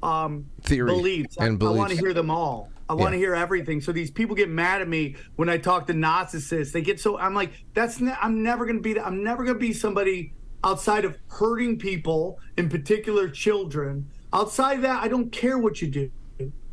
um, 0.04 0.46
Theory 0.64 0.88
beliefs. 0.92 1.38
I- 1.40 1.46
and 1.46 1.62
I, 1.64 1.70
want 1.70 1.92
to 1.92 1.98
hear 1.98 2.14
them 2.14 2.32
all. 2.32 2.70
I 2.90 2.94
want 2.94 3.14
to 3.14 3.18
Yeah. 3.18 3.28
hear 3.28 3.36
everything. 3.36 3.80
So 3.80 3.92
these 3.94 4.12
people 4.12 4.36
get 4.36 4.50
mad 4.50 4.82
at 4.82 4.90
me 4.90 5.16
when 5.38 5.48
I 5.48 5.58
talk 5.58 5.88
to 5.88 5.94
narcissists. 5.94 6.72
They 6.74 6.82
get 6.82 7.00
so 7.00 7.18
I'm 7.18 7.34
like, 7.34 7.52
that's 7.74 8.02
ne- 8.02 8.18
I'm 8.20 8.44
never 8.44 8.66
gonna 8.66 8.82
be 8.82 8.94
that. 8.94 9.06
I'm 9.06 9.24
never 9.24 9.46
gonna 9.46 9.60
be 9.60 9.72
somebody 9.72 10.34
outside 10.64 11.06
of 11.06 11.18
hurting 11.28 11.78
people, 11.78 12.40
in 12.58 12.70
particular 12.70 13.30
children. 13.30 14.10
Outside 14.34 14.76
of 14.76 14.82
that, 14.84 15.04
I 15.04 15.08
don't 15.08 15.32
care 15.32 15.58
what 15.58 15.82
you 15.82 15.90
do. 15.90 16.12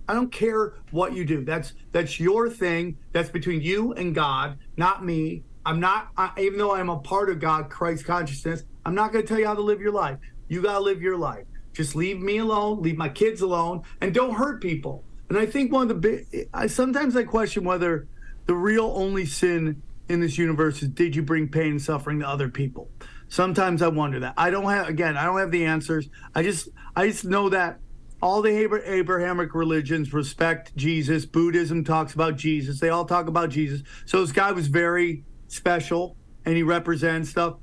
I 0.09 0.15
don't 0.15 0.33
care 0.33 0.75
what 0.91 1.13
you 1.15 1.25
do. 1.25 1.45
That's 1.45 1.75
that's 1.93 2.19
your 2.19 2.49
thing. 2.49 2.97
That's 3.13 3.29
between 3.29 3.61
you 3.61 3.93
and 3.93 4.15
God, 4.15 4.59
not 4.77 5.05
me. 5.05 5.43
I'm 5.67 5.81
not. 5.81 6.09
I, 6.17 6.31
even 6.39 6.59
though 6.59 6.75
I'm 6.75 6.89
a 6.89 6.99
part 6.99 7.29
of 7.29 7.41
God, 7.41 7.69
Christ 7.69 8.07
consciousness, 8.07 8.65
I'm 8.87 8.95
not 8.95 9.13
going 9.13 9.23
to 9.25 9.29
tell 9.29 9.39
you 9.39 9.47
how 9.47 9.55
to 9.55 9.61
live 9.61 9.83
your 9.83 9.93
life. 9.93 10.19
You 10.49 10.63
got 10.63 10.75
to 10.75 10.81
live 10.81 11.03
your 11.03 11.19
life. 11.19 11.45
Just 11.75 11.95
leave 11.95 12.21
me 12.21 12.39
alone. 12.39 12.81
Leave 12.81 12.97
my 12.97 13.11
kids 13.11 13.43
alone, 13.43 13.83
and 14.01 14.15
don't 14.15 14.35
hurt 14.35 14.63
people. 14.63 15.05
And 15.29 15.37
I 15.37 15.45
think 15.45 15.71
one 15.71 15.83
of 15.83 15.89
the 15.89 15.95
big. 15.95 16.49
I 16.55 16.69
sometimes 16.69 17.15
I 17.15 17.25
question 17.25 17.65
whether 17.65 18.09
the 18.47 18.55
real 18.55 18.93
only 18.97 19.27
sin 19.27 19.83
in 20.09 20.21
this 20.21 20.39
universe 20.39 20.83
is 20.83 20.89
did 20.89 21.15
you 21.15 21.23
bring 21.23 21.49
pain 21.49 21.73
and 21.73 21.83
suffering 21.83 22.21
to 22.21 22.29
other 22.29 22.49
people. 22.49 22.91
Sometimes 23.29 23.83
I 23.83 23.89
wonder 23.89 24.21
that. 24.21 24.35
I 24.37 24.51
don't 24.51 24.65
have 24.65 24.89
again. 24.89 25.17
I 25.17 25.25
don't 25.25 25.39
have 25.39 25.51
the 25.51 25.65
answers. 25.65 26.09
I 26.35 26.43
just 26.43 26.69
I 26.97 27.09
just 27.09 27.25
know 27.25 27.49
that 27.51 27.79
all 28.21 28.43
the 28.43 28.51
Abrahamic 28.51 29.55
religions 29.55 30.13
respect 30.13 30.75
Jesus. 30.77 31.25
Buddhism 31.25 31.85
talks 31.85 32.15
about 32.15 32.37
Jesus. 32.37 32.81
They 32.81 32.89
all 32.89 33.05
talk 33.05 33.29
about 33.29 33.51
Jesus. 33.51 33.83
So 34.07 34.23
this 34.23 34.33
guy 34.33 34.51
was 34.53 34.67
very 34.67 35.25
special 35.47 36.17
and 36.45 36.57
he 36.57 36.63
represents 36.63 37.31
stuff. 37.31 37.57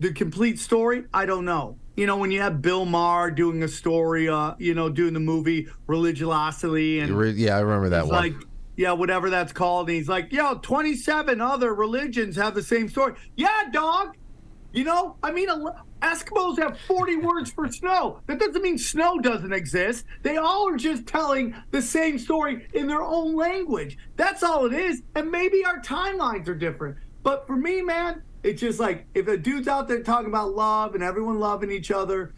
The 0.00 0.12
complete 0.12 0.58
story, 0.58 1.04
I 1.14 1.24
don't 1.24 1.46
know. 1.46 1.78
You 1.96 2.06
know, 2.06 2.16
when 2.16 2.30
you 2.30 2.40
have 2.40 2.60
Bill 2.60 2.84
Maher 2.84 3.30
doing 3.30 3.62
a 3.62 3.68
story, 3.68 4.28
uh, 4.28 4.54
you 4.58 4.74
know, 4.74 4.90
doing 4.90 5.14
the 5.14 5.20
movie 5.20 5.68
Religulous 5.86 6.62
and 6.64 7.38
Yeah, 7.38 7.56
I 7.56 7.60
remember 7.60 7.90
that 7.90 8.06
one. 8.06 8.14
like, 8.14 8.34
yeah, 8.76 8.92
whatever 8.92 9.30
that's 9.30 9.52
called. 9.52 9.88
And 9.88 9.96
he's 9.96 10.08
like, 10.08 10.32
yo, 10.32 10.56
27 10.56 11.40
other 11.40 11.74
religions 11.74 12.36
have 12.36 12.54
the 12.54 12.62
same 12.62 12.88
story. 12.88 13.14
Yeah, 13.36 13.68
dog. 13.70 14.16
You 14.72 14.84
know, 14.84 15.16
I 15.22 15.32
mean, 15.32 15.48
Eskimos 16.00 16.58
have 16.58 16.78
40 16.80 17.16
words 17.16 17.52
for 17.52 17.70
snow. 17.70 18.20
That 18.26 18.40
doesn't 18.40 18.62
mean 18.62 18.78
snow 18.78 19.18
doesn't 19.18 19.52
exist. 19.52 20.06
They 20.22 20.38
all 20.38 20.68
are 20.68 20.76
just 20.76 21.06
telling 21.06 21.54
the 21.70 21.82
same 21.82 22.18
story 22.18 22.66
in 22.72 22.86
their 22.86 23.02
own 23.02 23.36
language. 23.36 23.98
That's 24.16 24.42
all 24.42 24.66
it 24.66 24.72
is. 24.72 25.02
And 25.14 25.30
maybe 25.30 25.64
our 25.64 25.80
timelines 25.80 26.48
are 26.48 26.54
different. 26.54 26.96
But 27.22 27.46
for 27.46 27.56
me, 27.56 27.82
man, 27.82 28.22
it's 28.42 28.60
just 28.60 28.80
like 28.80 29.06
if 29.14 29.28
a 29.28 29.36
dude's 29.36 29.68
out 29.68 29.88
there 29.88 30.02
talking 30.02 30.26
about 30.28 30.54
love 30.54 30.94
and 30.94 31.04
everyone 31.04 31.38
loving 31.38 31.70
each 31.70 31.90
other, 31.90 32.34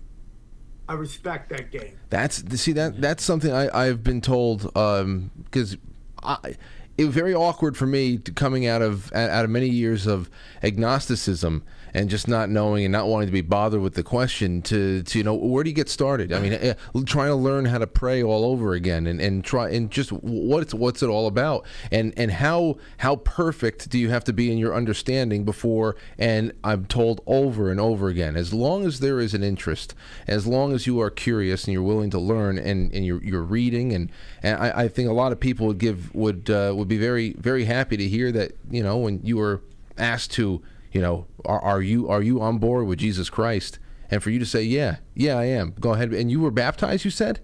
I 0.88 0.94
respect 0.94 1.48
that 1.50 1.70
game. 1.70 1.98
That's 2.10 2.44
see 2.60 2.72
that 2.72 3.00
that's 3.00 3.24
something 3.24 3.50
I 3.52 3.70
I've 3.72 4.02
been 4.02 4.20
told 4.20 4.76
um, 4.76 5.30
because 5.44 5.78
I 6.22 6.56
it 6.98 7.06
was 7.06 7.14
very 7.14 7.34
awkward 7.34 7.76
for 7.76 7.86
me 7.86 8.18
to 8.18 8.32
coming 8.32 8.66
out 8.66 8.82
of 8.82 9.10
out 9.14 9.44
of 9.44 9.50
many 9.50 9.68
years 9.68 10.06
of 10.06 10.28
agnosticism 10.62 11.64
and 11.94 12.10
just 12.10 12.28
not 12.28 12.50
knowing 12.50 12.84
and 12.84 12.92
not 12.92 13.06
wanting 13.06 13.28
to 13.28 13.32
be 13.32 13.40
bothered 13.40 13.80
with 13.80 13.94
the 13.94 14.02
question 14.02 14.60
to, 14.62 15.02
to 15.04 15.18
you 15.18 15.24
know 15.24 15.34
where 15.34 15.64
do 15.64 15.70
you 15.70 15.76
get 15.76 15.88
started? 15.88 16.32
I 16.32 16.40
mean 16.40 16.52
eh, 16.52 16.74
trying 17.06 17.28
to 17.28 17.36
learn 17.36 17.64
how 17.64 17.78
to 17.78 17.86
pray 17.86 18.22
all 18.22 18.44
over 18.44 18.74
again 18.74 19.06
and, 19.06 19.20
and 19.20 19.44
try 19.44 19.70
and 19.70 19.90
just 19.90 20.10
what's 20.12 20.74
what's 20.74 21.02
it 21.02 21.08
all 21.08 21.26
about? 21.26 21.64
And 21.90 22.12
and 22.16 22.32
how 22.32 22.76
how 22.98 23.16
perfect 23.16 23.88
do 23.88 23.98
you 23.98 24.10
have 24.10 24.24
to 24.24 24.32
be 24.32 24.50
in 24.50 24.58
your 24.58 24.74
understanding 24.74 25.44
before 25.44 25.96
and 26.18 26.52
i'm 26.62 26.86
told 26.86 27.20
over 27.26 27.70
and 27.70 27.80
over 27.80 28.08
again 28.08 28.36
as 28.36 28.52
long 28.52 28.84
as 28.86 29.00
there 29.00 29.20
is 29.20 29.34
an 29.34 29.42
interest 29.42 29.94
as 30.26 30.46
long 30.46 30.72
as 30.72 30.86
you 30.86 31.00
are 31.00 31.10
curious 31.10 31.64
and 31.64 31.72
you're 31.72 31.82
willing 31.82 32.10
to 32.10 32.18
learn 32.18 32.58
and, 32.58 32.92
and 32.92 33.04
you're, 33.04 33.22
you're 33.22 33.42
reading 33.42 33.92
and, 33.92 34.10
and 34.42 34.56
I, 34.56 34.84
I 34.84 34.88
think 34.88 35.08
a 35.08 35.12
lot 35.12 35.32
of 35.32 35.40
people 35.40 35.66
would 35.66 35.78
give 35.78 36.14
would 36.14 36.50
uh, 36.50 36.72
would 36.74 36.88
be 36.88 36.98
very 36.98 37.34
very 37.34 37.64
happy 37.64 37.96
to 37.96 38.08
hear 38.08 38.32
that 38.32 38.52
you 38.70 38.82
know 38.82 38.96
when 38.98 39.20
you 39.22 39.36
were 39.36 39.62
asked 39.96 40.32
to 40.32 40.62
you 40.94 41.02
know, 41.02 41.26
are, 41.44 41.60
are 41.60 41.82
you 41.82 42.08
are 42.08 42.22
you 42.22 42.40
on 42.40 42.56
board 42.58 42.86
with 42.86 43.00
Jesus 43.00 43.28
Christ? 43.28 43.78
And 44.10 44.22
for 44.22 44.30
you 44.30 44.38
to 44.38 44.46
say, 44.46 44.62
yeah, 44.62 44.96
yeah, 45.14 45.34
I 45.36 45.44
am. 45.46 45.74
Go 45.80 45.92
ahead. 45.92 46.12
And 46.14 46.30
you 46.30 46.40
were 46.40 46.50
baptized, 46.50 47.04
you 47.04 47.10
said? 47.10 47.40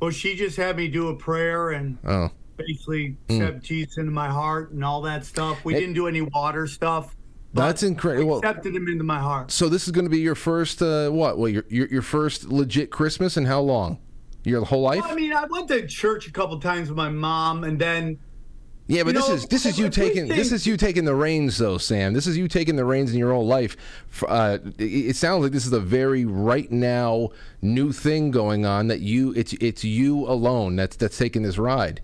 Well, 0.00 0.10
she 0.10 0.36
just 0.36 0.56
had 0.56 0.76
me 0.76 0.88
do 0.88 1.08
a 1.08 1.16
prayer 1.16 1.70
and 1.70 1.96
Oh, 2.04 2.30
basically 2.56 3.16
Hmm. 3.28 3.40
accept 3.42 3.62
Jesus 3.64 3.96
into 3.96 4.10
my 4.10 4.28
heart 4.28 4.72
and 4.72 4.84
all 4.84 5.00
that 5.02 5.24
stuff. 5.24 5.64
We 5.64 5.72
didn't 5.74 5.94
do 5.94 6.06
any 6.06 6.20
water 6.22 6.66
stuff. 6.66 7.16
that's 7.54 7.82
incredible. 7.82 8.38
Accepted 8.38 8.74
him 8.76 8.88
into 8.88 9.04
my 9.04 9.18
heart. 9.20 9.50
So 9.50 9.68
this 9.68 9.86
is 9.86 9.92
going 9.92 10.04
to 10.04 10.10
be 10.10 10.20
your 10.20 10.34
first 10.34 10.82
uh, 10.82 11.08
what? 11.10 11.38
Well, 11.38 11.48
your, 11.48 11.64
your 11.68 11.86
your 11.88 12.02
first 12.02 12.44
legit 12.48 12.90
Christmas 12.90 13.36
and 13.36 13.46
how 13.46 13.60
long? 13.60 13.98
Your 14.44 14.64
whole 14.64 14.82
life? 14.82 15.02
I 15.04 15.14
mean, 15.14 15.32
I 15.32 15.44
went 15.44 15.68
to 15.68 15.86
church 15.86 16.26
a 16.26 16.32
couple 16.32 16.58
times 16.60 16.88
with 16.88 16.96
my 16.96 17.08
mom, 17.10 17.64
and 17.64 17.78
then 17.78 18.18
Yeah, 18.90 19.04
but 19.04 19.14
You 19.14 19.20
this 19.20 19.28
know, 19.28 19.34
is 19.36 19.46
this 19.46 19.66
is 19.66 19.78
you 19.78 19.88
taking 19.88 20.26
this 20.26 20.50
is 20.50 20.66
you 20.66 20.76
taking 20.76 21.04
the 21.04 21.14
reins, 21.14 21.58
though, 21.58 21.78
Sam. 21.78 22.12
This 22.12 22.26
is 22.26 22.36
you 22.36 22.48
taking 22.48 22.74
the 22.74 22.84
reins 22.84 23.12
in 23.12 23.18
your 23.18 23.32
own 23.32 23.46
life. 23.46 23.76
Uh, 24.26 24.58
it, 24.78 24.82
it 24.82 25.16
sounds 25.16 25.44
like 25.44 25.52
this 25.52 25.64
is 25.64 25.72
a 25.72 25.78
very 25.78 26.24
right 26.24 26.68
now 26.72 27.28
new 27.62 27.92
thing 27.92 28.32
going 28.32 28.66
on. 28.66 28.88
That 28.88 28.98
you 28.98 29.32
it's 29.36 29.52
it's 29.54 29.84
you 29.84 30.26
alone 30.26 30.74
that's 30.74 30.96
that's 30.96 31.16
taking 31.16 31.42
this 31.42 31.56
ride. 31.56 32.00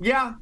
yeah, 0.00 0.34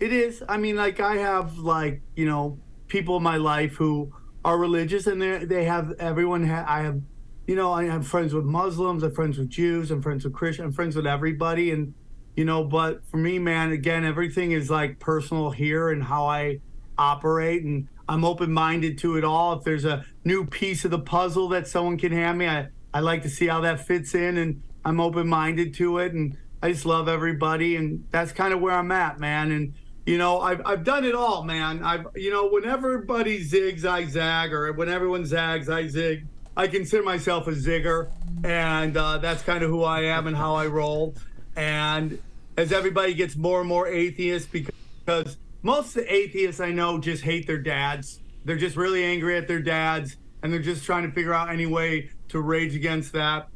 it 0.00 0.10
is. 0.12 0.42
I 0.48 0.56
mean, 0.56 0.76
like 0.76 1.00
I 1.00 1.16
have 1.16 1.58
like 1.58 2.00
you 2.16 2.24
know 2.24 2.58
people 2.86 3.18
in 3.18 3.22
my 3.22 3.36
life 3.36 3.74
who 3.74 4.10
are 4.42 4.56
religious, 4.56 5.06
and 5.06 5.20
they 5.20 5.44
they 5.44 5.64
have 5.66 5.92
everyone. 5.98 6.46
Ha- 6.46 6.64
I 6.66 6.80
have, 6.80 7.02
you 7.46 7.56
know, 7.56 7.72
I 7.74 7.84
have 7.84 8.06
friends 8.06 8.32
with 8.32 8.46
Muslims, 8.46 9.02
I'm 9.02 9.12
friends 9.12 9.36
with 9.36 9.50
Jews, 9.50 9.90
I'm 9.90 10.00
friends 10.00 10.24
with 10.24 10.32
Christians, 10.32 10.64
I'm 10.64 10.72
friends 10.72 10.96
with 10.96 11.06
everybody, 11.06 11.72
and 11.72 11.92
you 12.38 12.44
know. 12.44 12.62
But 12.62 13.04
for 13.04 13.16
me, 13.16 13.40
man, 13.40 13.72
again, 13.72 14.04
everything 14.04 14.52
is 14.52 14.70
like 14.70 15.00
personal 15.00 15.50
here 15.50 15.90
and 15.90 16.00
how 16.00 16.26
I 16.26 16.60
operate, 16.96 17.64
and 17.64 17.88
I'm 18.08 18.24
open 18.24 18.52
minded 18.52 18.96
to 18.98 19.16
it 19.16 19.24
all. 19.24 19.54
If 19.54 19.64
there's 19.64 19.84
a 19.84 20.06
new 20.24 20.46
piece 20.46 20.84
of 20.84 20.92
the 20.92 21.00
puzzle 21.00 21.48
that 21.48 21.66
someone 21.66 21.98
can 21.98 22.12
hand 22.12 22.38
me, 22.38 22.46
I 22.46 22.68
I 22.94 23.00
like 23.00 23.22
to 23.22 23.28
see 23.28 23.48
how 23.48 23.60
that 23.62 23.84
fits 23.84 24.14
in, 24.14 24.38
and 24.38 24.62
I'm 24.84 25.00
open 25.00 25.26
minded 25.26 25.74
to 25.74 25.98
it, 25.98 26.12
and 26.12 26.36
I 26.62 26.70
just 26.70 26.86
love 26.86 27.08
everybody, 27.08 27.74
and 27.74 28.04
that's 28.12 28.30
kind 28.30 28.54
of 28.54 28.60
where 28.60 28.74
I'm 28.74 28.92
at, 28.92 29.18
man. 29.18 29.50
And 29.50 29.74
you 30.06 30.16
know, 30.16 30.40
I've 30.40 30.62
I've 30.64 30.84
done 30.84 31.04
it 31.04 31.16
all, 31.16 31.42
man. 31.42 31.82
I've 31.82 32.06
you 32.14 32.30
know, 32.30 32.46
when 32.46 32.64
everybody 32.64 33.44
zigs, 33.44 33.84
I 33.84 34.04
zag, 34.04 34.52
or 34.52 34.72
when 34.74 34.88
everyone 34.88 35.26
zags, 35.26 35.68
I 35.68 35.88
zig. 35.88 36.24
I 36.56 36.68
consider 36.68 37.02
myself 37.02 37.48
a 37.48 37.52
zigger, 37.52 38.10
and 38.44 38.96
uh, 38.96 39.18
that's 39.18 39.42
kind 39.42 39.64
of 39.64 39.70
who 39.70 39.82
I 39.82 40.02
am 40.02 40.28
and 40.28 40.36
how 40.36 40.54
I 40.54 40.66
roll. 40.66 41.16
And 41.56 42.20
as 42.58 42.72
everybody 42.72 43.14
gets 43.14 43.36
more 43.36 43.60
and 43.60 43.68
more 43.68 43.86
atheist, 43.86 44.50
because 44.50 45.36
most 45.62 45.96
of 45.96 46.02
the 46.02 46.12
atheists 46.12 46.60
I 46.60 46.72
know 46.72 46.98
just 46.98 47.22
hate 47.22 47.46
their 47.46 47.62
dads. 47.62 48.20
They're 48.44 48.56
just 48.56 48.76
really 48.76 49.04
angry 49.04 49.36
at 49.36 49.46
their 49.46 49.62
dads, 49.62 50.16
and 50.42 50.52
they're 50.52 50.60
just 50.60 50.84
trying 50.84 51.04
to 51.04 51.12
figure 51.12 51.32
out 51.32 51.50
any 51.50 51.66
way 51.66 52.10
to 52.30 52.40
rage 52.40 52.74
against 52.74 53.12
that. 53.12 53.48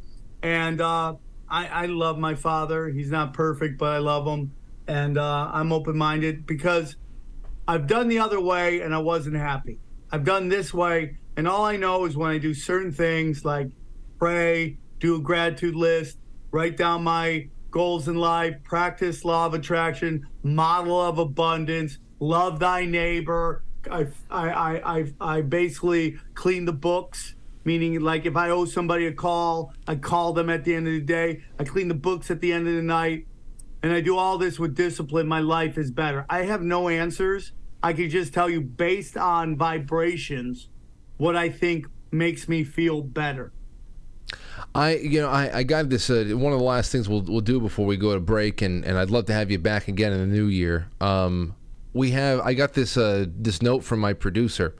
And 0.44 0.80
uh, 0.80 1.16
I, 1.48 1.66
I 1.66 1.86
love 1.86 2.16
my 2.16 2.36
father. 2.36 2.88
He's 2.90 3.10
not 3.10 3.34
perfect, 3.34 3.76
but 3.76 3.90
I 3.90 3.98
love 3.98 4.24
him, 4.24 4.52
and 4.86 5.18
uh, 5.18 5.50
I'm 5.52 5.72
open-minded 5.72 6.46
because 6.46 6.94
I've 7.66 7.88
done 7.88 8.06
the 8.06 8.20
other 8.20 8.40
way 8.40 8.82
and 8.82 8.94
I 8.94 8.98
wasn't 8.98 9.36
happy. 9.36 9.80
I've 10.12 10.24
done 10.24 10.48
this 10.48 10.72
way, 10.72 11.16
and 11.36 11.48
all 11.48 11.64
I 11.64 11.76
know 11.76 12.04
is 12.04 12.16
when 12.16 12.30
I 12.30 12.38
do 12.38 12.54
certain 12.54 12.92
things 12.92 13.44
like 13.44 13.66
pray, 14.20 14.78
do 15.00 15.16
a 15.16 15.20
gratitude 15.20 15.74
list, 15.74 16.18
write 16.52 16.76
down 16.76 17.02
my 17.02 17.48
goals 17.72 18.06
in 18.06 18.14
life, 18.14 18.54
practice 18.62 19.24
law 19.24 19.46
of 19.46 19.54
attraction, 19.54 20.28
model 20.44 21.00
of 21.00 21.18
abundance, 21.18 21.98
love 22.20 22.60
thy 22.60 22.84
neighbor. 22.84 23.64
I, 23.90 24.06
I, 24.30 24.76
I, 24.78 25.12
I, 25.20 25.40
basically 25.40 26.18
clean 26.34 26.66
the 26.66 26.72
books, 26.72 27.34
meaning 27.64 27.98
like 27.98 28.26
if 28.26 28.36
I 28.36 28.50
owe 28.50 28.64
somebody 28.64 29.06
a 29.06 29.12
call, 29.12 29.74
I 29.88 29.96
call 29.96 30.32
them 30.32 30.48
at 30.48 30.62
the 30.62 30.76
end 30.76 30.86
of 30.86 30.92
the 30.92 31.00
day. 31.00 31.42
I 31.58 31.64
clean 31.64 31.88
the 31.88 31.94
books 31.94 32.30
at 32.30 32.40
the 32.40 32.52
end 32.52 32.68
of 32.68 32.74
the 32.74 32.82
night 32.82 33.26
and 33.82 33.92
I 33.92 34.00
do 34.00 34.16
all 34.16 34.38
this 34.38 34.58
with 34.58 34.76
discipline, 34.76 35.26
my 35.26 35.40
life 35.40 35.76
is 35.76 35.90
better. 35.90 36.24
I 36.30 36.42
have 36.42 36.62
no 36.62 36.88
answers. 36.88 37.52
I 37.82 37.92
can 37.92 38.08
just 38.08 38.32
tell 38.32 38.48
you 38.48 38.60
based 38.60 39.16
on 39.16 39.56
vibrations 39.56 40.68
what 41.16 41.34
I 41.34 41.48
think 41.48 41.86
makes 42.12 42.48
me 42.48 42.62
feel 42.62 43.02
better. 43.02 43.52
I 44.74 44.96
you 44.96 45.20
know 45.20 45.28
I, 45.28 45.58
I 45.58 45.62
got 45.64 45.88
this 45.90 46.08
uh, 46.08 46.24
one 46.30 46.52
of 46.52 46.58
the 46.58 46.64
last 46.64 46.90
things 46.90 47.08
we'll 47.08 47.22
we'll 47.22 47.40
do 47.40 47.60
before 47.60 47.86
we 47.86 47.96
go 47.96 48.14
to 48.14 48.20
break 48.20 48.62
and, 48.62 48.84
and 48.84 48.98
I'd 48.98 49.10
love 49.10 49.26
to 49.26 49.34
have 49.34 49.50
you 49.50 49.58
back 49.58 49.88
again 49.88 50.12
in 50.12 50.20
the 50.20 50.34
new 50.34 50.46
year. 50.46 50.88
Um, 51.00 51.54
we 51.92 52.12
have 52.12 52.40
I 52.40 52.54
got 52.54 52.72
this 52.72 52.96
uh, 52.96 53.26
this 53.28 53.60
note 53.60 53.84
from 53.84 54.00
my 54.00 54.14
producer, 54.14 54.74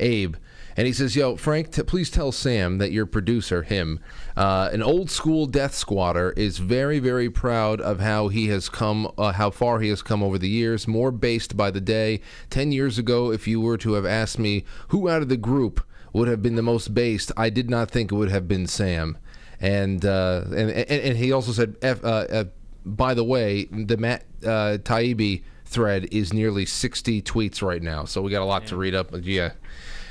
Abe, 0.00 0.34
and 0.76 0.88
he 0.88 0.92
says, 0.92 1.14
"Yo, 1.14 1.36
Frank, 1.36 1.70
t- 1.70 1.84
please 1.84 2.10
tell 2.10 2.32
Sam 2.32 2.78
that 2.78 2.90
your 2.90 3.06
producer, 3.06 3.62
him, 3.62 4.00
uh, 4.36 4.68
an 4.72 4.82
old 4.82 5.10
school 5.10 5.46
death 5.46 5.76
squatter, 5.76 6.32
is 6.32 6.58
very 6.58 6.98
very 6.98 7.30
proud 7.30 7.80
of 7.80 8.00
how 8.00 8.26
he 8.26 8.48
has 8.48 8.68
come, 8.68 9.12
uh, 9.16 9.30
how 9.32 9.50
far 9.50 9.78
he 9.78 9.90
has 9.90 10.02
come 10.02 10.24
over 10.24 10.38
the 10.38 10.48
years. 10.48 10.88
More 10.88 11.12
based 11.12 11.56
by 11.56 11.70
the 11.70 11.80
day. 11.80 12.20
Ten 12.50 12.72
years 12.72 12.98
ago, 12.98 13.30
if 13.30 13.46
you 13.46 13.60
were 13.60 13.78
to 13.78 13.92
have 13.92 14.06
asked 14.06 14.40
me 14.40 14.64
who 14.88 15.08
out 15.08 15.22
of 15.22 15.28
the 15.28 15.36
group." 15.36 15.86
would 16.16 16.28
have 16.28 16.40
been 16.40 16.54
the 16.54 16.62
most 16.62 16.94
based. 16.94 17.30
I 17.36 17.50
did 17.50 17.68
not 17.68 17.90
think 17.90 18.10
it 18.10 18.14
would 18.14 18.30
have 18.30 18.48
been 18.48 18.66
Sam, 18.66 19.18
and 19.60 20.04
uh, 20.04 20.42
and, 20.46 20.70
and 20.70 20.90
and 20.90 21.16
he 21.16 21.32
also 21.32 21.52
said, 21.52 21.76
F, 21.82 22.04
uh, 22.04 22.08
uh, 22.08 22.44
by 22.84 23.14
the 23.14 23.24
way, 23.24 23.64
the 23.64 23.96
Matt 23.96 24.24
uh, 24.42 24.78
Taibbi 24.82 25.42
thread 25.64 26.08
is 26.12 26.32
nearly 26.32 26.66
sixty 26.66 27.20
tweets 27.22 27.62
right 27.62 27.82
now, 27.82 28.04
so 28.04 28.22
we 28.22 28.30
got 28.30 28.42
a 28.42 28.44
lot 28.44 28.66
to 28.68 28.76
read 28.76 28.94
up. 28.94 29.10
Yeah. 29.22 29.52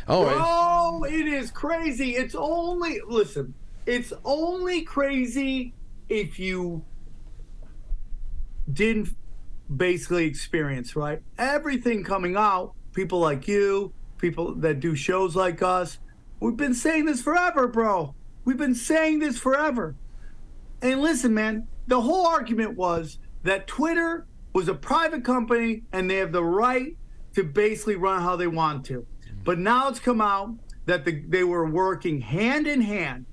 All 0.07 0.25
right. 0.25 0.37
Oh, 0.37 1.03
it 1.03 1.27
is 1.27 1.51
crazy. 1.51 2.15
It's 2.15 2.35
only 2.35 2.99
listen. 3.07 3.53
It's 3.85 4.13
only 4.23 4.81
crazy 4.81 5.73
if 6.09 6.39
you 6.39 6.83
didn't 8.71 9.15
basically 9.75 10.25
experience 10.25 10.95
right 10.95 11.21
everything 11.37 12.03
coming 12.03 12.35
out. 12.35 12.73
People 12.93 13.19
like 13.19 13.47
you, 13.47 13.93
people 14.17 14.55
that 14.55 14.79
do 14.79 14.95
shows 14.95 15.35
like 15.35 15.61
us. 15.61 15.97
We've 16.39 16.55
been 16.55 16.73
saying 16.73 17.05
this 17.05 17.21
forever, 17.21 17.67
bro. 17.67 18.13
We've 18.45 18.57
been 18.57 18.75
saying 18.75 19.19
this 19.19 19.37
forever. 19.37 19.95
And 20.81 21.01
listen, 21.01 21.33
man, 21.33 21.67
the 21.87 22.01
whole 22.01 22.27
argument 22.27 22.77
was 22.77 23.17
that 23.43 23.67
Twitter 23.67 24.27
was 24.53 24.69
a 24.69 24.73
private 24.75 25.23
company 25.23 25.83
and 25.91 26.09
they 26.09 26.15
have 26.17 26.31
the 26.31 26.43
right 26.43 26.95
to 27.33 27.43
basically 27.43 27.95
run 27.95 28.21
how 28.21 28.35
they 28.35 28.47
want 28.47 28.85
to. 28.85 29.05
But 29.43 29.59
now 29.59 29.89
it's 29.89 29.99
come 29.99 30.21
out 30.21 30.55
that 30.85 31.05
the, 31.05 31.23
they 31.27 31.43
were 31.43 31.69
working 31.69 32.21
hand 32.21 32.67
in 32.67 32.81
hand 32.81 33.25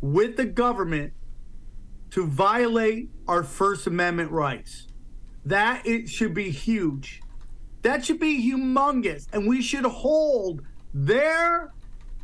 with 0.00 0.36
the 0.36 0.46
government 0.46 1.12
to 2.10 2.26
violate 2.26 3.10
our 3.28 3.42
First 3.42 3.86
Amendment 3.86 4.30
rights. 4.30 4.86
That 5.44 5.86
it 5.86 6.08
should 6.08 6.34
be 6.34 6.50
huge. 6.50 7.20
That 7.82 8.04
should 8.04 8.20
be 8.20 8.50
humongous. 8.50 9.26
And 9.32 9.46
we 9.46 9.62
should 9.62 9.84
hold 9.84 10.62
their 10.92 11.72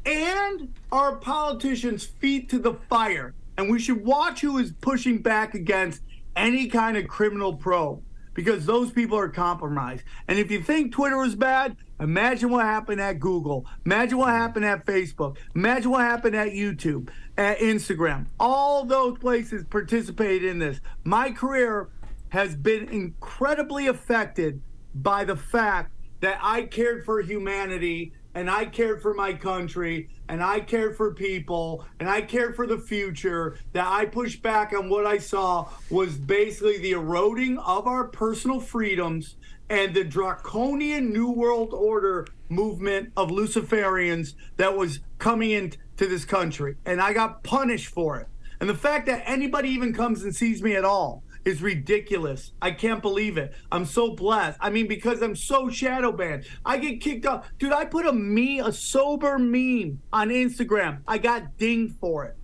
and 0.06 0.72
our 0.92 1.16
politicians' 1.16 2.04
feet 2.04 2.48
to 2.50 2.58
the 2.58 2.74
fire. 2.88 3.34
And 3.58 3.70
we 3.70 3.78
should 3.78 4.04
watch 4.04 4.40
who 4.40 4.58
is 4.58 4.72
pushing 4.80 5.18
back 5.18 5.54
against 5.54 6.02
any 6.36 6.68
kind 6.68 6.96
of 6.96 7.08
criminal 7.08 7.54
probe 7.54 8.02
because 8.34 8.66
those 8.66 8.92
people 8.92 9.18
are 9.18 9.30
compromised. 9.30 10.04
And 10.28 10.38
if 10.38 10.50
you 10.50 10.62
think 10.62 10.92
Twitter 10.92 11.22
is 11.24 11.34
bad, 11.34 11.76
imagine 11.98 12.50
what 12.50 12.66
happened 12.66 13.00
at 13.00 13.18
Google. 13.18 13.66
Imagine 13.86 14.18
what 14.18 14.28
happened 14.28 14.66
at 14.66 14.84
Facebook. 14.84 15.38
Imagine 15.54 15.90
what 15.90 16.02
happened 16.02 16.36
at 16.36 16.48
YouTube, 16.48 17.08
at 17.38 17.58
Instagram. 17.58 18.26
All 18.38 18.84
those 18.84 19.18
places 19.18 19.64
participated 19.64 20.44
in 20.44 20.58
this. 20.58 20.80
My 21.02 21.30
career 21.30 21.88
has 22.28 22.54
been 22.54 22.88
incredibly 22.90 23.86
affected 23.86 24.60
by 24.94 25.24
the 25.24 25.36
fact 25.36 25.92
that 26.20 26.38
I 26.42 26.62
cared 26.64 27.06
for 27.06 27.22
humanity 27.22 28.12
and 28.36 28.50
I 28.50 28.66
cared 28.66 29.00
for 29.00 29.14
my 29.14 29.32
country 29.32 30.10
and 30.28 30.44
I 30.44 30.60
cared 30.60 30.94
for 30.94 31.14
people 31.14 31.86
and 31.98 32.08
I 32.08 32.20
cared 32.20 32.54
for 32.54 32.66
the 32.66 32.76
future, 32.76 33.56
that 33.72 33.86
I 33.86 34.04
pushed 34.04 34.42
back 34.42 34.74
on 34.74 34.90
what 34.90 35.06
I 35.06 35.16
saw 35.16 35.70
was 35.88 36.18
basically 36.18 36.76
the 36.76 36.92
eroding 36.92 37.56
of 37.56 37.86
our 37.86 38.08
personal 38.08 38.60
freedoms 38.60 39.36
and 39.70 39.94
the 39.94 40.04
draconian 40.04 41.14
New 41.14 41.30
World 41.30 41.72
Order 41.72 42.26
movement 42.50 43.10
of 43.16 43.30
Luciferians 43.30 44.34
that 44.58 44.76
was 44.76 45.00
coming 45.16 45.52
into 45.52 46.06
this 46.06 46.26
country. 46.26 46.76
And 46.84 47.00
I 47.00 47.14
got 47.14 47.42
punished 47.42 47.88
for 47.88 48.20
it. 48.20 48.28
And 48.60 48.68
the 48.68 48.74
fact 48.74 49.06
that 49.06 49.22
anybody 49.24 49.70
even 49.70 49.94
comes 49.94 50.22
and 50.22 50.36
sees 50.36 50.62
me 50.62 50.76
at 50.76 50.84
all 50.84 51.22
is 51.46 51.62
ridiculous. 51.62 52.52
I 52.60 52.72
can't 52.72 53.00
believe 53.00 53.38
it. 53.38 53.54
I'm 53.70 53.86
so 53.86 54.10
blessed. 54.14 54.58
I 54.60 54.68
mean, 54.68 54.88
because 54.88 55.22
I'm 55.22 55.36
so 55.36 55.70
shadow 55.70 56.10
banned. 56.12 56.44
I 56.64 56.76
get 56.76 57.00
kicked 57.00 57.24
off. 57.24 57.48
Dude, 57.58 57.72
I 57.72 57.84
put 57.84 58.04
a 58.04 58.12
me 58.12 58.58
a 58.58 58.72
sober 58.72 59.38
meme 59.38 60.02
on 60.12 60.28
Instagram. 60.28 60.98
I 61.06 61.18
got 61.18 61.56
dinged 61.56 61.94
for 62.00 62.24
it. 62.24 62.36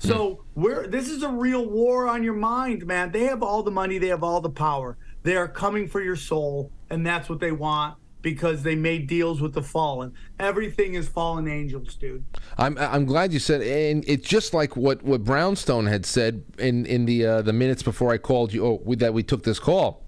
So 0.00 0.44
we're 0.54 0.86
this 0.86 1.08
is 1.08 1.24
a 1.24 1.28
real 1.28 1.68
war 1.68 2.06
on 2.06 2.22
your 2.22 2.34
mind, 2.34 2.86
man. 2.86 3.10
They 3.10 3.24
have 3.24 3.42
all 3.42 3.64
the 3.64 3.70
money, 3.72 3.98
they 3.98 4.08
have 4.08 4.22
all 4.22 4.40
the 4.40 4.50
power. 4.50 4.96
They 5.24 5.36
are 5.36 5.48
coming 5.48 5.88
for 5.88 6.00
your 6.00 6.14
soul, 6.14 6.70
and 6.88 7.04
that's 7.04 7.28
what 7.28 7.40
they 7.40 7.50
want. 7.50 7.96
Because 8.22 8.62
they 8.62 8.74
made 8.74 9.06
deals 9.06 9.40
with 9.40 9.54
the 9.54 9.62
fallen. 9.62 10.12
Everything 10.38 10.94
is 10.94 11.08
fallen 11.08 11.48
angels, 11.48 11.94
dude. 11.94 12.24
I'm 12.56 12.76
I'm 12.78 13.04
glad 13.04 13.32
you 13.32 13.38
said, 13.38 13.62
and 13.62 14.04
it's 14.06 14.26
just 14.26 14.54
like 14.54 14.76
what, 14.76 15.02
what 15.02 15.24
Brownstone 15.24 15.86
had 15.86 16.04
said 16.04 16.44
in 16.58 16.86
in 16.86 17.06
the 17.06 17.24
uh, 17.24 17.42
the 17.42 17.52
minutes 17.52 17.82
before 17.82 18.12
I 18.12 18.18
called 18.18 18.52
you, 18.52 18.64
or 18.64 18.96
that 18.96 19.14
we 19.14 19.22
took 19.22 19.44
this 19.44 19.58
call. 19.58 20.07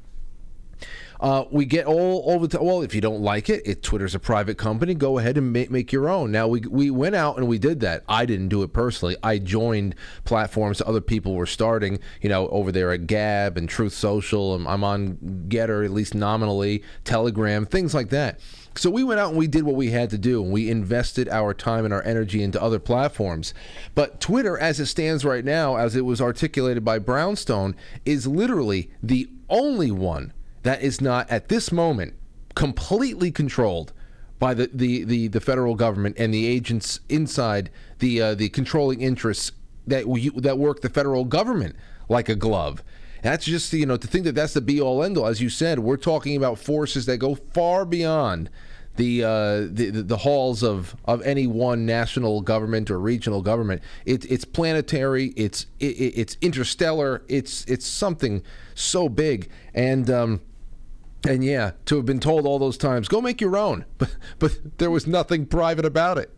Uh, 1.21 1.45
we 1.51 1.67
get 1.67 1.85
all 1.85 2.25
over 2.27 2.47
the 2.47 2.63
well. 2.63 2.81
If 2.81 2.95
you 2.95 3.03
don't 3.03 3.21
like 3.21 3.51
it, 3.51 3.63
it 3.67 3.83
Twitter's 3.83 4.15
a 4.15 4.19
private 4.19 4.57
company. 4.57 4.95
Go 4.95 5.19
ahead 5.19 5.37
and 5.37 5.53
make, 5.53 5.71
make 5.71 5.93
your 5.93 6.09
own. 6.09 6.33
Now 6.33 6.49
we 6.49 6.61
we 6.61 6.91
went 6.91 7.15
out 7.15 7.37
and 7.37 7.47
we 7.47 7.59
did 7.59 7.81
that. 7.81 8.05
I 8.09 8.25
didn't 8.25 8.49
do 8.49 8.63
it 8.63 8.73
personally. 8.73 9.17
I 9.23 9.39
joined 9.39 9.95
platforms 10.25 10.81
other 10.81 11.03
people 11.03 11.35
were 11.35 11.47
starting. 11.47 11.99
You 12.23 12.31
know, 12.31 12.49
over 12.49 12.73
there 12.73 12.91
at 12.93 13.07
Gab 13.07 13.59
and 13.59 13.69
Truth 13.69 13.93
Social. 13.93 14.55
I'm, 14.55 14.67
I'm 14.67 14.83
on 14.83 15.45
Getter 15.49 15.85
at 15.85 15.91
least 15.91 16.15
nominally, 16.15 16.83
Telegram, 17.05 17.67
things 17.67 17.93
like 17.93 18.09
that. 18.11 18.41
So 18.77 18.89
we 18.89 19.05
went 19.05 19.21
out 19.21 19.31
and 19.31 19.39
we 19.39 19.47
did 19.47 19.65
what 19.65 19.77
we 19.77 19.91
had 19.91 20.09
to 20.11 20.19
do, 20.19 20.43
and 20.43 20.51
we 20.53 20.71
invested 20.71 21.29
our 21.29 21.53
time 21.53 21.85
and 21.85 21.93
our 21.93 22.03
energy 22.05 22.43
into 22.43 22.63
other 22.63 22.79
platforms. 22.79 23.53
But 23.95 24.21
Twitter, 24.21 24.57
as 24.57 24.81
it 24.81 24.87
stands 24.87 25.25
right 25.25 25.45
now, 25.45 25.77
as 25.77 25.97
it 25.97 26.05
was 26.07 26.21
articulated 26.21 26.85
by 26.85 26.99
Brownstone, 26.99 27.77
is 28.07 28.27
literally 28.27 28.91
the 29.03 29.29
only 29.51 29.91
one 29.91 30.33
that 30.63 30.83
is 30.83 31.01
not 31.01 31.31
at 31.31 31.49
this 31.49 31.73
moment 31.73 32.15
completely 32.55 33.31
controlled 33.31 33.93
by 34.39 34.55
the, 34.55 34.71
the, 34.73 35.05
the, 35.05 35.29
the 35.29 35.41
federal 35.41 35.75
government 35.75 36.17
and 36.19 36.33
the 36.33 36.47
agents 36.47 37.01
inside 37.09 37.71
the 37.99 38.21
uh, 38.21 38.35
the 38.35 38.49
controlling 38.49 39.01
interests 39.03 39.53
that 39.87 40.07
we, 40.07 40.31
that 40.31 40.59
work 40.59 40.81
the 40.81 40.89
federal 40.89 41.25
government 41.25 41.77
like 42.09 42.29
a 42.29 42.35
glove. 42.35 42.83
That's 43.23 43.45
just 43.45 43.73
you 43.73 43.87
know 43.87 43.99
to 43.99 44.07
think 44.07 44.25
that 44.25 44.35
that's 44.35 44.55
the 44.55 44.61
be 44.61 44.81
all 44.81 45.03
end 45.03 45.19
all. 45.19 45.27
As 45.27 45.41
you 45.41 45.51
said, 45.51 45.81
we're 45.81 45.99
talking 45.99 46.37
about 46.37 46.59
forces 46.59 47.07
that 47.07 47.19
go 47.19 47.35
far 47.35 47.85
beyond 47.85 48.49
the, 48.97 49.25
uh, 49.25 49.29
the 49.71 49.91
the 49.91 50.17
halls 50.19 50.63
of, 50.63 50.97
of 51.05 51.23
any 51.23 51.47
one 51.47 51.87
national 51.87 52.41
government 52.41 52.91
or 52.91 52.99
regional 52.99 53.43
government. 53.43 53.83
It, 54.07 54.25
it's 54.31 54.45
planetary. 54.45 55.29
It's 55.37 55.67
it, 55.79 55.87
it's 55.87 56.37
interstellar. 56.41 57.23
It's 57.29 57.65
it's 57.67 57.87
something 57.87 58.43
so 58.75 59.09
big 59.09 59.51
and. 59.75 60.11
Um, 60.11 60.41
and 61.29 61.45
yeah, 61.45 61.73
to 61.87 61.97
have 61.97 62.07
been 62.07 62.21
told 62.21 62.47
all 62.47 62.59
those 62.59 62.79
times, 62.79 63.09
go 63.09 63.21
make 63.21 63.41
your 63.41 63.57
own, 63.57 63.85
but 63.99 64.17
but 64.39 64.79
there 64.79 64.91
was 64.91 65.07
nothing 65.07 65.47
private 65.47 65.85
about 65.85 66.19
it. 66.19 66.31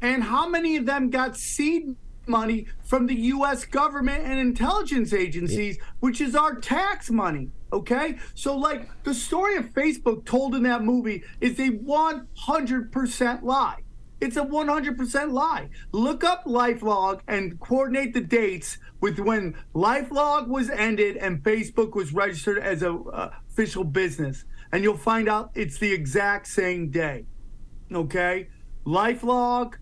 And 0.00 0.24
how 0.24 0.48
many 0.48 0.76
of 0.76 0.86
them 0.86 1.10
got 1.10 1.36
seed 1.36 1.96
money 2.26 2.66
from 2.82 3.06
the 3.06 3.14
U.S. 3.14 3.64
government 3.64 4.24
and 4.24 4.38
intelligence 4.38 5.12
agencies, 5.12 5.78
which 6.00 6.20
is 6.20 6.34
our 6.34 6.56
tax 6.56 7.10
money? 7.10 7.50
Okay, 7.72 8.18
so 8.34 8.56
like 8.56 8.88
the 9.04 9.14
story 9.14 9.56
of 9.56 9.66
Facebook 9.72 10.24
told 10.24 10.54
in 10.54 10.64
that 10.64 10.82
movie 10.82 11.22
is 11.40 11.58
a 11.58 11.70
100% 11.70 13.42
lie. 13.42 13.76
It's 14.20 14.36
a 14.36 14.44
100% 14.44 15.32
lie. 15.32 15.68
Look 15.90 16.22
up 16.22 16.44
LifeLog 16.44 17.22
and 17.26 17.58
coordinate 17.58 18.14
the 18.14 18.20
dates 18.20 18.78
with 19.02 19.18
when 19.18 19.54
LifeLog 19.74 20.48
was 20.48 20.70
ended 20.70 21.16
and 21.16 21.42
Facebook 21.42 21.94
was 21.94 22.14
registered 22.14 22.58
as 22.58 22.82
a 22.82 22.94
uh, 22.94 23.30
official 23.50 23.84
business, 23.84 24.44
and 24.70 24.82
you'll 24.82 24.96
find 24.96 25.28
out 25.28 25.50
it's 25.54 25.78
the 25.78 25.92
exact 25.92 26.46
same 26.46 26.88
day. 26.88 27.26
Okay, 27.92 28.48
LifeLog. 28.86 29.74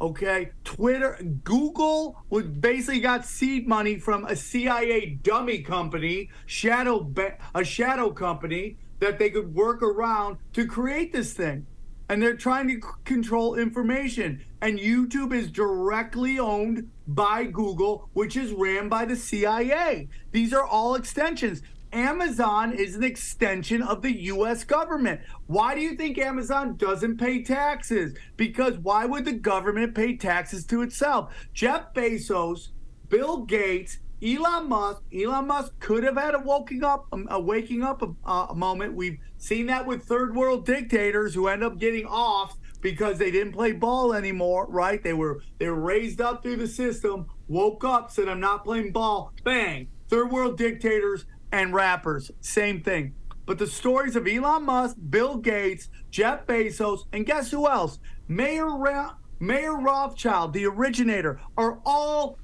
Okay, 0.00 0.50
Twitter, 0.64 1.16
Google 1.44 2.20
was 2.28 2.44
basically 2.46 3.00
got 3.00 3.24
seed 3.24 3.66
money 3.68 3.96
from 3.96 4.24
a 4.24 4.34
CIA 4.34 5.06
dummy 5.22 5.62
company, 5.62 6.30
shadow 6.46 7.10
a 7.54 7.64
shadow 7.64 8.10
company 8.10 8.76
that 8.98 9.20
they 9.20 9.30
could 9.30 9.54
work 9.54 9.82
around 9.82 10.38
to 10.52 10.66
create 10.66 11.12
this 11.12 11.32
thing 11.32 11.66
and 12.08 12.22
they're 12.22 12.36
trying 12.36 12.68
to 12.68 12.74
c- 12.74 12.88
control 13.04 13.54
information. 13.54 14.44
And 14.64 14.78
YouTube 14.78 15.34
is 15.34 15.50
directly 15.50 16.38
owned 16.38 16.90
by 17.06 17.44
Google, 17.44 18.08
which 18.14 18.34
is 18.34 18.50
ran 18.50 18.88
by 18.88 19.04
the 19.04 19.14
CIA. 19.14 20.08
These 20.32 20.54
are 20.54 20.64
all 20.64 20.94
extensions. 20.94 21.60
Amazon 21.92 22.72
is 22.72 22.94
an 22.94 23.04
extension 23.04 23.82
of 23.82 24.00
the 24.00 24.22
US 24.22 24.64
government. 24.64 25.20
Why 25.48 25.74
do 25.74 25.82
you 25.82 25.96
think 25.96 26.16
Amazon 26.16 26.76
doesn't 26.76 27.18
pay 27.18 27.42
taxes? 27.42 28.16
Because 28.38 28.78
why 28.78 29.04
would 29.04 29.26
the 29.26 29.34
government 29.34 29.94
pay 29.94 30.16
taxes 30.16 30.64
to 30.68 30.80
itself? 30.80 31.34
Jeff 31.52 31.92
Bezos, 31.92 32.68
Bill 33.10 33.44
Gates, 33.44 33.98
Elon 34.22 34.70
Musk, 34.70 35.02
Elon 35.14 35.46
Musk 35.46 35.78
could 35.78 36.04
have 36.04 36.16
had 36.16 36.34
a 36.34 36.38
waking 36.38 36.82
up, 36.82 37.06
a 37.28 37.38
waking 37.38 37.82
up 37.82 38.00
a, 38.00 38.14
uh, 38.24 38.46
a 38.48 38.54
moment. 38.54 38.94
We've 38.94 39.18
seen 39.36 39.66
that 39.66 39.86
with 39.86 40.04
third 40.04 40.34
world 40.34 40.64
dictators 40.64 41.34
who 41.34 41.48
end 41.48 41.62
up 41.62 41.78
getting 41.78 42.06
off 42.06 42.56
because 42.84 43.16
they 43.16 43.30
didn't 43.30 43.54
play 43.54 43.72
ball 43.72 44.12
anymore, 44.12 44.66
right? 44.68 45.02
They 45.02 45.14
were 45.14 45.42
they 45.58 45.68
were 45.68 45.80
raised 45.80 46.20
up 46.20 46.42
through 46.42 46.56
the 46.56 46.68
system, 46.68 47.26
woke 47.48 47.82
up, 47.82 48.10
said 48.10 48.28
I'm 48.28 48.40
not 48.40 48.62
playing 48.62 48.92
ball, 48.92 49.32
bang. 49.42 49.88
Third 50.10 50.30
world 50.30 50.58
dictators 50.58 51.24
and 51.50 51.72
rappers, 51.72 52.30
same 52.42 52.82
thing. 52.82 53.14
But 53.46 53.58
the 53.58 53.66
stories 53.66 54.16
of 54.16 54.28
Elon 54.28 54.64
Musk, 54.64 54.96
Bill 55.08 55.38
Gates, 55.38 55.88
Jeff 56.10 56.46
Bezos, 56.46 57.00
and 57.14 57.24
guess 57.24 57.50
who 57.50 57.66
else? 57.66 57.98
Mayor 58.28 58.76
Ra- 58.76 59.14
Mayer 59.40 59.76
Rothschild, 59.76 60.52
the 60.52 60.66
originator, 60.66 61.40
are 61.56 61.80
all 61.86 62.38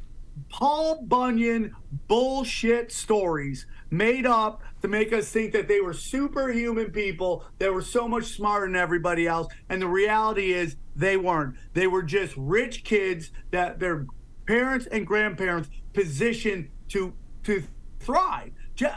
Paul 0.48 1.02
Bunyan 1.02 1.74
bullshit 2.08 2.92
stories 2.92 3.66
made 3.90 4.26
up 4.26 4.62
to 4.82 4.88
make 4.88 5.12
us 5.12 5.28
think 5.30 5.52
that 5.52 5.68
they 5.68 5.80
were 5.80 5.92
superhuman 5.92 6.90
people 6.90 7.44
that 7.58 7.72
were 7.72 7.82
so 7.82 8.08
much 8.08 8.24
smarter 8.24 8.66
than 8.66 8.76
everybody 8.76 9.26
else. 9.26 9.52
And 9.68 9.82
the 9.82 9.88
reality 9.88 10.52
is 10.52 10.76
they 10.96 11.16
weren't. 11.16 11.56
They 11.74 11.86
were 11.86 12.02
just 12.02 12.34
rich 12.36 12.84
kids 12.84 13.30
that 13.50 13.80
their 13.80 14.06
parents 14.46 14.86
and 14.86 15.06
grandparents 15.06 15.68
positioned 15.92 16.70
to 16.88 17.14
to 17.44 17.62
thrive. 18.00 18.52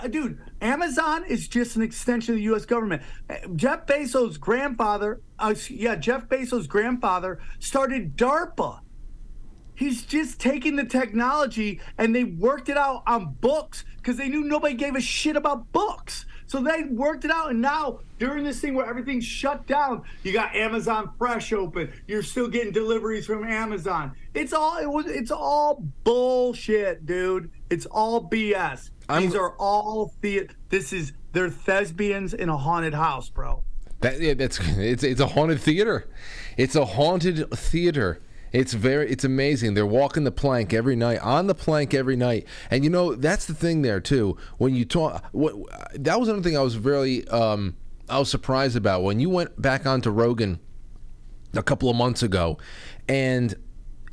Dude, 0.10 0.40
Amazon 0.62 1.26
is 1.26 1.48
just 1.50 1.76
an 1.76 1.82
extension 1.82 2.34
of 2.34 2.38
the 2.38 2.44
U.S. 2.44 2.66
government. 2.66 3.02
Jeff 3.56 3.86
Bezos' 3.86 4.40
grandfather, 4.40 5.20
uh, 5.40 5.54
yeah, 5.70 5.96
Jeff 5.96 6.30
Bezos' 6.30 6.70
grandfather 6.70 7.40
started 7.60 8.16
DARPA 8.16 8.80
He's 9.76 10.04
just 10.04 10.40
taking 10.40 10.76
the 10.76 10.86
technology 10.86 11.80
and 11.98 12.16
they 12.16 12.24
worked 12.24 12.70
it 12.70 12.78
out 12.78 13.04
on 13.08 13.34
books 13.42 13.86
because 13.98 14.18
they 14.18 14.30
knew 14.30 14.44
nobody 14.44 14.76
gave 14.76 14.96
a 14.96 15.02
shit 15.02 15.36
about 15.36 15.72
books. 15.72 16.26
So 16.46 16.62
they 16.62 16.84
worked 16.84 17.26
it 17.26 17.32
out, 17.32 17.50
and 17.50 17.62
now 17.62 18.02
during 18.20 18.44
this 18.44 18.60
thing 18.60 18.76
where 18.76 18.86
everything's 18.86 19.26
shut 19.26 19.66
down, 19.66 20.04
you 20.22 20.32
got 20.34 20.56
Amazon 20.56 21.10
Fresh 21.18 21.52
open. 21.52 21.92
You're 22.06 22.22
still 22.22 22.48
getting 22.48 22.72
deliveries 22.72 23.26
from 23.26 23.44
Amazon. 23.44 24.12
It's 24.36 24.54
all 24.54 24.78
it 24.78 24.86
was. 24.86 25.08
It's 25.08 25.32
all 25.32 25.84
bullshit, 26.04 27.08
dude. 27.08 27.50
It's 27.72 27.88
all 27.88 28.30
BS. 28.30 28.92
I'm, 29.10 29.24
These 29.24 29.36
are 29.36 29.56
all 29.58 30.14
the. 30.22 30.48
This 30.70 30.94
is 30.94 31.14
they're 31.32 31.50
thespians 31.50 32.36
in 32.36 32.50
a 32.50 32.58
haunted 32.58 32.94
house, 32.94 33.30
bro. 33.30 33.64
That 34.02 34.20
yeah, 34.20 34.36
that's 34.36 34.60
it's 34.78 35.04
it's 35.04 35.22
a 35.22 35.28
haunted 35.28 35.60
theater. 35.60 36.08
It's 36.56 36.76
a 36.76 36.86
haunted 36.86 37.50
theater. 37.52 38.22
It's 38.54 38.74
very, 38.74 39.10
it's 39.10 39.24
amazing. 39.24 39.74
They're 39.74 39.86
walking 39.86 40.24
the 40.24 40.32
plank 40.32 40.74
every 40.74 40.96
night, 40.96 41.20
on 41.20 41.48
the 41.48 41.56
plank 41.56 41.96
every 41.96 42.16
night, 42.16 42.46
and 42.70 42.84
you 42.84 42.90
know 42.92 43.16
that's 43.16 43.46
the 43.46 43.56
thing 43.56 43.82
there 43.82 44.00
too. 44.00 44.38
When 44.60 44.76
you 44.76 44.86
talk, 44.86 45.26
what 45.32 45.56
that 45.96 46.20
was 46.20 46.30
another 46.30 46.44
thing 46.44 46.56
I 46.56 46.62
was 46.62 46.78
really, 46.78 47.28
um, 47.30 47.76
I 48.08 48.20
was 48.20 48.30
surprised 48.30 48.76
about 48.78 49.02
when 49.02 49.20
you 49.20 49.30
went 49.32 49.60
back 49.60 49.88
onto 49.88 50.12
Rogan 50.12 50.60
a 51.56 51.64
couple 51.64 51.90
of 51.90 51.96
months 51.96 52.22
ago, 52.22 52.60
and 53.10 53.56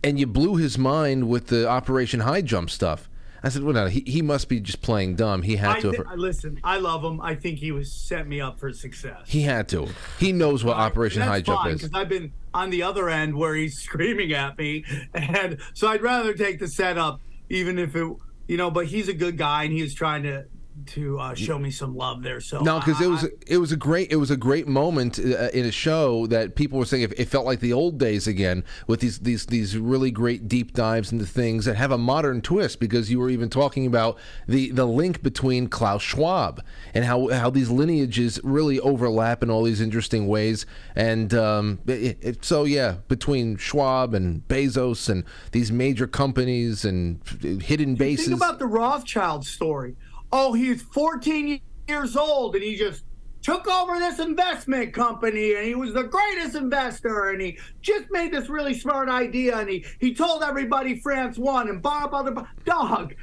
and 0.03 0.19
you 0.19 0.27
blew 0.27 0.57
his 0.57 0.79
mind 0.79 1.29
with 1.29 1.49
the 1.49 1.69
Operation 1.69 2.21
High 2.21 2.41
Jump 2.41 2.71
stuff. 2.71 3.10
I 3.43 3.49
said, 3.49 3.63
well, 3.63 3.75
no, 3.75 3.87
he, 3.87 4.03
he 4.07 4.23
must 4.23 4.49
be 4.49 4.61
just 4.61 4.83
playing 4.83 5.17
dumb. 5.17 5.43
He 5.43 5.57
had 5.57 5.77
I 5.77 5.81
to. 5.81 5.91
Th- 5.93 6.05
listen, 6.17 6.61
I 6.63 6.79
love 6.79 7.03
him. 7.03 7.21
I 7.21 7.35
think 7.35 7.59
he 7.59 7.73
was 7.73 7.91
set 7.91 8.27
me 8.27 8.41
up 8.41 8.59
for 8.59 8.73
success. 8.73 9.23
He 9.27 9.43
had 9.43 9.69
to. 9.69 9.89
He 10.19 10.33
knows 10.33 10.63
what 10.65 10.77
Operation 10.77 11.23
High 11.23 11.41
Jump 11.41 11.67
is. 11.67 11.83
Because 11.83 11.95
I've 11.95 12.09
been 12.09 12.33
on 12.53 12.71
the 12.71 12.83
other 12.83 13.09
end 13.09 13.35
where 13.35 13.55
he's 13.55 13.79
screaming 13.79 14.33
at 14.33 14.59
me, 14.59 14.85
and 15.15 15.59
so 15.75 15.89
I'd 15.89 16.03
rather 16.03 16.35
take 16.35 16.59
the 16.59 16.69
setup, 16.69 17.21
even 17.49 17.79
if 17.79 17.97
it, 17.97 18.17
you 18.47 18.57
know. 18.57 18.71
But 18.71 18.87
he's 18.87 19.09
a 19.09 19.15
good 19.15 19.39
guy, 19.39 19.65
and 19.65 19.73
he 19.73 19.83
was 19.83 19.95
trying 19.95 20.23
to 20.25 20.45
to 20.89 21.19
uh, 21.19 21.35
show 21.35 21.59
me 21.59 21.71
some 21.71 21.95
love 21.95 22.23
there. 22.23 22.41
So 22.41 22.61
no, 22.61 22.79
because 22.79 23.01
it 23.01 23.09
was 23.09 23.27
it 23.47 23.59
was 23.59 23.73
a 23.73 23.77
great 23.77 24.11
it 24.11 24.17
was 24.17 24.31
a 24.31 24.37
great 24.37 24.67
moment 24.67 25.19
uh, 25.19 25.49
in 25.53 25.65
a 25.65 25.73
show 25.73 26.27
that 26.29 26.55
people 26.55 26.79
were 26.79 26.85
saying 26.85 27.05
it, 27.05 27.19
it, 27.19 27.29
felt 27.29 27.47
like 27.47 27.61
the 27.61 27.73
old 27.73 27.99
days 27.99 28.27
again 28.27 28.65
with 28.87 29.01
these 29.01 29.21
these 29.21 29.47
these 29.47 29.77
really 29.77 30.11
great 30.11 30.49
deep 30.49 30.73
dives 30.73 31.13
into 31.13 31.27
things 31.27 31.65
that 31.65 31.77
have 31.77 31.91
a 31.91 31.99
modern 31.99 32.41
twist. 32.41 32.81
Because 32.81 33.11
you 33.11 33.19
were 33.19 33.31
even 33.31 33.49
talking 33.49 33.87
about 33.87 34.19
the 34.47 34.71
the 34.71 34.87
link 34.87 35.23
between 35.23 35.69
Klaus 35.69 36.03
Schwab 36.03 36.63
and 36.95 37.05
how 37.05 37.29
how 37.29 37.51
these 37.51 37.71
lineages 37.71 38.41
really 38.43 38.81
overlap 38.81 39.43
in 39.43 39.51
all 39.51 39.63
these 39.63 39.81
interesting 39.81 40.27
ways. 40.27 40.67
And 40.95 41.33
um, 41.35 41.79
it, 41.87 42.19
it, 42.21 42.45
so 42.45 42.65
yeah, 42.65 42.97
between 43.09 43.57
Schwab 43.57 44.15
and 44.15 44.47
Bezos 44.49 45.09
and 45.09 45.25
these 45.53 45.71
major 45.71 46.07
companies 46.07 46.85
and 46.85 47.21
hidden 47.63 47.95
bases. 47.95 48.29
Think 48.29 48.39
about 48.39 48.59
the 48.59 48.67
Rothschild 48.67 49.47
story 49.47 49.97
oh, 50.33 50.53
he's 50.53 50.83
14 50.83 51.61
years 51.89 52.17
old 52.17 52.55
and 52.55 52.65
he 52.65 52.77
just 52.77 53.05
took 53.43 53.67
over 53.69 53.99
this 53.99 54.19
investment 54.19 54.93
company 54.93 55.55
and 55.55 55.65
he 55.65 55.75
was 55.75 55.95
the 55.95 56.05
greatest 56.05 56.55
investor 56.55 57.31
and 57.31 57.41
he 57.41 57.59
just 57.81 58.05
made 58.11 58.33
this 58.33 58.49
really 58.49 58.75
smart 58.75 59.09
idea 59.09 59.59
and 59.59 59.69
he, 59.69 59.85
he 59.99 60.15
told 60.15 60.43
everybody 60.43 60.99
France 61.01 61.39
won 61.39 61.69
and 61.69 61.83
blah, 61.83 62.07
blah, 62.07 62.23
blah. 62.23 62.47
Dog, 62.65 63.15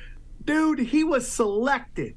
dude, 0.43 0.79
he 0.79 1.03
was 1.03 1.27
selected. 1.27 2.15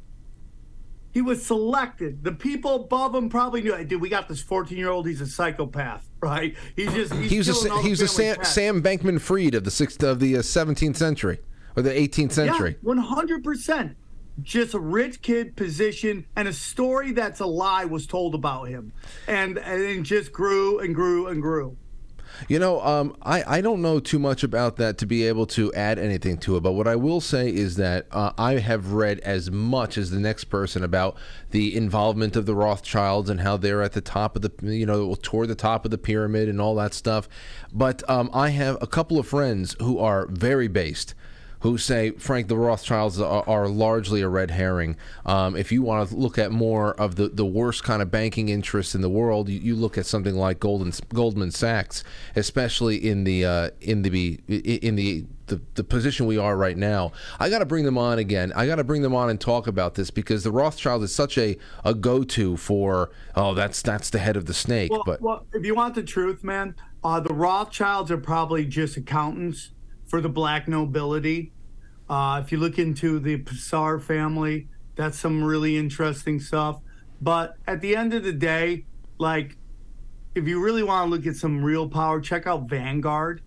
He 1.12 1.20
was 1.20 1.44
selected. 1.44 2.22
The 2.22 2.32
people 2.32 2.76
above 2.76 3.14
him 3.14 3.28
probably 3.28 3.62
knew. 3.62 3.84
Dude, 3.84 4.00
we 4.00 4.08
got 4.08 4.28
this 4.28 4.40
14 4.40 4.78
year 4.78 4.90
old. 4.90 5.08
He's 5.08 5.20
a 5.20 5.26
psychopath, 5.26 6.08
right? 6.22 6.54
He's 6.76 6.92
just. 6.92 7.12
He's 7.14 7.30
He 7.30 7.38
was 7.38 7.64
a, 7.64 7.72
all 7.72 7.82
he 7.82 7.90
was 7.90 8.00
a 8.00 8.08
Sam, 8.08 8.36
pets. 8.36 8.50
Sam 8.50 8.80
Bankman 8.80 9.20
Fried 9.20 9.54
of 9.54 9.64
the 9.64 9.72
sixth 9.72 10.04
of 10.04 10.20
the 10.20 10.36
uh, 10.36 10.40
17th 10.40 10.96
century 10.96 11.40
or 11.76 11.82
the 11.82 11.90
18th 11.90 12.32
century. 12.32 12.76
Yeah, 12.82 12.94
100%. 12.94 13.94
Just 14.42 14.74
a 14.74 14.78
rich 14.78 15.22
kid 15.22 15.56
position 15.56 16.26
and 16.36 16.48
a 16.48 16.52
story 16.52 17.12
that's 17.12 17.40
a 17.40 17.46
lie 17.46 17.84
was 17.84 18.06
told 18.06 18.34
about 18.34 18.68
him. 18.68 18.92
And 19.26 19.58
and 19.58 19.82
it 19.82 20.02
just 20.02 20.32
grew 20.32 20.78
and 20.78 20.94
grew 20.94 21.26
and 21.26 21.42
grew. 21.42 21.76
You 22.48 22.58
know, 22.58 22.80
um, 22.80 23.16
I, 23.22 23.58
I 23.58 23.60
don't 23.60 23.82
know 23.82 24.00
too 24.00 24.18
much 24.18 24.42
about 24.42 24.76
that 24.76 24.98
to 24.98 25.06
be 25.06 25.26
able 25.26 25.46
to 25.48 25.72
add 25.74 25.98
anything 25.98 26.38
to 26.38 26.56
it, 26.56 26.62
but 26.62 26.72
what 26.72 26.86
I 26.86 26.96
will 26.96 27.20
say 27.20 27.48
is 27.48 27.76
that 27.76 28.06
uh, 28.10 28.32
I 28.38 28.54
have 28.54 28.92
read 28.92 29.20
as 29.20 29.50
much 29.50 29.98
as 29.98 30.10
the 30.10 30.20
next 30.20 30.44
person 30.44 30.82
about 30.82 31.16
the 31.50 31.76
involvement 31.76 32.36
of 32.36 32.46
the 32.46 32.54
Rothschilds 32.54 33.28
and 33.28 33.40
how 33.40 33.56
they're 33.56 33.82
at 33.82 33.92
the 33.92 34.00
top 34.00 34.36
of 34.36 34.42
the, 34.42 34.52
you 34.62 34.86
know, 34.86 35.14
toward 35.22 35.48
the 35.48 35.54
top 35.54 35.84
of 35.84 35.90
the 35.90 35.98
pyramid 35.98 36.48
and 36.48 36.60
all 36.60 36.74
that 36.76 36.94
stuff. 36.94 37.28
But 37.72 38.08
um, 38.08 38.30
I 38.32 38.50
have 38.50 38.78
a 38.80 38.86
couple 38.86 39.18
of 39.18 39.26
friends 39.26 39.76
who 39.80 39.98
are 39.98 40.26
very 40.26 40.68
based 40.68 41.14
who 41.60 41.76
say, 41.76 42.10
Frank, 42.12 42.48
the 42.48 42.56
Rothschilds 42.56 43.20
are, 43.20 43.44
are 43.46 43.68
largely 43.68 44.22
a 44.22 44.28
red 44.28 44.50
herring. 44.50 44.96
Um, 45.26 45.56
if 45.56 45.70
you 45.70 45.82
want 45.82 46.08
to 46.08 46.16
look 46.16 46.38
at 46.38 46.50
more 46.50 46.94
of 46.94 47.16
the, 47.16 47.28
the 47.28 47.44
worst 47.44 47.84
kind 47.84 48.00
of 48.00 48.10
banking 48.10 48.48
interests 48.48 48.94
in 48.94 49.02
the 49.02 49.10
world, 49.10 49.48
you, 49.48 49.60
you 49.60 49.76
look 49.76 49.98
at 49.98 50.06
something 50.06 50.34
like 50.34 50.58
Golden, 50.58 50.92
Goldman 51.12 51.50
Sachs, 51.50 52.02
especially 52.34 52.96
in 52.96 53.24
the 53.24 53.44
uh, 53.44 53.70
in 53.80 54.02
the 54.02 54.40
in 54.48 54.96
the, 54.96 55.26
the 55.46 55.60
the 55.74 55.84
position 55.84 56.24
we 56.26 56.38
are 56.38 56.56
right 56.56 56.78
now. 56.78 57.12
I 57.38 57.50
got 57.50 57.58
to 57.58 57.66
bring 57.66 57.84
them 57.84 57.98
on 57.98 58.18
again. 58.18 58.52
I 58.56 58.66
got 58.66 58.76
to 58.76 58.84
bring 58.84 59.02
them 59.02 59.14
on 59.14 59.28
and 59.28 59.38
talk 59.38 59.66
about 59.66 59.96
this 59.96 60.10
because 60.10 60.44
the 60.44 60.52
Rothschild 60.52 61.02
is 61.02 61.14
such 61.14 61.36
a, 61.36 61.58
a 61.84 61.92
go 61.92 62.24
to 62.24 62.56
for 62.56 63.10
oh 63.36 63.52
that's 63.52 63.82
that's 63.82 64.08
the 64.08 64.18
head 64.18 64.36
of 64.36 64.46
the 64.46 64.54
snake. 64.54 64.90
Well, 64.90 65.02
but 65.04 65.20
well, 65.20 65.46
if 65.52 65.66
you 65.66 65.74
want 65.74 65.94
the 65.94 66.02
truth, 66.02 66.42
man, 66.42 66.74
uh, 67.04 67.20
the 67.20 67.34
Rothschilds 67.34 68.10
are 68.10 68.18
probably 68.18 68.64
just 68.64 68.96
accountants 68.96 69.72
for 70.10 70.20
the 70.20 70.28
black 70.28 70.66
nobility. 70.66 71.52
Uh, 72.08 72.42
if 72.44 72.50
you 72.50 72.58
look 72.58 72.78
into 72.80 73.20
the 73.20 73.38
Passar 73.38 74.02
family, 74.02 74.66
that's 74.96 75.16
some 75.16 75.42
really 75.42 75.76
interesting 75.76 76.40
stuff. 76.40 76.80
But 77.22 77.54
at 77.68 77.80
the 77.80 77.94
end 77.94 78.12
of 78.12 78.24
the 78.24 78.32
day, 78.32 78.86
like, 79.18 79.56
if 80.34 80.48
you 80.48 80.60
really 80.60 80.82
want 80.82 81.06
to 81.06 81.10
look 81.16 81.26
at 81.26 81.36
some 81.36 81.62
real 81.62 81.88
power, 81.88 82.20
check 82.20 82.48
out 82.48 82.68
Vanguard. 82.68 83.40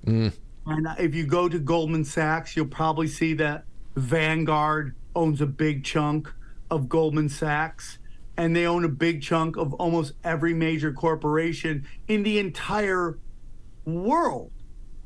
And 0.65 0.87
uh, 0.87 0.95
if 0.97 1.13
you 1.13 1.25
go 1.25 1.49
to 1.49 1.59
Goldman 1.59 2.05
Sachs, 2.05 2.55
you'll 2.55 2.67
probably 2.67 3.07
see 3.07 3.33
that 3.33 3.65
Vanguard 3.97 4.95
owns 5.15 5.41
a 5.41 5.45
big 5.45 5.83
chunk 5.83 6.31
of 6.71 6.87
Goldman 6.87 7.27
Sachs. 7.27 7.99
And 8.37 8.55
they 8.55 8.65
own 8.65 8.85
a 8.85 8.89
big 8.89 9.21
chunk 9.21 9.57
of 9.57 9.73
almost 9.73 10.13
every 10.23 10.53
major 10.53 10.93
corporation 10.93 11.85
in 12.07 12.23
the 12.23 12.39
entire 12.39 13.19
world. 13.85 14.51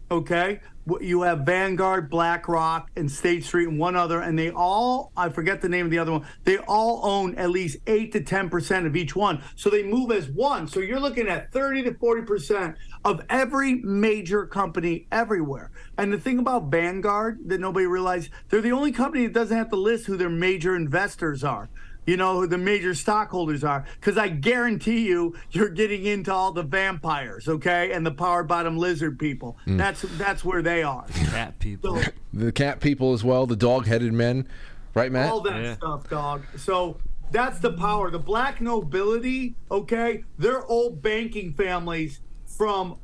Okay. 0.10 0.62
You 1.02 1.24
have 1.24 1.40
Vanguard, 1.40 2.10
BlackRock, 2.10 2.90
and 2.96 3.12
State 3.12 3.44
Street, 3.44 3.68
and 3.68 3.78
one 3.78 3.98
other, 3.98 4.22
and 4.22 4.40
they 4.40 4.52
all, 4.52 5.12
I 5.18 5.28
forget 5.28 5.60
the 5.60 5.68
name 5.68 5.84
of 5.84 5.92
the 5.92 6.00
other 6.00 6.14
one, 6.14 6.26
they 6.46 6.60
all 6.60 7.02
own 7.04 7.36
at 7.36 7.50
least 7.50 7.80
8 7.88 8.14
to 8.14 8.22
10% 8.22 8.86
of 8.86 8.96
each 8.96 9.14
one. 9.14 9.44
So 9.58 9.70
they 9.70 9.84
move 9.84 10.12
as 10.12 10.30
one. 10.30 10.66
So 10.66 10.80
you're 10.80 11.02
looking 11.02 11.28
at 11.28 11.52
30 11.52 11.84
to 11.84 11.92
40% 11.92 12.76
of 13.04 13.22
every 13.30 13.76
major 13.76 14.46
company 14.46 15.08
everywhere. 15.12 15.72
And 15.98 16.14
the 16.14 16.20
thing 16.20 16.40
about 16.40 16.72
Vanguard 16.72 17.40
that 17.50 17.60
nobody 17.60 17.86
realized, 17.86 18.30
they're 18.48 18.62
the 18.62 18.72
only 18.72 18.94
company 18.94 19.26
that 19.26 19.34
doesn't 19.34 19.58
have 19.58 19.70
to 19.72 19.76
list 19.76 20.06
who 20.06 20.16
their 20.16 20.30
major 20.30 20.74
investors 20.74 21.44
are 21.44 21.68
you 22.08 22.18
know 22.18 22.40
who 22.40 22.48
the 22.48 22.58
major 22.58 22.96
stockholders 22.96 23.64
are 23.64 23.86
because 24.00 24.18
i 24.18 24.28
guarantee 24.28 25.06
you 25.06 25.36
you're 25.52 25.70
getting 25.70 26.06
into 26.06 26.34
all 26.34 26.52
the 26.52 26.64
vampires 26.64 27.48
okay 27.48 27.92
and 27.92 28.04
the 28.06 28.12
power 28.12 28.44
bottom 28.44 28.78
lizard 28.78 29.20
people. 29.20 29.58
Hmm. 29.66 29.78
That's 29.78 30.02
that's 30.18 30.44
where 30.44 30.62
they 30.62 30.82
are. 30.84 31.06
Cat 31.30 31.60
people. 31.60 32.02
so 32.02 32.10
the 32.34 32.52
cat 32.52 32.80
people 32.80 33.14
as 33.14 33.24
well, 33.24 33.46
the 33.46 33.56
dog 33.56 33.86
headed 33.86 34.14
men, 34.14 34.48
right, 34.94 35.12
Matt? 35.12 35.30
all 35.32 35.42
that 35.42 35.62
Yeah. 35.62 35.76
stuff 35.76 36.10
dog. 36.10 36.44
So 36.56 36.98
that's 37.32 37.60
the 37.60 37.74
power. 37.74 38.10
The 38.10 38.20
black 38.20 38.62
nobility 38.62 39.56
okay 39.70 40.24
they're 40.38 40.66
old 40.66 41.02
banking 41.02 41.54
families 41.54 42.22
from 42.46 42.98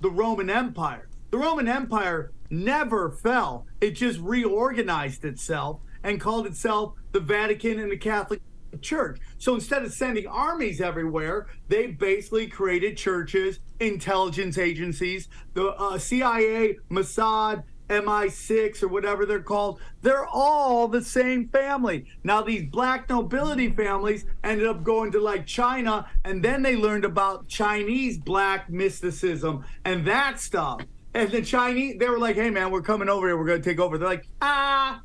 the 0.00 0.10
roman 0.10 0.50
empire. 0.50 1.08
The 1.30 1.38
roman 1.38 1.66
empire 1.68 2.32
never 2.50 3.10
fell. 3.10 3.66
It 3.80 3.92
just 3.92 4.18
reorganized 4.20 5.24
itself 5.24 5.80
and 6.02 6.20
called 6.20 6.46
itself 6.46 6.94
the 7.12 7.20
vatican 7.20 7.78
and 7.78 7.90
the 7.90 7.96
catholic 7.96 8.40
church. 8.78 9.20
So 9.38 9.54
instead 9.54 9.82
of 9.82 9.92
sending 9.92 10.26
armies 10.26 10.80
everywhere, 10.80 11.48
they 11.68 11.88
basically 11.88 12.46
created 12.46 12.96
churches, 12.96 13.60
intelligence 13.80 14.58
agencies, 14.58 15.28
the 15.54 15.68
uh, 15.68 15.98
CIA, 15.98 16.78
Mossad, 16.90 17.64
MI6 17.90 18.82
or 18.82 18.88
whatever 18.88 19.26
they're 19.26 19.42
called. 19.42 19.80
They're 20.02 20.26
all 20.26 20.88
the 20.88 21.02
same 21.02 21.48
family. 21.48 22.06
Now 22.22 22.40
these 22.40 22.70
black 22.70 23.08
nobility 23.08 23.70
families 23.70 24.24
ended 24.44 24.66
up 24.66 24.84
going 24.84 25.10
to 25.12 25.20
like 25.20 25.44
China 25.44 26.06
and 26.24 26.42
then 26.42 26.62
they 26.62 26.76
learned 26.76 27.04
about 27.04 27.48
Chinese 27.48 28.16
black 28.16 28.70
mysticism 28.70 29.64
and 29.84 30.06
that 30.06 30.40
stuff. 30.40 30.82
And 31.12 31.30
the 31.32 31.42
Chinese, 31.42 31.96
they 31.98 32.08
were 32.08 32.20
like, 32.20 32.36
hey 32.36 32.50
man, 32.50 32.70
we're 32.70 32.82
coming 32.82 33.08
over 33.08 33.26
here. 33.26 33.36
We're 33.36 33.46
going 33.46 33.60
to 33.60 33.68
take 33.68 33.80
over. 33.80 33.98
They're 33.98 34.08
like, 34.08 34.28
ah, 34.40 35.02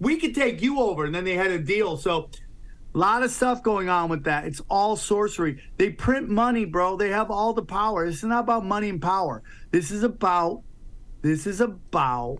we 0.00 0.18
could 0.18 0.34
take 0.34 0.60
you 0.60 0.80
over. 0.80 1.04
And 1.04 1.14
then 1.14 1.24
they 1.24 1.34
had 1.34 1.52
a 1.52 1.58
deal. 1.58 1.96
So 1.96 2.30
a 2.94 2.98
lot 2.98 3.22
of 3.22 3.30
stuff 3.30 3.62
going 3.62 3.88
on 3.88 4.08
with 4.08 4.24
that. 4.24 4.44
It's 4.44 4.62
all 4.68 4.96
sorcery. 4.96 5.62
They 5.76 5.90
print 5.90 6.28
money, 6.28 6.64
bro. 6.64 6.96
They 6.96 7.10
have 7.10 7.30
all 7.30 7.52
the 7.52 7.62
power. 7.62 8.06
This 8.06 8.16
is 8.16 8.24
not 8.24 8.40
about 8.40 8.64
money 8.64 8.88
and 8.88 9.00
power. 9.00 9.42
This 9.70 9.90
is 9.90 10.02
about 10.02 10.62
this 11.20 11.46
is 11.46 11.60
about 11.60 12.38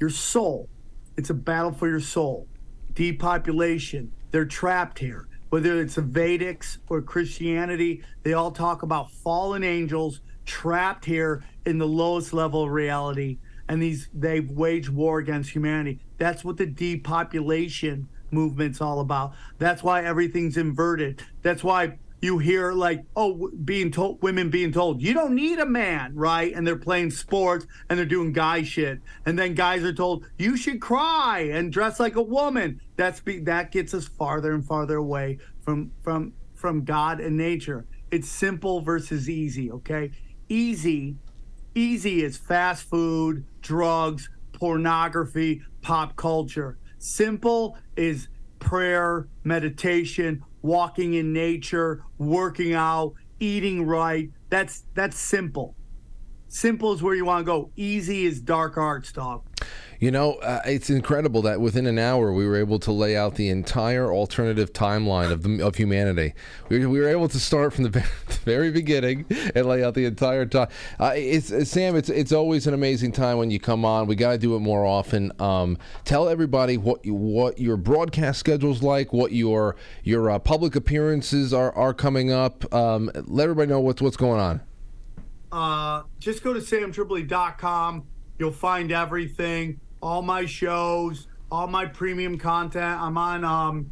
your 0.00 0.10
soul. 0.10 0.68
It's 1.16 1.30
a 1.30 1.34
battle 1.34 1.72
for 1.72 1.88
your 1.88 2.00
soul. 2.00 2.48
Depopulation. 2.92 4.12
They're 4.32 4.44
trapped 4.44 4.98
here. 4.98 5.28
Whether 5.48 5.80
it's 5.80 5.94
the 5.94 6.02
Vedics 6.02 6.78
or 6.88 7.00
Christianity, 7.00 8.02
they 8.24 8.32
all 8.32 8.50
talk 8.50 8.82
about 8.82 9.12
fallen 9.12 9.62
angels 9.62 10.20
trapped 10.44 11.04
here 11.04 11.44
in 11.64 11.78
the 11.78 11.86
lowest 11.86 12.32
level 12.32 12.64
of 12.64 12.70
reality. 12.70 13.38
And 13.68 13.80
these 13.80 14.08
they've 14.12 14.50
waged 14.50 14.90
war 14.90 15.18
against 15.18 15.50
humanity. 15.50 16.00
That's 16.18 16.44
what 16.44 16.56
the 16.56 16.66
depopulation 16.66 18.08
movement's 18.30 18.80
all 18.80 19.00
about. 19.00 19.32
That's 19.58 19.82
why 19.82 20.04
everything's 20.04 20.56
inverted. 20.56 21.22
That's 21.42 21.62
why 21.64 21.98
you 22.22 22.38
hear 22.38 22.72
like, 22.72 23.04
oh, 23.14 23.50
being 23.64 23.90
told, 23.90 24.22
women 24.22 24.50
being 24.50 24.72
told, 24.72 25.02
you 25.02 25.12
don't 25.12 25.34
need 25.34 25.58
a 25.58 25.66
man, 25.66 26.14
right? 26.14 26.54
And 26.54 26.66
they're 26.66 26.76
playing 26.76 27.10
sports 27.10 27.66
and 27.88 27.98
they're 27.98 28.06
doing 28.06 28.32
guy 28.32 28.62
shit. 28.62 29.00
And 29.26 29.38
then 29.38 29.54
guys 29.54 29.84
are 29.84 29.92
told, 29.92 30.26
you 30.38 30.56
should 30.56 30.80
cry 30.80 31.50
and 31.52 31.72
dress 31.72 32.00
like 32.00 32.16
a 32.16 32.22
woman. 32.22 32.80
That's 32.96 33.20
be, 33.20 33.40
that 33.40 33.70
gets 33.70 33.92
us 33.94 34.08
farther 34.08 34.52
and 34.52 34.64
farther 34.64 34.96
away 34.96 35.38
from 35.62 35.92
from 36.02 36.32
from 36.54 36.84
God 36.84 37.20
and 37.20 37.36
nature. 37.36 37.86
It's 38.10 38.28
simple 38.28 38.80
versus 38.80 39.28
easy, 39.28 39.70
okay? 39.70 40.10
Easy, 40.48 41.16
easy 41.74 42.24
is 42.24 42.36
fast 42.36 42.84
food, 42.84 43.44
drugs, 43.60 44.30
pornography, 44.52 45.62
pop 45.82 46.16
culture. 46.16 46.78
Simple 46.98 47.76
is 47.96 48.28
prayer, 48.58 49.28
meditation, 49.44 50.42
walking 50.62 51.14
in 51.14 51.32
nature, 51.32 52.04
working 52.18 52.74
out, 52.74 53.14
eating 53.40 53.86
right. 53.86 54.30
That's 54.50 54.84
that's 54.94 55.18
simple. 55.18 55.74
Simple 56.48 56.92
is 56.92 57.02
where 57.02 57.14
you 57.14 57.24
want 57.24 57.40
to 57.40 57.44
go. 57.44 57.70
Easy 57.76 58.24
is 58.26 58.40
dark 58.40 58.76
arts, 58.76 59.12
dog. 59.12 59.45
You 59.98 60.10
know, 60.10 60.34
uh, 60.34 60.60
it's 60.66 60.90
incredible 60.90 61.40
that 61.42 61.60
within 61.60 61.86
an 61.86 61.98
hour 61.98 62.32
we 62.32 62.46
were 62.46 62.56
able 62.56 62.78
to 62.80 62.92
lay 62.92 63.16
out 63.16 63.36
the 63.36 63.48
entire 63.48 64.12
alternative 64.12 64.72
timeline 64.72 65.30
of 65.32 65.42
the, 65.42 65.64
of 65.66 65.76
humanity. 65.76 66.34
We, 66.68 66.84
we 66.84 67.00
were 67.00 67.08
able 67.08 67.28
to 67.28 67.40
start 67.40 67.72
from 67.72 67.84
the 67.84 67.90
ve- 68.00 68.00
the 68.26 68.34
very 68.44 68.70
beginning 68.70 69.24
and 69.54 69.64
lay 69.66 69.82
out 69.82 69.94
the 69.94 70.04
entire 70.04 70.44
time. 70.46 70.68
Uh, 71.00 71.12
it's, 71.16 71.50
it's- 71.50 71.70
Sam. 71.70 71.96
It's 71.96 72.08
it's 72.10 72.32
always 72.32 72.66
an 72.66 72.74
amazing 72.74 73.12
time 73.12 73.38
when 73.38 73.50
you 73.50 73.58
come 73.58 73.84
on. 73.84 74.06
We 74.06 74.16
got 74.16 74.32
to 74.32 74.38
do 74.38 74.54
it 74.56 74.60
more 74.60 74.84
often. 74.84 75.32
Um, 75.40 75.78
tell 76.04 76.28
everybody 76.28 76.76
what 76.76 77.04
you, 77.04 77.14
what 77.14 77.58
your 77.58 77.76
broadcast 77.76 78.38
schedule's 78.40 78.82
like, 78.82 79.12
what 79.12 79.32
your 79.32 79.76
your 80.04 80.30
uh, 80.30 80.38
public 80.38 80.76
appearances 80.76 81.52
are 81.54 81.72
are 81.74 81.94
coming 81.94 82.30
up. 82.32 82.72
Um, 82.74 83.10
let 83.26 83.44
everybody 83.44 83.68
know 83.70 83.80
what's 83.80 84.02
what's 84.02 84.16
going 84.16 84.40
on. 84.40 84.60
uh, 85.52 86.02
just 86.18 86.42
go 86.44 86.52
to 86.52 86.60
samtripoli.com. 86.60 88.04
You'll 88.38 88.52
find 88.52 88.92
everything, 88.92 89.80
all 90.02 90.22
my 90.22 90.46
shows, 90.46 91.28
all 91.50 91.66
my 91.66 91.86
premium 91.86 92.38
content. 92.38 93.00
I'm 93.00 93.18
on 93.18 93.44
um, 93.44 93.90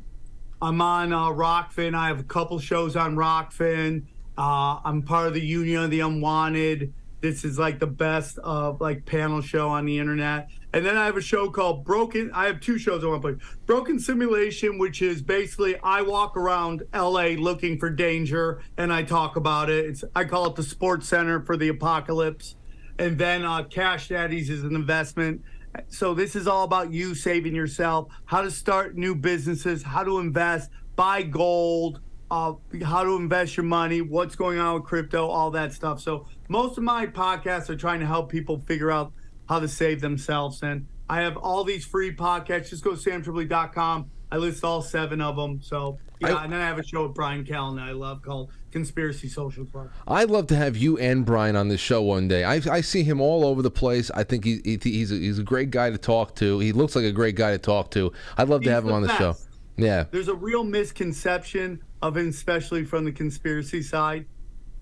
I'm 0.60 0.80
on 0.80 1.12
uh, 1.12 1.28
Rokfin. 1.28 1.94
I 1.94 2.08
have 2.08 2.20
a 2.20 2.24
couple 2.24 2.58
shows 2.58 2.96
on 2.96 3.16
Rokfin. 3.16 4.04
Uh, 4.36 4.80
I'm 4.84 5.02
part 5.02 5.28
of 5.28 5.34
the 5.34 5.40
Union 5.40 5.84
of 5.84 5.90
the 5.90 6.00
Unwanted. 6.00 6.92
This 7.20 7.44
is 7.44 7.58
like 7.58 7.78
the 7.78 7.86
best 7.86 8.38
uh, 8.42 8.72
like 8.80 9.06
panel 9.06 9.40
show 9.40 9.68
on 9.68 9.86
the 9.86 9.98
internet. 9.98 10.48
And 10.74 10.84
then 10.84 10.96
I 10.96 11.06
have 11.06 11.16
a 11.16 11.22
show 11.22 11.48
called 11.48 11.84
Broken. 11.84 12.30
I 12.34 12.46
have 12.46 12.60
two 12.60 12.78
shows 12.78 13.04
I 13.04 13.06
want 13.06 13.22
to 13.22 13.28
play. 13.28 13.46
Broken 13.64 13.98
Simulation, 13.98 14.76
which 14.76 15.02
is 15.02 15.22
basically 15.22 15.76
I 15.82 16.02
walk 16.02 16.36
around 16.36 16.82
LA 16.92 17.36
looking 17.38 17.78
for 17.78 17.90
danger 17.90 18.60
and 18.76 18.92
I 18.92 19.04
talk 19.04 19.36
about 19.36 19.70
it. 19.70 19.86
It's 19.86 20.04
I 20.16 20.24
call 20.24 20.46
it 20.46 20.56
the 20.56 20.62
Sports 20.62 21.08
Center 21.08 21.40
for 21.42 21.56
the 21.56 21.68
apocalypse. 21.68 22.56
And 22.98 23.18
then 23.18 23.44
uh, 23.44 23.64
Cash 23.64 24.08
Daddies 24.08 24.50
is 24.50 24.64
an 24.64 24.74
investment. 24.74 25.42
So 25.88 26.14
this 26.14 26.36
is 26.36 26.46
all 26.46 26.64
about 26.64 26.92
you 26.92 27.14
saving 27.14 27.54
yourself, 27.54 28.08
how 28.24 28.42
to 28.42 28.50
start 28.50 28.96
new 28.96 29.14
businesses, 29.14 29.82
how 29.82 30.04
to 30.04 30.18
invest, 30.18 30.70
buy 30.96 31.22
gold, 31.22 32.00
uh, 32.30 32.54
how 32.84 33.04
to 33.04 33.16
invest 33.16 33.56
your 33.56 33.64
money, 33.64 34.00
what's 34.00 34.36
going 34.36 34.58
on 34.58 34.74
with 34.74 34.84
crypto, 34.84 35.26
all 35.26 35.50
that 35.52 35.72
stuff. 35.72 36.00
So 36.00 36.26
most 36.48 36.78
of 36.78 36.84
my 36.84 37.06
podcasts 37.06 37.68
are 37.70 37.76
trying 37.76 38.00
to 38.00 38.06
help 38.06 38.30
people 38.30 38.62
figure 38.66 38.90
out 38.90 39.12
how 39.48 39.60
to 39.60 39.68
save 39.68 40.00
themselves. 40.00 40.62
And 40.62 40.86
I 41.08 41.20
have 41.20 41.36
all 41.36 41.64
these 41.64 41.84
free 41.84 42.14
podcasts. 42.14 42.70
Just 42.70 42.84
go 42.84 42.94
to 42.94 43.10
samtripoli.com. 43.10 44.10
I 44.34 44.36
list 44.38 44.64
all 44.64 44.82
seven 44.82 45.20
of 45.20 45.36
them. 45.36 45.60
So 45.62 45.98
yeah, 46.20 46.34
I- 46.34 46.44
and 46.44 46.52
then 46.52 46.60
I 46.60 46.66
have 46.66 46.78
a 46.80 46.82
show 46.82 47.06
with 47.06 47.14
Bryan 47.14 47.44
Callen 47.44 47.76
that 47.76 47.88
I 47.88 47.92
love 47.92 48.20
called 48.20 48.50
Conspiracy 48.72 49.28
Social 49.28 49.64
Club. 49.64 49.90
I'd 50.08 50.28
love 50.28 50.48
to 50.48 50.56
have 50.56 50.76
you 50.76 50.98
and 50.98 51.24
Bryan 51.24 51.54
on 51.54 51.68
this 51.68 51.80
show 51.80 52.02
one 52.02 52.26
day. 52.26 52.42
I, 52.42 52.54
I 52.68 52.80
see 52.80 53.04
him 53.04 53.20
all 53.20 53.44
over 53.46 53.62
the 53.62 53.70
place. 53.70 54.10
I 54.10 54.24
think 54.24 54.44
he, 54.44 54.60
he 54.64 54.76
he's 54.82 55.12
a, 55.12 55.14
he's 55.14 55.38
a 55.38 55.44
great 55.44 55.70
guy 55.70 55.90
to 55.90 55.98
talk 55.98 56.34
to. 56.36 56.58
He 56.58 56.72
looks 56.72 56.96
like 56.96 57.04
a 57.04 57.12
great 57.12 57.36
guy 57.36 57.52
to 57.52 57.58
talk 57.58 57.92
to. 57.92 58.12
I'd 58.36 58.48
love 58.48 58.62
to 58.62 58.70
have 58.72 58.82
him 58.82 58.88
the 58.88 58.94
on 58.96 59.02
the 59.02 59.16
show. 59.16 59.36
Yeah. 59.76 60.04
There's 60.10 60.28
a 60.28 60.34
real 60.34 60.64
misconception 60.64 61.82
of 62.02 62.16
him, 62.16 62.28
especially 62.28 62.84
from 62.84 63.04
the 63.04 63.12
conspiracy 63.12 63.82
side. 63.82 64.26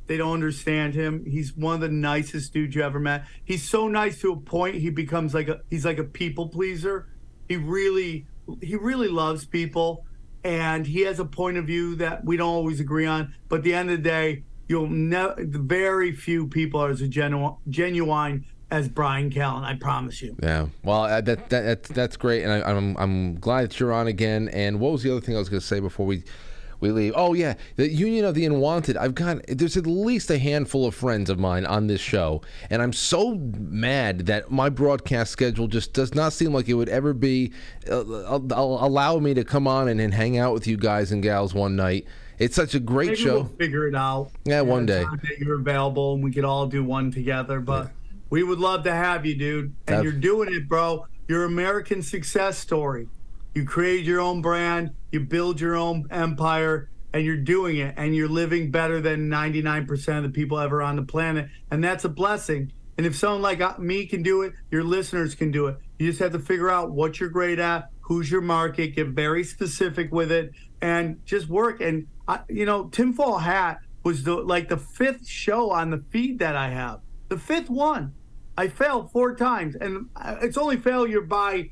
They 0.06 0.16
don't 0.16 0.32
understand 0.32 0.94
him. 0.94 1.24
He's 1.26 1.54
one 1.56 1.74
of 1.76 1.80
the 1.82 1.88
nicest 1.88 2.52
dudes 2.54 2.74
you 2.74 2.82
ever 2.82 2.98
met. 2.98 3.24
He's 3.44 3.68
so 3.68 3.86
nice 3.88 4.18
to 4.22 4.32
a 4.32 4.36
point 4.36 4.76
he 4.76 4.88
becomes 4.90 5.34
like 5.34 5.48
a 5.48 5.60
he's 5.70 5.84
like 5.84 5.98
a 5.98 6.04
people 6.04 6.48
pleaser. 6.48 7.08
He 7.48 7.56
really 7.56 8.26
he 8.60 8.77
really 8.77 9.09
loves 9.09 9.44
people 9.44 10.05
and 10.44 10.86
he 10.86 11.02
has 11.02 11.19
a 11.19 11.24
point 11.24 11.56
of 11.56 11.66
view 11.66 11.94
that 11.97 12.24
we 12.24 12.36
don't 12.36 12.48
always 12.48 12.81
agree 12.81 13.06
on. 13.06 13.35
But 13.48 13.59
at 13.59 13.64
the 13.64 13.74
end 13.74 13.90
of 13.90 13.98
the 13.98 14.02
day, 14.02 14.44
you'll 14.69 14.89
never 14.89 15.36
very 15.39 16.12
few 16.12 16.47
people 16.47 16.81
are 16.81 16.90
as 16.90 17.01
genuine 17.09 17.56
genuine 17.69 18.44
as 18.70 18.89
Bryan 18.89 19.31
Callen, 19.31 19.64
I 19.64 19.74
promise 19.74 20.23
you. 20.23 20.35
Yeah. 20.43 20.69
Well, 20.82 21.02
uh, 21.02 21.20
that, 21.20 21.51
that 21.51 21.64
that's 21.64 21.89
that's 21.90 22.16
great, 22.16 22.43
and 22.43 22.52
I, 22.52 22.70
I'm 22.70 22.97
I'm 22.97 23.35
glad 23.39 23.64
that 23.64 23.78
you're 23.78 23.93
on 23.93 24.06
again. 24.06 24.48
And 24.48 24.81
what 24.81 24.93
was 24.93 25.02
the 25.02 25.10
other 25.10 25.20
thing 25.20 25.36
I 25.36 25.39
was 25.39 25.48
going 25.48 25.60
to 25.60 25.66
say 25.66 25.78
before 25.78 26.06
we 26.06 26.24
we 26.82 26.90
leave? 26.90 27.14
Oh 27.16 27.32
yeah, 27.32 27.54
the 27.76 27.88
Union 27.88 28.26
of 28.26 28.34
the 28.34 28.44
Unwanted. 28.44 28.96
I've 28.96 29.14
got 29.14 29.40
there's 29.48 29.76
at 29.76 29.86
least 29.86 30.30
a 30.30 30.38
handful 30.38 30.84
of 30.84 30.94
friends 30.94 31.30
of 31.30 31.38
mine 31.38 31.64
on 31.64 31.86
this 31.86 32.00
show, 32.00 32.42
and 32.68 32.82
I'm 32.82 32.92
so 32.92 33.36
mad 33.36 34.26
that 34.26 34.50
my 34.50 34.68
broadcast 34.68 35.32
schedule 35.32 35.68
just 35.68 35.94
does 35.94 36.14
not 36.14 36.32
seem 36.32 36.52
like 36.52 36.68
it 36.68 36.74
would 36.74 36.90
ever 36.90 37.14
be 37.14 37.52
uh, 37.88 38.00
uh, 38.00 38.38
allow 38.50 39.18
me 39.18 39.32
to 39.34 39.44
come 39.44 39.66
on 39.66 39.88
and, 39.88 40.00
and 40.00 40.12
hang 40.12 40.36
out 40.36 40.52
with 40.52 40.66
you 40.66 40.76
guys 40.76 41.12
and 41.12 41.22
gals 41.22 41.54
one 41.54 41.76
night. 41.76 42.06
It's 42.38 42.56
such 42.56 42.74
a 42.74 42.80
great 42.80 43.10
Maybe 43.10 43.20
show. 43.20 43.34
we'll 43.34 43.56
figure 43.56 43.86
it 43.86 43.94
out. 43.94 44.30
Yeah, 44.44 44.62
one 44.62 44.84
day. 44.84 45.04
you're 45.38 45.60
available 45.60 46.14
and 46.14 46.24
we 46.24 46.32
could 46.32 46.44
all 46.44 46.66
do 46.66 46.82
one 46.82 47.12
together. 47.12 47.60
But 47.60 47.92
we 48.30 48.42
would 48.42 48.59
love 48.59 48.82
to 48.84 48.92
have 48.92 49.24
you, 49.24 49.36
dude. 49.36 49.74
And 49.86 50.02
you're 50.02 50.12
doing 50.12 50.52
it, 50.52 50.68
bro. 50.68 51.06
Your 51.28 51.44
American 51.44 52.02
success 52.02 52.59
story. 52.59 53.09
You 53.54 53.64
create 53.64 54.04
your 54.04 54.20
own 54.20 54.40
brand, 54.40 54.92
you 55.10 55.20
build 55.20 55.60
your 55.60 55.76
own 55.76 56.06
empire, 56.10 56.90
and 57.12 57.24
you're 57.24 57.36
doing 57.36 57.76
it. 57.78 57.94
And 57.96 58.14
you're 58.14 58.28
living 58.28 58.70
better 58.70 59.00
than 59.00 59.28
99% 59.28 60.16
of 60.16 60.22
the 60.22 60.30
people 60.30 60.58
ever 60.58 60.82
on 60.82 60.96
the 60.96 61.02
planet. 61.02 61.48
And 61.70 61.84
that's 61.84 62.04
a 62.04 62.08
blessing. 62.08 62.72
And 62.96 63.06
if 63.06 63.16
someone 63.16 63.42
like 63.42 63.60
uh, 63.60 63.74
me 63.78 64.06
can 64.06 64.22
do 64.22 64.42
it, 64.42 64.52
your 64.70 64.84
listeners 64.84 65.34
can 65.34 65.50
do 65.50 65.66
it. 65.66 65.76
You 65.98 66.08
just 66.08 66.20
have 66.20 66.32
to 66.32 66.38
figure 66.38 66.70
out 66.70 66.92
what 66.92 67.20
you're 67.20 67.30
great 67.30 67.58
at, 67.58 67.88
who's 68.00 68.30
your 68.30 68.40
market, 68.40 68.96
get 68.96 69.08
very 69.08 69.44
specific 69.44 70.12
with 70.12 70.30
it, 70.30 70.52
and 70.80 71.24
just 71.24 71.48
work. 71.48 71.80
And 71.80 72.06
I, 72.28 72.40
you 72.48 72.66
know, 72.66 72.88
tinfoil 72.88 73.38
hat 73.38 73.78
was 74.02 74.24
the 74.24 74.34
like 74.34 74.68
the 74.68 74.76
fifth 74.76 75.26
show 75.26 75.70
on 75.70 75.90
the 75.90 76.04
feed 76.10 76.38
that 76.40 76.56
I 76.56 76.70
have, 76.70 77.00
the 77.28 77.38
fifth 77.38 77.70
one. 77.70 78.14
I 78.56 78.68
failed 78.68 79.10
four 79.10 79.34
times, 79.34 79.76
and 79.76 80.10
uh, 80.16 80.36
it's 80.42 80.58
only 80.58 80.76
failure 80.76 81.22
by 81.22 81.70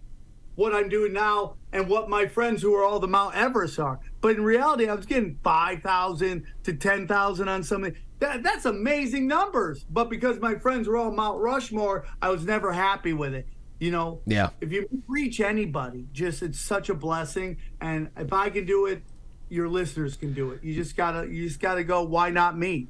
what 0.61 0.75
I'm 0.75 0.91
doing 0.91 1.15
now 1.15 1.55
and 1.73 1.89
what 1.89 2.11
my 2.11 2.27
friends 2.27 2.61
who 2.61 2.75
are 2.75 2.85
all 2.85 3.01
the 3.01 3.09
Mount 3.09 3.35
Everest 3.35 3.79
are. 3.81 3.99
But 4.21 4.37
in 4.37 4.45
reality, 4.45 4.87
I 4.89 4.95
was 4.95 5.07
getting 5.07 5.39
5,000 5.43 6.45
to 6.65 6.73
10,000 6.75 7.49
on 7.49 7.63
something. 7.63 7.97
That, 8.19 8.43
that's 8.43 8.67
amazing 8.67 9.27
numbers. 9.27 9.87
But 9.89 10.11
because 10.11 10.39
my 10.39 10.57
friends 10.57 10.87
were 10.87 10.99
all 10.99 11.11
Mount 11.13 11.41
Rushmore, 11.41 12.05
I 12.21 12.29
was 12.29 12.45
never 12.45 12.73
happy 12.73 13.15
with 13.15 13.33
it. 13.33 13.47
You 13.79 13.91
know, 13.91 14.21
Yeah. 14.27 14.51
if 14.61 14.71
you 14.71 14.87
reach 15.09 15.41
anybody, 15.41 16.05
just 16.13 16.43
it's 16.43 16.61
such 16.61 16.91
a 16.91 16.95
blessing. 16.95 17.57
And 17.81 18.11
if 18.19 18.31
I 18.31 18.51
can 18.51 18.67
do 18.67 18.85
it, 18.85 19.03
your 19.49 19.67
listeners 19.69 20.15
can 20.17 20.35
do 20.35 20.51
it. 20.51 20.63
You 20.63 20.75
just 20.75 20.95
gotta, 20.95 21.27
you 21.27 21.49
just 21.49 21.61
gotta 21.61 21.83
go. 21.85 22.03
Why 22.03 22.29
not 22.29 22.59
me? 22.59 22.89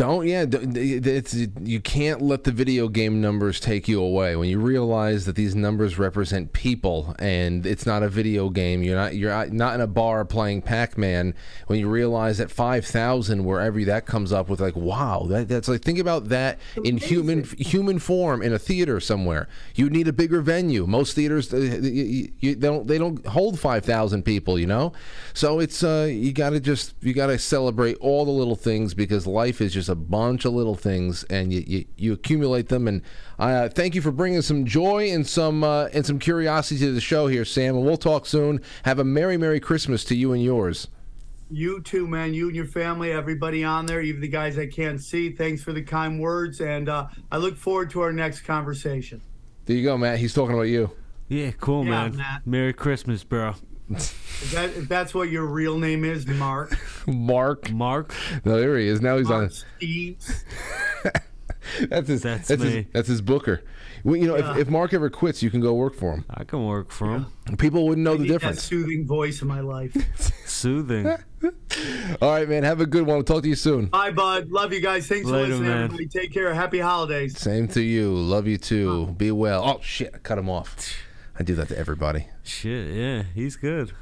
Don't 0.00 0.26
yeah. 0.26 0.46
It's 0.50 1.34
you 1.60 1.78
can't 1.78 2.22
let 2.22 2.44
the 2.44 2.52
video 2.52 2.88
game 2.88 3.20
numbers 3.20 3.60
take 3.60 3.86
you 3.86 4.02
away. 4.02 4.34
When 4.34 4.48
you 4.48 4.58
realize 4.58 5.26
that 5.26 5.36
these 5.36 5.54
numbers 5.54 5.98
represent 5.98 6.54
people 6.54 7.14
and 7.18 7.66
it's 7.66 7.84
not 7.84 8.02
a 8.02 8.08
video 8.08 8.48
game, 8.48 8.82
you're 8.82 8.96
not 8.96 9.14
you're 9.14 9.46
not 9.48 9.74
in 9.74 9.82
a 9.82 9.86
bar 9.86 10.24
playing 10.24 10.62
Pac-Man. 10.62 11.34
When 11.66 11.78
you 11.78 11.86
realize 11.86 12.38
that 12.38 12.50
five 12.50 12.86
thousand, 12.86 13.44
wherever 13.44 13.84
that 13.84 14.06
comes 14.06 14.32
up 14.32 14.48
with, 14.48 14.58
like 14.58 14.74
wow, 14.74 15.26
that, 15.28 15.48
that's 15.48 15.68
like 15.68 15.82
think 15.82 15.98
about 15.98 16.30
that 16.30 16.58
in 16.82 16.96
human 16.96 17.44
human 17.58 17.98
form 17.98 18.40
in 18.40 18.54
a 18.54 18.58
theater 18.58 19.00
somewhere. 19.00 19.48
You 19.74 19.90
need 19.90 20.08
a 20.08 20.14
bigger 20.14 20.40
venue. 20.40 20.86
Most 20.86 21.12
theaters 21.12 21.52
uh, 21.52 21.58
you, 21.58 22.32
you, 22.40 22.54
they 22.54 22.68
don't 22.68 22.86
they 22.86 22.96
don't 22.96 23.26
hold 23.26 23.60
five 23.60 23.84
thousand 23.84 24.22
people. 24.22 24.58
You 24.58 24.66
know, 24.66 24.94
so 25.34 25.60
it's 25.60 25.84
uh 25.84 26.08
you 26.10 26.32
got 26.32 26.50
to 26.50 26.60
just 26.60 26.94
you 27.02 27.12
got 27.12 27.26
to 27.26 27.38
celebrate 27.38 27.98
all 27.98 28.24
the 28.24 28.30
little 28.30 28.56
things 28.56 28.94
because 28.94 29.26
life 29.26 29.60
is 29.60 29.74
just 29.74 29.89
a 29.90 29.94
bunch 29.94 30.44
of 30.44 30.54
little 30.54 30.74
things 30.74 31.24
and 31.24 31.52
you 31.52 31.62
you, 31.66 31.84
you 31.96 32.12
accumulate 32.14 32.68
them. 32.68 32.88
And 32.88 33.02
I 33.38 33.52
uh, 33.52 33.68
thank 33.68 33.94
you 33.94 34.00
for 34.00 34.10
bringing 34.10 34.40
some 34.42 34.64
joy 34.64 35.10
and 35.10 35.26
some 35.26 35.62
uh, 35.62 35.86
and 35.92 36.06
some 36.06 36.18
curiosity 36.18 36.80
to 36.80 36.92
the 36.92 37.00
show 37.00 37.26
here, 37.26 37.44
Sam. 37.44 37.76
And 37.76 37.84
we'll 37.84 37.96
talk 37.98 38.26
soon. 38.26 38.60
Have 38.84 38.98
a 38.98 39.04
merry 39.04 39.36
merry 39.36 39.60
Christmas 39.60 40.04
to 40.04 40.14
you 40.14 40.32
and 40.32 40.42
yours. 40.42 40.88
You 41.52 41.82
too, 41.82 42.06
man. 42.06 42.32
You 42.32 42.46
and 42.46 42.54
your 42.54 42.66
family, 42.66 43.10
everybody 43.10 43.64
on 43.64 43.84
there, 43.84 44.00
even 44.00 44.20
the 44.20 44.28
guys 44.28 44.56
I 44.56 44.66
can't 44.66 45.02
see. 45.02 45.32
Thanks 45.32 45.62
for 45.62 45.72
the 45.72 45.82
kind 45.82 46.20
words, 46.20 46.60
and 46.60 46.88
uh, 46.88 47.08
I 47.32 47.38
look 47.38 47.56
forward 47.56 47.90
to 47.90 48.02
our 48.02 48.12
next 48.12 48.42
conversation. 48.42 49.20
There 49.66 49.76
you 49.76 49.82
go, 49.82 49.98
Matt. 49.98 50.20
He's 50.20 50.32
talking 50.32 50.54
about 50.54 50.68
you. 50.68 50.90
Yeah, 51.28 51.50
cool, 51.60 51.84
Yeah, 51.84 51.90
man. 51.90 52.16
Matt. 52.16 52.46
Merry 52.46 52.72
Christmas, 52.72 53.24
bro. 53.24 53.54
If, 53.90 54.50
that, 54.52 54.70
if 54.70 54.88
that's 54.88 55.12
what 55.14 55.28
your 55.30 55.44
real 55.46 55.78
name 55.78 56.04
is, 56.04 56.26
Mark. 56.26 56.76
Mark. 57.06 57.70
Mark. 57.70 58.14
No, 58.44 58.58
there 58.60 58.78
he 58.78 58.86
is. 58.88 59.00
Now 59.00 59.18
he's 59.18 59.30
on. 59.30 59.40
Mark 59.42 59.52
Steve. 59.76 60.18
That's 61.88 62.08
his. 62.08 62.22
That's 62.22 62.48
That's, 62.48 62.62
his. 62.62 62.74
me. 62.74 62.86
That's 62.92 63.06
his 63.08 63.20
booker. 63.20 63.62
Well, 64.02 64.16
you 64.16 64.26
know, 64.26 64.36
Yeah. 64.36 64.52
if, 64.52 64.58
if 64.58 64.68
Mark 64.68 64.94
ever 64.94 65.10
quits, 65.10 65.42
you 65.42 65.50
can 65.50 65.60
go 65.60 65.74
work 65.74 65.94
for 65.94 66.14
him. 66.14 66.24
I 66.30 66.44
can 66.44 66.66
work 66.66 66.90
for 66.90 67.10
him. 67.10 67.26
People 67.58 67.86
wouldn't 67.86 68.02
know 68.04 68.14
I 68.14 68.16
the 68.16 68.22
need 68.22 68.28
that 68.30 68.40
difference. 68.40 68.62
soothing 68.62 69.06
voice 69.06 69.42
in 69.42 69.48
my 69.48 69.60
life. 69.60 69.94
Soothing. 70.46 71.06
All 72.22 72.30
right, 72.32 72.48
man. 72.48 72.62
Have 72.62 72.80
a 72.80 72.86
good 72.86 73.06
one. 73.06 73.16
We'll 73.16 73.24
talk 73.24 73.42
to 73.42 73.48
you 73.48 73.54
soon. 73.56 73.86
Bye, 73.86 74.10
bud. 74.10 74.50
Love 74.50 74.72
you 74.72 74.80
guys. 74.80 75.06
Thanks 75.06 75.26
Later, 75.26 75.44
for 75.44 75.50
listening, 75.50 75.68
man. 75.68 75.84
everybody. 75.84 76.06
Take 76.08 76.32
care. 76.32 76.52
Happy 76.54 76.78
holidays. 76.78 77.38
Same 77.38 77.68
to 77.68 77.82
you. 77.82 78.10
Love 78.14 78.46
you 78.46 78.56
too. 78.56 79.06
Be 79.18 79.30
well. 79.30 79.62
Oh 79.64 79.80
shit! 79.82 80.12
I 80.14 80.18
cut 80.18 80.38
him 80.38 80.48
off. 80.48 80.76
I 81.40 81.42
do 81.42 81.54
that 81.54 81.68
to 81.68 81.78
everybody. 81.78 82.26
Shit, 82.44 82.94
yeah, 82.94 83.22
he's 83.34 83.56
good. 83.56 83.92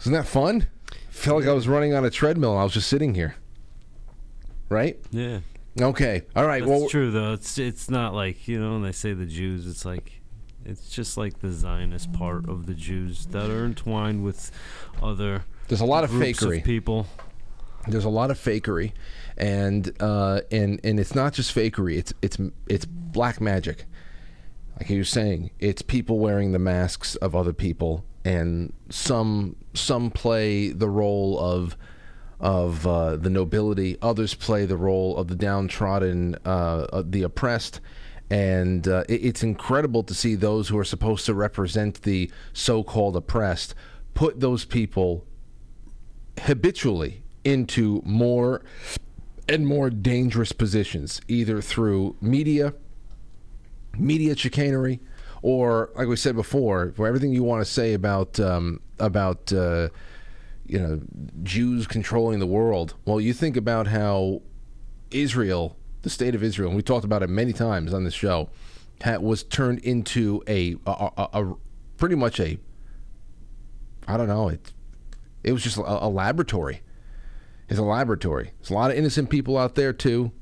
Isn't 0.00 0.12
that 0.12 0.26
fun? 0.26 0.66
felt 1.08 1.40
like 1.40 1.48
I 1.48 1.52
was 1.52 1.66
running 1.66 1.94
on 1.94 2.04
a 2.04 2.10
treadmill 2.10 2.56
I 2.56 2.62
was 2.62 2.74
just 2.74 2.88
sitting 2.88 3.14
here. 3.14 3.36
Right? 4.68 4.98
Yeah. 5.10 5.40
Okay. 5.80 6.22
All 6.36 6.46
right. 6.46 6.62
That's 6.62 6.70
well, 6.70 6.88
true 6.90 7.10
though. 7.10 7.32
It's 7.32 7.56
it's 7.56 7.88
not 7.88 8.12
like 8.12 8.46
you 8.46 8.60
know 8.60 8.72
when 8.72 8.82
they 8.82 8.92
say 8.92 9.14
the 9.14 9.24
Jews, 9.24 9.66
it's 9.66 9.86
like 9.86 10.20
it's 10.62 10.90
just 10.90 11.16
like 11.16 11.40
the 11.40 11.50
Zionist 11.50 12.12
part 12.12 12.48
of 12.48 12.66
the 12.66 12.74
Jews 12.74 13.24
that 13.26 13.50
are 13.50 13.64
entwined 13.64 14.22
with 14.22 14.50
other 15.02 15.44
there's 15.68 15.80
a 15.80 15.86
lot 15.86 16.04
of 16.04 16.10
fakery. 16.10 16.58
of 16.58 16.64
people. 16.64 17.06
there's 17.86 18.04
a 18.04 18.10
lot 18.10 18.30
of 18.30 18.38
fakery, 18.38 18.92
and 19.38 19.90
uh, 20.00 20.42
and 20.50 20.80
and 20.84 21.00
it's 21.00 21.14
not 21.14 21.32
just 21.32 21.54
fakery. 21.54 21.96
It's 21.96 22.12
it's 22.20 22.36
it's 22.66 22.84
black 22.84 23.40
magic. 23.40 23.86
Like 24.78 24.90
you're 24.90 25.04
saying, 25.04 25.50
it's 25.58 25.82
people 25.82 26.18
wearing 26.20 26.52
the 26.52 26.58
masks 26.58 27.16
of 27.16 27.34
other 27.34 27.52
people, 27.52 28.04
and 28.24 28.72
some 28.90 29.56
some 29.74 30.10
play 30.10 30.68
the 30.68 30.88
role 30.88 31.38
of 31.38 31.76
of 32.38 32.86
uh, 32.86 33.16
the 33.16 33.30
nobility. 33.30 33.98
Others 34.00 34.34
play 34.34 34.66
the 34.66 34.76
role 34.76 35.16
of 35.16 35.26
the 35.26 35.34
downtrodden, 35.34 36.36
uh, 36.44 36.86
of 36.92 37.10
the 37.10 37.22
oppressed. 37.22 37.80
And 38.30 38.86
uh, 38.86 39.04
it, 39.08 39.24
it's 39.24 39.42
incredible 39.42 40.04
to 40.04 40.14
see 40.14 40.36
those 40.36 40.68
who 40.68 40.78
are 40.78 40.84
supposed 40.84 41.26
to 41.26 41.34
represent 41.34 42.02
the 42.02 42.30
so-called 42.52 43.16
oppressed 43.16 43.74
put 44.14 44.38
those 44.40 44.64
people 44.64 45.26
habitually 46.42 47.22
into 47.42 48.02
more 48.04 48.62
and 49.48 49.66
more 49.66 49.90
dangerous 49.90 50.52
positions, 50.52 51.20
either 51.26 51.60
through 51.60 52.16
media, 52.20 52.74
media 53.98 54.36
chicanery, 54.36 55.00
or 55.42 55.90
like 55.94 56.08
we 56.08 56.16
said 56.16 56.36
before, 56.36 56.92
for 56.96 57.06
everything 57.06 57.32
you 57.32 57.42
want 57.42 57.64
to 57.64 57.70
say 57.70 57.94
about 57.94 58.38
um, 58.40 58.80
about 58.98 59.52
uh, 59.52 59.88
you 60.66 60.78
know 60.78 61.00
Jews 61.42 61.86
controlling 61.86 62.38
the 62.38 62.46
world. 62.46 62.94
Well, 63.04 63.20
you 63.20 63.32
think 63.32 63.56
about 63.56 63.86
how 63.86 64.42
Israel, 65.10 65.76
the 66.02 66.10
state 66.10 66.34
of 66.34 66.42
Israel, 66.42 66.68
and 66.68 66.76
we 66.76 66.82
talked 66.82 67.04
about 67.04 67.22
it 67.22 67.28
many 67.28 67.52
times 67.52 67.94
on 67.94 68.04
this 68.04 68.14
show, 68.14 68.50
had, 69.00 69.22
was 69.22 69.42
turned 69.42 69.80
into 69.80 70.42
a, 70.48 70.76
a, 70.86 71.10
a, 71.16 71.28
a 71.32 71.56
pretty 71.96 72.14
much 72.14 72.40
a 72.40 72.58
I 74.06 74.16
don't 74.16 74.28
know 74.28 74.48
it 74.48 74.72
it 75.44 75.52
was 75.52 75.62
just 75.62 75.76
a, 75.78 76.04
a 76.04 76.08
laboratory. 76.08 76.82
It's 77.68 77.78
a 77.78 77.82
laboratory. 77.82 78.52
There's 78.58 78.70
a 78.70 78.74
lot 78.74 78.90
of 78.90 78.96
innocent 78.96 79.30
people 79.30 79.58
out 79.58 79.74
there 79.74 79.92
too 79.92 80.32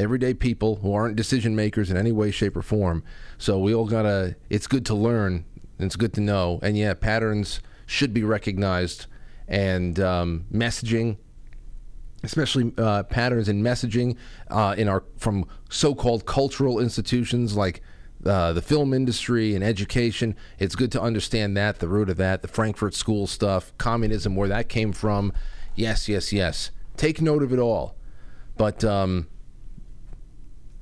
everyday 0.00 0.34
people 0.34 0.76
who 0.76 0.92
aren't 0.92 1.16
decision 1.16 1.54
makers 1.56 1.90
in 1.90 1.96
any 1.96 2.12
way, 2.12 2.30
shape, 2.30 2.56
or 2.56 2.62
form. 2.62 3.02
So 3.38 3.58
we 3.58 3.74
all 3.74 3.86
gotta. 3.86 4.36
It's 4.50 4.66
good 4.66 4.86
to 4.86 4.94
learn. 4.94 5.44
It's 5.78 5.96
good 5.96 6.12
to 6.14 6.20
know. 6.20 6.60
And 6.62 6.76
yeah, 6.76 6.94
patterns 6.94 7.60
should 7.86 8.12
be 8.12 8.22
recognized, 8.22 9.06
and 9.46 9.98
um, 10.00 10.44
messaging, 10.52 11.16
especially 12.22 12.72
uh, 12.76 13.04
patterns 13.04 13.48
in 13.48 13.62
messaging 13.62 14.16
uh, 14.50 14.74
in 14.76 14.88
our 14.88 15.04
from 15.16 15.46
so-called 15.68 16.26
cultural 16.26 16.80
institutions 16.80 17.56
like. 17.56 17.82
Uh, 18.26 18.52
the 18.52 18.60
film 18.60 18.92
industry 18.92 19.54
and 19.54 19.62
education. 19.62 20.34
It's 20.58 20.74
good 20.74 20.90
to 20.90 21.00
understand 21.00 21.56
that, 21.56 21.78
the 21.78 21.86
root 21.86 22.10
of 22.10 22.16
that, 22.16 22.42
the 22.42 22.48
Frankfurt 22.48 22.94
School 22.94 23.28
stuff, 23.28 23.72
communism, 23.78 24.34
where 24.34 24.48
that 24.48 24.68
came 24.68 24.92
from. 24.92 25.32
Yes, 25.76 26.08
yes, 26.08 26.32
yes. 26.32 26.72
Take 26.96 27.22
note 27.22 27.44
of 27.44 27.52
it 27.52 27.60
all. 27.60 27.94
But 28.56 28.82
um, 28.82 29.28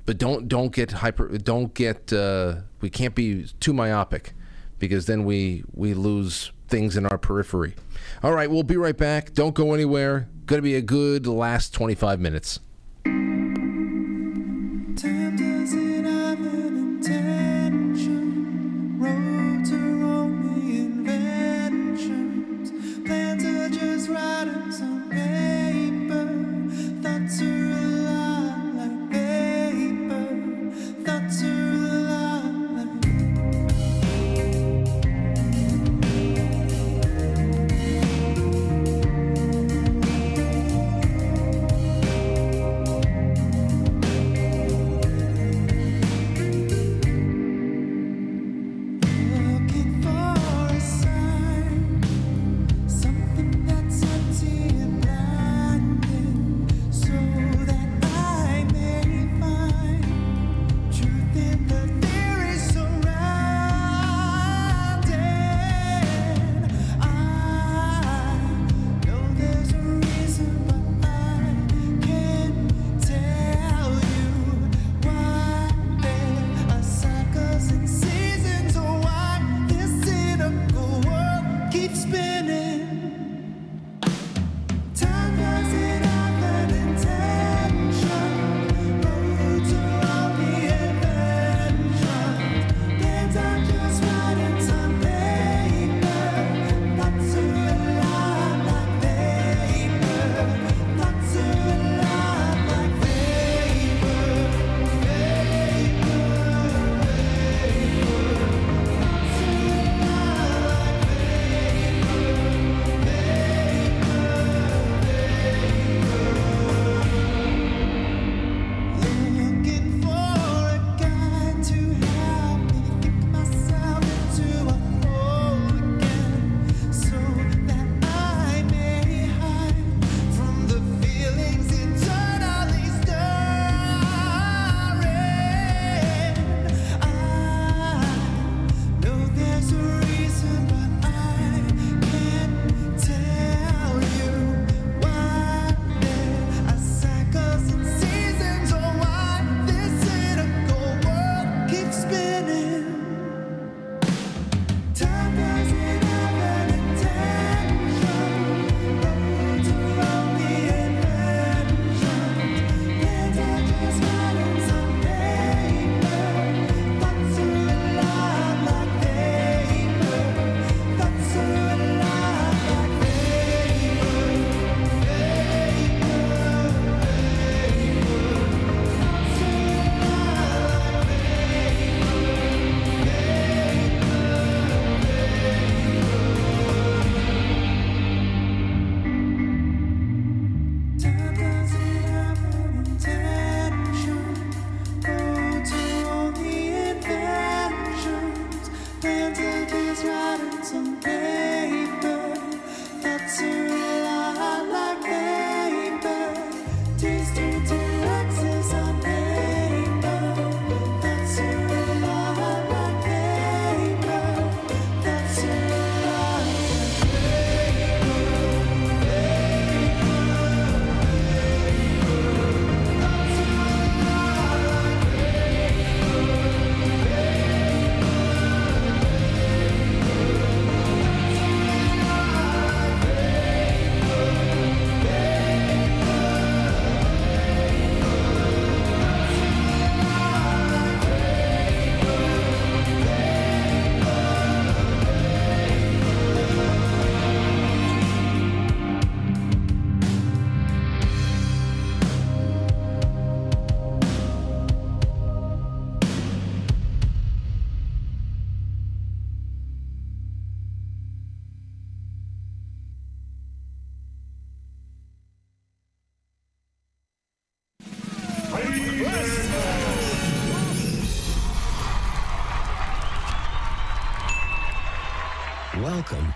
but 0.07 0.17
don't 0.17 0.47
don't 0.47 0.71
get 0.71 0.91
hyper 0.91 1.37
don't 1.37 1.75
get 1.75 2.11
uh, 2.11 2.55
we 2.81 2.89
can't 2.89 3.13
be 3.13 3.45
too 3.59 3.73
myopic 3.73 4.33
because 4.79 5.05
then 5.05 5.25
we 5.25 5.63
we 5.73 5.93
lose 5.93 6.51
things 6.67 6.97
in 6.97 7.05
our 7.05 7.17
periphery. 7.17 7.75
All 8.23 8.31
right 8.33 8.49
we'll 8.49 8.63
be 8.63 8.77
right 8.77 8.97
back. 8.97 9.33
Don't 9.33 9.53
go 9.53 9.73
anywhere. 9.73 10.29
Gonna 10.47 10.63
be 10.63 10.75
a 10.75 10.81
good 10.81 11.27
last 11.27 11.73
25 11.73 12.19
minutes 12.19 12.59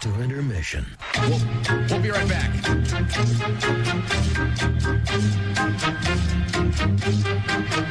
to 0.01 0.21
intermission. 0.21 0.85
We'll 1.89 2.01
be 2.01 2.09
right 2.09 2.27
back. 2.27 2.51
Yeah, 7.71 7.90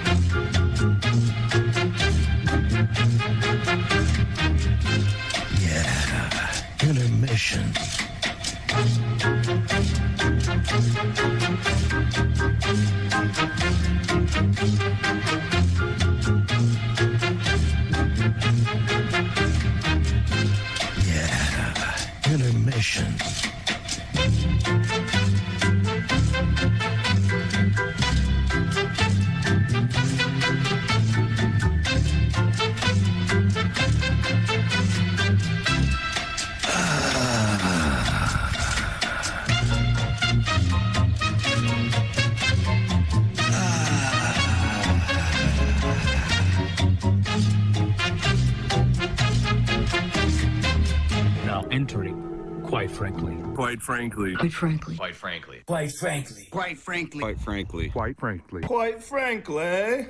Quite 53.91 54.53
frankly. 54.53 54.95
Quite 54.97 55.17
frankly. 55.17 55.63
Quite 55.67 55.85
frankly. 55.99 56.47
Quite 56.51 56.79
frankly. 56.79 57.19
Quite 57.21 57.39
frankly. 57.39 57.89
Quite 57.91 58.07
frankly. 58.15 58.61
Quite 58.63 59.03
frankly. 59.03 60.07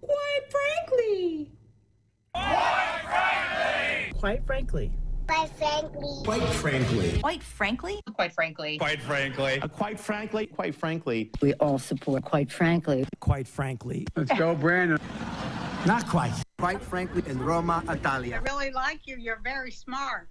Quite 0.00 0.46
frankly. 0.50 1.50
Quite 2.34 3.36
frankly. 3.36 4.10
Quite 4.16 4.46
frankly. 4.46 4.92
Quite 5.26 5.52
frankly. 5.52 6.22
Quite 6.24 6.46
frankly. 6.46 6.50
Quite 6.54 6.62
frankly. 6.62 7.20
Quite 7.22 7.42
frankly. 7.42 8.00
Quite 8.14 8.32
frankly. 8.32 8.78
Quite 8.78 9.02
frankly. 9.02 9.58
quite 9.58 9.60
frankly. 9.60 9.60
Quite 9.68 10.00
frankly. 10.00 10.46
Quite 10.46 10.74
frankly. 10.74 11.30
We 11.42 11.52
all 11.54 11.78
support 11.78 12.24
quite 12.24 12.50
frankly. 12.50 13.06
Quite 13.20 13.46
frankly. 13.48 14.06
Let's 14.16 14.32
go, 14.38 14.54
Brandon. 14.54 14.98
Not 15.86 16.08
quite. 16.08 16.32
Quite 16.58 16.80
frankly, 16.80 17.22
in 17.26 17.38
Roma, 17.38 17.82
Italia. 17.90 18.36
I 18.36 18.50
really 18.50 18.70
like 18.70 19.00
you. 19.04 19.16
You're 19.18 19.40
very 19.44 19.70
smart. 19.70 20.30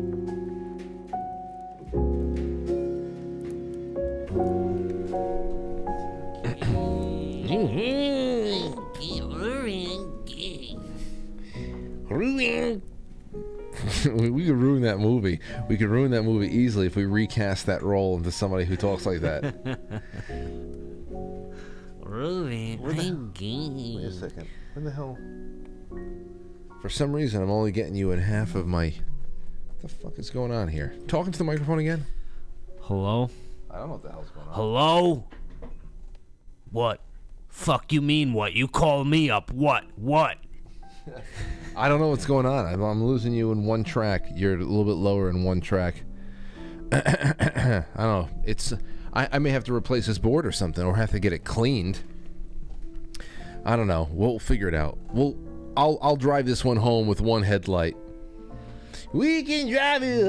We 14.05 14.29
we 14.29 14.45
could 14.45 14.55
ruin 14.55 14.81
that 14.83 14.99
movie. 14.99 15.39
We 15.67 15.77
could 15.77 15.89
ruin 15.89 16.11
that 16.11 16.23
movie 16.23 16.47
easily 16.47 16.85
if 16.85 16.95
we 16.95 17.05
recast 17.05 17.65
that 17.65 17.81
role 17.81 18.17
into 18.17 18.31
somebody 18.31 18.65
who 18.65 18.75
talks 18.75 19.05
like 19.05 19.21
that. 19.21 19.55
Really? 22.01 22.77
Wait 22.81 22.97
a 22.97 24.11
second. 24.11 24.47
What 24.73 24.85
the 24.85 24.91
hell? 24.91 25.17
For 26.81 26.89
some 26.89 27.13
reason, 27.13 27.41
I'm 27.41 27.49
only 27.49 27.71
getting 27.71 27.95
you 27.95 28.11
in 28.11 28.19
half 28.19 28.53
of 28.55 28.67
my. 28.67 28.93
What 29.67 29.81
the 29.81 29.87
fuck 29.87 30.19
is 30.19 30.29
going 30.29 30.51
on 30.51 30.67
here? 30.67 30.93
Talking 31.07 31.31
to 31.31 31.37
the 31.37 31.45
microphone 31.45 31.79
again? 31.79 32.05
Hello? 32.81 33.29
I 33.69 33.77
don't 33.77 33.87
know 33.87 33.93
what 33.93 34.03
the 34.03 34.11
hell's 34.11 34.29
going 34.29 34.47
on. 34.47 34.53
Hello? 34.53 35.23
What? 36.71 37.01
Fuck 37.51 37.91
you 37.91 38.01
mean 38.01 38.33
what? 38.33 38.53
You 38.53 38.67
call 38.67 39.03
me 39.03 39.29
up. 39.29 39.51
What? 39.51 39.83
What? 39.95 40.37
I 41.75 41.89
don't 41.89 41.99
know 41.99 42.07
what's 42.07 42.25
going 42.25 42.45
on. 42.45 42.65
I'm, 42.65 42.81
I'm 42.81 43.03
losing 43.03 43.33
you 43.33 43.51
in 43.51 43.65
one 43.65 43.83
track. 43.83 44.25
You're 44.33 44.55
a 44.55 44.57
little 44.57 44.85
bit 44.85 44.93
lower 44.93 45.29
in 45.29 45.43
one 45.43 45.61
track. 45.61 46.03
I 46.91 47.83
don't 47.95 47.97
know. 47.97 48.29
It's. 48.45 48.73
I, 49.13 49.27
I 49.33 49.39
may 49.39 49.49
have 49.49 49.65
to 49.65 49.75
replace 49.75 50.07
this 50.07 50.17
board 50.17 50.45
or 50.45 50.53
something, 50.53 50.83
or 50.83 50.95
have 50.95 51.11
to 51.11 51.19
get 51.19 51.33
it 51.33 51.43
cleaned. 51.43 51.99
I 53.65 53.75
don't 53.75 53.87
know. 53.87 54.07
We'll 54.11 54.39
figure 54.39 54.69
it 54.69 54.73
out. 54.73 54.97
We'll. 55.11 55.37
I'll. 55.75 55.99
I'll 56.01 56.15
drive 56.15 56.45
this 56.45 56.63
one 56.65 56.77
home 56.77 57.05
with 57.05 57.19
one 57.21 57.43
headlight. 57.43 57.97
We 59.13 59.43
can 59.43 59.69
drive 59.69 60.03
it 60.03 60.23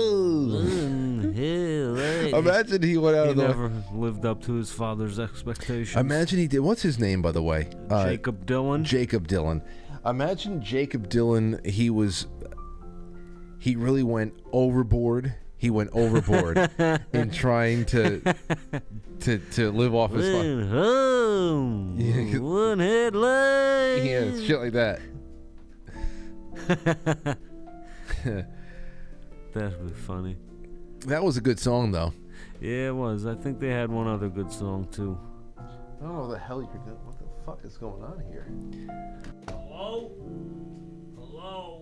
home. 0.00 1.09
Imagine 1.40 2.82
he 2.82 2.96
went 2.96 3.16
out 3.16 3.24
He 3.26 3.30
of 3.32 3.36
the. 3.36 3.48
never 3.48 3.72
lived 3.92 4.24
up 4.26 4.42
to 4.44 4.54
his 4.54 4.70
father's 4.72 5.18
expectations. 5.18 5.96
Imagine 6.00 6.38
he 6.38 6.46
did. 6.46 6.60
What's 6.60 6.82
his 6.82 6.98
name, 6.98 7.22
by 7.22 7.32
the 7.32 7.42
way? 7.42 7.68
Uh, 7.88 8.10
Jakob 8.10 8.46
Dylan. 8.46 8.82
Jakob 8.84 9.26
Dylan. 9.28 9.62
Imagine 10.06 10.62
Jakob 10.62 11.08
Dylan. 11.08 11.64
He 11.66 11.90
was. 11.90 12.26
He 13.58 13.76
really 13.76 14.02
went 14.02 14.34
overboard. 14.52 15.34
He 15.58 15.68
went 15.68 15.90
overboard 15.92 16.56
in 17.12 17.30
trying 17.30 17.84
to 17.86 18.20
to 19.20 19.38
to 19.38 19.70
live 19.72 19.94
off 19.94 20.12
his. 20.12 20.26
Fa- 20.26 20.38
Went 20.38 20.70
home. 20.70 21.96
Yeah. 22.00 22.38
One 22.38 22.78
headlight. 22.78 24.04
yeah, 24.04 24.40
shit 24.46 24.58
like 24.58 24.72
that. 24.72 25.00
That'd 29.54 29.86
be 29.86 29.92
funny. 29.92 30.36
That 31.06 31.22
was 31.24 31.36
a 31.36 31.40
good 31.40 31.58
song, 31.58 31.92
though. 31.92 32.12
Yeah, 32.60 32.88
it 32.88 32.94
was. 32.94 33.24
I 33.26 33.34
think 33.34 33.58
they 33.58 33.70
had 33.70 33.90
one 33.90 34.06
other 34.06 34.28
good 34.28 34.52
song 34.52 34.86
too. 34.92 35.18
I 35.58 35.62
don't 36.02 36.14
know 36.14 36.20
what 36.22 36.30
the 36.30 36.38
hell 36.38 36.60
you're 36.60 36.84
doing. 36.84 36.98
What 37.04 37.18
the 37.18 37.24
fuck 37.46 37.64
is 37.64 37.76
going 37.78 38.02
on 38.02 38.22
here? 38.30 38.46
Hello? 39.48 40.10
Hello? 41.16 41.80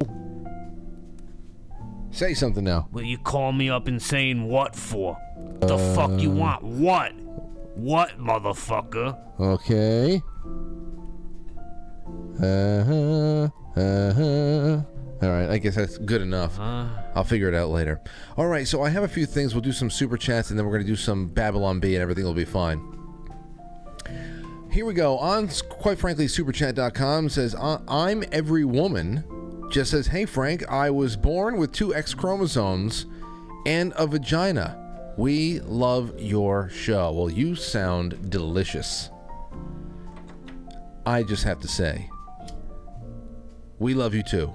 Say 2.10 2.34
something 2.34 2.62
now. 2.64 2.88
Will 2.92 3.02
you 3.02 3.18
call 3.18 3.52
me 3.52 3.68
up 3.70 3.88
and 3.88 4.00
saying 4.00 4.48
what 4.48 4.74
for? 4.76 5.14
What 5.14 5.68
The 5.68 5.78
fuck 5.94 6.20
you 6.20 6.30
want? 6.30 6.62
What? 6.62 7.12
What, 7.74 8.18
motherfucker? 8.18 9.18
Okay. 9.40 10.22
Uh 12.40 12.84
huh. 12.84 13.48
Uh 13.80 14.12
huh. 14.12 14.80
All 15.20 15.30
right, 15.30 15.50
I 15.50 15.58
guess 15.58 15.74
that's 15.74 15.98
good 15.98 16.22
enough. 16.22 16.58
Uh, 16.60 16.86
I'll 17.14 17.24
figure 17.24 17.48
it 17.48 17.54
out 17.54 17.70
later. 17.70 18.00
All 18.36 18.46
right, 18.46 18.68
so 18.68 18.82
I 18.82 18.88
have 18.90 19.02
a 19.02 19.08
few 19.08 19.26
things. 19.26 19.52
We'll 19.52 19.62
do 19.62 19.72
some 19.72 19.90
super 19.90 20.16
chats, 20.16 20.50
and 20.50 20.58
then 20.58 20.64
we're 20.64 20.72
going 20.72 20.84
to 20.84 20.92
do 20.92 20.96
some 20.96 21.26
Babylon 21.26 21.80
Bee, 21.80 21.96
and 21.96 22.02
everything 22.02 22.24
will 22.24 22.34
be 22.34 22.44
fine. 22.44 22.80
Here 24.70 24.84
we 24.84 24.94
go. 24.94 25.18
On, 25.18 25.48
quite 25.70 25.98
frankly, 25.98 26.26
superchat.com 26.26 27.30
says, 27.30 27.56
I'm 27.58 28.22
every 28.30 28.64
woman. 28.64 29.24
Just 29.72 29.90
says, 29.90 30.06
hey, 30.06 30.24
Frank, 30.24 30.68
I 30.70 30.90
was 30.90 31.16
born 31.16 31.56
with 31.56 31.72
two 31.72 31.94
X 31.94 32.14
chromosomes 32.14 33.06
and 33.66 33.92
a 33.96 34.06
vagina. 34.06 35.14
We 35.16 35.60
love 35.60 36.18
your 36.20 36.68
show. 36.70 37.12
Well, 37.12 37.28
you 37.28 37.56
sound 37.56 38.30
delicious. 38.30 39.10
I 41.04 41.22
just 41.22 41.42
have 41.44 41.58
to 41.60 41.68
say, 41.68 42.08
we 43.78 43.94
love 43.94 44.14
you 44.14 44.22
too. 44.22 44.52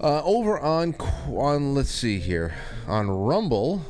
Uh, 0.00 0.22
over 0.24 0.58
on 0.58 0.94
on 1.28 1.74
let's 1.74 1.90
see 1.90 2.18
here 2.18 2.54
on 2.86 3.10
Rumble, 3.10 3.84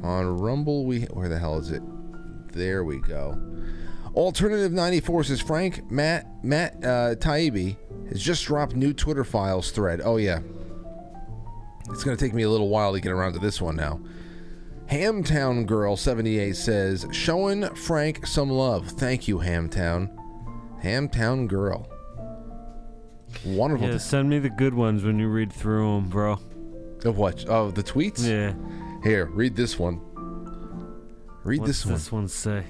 on 0.00 0.38
Rumble 0.38 0.84
we 0.84 1.02
where 1.06 1.28
the 1.28 1.36
hell 1.36 1.58
is 1.58 1.72
it? 1.72 1.82
There 2.52 2.84
we 2.84 3.00
go. 3.00 3.36
Alternative 4.14 4.70
94 4.70 5.24
says 5.24 5.40
Frank 5.40 5.90
Matt 5.90 6.44
Matt 6.44 6.76
uh, 6.84 7.16
Taibbi 7.16 7.76
has 8.10 8.22
just 8.22 8.44
dropped 8.44 8.76
new 8.76 8.92
Twitter 8.92 9.24
files 9.24 9.72
thread. 9.72 10.00
Oh 10.04 10.16
yeah, 10.16 10.38
it's 11.90 12.04
gonna 12.04 12.16
take 12.16 12.34
me 12.34 12.44
a 12.44 12.50
little 12.50 12.68
while 12.68 12.92
to 12.92 13.00
get 13.00 13.10
around 13.10 13.32
to 13.32 13.40
this 13.40 13.60
one 13.60 13.74
now. 13.74 14.00
Hamtown 14.86 15.66
Girl 15.66 15.96
78 15.96 16.54
says 16.54 17.04
showing 17.10 17.68
Frank 17.74 18.28
some 18.28 18.50
love. 18.50 18.90
Thank 18.90 19.26
you, 19.26 19.38
Hamtown. 19.38 20.08
Hamtown 20.84 21.48
Girl. 21.48 21.91
Wonderful. 23.44 23.88
yeah, 23.88 23.98
send 23.98 24.28
me 24.30 24.38
the 24.38 24.50
good 24.50 24.74
ones 24.74 25.02
when 25.04 25.18
you 25.18 25.28
read 25.28 25.52
through 25.52 25.94
them, 25.96 26.08
bro. 26.08 26.38
Of 27.04 27.16
what? 27.16 27.44
Oh, 27.48 27.70
the 27.70 27.82
tweets? 27.82 28.26
Yeah. 28.26 28.54
Here, 29.02 29.26
read 29.26 29.56
this 29.56 29.78
one. 29.78 30.00
Read 31.44 31.60
What's 31.60 31.68
this 31.70 31.84
one. 31.86 31.94
this 31.94 32.12
one 32.12 32.28
say? 32.28 32.64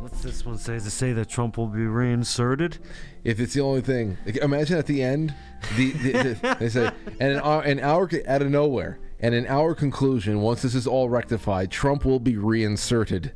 What's 0.00 0.20
this 0.20 0.44
one 0.44 0.58
say? 0.58 0.74
Does 0.74 0.86
it 0.86 0.90
say 0.90 1.12
that 1.14 1.28
Trump 1.30 1.56
will 1.56 1.68
be 1.68 1.86
reinserted? 1.86 2.78
If 3.24 3.40
it's 3.40 3.54
the 3.54 3.62
only 3.62 3.80
thing, 3.80 4.18
like, 4.26 4.36
imagine 4.36 4.76
at 4.76 4.86
the 4.86 5.02
end, 5.02 5.34
the, 5.76 5.90
the, 5.92 6.12
the- 6.12 6.56
they 6.60 6.68
say, 6.68 6.90
and 7.18 7.32
an 7.32 7.40
hour, 7.40 7.62
an 7.62 7.80
hour 7.80 8.08
out 8.28 8.42
of 8.42 8.50
nowhere, 8.50 8.98
and 9.20 9.34
in 9.34 9.46
our 9.46 9.74
conclusion, 9.74 10.42
once 10.42 10.60
this 10.60 10.74
is 10.74 10.86
all 10.86 11.08
rectified, 11.08 11.70
Trump 11.70 12.04
will 12.04 12.20
be 12.20 12.36
reinserted 12.36 13.32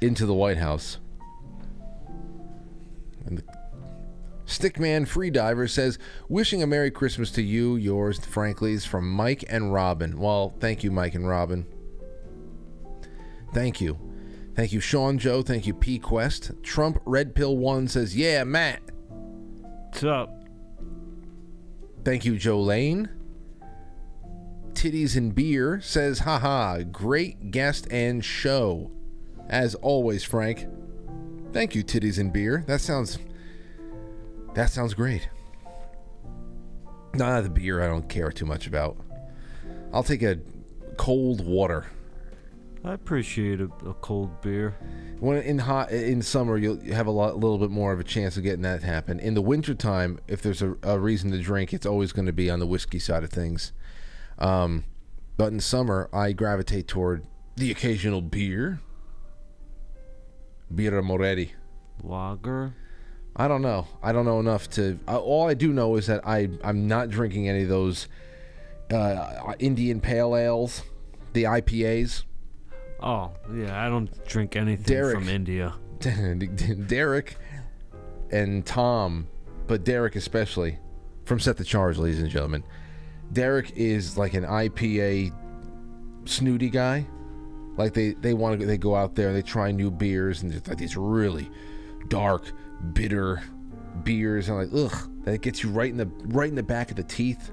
into 0.00 0.24
the 0.24 0.34
White 0.34 0.58
House. 0.58 0.98
Stickman 4.58 5.06
Freediver 5.06 5.68
says, 5.68 5.98
"Wishing 6.28 6.62
a 6.62 6.66
Merry 6.66 6.90
Christmas 6.90 7.30
to 7.32 7.42
you, 7.42 7.76
yours, 7.76 8.18
frankly's 8.20 8.84
from 8.84 9.10
Mike 9.10 9.44
and 9.48 9.72
Robin." 9.72 10.18
Well, 10.18 10.54
thank 10.60 10.84
you, 10.84 10.90
Mike 10.90 11.14
and 11.14 11.26
Robin. 11.26 11.66
Thank 13.52 13.80
you. 13.80 13.98
Thank 14.54 14.72
you, 14.72 14.80
Sean 14.80 15.18
Joe. 15.18 15.42
Thank 15.42 15.66
you, 15.66 15.74
P 15.74 15.98
Quest. 15.98 16.52
Trump 16.62 17.00
Red 17.04 17.34
Pill 17.34 17.56
One 17.56 17.88
says, 17.88 18.16
"Yeah, 18.16 18.44
Matt." 18.44 18.82
What's 19.08 20.04
up? 20.04 20.44
Thank 22.04 22.24
you, 22.24 22.36
Joe 22.36 22.60
Lane. 22.60 23.08
Titties 24.72 25.16
and 25.16 25.34
Beer 25.34 25.80
says, 25.80 26.20
haha, 26.20 26.82
great 26.82 27.50
guest 27.50 27.86
and 27.90 28.24
show. 28.24 28.90
As 29.48 29.74
always, 29.76 30.24
Frank. 30.24 30.66
Thank 31.52 31.74
you, 31.74 31.84
Titties 31.84 32.18
and 32.18 32.32
Beer. 32.32 32.64
That 32.66 32.80
sounds. 32.80 33.18
That 34.54 34.70
sounds 34.70 34.94
great. 34.94 35.28
Nah, 37.14 37.40
the 37.40 37.50
beer 37.50 37.82
I 37.82 37.88
don't 37.88 38.08
care 38.08 38.30
too 38.30 38.46
much 38.46 38.66
about. 38.66 38.96
I'll 39.92 40.02
take 40.02 40.22
a 40.22 40.38
cold 40.96 41.44
water. 41.44 41.86
I 42.84 42.94
appreciate 42.94 43.60
a, 43.60 43.70
a 43.86 43.94
cold 43.94 44.40
beer. 44.40 44.76
When 45.20 45.38
in 45.38 45.58
hot 45.58 45.92
in 45.92 46.20
summer, 46.20 46.56
you'll 46.56 46.80
have 46.92 47.06
a 47.06 47.10
lot, 47.10 47.36
little 47.36 47.58
bit 47.58 47.70
more 47.70 47.92
of 47.92 48.00
a 48.00 48.04
chance 48.04 48.36
of 48.36 48.42
getting 48.42 48.62
that 48.62 48.82
happen. 48.82 49.20
In 49.20 49.34
the 49.34 49.42
wintertime, 49.42 50.18
if 50.26 50.42
there's 50.42 50.62
a, 50.62 50.76
a 50.82 50.98
reason 50.98 51.30
to 51.30 51.38
drink, 51.38 51.72
it's 51.72 51.86
always 51.86 52.12
going 52.12 52.26
to 52.26 52.32
be 52.32 52.50
on 52.50 52.58
the 52.58 52.66
whiskey 52.66 52.98
side 52.98 53.22
of 53.22 53.30
things. 53.30 53.72
Um, 54.38 54.84
but 55.36 55.52
in 55.52 55.60
summer, 55.60 56.08
I 56.12 56.32
gravitate 56.32 56.88
toward 56.88 57.24
the 57.56 57.70
occasional 57.70 58.20
beer. 58.20 58.80
Birra 60.72 61.04
Moretti. 61.04 61.52
Lager. 62.02 62.74
I 63.34 63.48
don't 63.48 63.62
know. 63.62 63.86
I 64.02 64.12
don't 64.12 64.24
know 64.24 64.40
enough 64.40 64.68
to. 64.70 64.98
Uh, 65.08 65.18
all 65.18 65.48
I 65.48 65.54
do 65.54 65.72
know 65.72 65.96
is 65.96 66.06
that 66.06 66.26
I 66.26 66.48
I'm 66.62 66.86
not 66.86 67.08
drinking 67.08 67.48
any 67.48 67.62
of 67.62 67.68
those 67.68 68.08
uh, 68.92 69.54
Indian 69.58 70.00
pale 70.00 70.36
ales, 70.36 70.82
the 71.32 71.44
IPAs. 71.44 72.24
Oh 73.00 73.32
yeah, 73.54 73.84
I 73.84 73.88
don't 73.88 74.10
drink 74.26 74.54
anything 74.56 74.84
Derek. 74.84 75.18
from 75.18 75.28
India. 75.28 75.74
Derek 76.86 77.36
and 78.30 78.66
Tom, 78.66 79.28
but 79.66 79.84
Derek 79.84 80.16
especially, 80.16 80.78
from 81.24 81.40
Set 81.40 81.56
the 81.56 81.64
Charge, 81.64 81.98
ladies 81.98 82.20
and 82.20 82.30
gentlemen. 82.30 82.64
Derek 83.32 83.72
is 83.76 84.18
like 84.18 84.34
an 84.34 84.44
IPA 84.44 85.32
snooty 86.26 86.68
guy. 86.68 87.06
Like 87.76 87.94
they 87.94 88.10
they 88.10 88.34
want 88.34 88.60
to 88.60 88.66
they 88.66 88.76
go 88.76 88.94
out 88.94 89.14
there 89.14 89.28
and 89.28 89.36
they 89.36 89.42
try 89.42 89.70
new 89.70 89.90
beers 89.90 90.42
and 90.42 90.52
it's 90.52 90.68
like 90.68 90.76
these 90.76 90.96
really 90.96 91.50
dark, 92.08 92.52
bitter 92.92 93.42
beers 94.04 94.48
and 94.48 94.58
like 94.58 94.68
ugh 94.92 95.10
that 95.24 95.40
gets 95.42 95.62
you 95.62 95.70
right 95.70 95.90
in 95.90 95.96
the 95.96 96.06
right 96.26 96.48
in 96.48 96.54
the 96.54 96.62
back 96.62 96.90
of 96.90 96.96
the 96.96 97.02
teeth. 97.04 97.50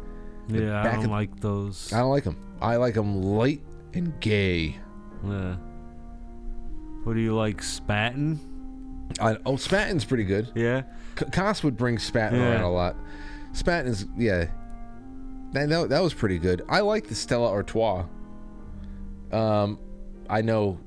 The 0.47 0.63
Yeah, 0.63 0.81
I 0.81 0.95
don't 0.95 1.05
of- 1.05 1.11
like 1.11 1.39
those. 1.39 1.93
I 1.93 1.99
don't 1.99 2.09
like 2.09 2.23
them. 2.23 2.37
I 2.61 2.75
like 2.77 2.95
them 2.95 3.21
light 3.21 3.61
and 3.93 4.19
gay. 4.19 4.77
Yeah. 5.23 5.55
What 7.03 7.13
do 7.13 7.19
you 7.19 7.35
like, 7.35 7.61
Spaten? 7.61 8.37
I, 9.19 9.37
oh, 9.45 9.53
Spaten's 9.53 10.05
pretty 10.05 10.23
good. 10.23 10.51
Yeah. 10.55 10.83
C- 11.17 11.25
Koss 11.25 11.63
would 11.63 11.77
bring 11.77 11.97
Spaten 11.97 12.33
Yeah. 12.33 12.51
around 12.51 12.63
a 12.63 12.71
lot. 12.71 12.95
Spaten's 13.53 14.05
yeah. 14.17 14.45
That, 15.53 15.69
that 15.69 15.89
that 15.89 16.01
was 16.01 16.13
pretty 16.13 16.37
good. 16.39 16.63
I 16.69 16.81
like 16.81 17.07
the 17.07 17.15
Stella 17.15 17.49
Artois. 17.49 18.05
Um, 19.31 19.79
I 20.29 20.41
know 20.41 20.79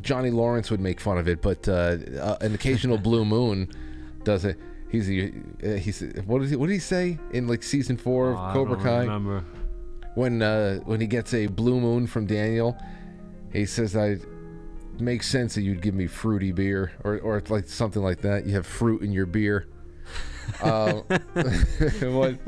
Johnny 0.00 0.30
Lawrence 0.30 0.70
would 0.70 0.80
make 0.80 1.00
fun 1.00 1.18
of 1.18 1.28
it, 1.28 1.40
but 1.42 1.68
uh, 1.68 1.96
uh, 2.20 2.36
an 2.40 2.54
occasional 2.54 2.98
Blue 2.98 3.24
Moon 3.24 3.68
does 4.24 4.44
it. 4.44 4.56
He's 4.90 5.08
uh, 5.08 5.68
he's 5.76 6.00
what 6.24 6.40
did 6.40 6.48
he 6.50 6.56
what 6.56 6.66
did 6.68 6.72
he 6.74 6.78
say 6.78 7.18
in 7.32 7.46
like 7.46 7.62
season 7.62 7.96
four 7.98 8.30
of 8.30 8.36
Oh, 8.38 8.40
I 8.40 8.52
Cobra 8.54 8.74
don't 8.76 8.84
Kai? 8.84 8.98
remember. 9.00 9.44
when 10.14 10.40
uh, 10.42 10.78
when 10.80 11.00
he 11.00 11.06
gets 11.06 11.34
a 11.34 11.46
blue 11.46 11.78
moon 11.80 12.06
from 12.06 12.26
Daniel, 12.26 12.76
he 13.52 13.66
says, 13.66 13.94
"I 13.96 14.16
makes 14.98 15.28
sense 15.28 15.54
that 15.56 15.62
you'd 15.62 15.82
give 15.82 15.94
me 15.94 16.06
fruity 16.06 16.52
beer 16.52 16.92
or 17.04 17.18
or 17.18 17.42
like 17.50 17.68
something 17.68 18.02
like 18.02 18.22
that. 18.22 18.46
You 18.46 18.54
have 18.54 18.66
fruit 18.66 19.02
in 19.02 19.12
your 19.12 19.26
beer." 19.26 19.66
um, 20.62 21.02
what 22.00 22.38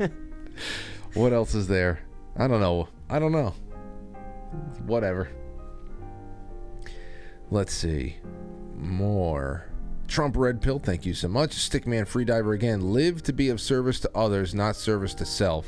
what 1.13 1.33
else 1.33 1.53
is 1.53 1.67
there? 1.67 1.99
I 2.37 2.47
don't 2.47 2.59
know. 2.59 2.87
I 3.07 3.19
don't 3.19 3.31
know. 3.33 3.53
Whatever. 4.87 5.29
Let's 7.51 7.73
see. 7.73 8.15
More. 8.77 9.67
Trump 10.07 10.35
Red 10.37 10.61
Pill, 10.61 10.79
thank 10.79 11.05
you 11.05 11.13
so 11.13 11.27
much. 11.27 11.51
Stickman 11.51 12.07
Freediver 12.07 12.55
again. 12.55 12.93
Live 12.93 13.21
to 13.23 13.33
be 13.33 13.49
of 13.49 13.61
service 13.61 13.99
to 13.99 14.11
others, 14.15 14.55
not 14.55 14.75
service 14.75 15.13
to 15.15 15.25
self. 15.25 15.67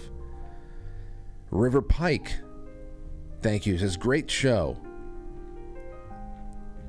River 1.51 1.81
Pike, 1.81 2.39
thank 3.41 3.65
you. 3.65 3.77
Says 3.77 3.95
great 3.95 4.31
show. 4.31 4.77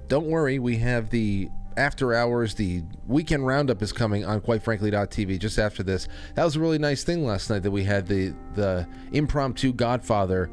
Don't 0.09 0.27
worry, 0.27 0.59
we 0.59 0.77
have 0.79 1.11
the 1.11 1.49
after 1.77 2.15
hours. 2.15 2.55
The 2.55 2.83
weekend 3.07 3.47
roundup 3.47 3.83
is 3.83 3.93
coming 3.93 4.25
on 4.25 4.41
QuiteFrankly.tv 4.41 5.39
just 5.39 5.59
after 5.59 5.83
this. 5.83 6.09
That 6.35 6.45
was 6.45 6.57
a 6.57 6.61
really 6.61 6.79
nice 6.79 7.05
thing 7.05 7.27
last 7.27 7.51
night 7.51 7.63
that 7.65 7.71
we 7.71 7.85
had 7.85 8.07
the 8.07 8.35
the 8.55 8.87
impromptu 9.13 9.73
Godfather 9.73 10.51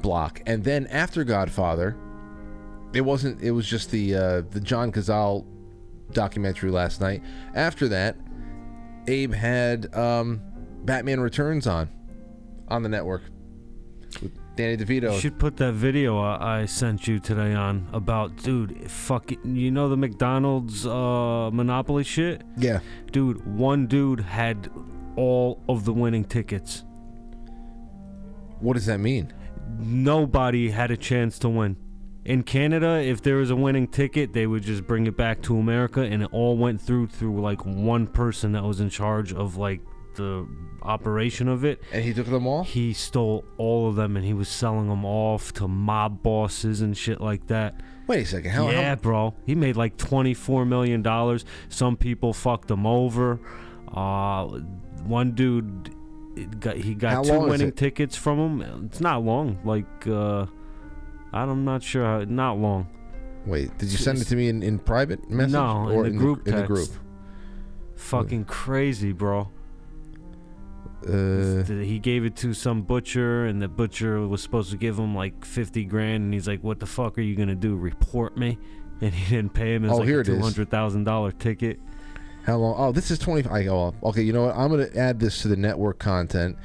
block, 0.00 0.42
and 0.46 0.62
then 0.62 0.86
after 0.88 1.24
Godfather, 1.24 1.96
it 2.96 3.02
wasn't. 3.02 3.42
It 3.42 3.50
was 3.50 3.66
just 3.66 3.90
the 3.90 4.14
uh, 4.14 4.42
the 4.50 4.60
John 4.60 4.90
Cazale 4.90 5.44
documentary 6.12 6.70
last 6.70 7.00
night. 7.00 7.22
After 7.54 7.88
that, 7.88 8.16
Abe 9.06 9.34
had 9.34 9.94
um, 9.94 10.40
Batman 10.84 11.20
Returns 11.20 11.66
on 11.66 11.90
on 12.68 12.82
the 12.82 12.88
network 12.88 13.22
with 14.22 14.32
Danny 14.56 14.78
DeVito. 14.78 15.12
You 15.12 15.20
should 15.20 15.38
put 15.38 15.58
that 15.58 15.74
video 15.74 16.18
I, 16.18 16.60
I 16.60 16.64
sent 16.64 17.06
you 17.06 17.18
today 17.18 17.52
on 17.52 17.86
about, 17.92 18.36
dude, 18.36 18.90
fucking, 18.90 19.54
you 19.54 19.70
know 19.70 19.88
the 19.88 19.96
McDonald's 19.96 20.86
uh, 20.86 21.50
Monopoly 21.52 22.02
shit? 22.02 22.42
Yeah. 22.56 22.80
Dude, 23.12 23.46
one 23.46 23.86
dude 23.86 24.20
had 24.20 24.70
all 25.16 25.62
of 25.68 25.84
the 25.84 25.92
winning 25.92 26.24
tickets. 26.24 26.84
What 28.60 28.74
does 28.74 28.86
that 28.86 28.98
mean? 28.98 29.32
Nobody 29.78 30.70
had 30.70 30.90
a 30.90 30.96
chance 30.96 31.38
to 31.40 31.48
win. 31.50 31.76
In 32.26 32.42
Canada, 32.42 33.00
if 33.00 33.22
there 33.22 33.36
was 33.36 33.50
a 33.50 33.56
winning 33.56 33.86
ticket, 33.86 34.32
they 34.32 34.48
would 34.48 34.64
just 34.64 34.84
bring 34.84 35.06
it 35.06 35.16
back 35.16 35.42
to 35.42 35.56
America, 35.56 36.00
and 36.00 36.24
it 36.24 36.28
all 36.32 36.56
went 36.56 36.80
through 36.80 37.06
through 37.06 37.40
like 37.40 37.64
one 37.64 38.08
person 38.08 38.50
that 38.52 38.64
was 38.64 38.80
in 38.80 38.90
charge 38.90 39.32
of 39.32 39.56
like 39.56 39.80
the 40.16 40.44
operation 40.82 41.46
of 41.46 41.64
it. 41.64 41.80
And 41.92 42.02
he 42.02 42.12
took 42.12 42.26
them 42.26 42.44
all. 42.44 42.64
He 42.64 42.92
stole 42.94 43.44
all 43.58 43.88
of 43.88 43.94
them, 43.94 44.16
and 44.16 44.26
he 44.26 44.32
was 44.32 44.48
selling 44.48 44.88
them 44.88 45.04
off 45.04 45.52
to 45.54 45.68
mob 45.68 46.24
bosses 46.24 46.80
and 46.80 46.96
shit 46.96 47.20
like 47.20 47.46
that. 47.46 47.80
Wait 48.08 48.22
a 48.22 48.26
second. 48.26 48.50
How? 48.50 48.70
yeah, 48.70 48.88
how 48.88 48.94
bro. 48.96 49.34
He 49.46 49.54
made 49.54 49.76
like 49.76 49.96
twenty-four 49.96 50.66
million 50.66 51.02
dollars. 51.02 51.44
Some 51.68 51.96
people 51.96 52.32
fucked 52.32 52.68
him 52.68 52.88
over. 52.88 53.38
Uh, 53.94 54.46
one 55.04 55.30
dude 55.30 55.94
got 56.58 56.76
he 56.76 56.94
got 56.94 57.12
How 57.12 57.22
two 57.22 57.38
winning 57.38 57.70
tickets 57.70 58.16
from 58.16 58.60
him. 58.60 58.86
It's 58.86 59.00
not 59.00 59.22
long. 59.22 59.60
Like 59.64 60.08
uh, 60.08 60.46
I'm 61.38 61.64
not 61.64 61.82
sure. 61.82 62.04
How, 62.04 62.24
not 62.24 62.58
long. 62.58 62.88
Wait, 63.46 63.76
did 63.78 63.90
you 63.90 63.98
send 63.98 64.18
it 64.18 64.24
to 64.26 64.36
me 64.36 64.48
in, 64.48 64.62
in 64.62 64.78
private 64.78 65.30
message? 65.30 65.52
No, 65.52 65.88
or 65.90 66.06
in 66.06 66.12
the 66.14 66.18
group 66.18 66.46
in 66.48 66.54
the 66.54 66.60
text. 66.62 66.66
group? 66.68 66.88
Fucking 67.96 68.44
crazy, 68.46 69.12
bro. 69.12 69.48
Uh, 71.06 71.62
he 71.64 71.98
gave 72.00 72.24
it 72.24 72.34
to 72.36 72.52
some 72.52 72.82
butcher, 72.82 73.46
and 73.46 73.62
the 73.62 73.68
butcher 73.68 74.26
was 74.26 74.42
supposed 74.42 74.70
to 74.72 74.76
give 74.76 74.98
him 74.98 75.14
like 75.14 75.44
fifty 75.44 75.84
grand, 75.84 76.24
and 76.24 76.34
he's 76.34 76.48
like, 76.48 76.64
"What 76.64 76.80
the 76.80 76.86
fuck 76.86 77.16
are 77.18 77.22
you 77.22 77.36
gonna 77.36 77.54
do? 77.54 77.76
Report 77.76 78.36
me?" 78.36 78.58
And 79.02 79.12
he 79.12 79.36
didn't 79.36 79.52
pay 79.52 79.74
him. 79.74 79.84
It 79.84 79.88
was 79.88 79.96
Oh, 79.96 80.00
like 80.00 80.08
here 80.08 80.18
a 80.18 80.20
it 80.22 80.28
is. 80.28 80.36
two 80.38 80.42
hundred 80.42 80.70
thousand 80.70 81.04
dollar 81.04 81.30
ticket. 81.30 81.78
How 82.46 82.56
long? 82.56 82.74
Oh, 82.78 82.92
this 82.92 83.10
is 83.10 83.18
20. 83.18 83.46
I 83.50 83.64
go, 83.64 83.92
okay, 84.04 84.22
you 84.22 84.32
know 84.32 84.46
what? 84.46 84.56
I'm 84.56 84.70
going 84.70 84.88
to 84.90 84.96
add 84.96 85.20
this 85.20 85.42
to 85.42 85.48
the 85.48 85.56
network 85.56 85.98
content, 85.98 86.56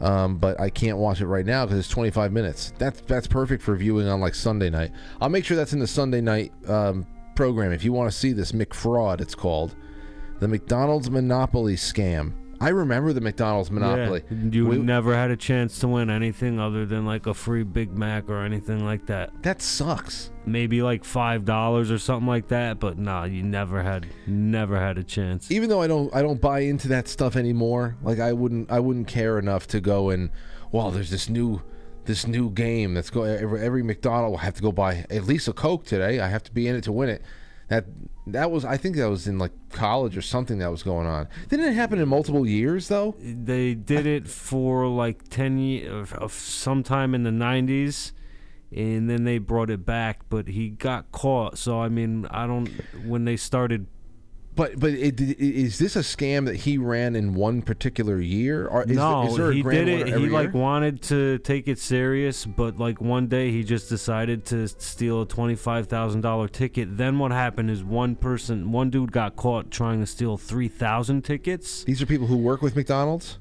um, 0.00 0.38
but 0.38 0.60
I 0.60 0.70
can't 0.70 0.98
watch 0.98 1.20
it 1.20 1.26
right 1.26 1.46
now 1.46 1.64
because 1.64 1.78
it's 1.78 1.88
25 1.88 2.32
minutes. 2.32 2.72
That's 2.78 3.00
that's 3.02 3.26
perfect 3.26 3.62
for 3.62 3.74
viewing 3.76 4.08
on 4.08 4.20
like 4.20 4.34
Sunday 4.34 4.70
night. 4.70 4.92
I'll 5.20 5.28
make 5.28 5.44
sure 5.44 5.56
that's 5.56 5.72
in 5.72 5.78
the 5.78 5.86
Sunday 5.86 6.20
night 6.20 6.52
um, 6.68 7.06
program 7.34 7.72
if 7.72 7.84
you 7.84 7.92
want 7.92 8.10
to 8.10 8.16
see 8.16 8.32
this 8.32 8.52
McFraud. 8.52 9.20
It's 9.20 9.34
called 9.34 9.74
the 10.40 10.48
McDonald's 10.48 11.10
Monopoly 11.10 11.76
Scam. 11.76 12.32
I 12.60 12.70
remember 12.70 13.12
the 13.12 13.20
McDonald's 13.20 13.70
monopoly. 13.70 14.22
Yeah, 14.30 14.48
you 14.50 14.66
We- 14.66 14.78
never 14.78 15.14
had 15.14 15.30
a 15.30 15.36
chance 15.36 15.78
to 15.80 15.88
win 15.88 16.08
anything 16.08 16.58
other 16.58 16.86
than 16.86 17.04
like 17.04 17.26
a 17.26 17.34
free 17.34 17.62
Big 17.64 17.96
Mac 17.96 18.28
or 18.30 18.40
anything 18.42 18.84
like 18.84 19.06
that. 19.06 19.30
that 19.42 19.60
sucks. 19.60 20.30
Maybe 20.46 20.80
like 20.82 21.04
five 21.04 21.44
dollars 21.44 21.90
or 21.90 21.98
something 21.98 22.26
like 22.28 22.48
that, 22.48 22.80
but 22.80 22.98
nah, 22.98 23.24
you 23.24 23.42
never 23.42 23.82
had, 23.82 24.06
never 24.26 24.78
had 24.78 24.96
a 24.96 25.02
chance. 25.04 25.50
even 25.50 25.68
though 25.68 25.82
I 25.82 25.86
don't 25.86 26.14
I 26.14 26.22
don't 26.22 26.40
buy 26.40 26.60
into 26.60 26.88
that 26.88 27.08
stuff 27.08 27.36
anymore. 27.36 27.96
Like 28.02 28.20
I 28.20 28.32
wouldn't 28.32 28.70
I 28.70 28.80
wouldn't 28.80 29.08
care 29.08 29.38
enough 29.38 29.66
to 29.68 29.80
go 29.80 30.10
and 30.10 30.30
well, 30.72 30.90
there's 30.90 31.10
this 31.10 31.28
new 31.28 31.62
this 32.04 32.26
new 32.26 32.50
game 32.50 32.94
that's 32.94 33.10
going 33.10 33.36
every, 33.36 33.60
every 33.60 33.82
McDonald 33.82 34.30
will 34.30 34.38
have 34.38 34.54
to 34.54 34.62
go 34.62 34.70
buy 34.72 35.04
at 35.10 35.24
least 35.24 35.48
a 35.48 35.52
Coke 35.52 35.84
today. 35.84 36.20
I 36.20 36.28
have 36.28 36.44
to 36.44 36.52
be 36.52 36.68
in 36.68 36.76
it 36.76 36.84
to 36.84 36.92
win 36.92 37.08
it. 37.08 37.22
That 37.68 37.86
that 38.28 38.50
was 38.50 38.64
I 38.64 38.76
think 38.76 38.96
that 38.96 39.08
was 39.08 39.26
in 39.26 39.38
like 39.38 39.52
college 39.70 40.16
or 40.16 40.22
something 40.22 40.58
that 40.58 40.70
was 40.70 40.82
going 40.82 41.06
on. 41.06 41.28
Didn't 41.48 41.66
it 41.66 41.74
happen 41.74 41.98
in 41.98 42.08
multiple 42.08 42.46
years 42.46 42.88
though? 42.88 43.16
They 43.20 43.74
did 43.74 44.06
it 44.06 44.28
for 44.28 44.86
like 44.86 45.28
ten 45.28 45.58
years, 45.58 46.12
of 46.12 46.32
sometime 46.32 47.14
in 47.14 47.22
the 47.24 47.30
'90s, 47.30 48.12
and 48.74 49.08
then 49.10 49.24
they 49.24 49.38
brought 49.38 49.70
it 49.70 49.84
back. 49.84 50.20
But 50.28 50.48
he 50.48 50.70
got 50.70 51.10
caught. 51.12 51.58
So 51.58 51.80
I 51.80 51.88
mean, 51.88 52.26
I 52.30 52.46
don't. 52.46 52.68
When 53.04 53.24
they 53.24 53.36
started 53.36 53.86
But 54.56 54.80
but 54.80 54.90
it, 54.90 55.20
it- 55.20 55.38
is 55.38 55.78
this 55.78 55.94
a 55.96 56.00
scam 56.00 56.46
that 56.46 56.56
he 56.56 56.78
ran 56.78 57.14
in 57.14 57.34
one 57.34 57.60
particular 57.62 58.18
year? 58.20 58.66
Or 58.66 58.82
is, 58.84 58.96
no, 58.96 59.20
there, 59.22 59.30
is 59.30 59.36
there 59.36 59.50
a 59.50 59.54
he 59.54 59.62
grand 59.62 59.86
did 59.86 60.08
it. 60.08 60.18
He 60.18 60.28
like 60.28 60.52
year? 60.54 60.62
wanted 60.62 61.02
to 61.02 61.38
take 61.38 61.68
it 61.68 61.78
serious, 61.78 62.46
but 62.46 62.78
like 62.78 63.00
one 63.00 63.26
day 63.28 63.50
he 63.50 63.62
just 63.62 63.88
decided 63.90 64.46
to 64.46 64.66
steal 64.66 65.22
a 65.22 65.26
twenty-five 65.26 65.88
thousand 65.88 66.22
dollar 66.22 66.48
ticket. 66.48 66.96
Then 66.96 67.18
what 67.18 67.32
happened 67.32 67.70
is 67.70 67.84
one 67.84 68.16
person, 68.16 68.72
one 68.72 68.88
dude 68.90 69.12
got 69.12 69.36
caught 69.36 69.70
trying 69.70 70.00
to 70.00 70.06
steal 70.06 70.36
three 70.38 70.68
thousand 70.68 71.22
tickets. 71.22 71.84
These 71.84 72.00
are 72.00 72.06
people 72.06 72.26
who 72.26 72.38
work 72.38 72.62
with 72.62 72.74
McDonald's. 72.74 73.38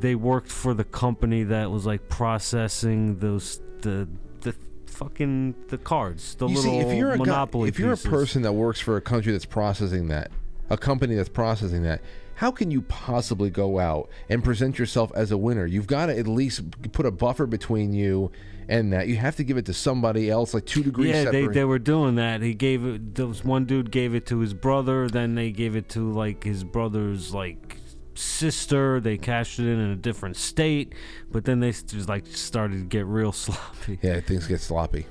They 0.00 0.14
worked 0.16 0.50
for 0.52 0.74
the 0.74 0.84
company 0.84 1.44
that 1.44 1.70
was 1.70 1.86
like 1.86 2.08
processing 2.10 3.18
those 3.20 3.60
the 3.80 4.06
the 4.42 4.54
fucking 4.86 5.54
the 5.68 5.78
cards, 5.78 6.34
the 6.34 6.46
you 6.46 6.56
little 6.56 6.72
see, 6.72 6.78
if 6.78 6.94
you're 6.96 7.12
a 7.12 7.18
guy, 7.18 7.46
if 7.66 7.78
you're 7.78 7.90
pieces. 7.92 8.04
a 8.04 8.10
person 8.10 8.42
that 8.42 8.52
works 8.52 8.80
for 8.80 8.96
a 8.96 9.00
country 9.00 9.32
that's 9.32 9.44
processing 9.44 10.08
that, 10.08 10.30
a 10.70 10.76
company 10.76 11.14
that's 11.14 11.28
processing 11.28 11.82
that, 11.82 12.00
how 12.34 12.50
can 12.50 12.70
you 12.70 12.82
possibly 12.82 13.50
go 13.50 13.78
out 13.78 14.08
and 14.28 14.44
present 14.44 14.78
yourself 14.78 15.10
as 15.14 15.30
a 15.32 15.36
winner? 15.36 15.66
You've 15.66 15.86
got 15.88 16.06
to 16.06 16.16
at 16.18 16.28
least 16.28 16.92
put 16.92 17.04
a 17.06 17.10
buffer 17.10 17.46
between 17.46 17.92
you 17.92 18.30
and 18.68 18.92
that. 18.92 19.08
You 19.08 19.16
have 19.16 19.34
to 19.36 19.44
give 19.44 19.56
it 19.56 19.66
to 19.66 19.72
somebody 19.74 20.30
else, 20.30 20.54
like 20.54 20.64
two 20.66 20.82
degrees 20.84 21.08
Yeah, 21.08 21.24
they, 21.30 21.40
separate. 21.42 21.54
they 21.54 21.64
were 21.64 21.78
doing 21.80 22.14
that. 22.14 22.42
He 22.42 22.54
gave 22.54 22.84
it. 22.84 23.18
Was 23.18 23.44
one 23.44 23.64
dude 23.64 23.90
gave 23.90 24.14
it 24.14 24.26
to 24.26 24.38
his 24.38 24.54
brother. 24.54 25.08
Then 25.08 25.34
they 25.34 25.50
gave 25.50 25.74
it 25.74 25.88
to 25.90 26.12
like 26.12 26.44
his 26.44 26.62
brother's 26.62 27.34
like 27.34 27.78
sister. 28.14 29.00
They 29.00 29.16
cashed 29.18 29.58
it 29.58 29.66
in 29.66 29.80
in 29.80 29.90
a 29.90 29.96
different 29.96 30.36
state. 30.36 30.94
But 31.32 31.44
then 31.44 31.58
they 31.60 31.72
just 31.72 32.08
like 32.08 32.26
started 32.26 32.76
to 32.78 32.84
get 32.84 33.06
real 33.06 33.32
sloppy. 33.44 33.98
yeah, 34.02 34.20
things 34.20 34.46
get 34.46 34.60
sloppy. 34.60 35.06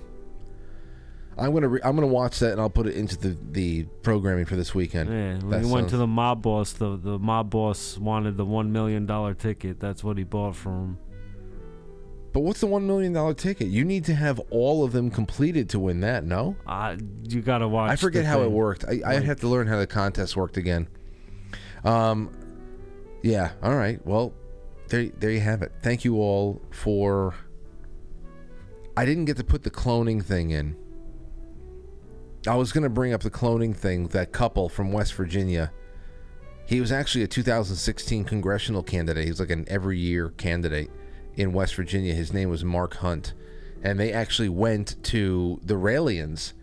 I'm 1.39 1.53
gonna 1.53 1.67
re- 1.67 1.81
I'm 1.83 1.95
gonna 1.95 2.07
watch 2.07 2.39
that 2.39 2.51
and 2.53 2.59
I'll 2.61 2.69
put 2.69 2.87
it 2.87 2.95
into 2.95 3.17
the, 3.17 3.37
the 3.51 3.83
programming 4.01 4.45
for 4.45 4.55
this 4.55 4.73
weekend. 4.73 5.09
Yeah, 5.09 5.33
when 5.39 5.49
That 5.49 5.63
he 5.65 5.71
went 5.71 5.89
to 5.89 5.97
the 5.97 6.07
mob 6.07 6.41
boss, 6.41 6.73
the 6.73 6.97
the 6.97 7.19
mob 7.19 7.49
boss 7.51 7.97
wanted 7.97 8.37
the 8.37 8.45
one 8.45 8.71
million 8.71 9.05
dollar 9.05 9.33
ticket. 9.33 9.79
That's 9.79 10.03
what 10.03 10.17
he 10.17 10.23
bought 10.23 10.55
from 10.55 10.73
him. 10.73 10.97
But 12.33 12.41
what's 12.41 12.59
the 12.59 12.67
one 12.67 12.85
million 12.87 13.13
dollar 13.13 13.33
ticket? 13.33 13.67
You 13.67 13.85
need 13.85 14.05
to 14.05 14.15
have 14.15 14.39
all 14.49 14.83
of 14.83 14.91
them 14.91 15.09
completed 15.09 15.69
to 15.69 15.79
win 15.79 16.01
that. 16.01 16.23
No, 16.23 16.55
Uh, 16.65 16.97
you 17.29 17.41
gotta 17.41 17.67
watch. 17.67 17.91
I 17.91 17.95
forget 17.95 18.25
how 18.25 18.41
it 18.41 18.51
worked. 18.51 18.85
I, 18.85 18.93
I'd 18.93 19.01
Like- 19.01 19.23
have 19.23 19.39
to 19.41 19.47
learn 19.47 19.67
how 19.67 19.77
the 19.77 19.87
contest 19.87 20.35
worked 20.35 20.57
again. 20.57 20.87
Um, 21.83 22.31
yeah. 23.23 23.51
All 23.63 23.75
right. 23.75 24.03
Well, 24.05 24.33
there, 24.89 25.05
there 25.19 25.31
you 25.31 25.39
have 25.39 25.61
it. 25.61 25.71
Thank 25.83 26.03
you 26.03 26.17
all 26.17 26.61
for. 26.71 27.33
I 28.95 29.05
didn't 29.05 29.25
get 29.25 29.37
to 29.37 29.43
put 29.43 29.63
the 29.63 29.69
cloning 29.71 30.23
thing 30.23 30.49
in. 30.51 30.75
I 32.47 32.55
was 32.55 32.71
going 32.71 32.83
to 32.83 32.89
bring 32.89 33.13
up 33.13 33.21
the 33.21 33.31
cloning 33.31 33.75
thing. 33.75 34.07
That 34.07 34.31
couple 34.31 34.69
from 34.69 34.91
West 34.91 35.13
Virginia. 35.13 35.71
He 36.65 36.81
was 36.81 36.91
actually 36.91 37.23
a 37.23 37.27
2016 37.27 38.25
congressional 38.25 38.83
candidate. 38.83 39.23
He 39.23 39.29
was 39.29 39.39
like 39.39 39.51
an 39.51 39.65
every 39.67 39.97
year 39.97 40.29
candidate 40.31 40.89
in 41.35 41.53
West 41.53 41.75
Virginia. 41.75 42.13
His 42.13 42.33
name 42.33 42.49
was 42.49 42.63
Mark 42.63 42.95
Hunt. 42.95 43.33
And 43.83 43.99
they 43.99 44.11
actually 44.11 44.49
went 44.49 45.01
to 45.05 45.61
the 45.63 45.75
Raelians. 45.75 46.53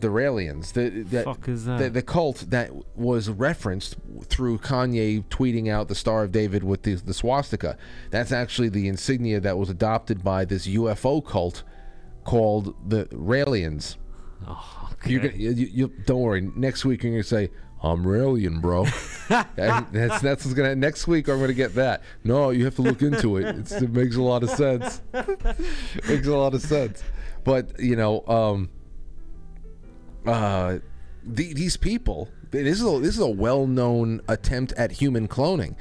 The 0.00 0.08
Raelians. 0.08 0.72
The, 0.72 1.02
that, 1.10 1.24
Fuck 1.24 1.48
is 1.48 1.64
that? 1.66 1.78
The, 1.78 1.90
the 1.90 2.02
cult 2.02 2.46
that 2.48 2.70
was 2.96 3.28
referenced 3.28 3.96
through 4.24 4.58
Kanye 4.58 5.24
tweeting 5.26 5.70
out 5.70 5.88
the 5.88 5.94
Star 5.94 6.24
of 6.24 6.32
David 6.32 6.64
with 6.64 6.82
the, 6.82 6.94
the 6.94 7.14
swastika. 7.14 7.78
That's 8.10 8.32
actually 8.32 8.70
the 8.70 8.88
insignia 8.88 9.40
that 9.40 9.56
was 9.56 9.70
adopted 9.70 10.24
by 10.24 10.44
this 10.44 10.66
UFO 10.66 11.24
cult 11.24 11.62
called 12.24 12.74
the 12.88 13.04
Raelians. 13.06 13.96
Oh, 14.46 14.90
You're 15.06 15.20
gonna, 15.20 15.34
you, 15.34 15.50
you, 15.50 15.88
don't 16.06 16.20
worry. 16.20 16.40
Next 16.54 16.84
week 16.84 17.02
you're 17.02 17.12
gonna 17.12 17.22
say, 17.24 17.50
"I'm 17.82 18.04
Raelian, 18.04 18.60
bro." 18.60 18.86
That- 19.28 19.92
that's 19.92 20.20
that's 20.22 20.44
what's 20.44 20.54
gonna. 20.54 20.76
Next 20.76 21.08
week 21.08 21.28
I'm 21.28 21.40
gonna 21.40 21.52
get 21.52 21.74
that. 21.74 22.02
No, 22.22 22.50
you 22.50 22.64
have 22.64 22.76
to 22.76 22.82
look 22.82 23.02
into 23.02 23.38
it. 23.38 23.56
It's, 23.56 23.72
it 23.72 23.90
makes 23.90 24.14
a 24.16 24.22
lot 24.22 24.42
of 24.44 24.50
sense. 24.50 25.02
makes 26.08 26.26
a 26.28 26.36
lot 26.36 26.54
of 26.54 26.62
sense. 26.62 27.02
But 27.42 27.80
you 27.80 27.96
know, 27.96 28.24
um, 28.28 28.70
uh, 30.26 30.78
the, 31.24 31.52
these 31.54 31.76
people. 31.76 32.28
This 32.50 32.80
is 32.80 32.86
a, 32.86 33.00
this 33.00 33.14
is 33.14 33.20
a 33.20 33.28
well-known 33.28 34.22
attempt 34.28 34.72
at 34.74 34.92
human 34.92 35.26
cloning. 35.28 35.74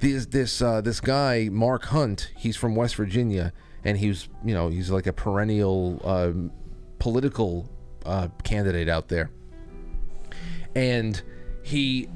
This 0.00 0.26
this 0.26 0.60
uh, 0.62 0.80
this 0.82 1.00
guy 1.00 1.48
Mark 1.50 1.86
Hunt. 1.86 2.30
He's 2.36 2.56
from 2.56 2.76
West 2.76 2.96
Virginia, 2.96 3.52
and 3.84 3.96
he's 3.98 4.28
you 4.44 4.52
know 4.54 4.68
he's 4.68 4.90
like 4.90 5.06
a 5.06 5.12
perennial 5.12 6.00
um 6.04 6.52
political 6.98 7.70
uh, 8.04 8.28
candidate 8.44 8.88
out 8.88 9.08
there, 9.08 9.30
and 10.74 11.20
he 11.62 12.08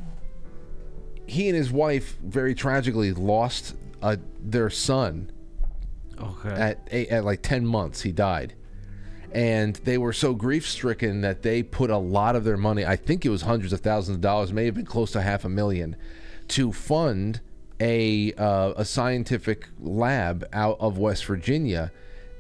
he 1.27 1.49
and 1.49 1.57
his 1.57 1.71
wife 1.73 2.19
very 2.23 2.55
tragically 2.55 3.13
lost 3.13 3.75
uh, 4.03 4.17
their 4.41 4.69
son 4.71 5.31
Okay. 6.21 6.51
at 6.51 6.87
eight, 6.91 7.09
at 7.09 7.25
like 7.25 7.41
10 7.43 7.67
months. 7.67 8.03
He 8.03 8.13
died. 8.13 8.55
And 9.33 9.75
they 9.77 9.99
were 9.99 10.13
so 10.13 10.33
grief 10.35 10.69
stricken 10.69 11.23
that 11.23 11.43
they 11.43 11.63
put 11.63 11.91
a 11.91 11.97
lot 11.97 12.37
of 12.37 12.45
their 12.45 12.57
money 12.57 12.85
i 12.87 12.95
think 12.95 13.25
it 13.27 13.31
was 13.31 13.43
hundreds 13.43 13.73
of 13.73 13.81
thousands 13.81 14.17
of 14.17 14.21
dollars 14.21 14.53
may 14.53 14.65
have 14.67 14.75
been 14.75 14.85
close 14.87 15.11
to 15.13 15.23
half 15.23 15.45
a 15.45 15.49
million 15.49 15.97
to 16.49 16.71
fund 16.73 17.41
a 17.81 18.33
uh, 18.35 18.75
a 18.77 18.85
scientific 18.85 19.67
lab 19.81 20.47
out 20.53 20.77
of 20.79 20.99
west 20.99 21.25
virginia 21.25 21.91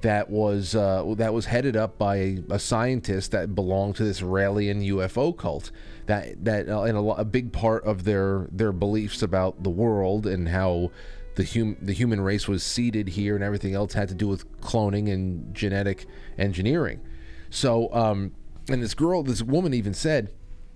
that 0.04 0.28
was 0.28 0.74
uh, 0.74 1.14
that 1.16 1.32
was 1.32 1.46
headed 1.46 1.76
up 1.76 1.96
by 1.96 2.16
a, 2.16 2.38
a 2.50 2.58
scientist 2.58 3.30
that 3.30 3.54
belonged 3.54 3.96
to 3.96 4.04
this 4.04 4.20
Raelian 4.20 4.86
UFO 4.90 5.34
cult. 5.34 5.70
That 6.04 6.44
that 6.44 6.68
uh, 6.68 6.82
and 6.82 6.98
a, 6.98 7.00
a 7.00 7.24
big 7.24 7.52
part 7.52 7.84
of 7.84 8.04
their 8.04 8.46
their 8.52 8.70
beliefs 8.72 9.22
about 9.22 9.62
the 9.62 9.70
world 9.70 10.26
and 10.26 10.50
how 10.50 10.90
the 11.36 11.44
hum, 11.44 11.78
the 11.80 11.94
human 11.94 12.20
race 12.20 12.46
was 12.46 12.62
seeded 12.62 13.08
here 13.08 13.34
and 13.34 13.42
everything 13.42 13.74
else 13.74 13.94
had 13.94 14.08
to 14.10 14.14
do 14.14 14.28
with 14.28 14.60
cloning 14.60 15.10
and 15.10 15.54
genetic 15.54 16.04
engineering. 16.36 17.00
So 17.48 17.92
um, 17.94 18.32
and 18.68 18.82
this 18.82 18.92
girl, 18.92 19.22
this 19.22 19.40
woman 19.40 19.72
even 19.72 19.94
said, 19.94 20.30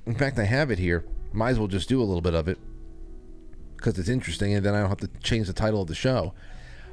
in 0.06 0.14
fact, 0.14 0.38
I 0.38 0.44
have 0.44 0.70
it 0.70 0.78
here. 0.78 1.05
Might 1.34 1.50
as 1.50 1.59
well 1.59 1.68
just 1.68 1.90
do 1.90 2.00
a 2.00 2.05
little 2.05 2.22
bit 2.22 2.34
of 2.34 2.48
it 2.48 2.59
because 3.76 3.98
it's 3.98 4.09
interesting, 4.09 4.55
and 4.55 4.64
then 4.64 4.74
I 4.74 4.80
don't 4.80 4.88
have 4.88 5.00
to 5.00 5.10
change 5.22 5.48
the 5.48 5.52
title 5.52 5.82
of 5.82 5.88
the 5.88 5.94
show. 5.94 6.32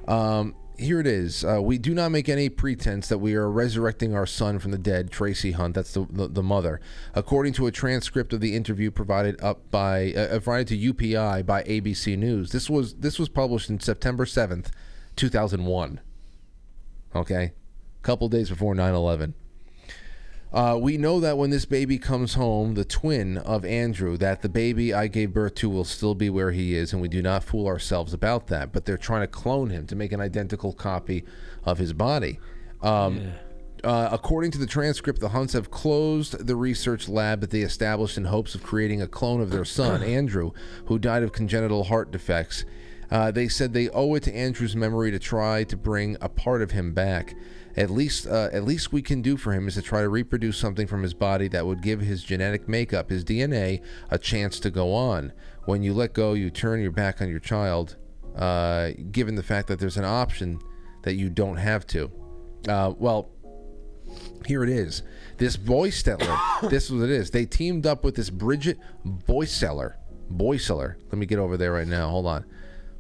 Um, 0.06 0.54
here 0.78 1.00
it 1.00 1.08
is. 1.08 1.44
Uh, 1.44 1.62
we 1.62 1.78
do 1.78 1.94
not 1.94 2.10
make 2.10 2.30
any 2.30 2.50
pretense 2.50 3.08
that 3.08 3.18
we 3.18 3.36
are 3.36 3.50
resurrecting 3.50 4.14
our 4.14 4.26
son 4.26 4.60
from 4.60 4.72
the 4.72 4.78
dead, 4.78 5.12
Tracy 5.12 5.52
Hunt. 5.52 5.76
That's 5.76 5.94
the, 5.94 6.06
the, 6.10 6.28
the 6.28 6.44
mother. 6.44 6.80
According 7.14 7.54
to 7.54 7.68
a 7.68 7.72
transcript 7.72 8.34
of 8.34 8.42
the 8.42 8.56
interview 8.56 8.92
provided 8.92 9.42
up 9.44 9.70
by 9.72 10.14
uh, 10.14 10.40
provided 10.40 10.68
to 10.70 10.94
UPI 10.94 11.46
by 11.46 11.64
ABC 11.64 12.18
News. 12.18 12.52
This 12.52 12.70
was 12.70 12.96
this 12.96 13.20
was 13.20 13.30
published 13.30 13.70
in 13.70 13.80
September 13.80 14.26
seventh, 14.26 14.72
two 15.16 15.30
thousand 15.30 15.66
one. 15.66 16.02
Okay, 17.16 17.44
a 17.44 18.04
couple 18.04 18.28
days 18.28 18.50
before 18.50 18.76
9-11. 18.76 19.34
Uh, 20.56 20.78
we 20.80 20.96
know 20.96 21.20
that 21.20 21.38
when 21.38 21.50
this 21.50 21.66
baby 21.66 21.98
comes 21.98 22.36
home, 22.36 22.76
the 22.76 22.86
twin 22.86 23.38
of 23.40 23.66
Andrew, 23.66 24.16
that 24.16 24.42
the 24.42 24.48
baby 24.48 24.94
I 24.94 25.08
gave 25.08 25.34
birth 25.34 25.56
to 25.56 25.70
will 25.70 25.84
still 25.84 26.16
be 26.16 26.30
where 26.30 26.52
he 26.52 26.76
is, 26.76 26.94
and 26.94 27.02
we 27.02 27.10
do 27.10 27.22
not 27.22 27.44
fool 27.44 27.68
ourselves 27.68 28.14
about 28.14 28.48
that. 28.48 28.72
But 28.72 28.86
they're 28.86 28.98
trying 28.98 29.22
to 29.24 29.28
clone 29.28 29.70
him 29.70 29.86
to 29.88 29.98
make 29.98 30.14
an 30.14 30.22
identical 30.22 30.72
copy 30.72 31.26
of 31.66 31.78
his 31.78 31.92
body. 31.92 32.40
Um, 32.82 33.34
uh, 33.84 34.08
according 34.14 34.52
to 34.52 34.58
the 34.58 34.66
transcript, 34.66 35.20
the 35.20 35.30
Hunts 35.30 35.52
have 35.52 35.72
closed 35.72 36.48
the 36.48 36.56
research 36.56 37.10
lab 37.10 37.42
that 37.42 37.52
they 37.52 37.60
established 37.60 38.18
in 38.18 38.24
hopes 38.24 38.56
of 38.56 38.64
creating 38.64 39.02
a 39.02 39.08
clone 39.08 39.42
of 39.42 39.50
their 39.50 39.66
son, 39.66 40.02
Andrew, 40.04 40.52
who 40.86 40.98
died 40.98 41.22
of 41.22 41.34
congenital 41.34 41.84
heart 41.84 42.12
defects. 42.12 42.64
Uh, 43.12 43.30
they 43.30 43.50
said 43.50 43.74
they 43.74 43.90
owe 43.90 44.16
it 44.16 44.24
to 44.24 44.34
Andrew's 44.34 44.76
memory 44.76 45.12
to 45.12 45.20
try 45.20 45.66
to 45.66 45.76
bring 45.76 46.16
a 46.22 46.30
part 46.30 46.62
of 46.62 46.72
him 46.72 46.94
back. 46.94 47.36
At 47.78 47.90
least, 47.90 48.26
uh, 48.28 48.50
at 48.54 48.64
least 48.64 48.94
we 48.94 49.02
can 49.02 49.22
do 49.22 49.36
for 49.36 49.52
him 49.52 49.68
is 49.68 49.74
to 49.74 49.82
try 49.82 50.02
to 50.02 50.10
reproduce 50.10 50.58
something 50.58 50.88
from 50.88 51.04
his 51.04 51.14
body 51.14 51.48
that 51.50 51.66
would 51.66 51.82
give 51.82 52.00
his 52.00 52.24
genetic 52.24 52.70
makeup, 52.70 53.10
his 53.10 53.26
DNA, 53.26 53.82
a 54.10 54.18
chance 54.18 54.60
to 54.62 54.72
go 54.72 54.94
on. 54.94 55.34
When 55.66 55.84
you 55.84 55.94
let 55.94 56.14
go, 56.14 56.34
you 56.34 56.50
turn 56.50 56.82
your 56.82 56.92
back 56.92 57.22
on 57.22 57.30
your 57.30 57.40
child. 57.40 57.98
Uh, 58.36 58.92
given 59.12 59.36
the 59.36 59.44
fact 59.44 59.68
that 59.68 59.80
there's 59.80 59.98
an 59.98 60.06
option 60.06 60.60
that 61.04 61.16
you 61.16 61.30
don't 61.30 61.58
have 61.58 61.86
to. 61.88 62.12
Uh, 62.68 62.94
well, 62.98 63.30
here 64.46 64.64
it 64.64 64.70
is. 64.70 65.04
This 65.38 65.58
Boisselier, 65.58 66.38
this 66.70 66.86
is 66.86 66.92
what 66.92 67.04
it 67.04 67.12
is. 67.12 67.32
They 67.32 67.46
teamed 67.46 67.86
up 67.86 68.04
with 68.04 68.16
this 68.16 68.30
Brigitte 68.30 68.80
Boisselier. 69.06 69.96
Boisselier. 70.32 70.96
Let 71.06 71.18
me 71.18 71.26
get 71.26 71.40
over 71.40 71.58
there 71.58 71.74
right 71.74 71.88
now. 71.88 72.10
Hold 72.10 72.26
on. 72.26 72.46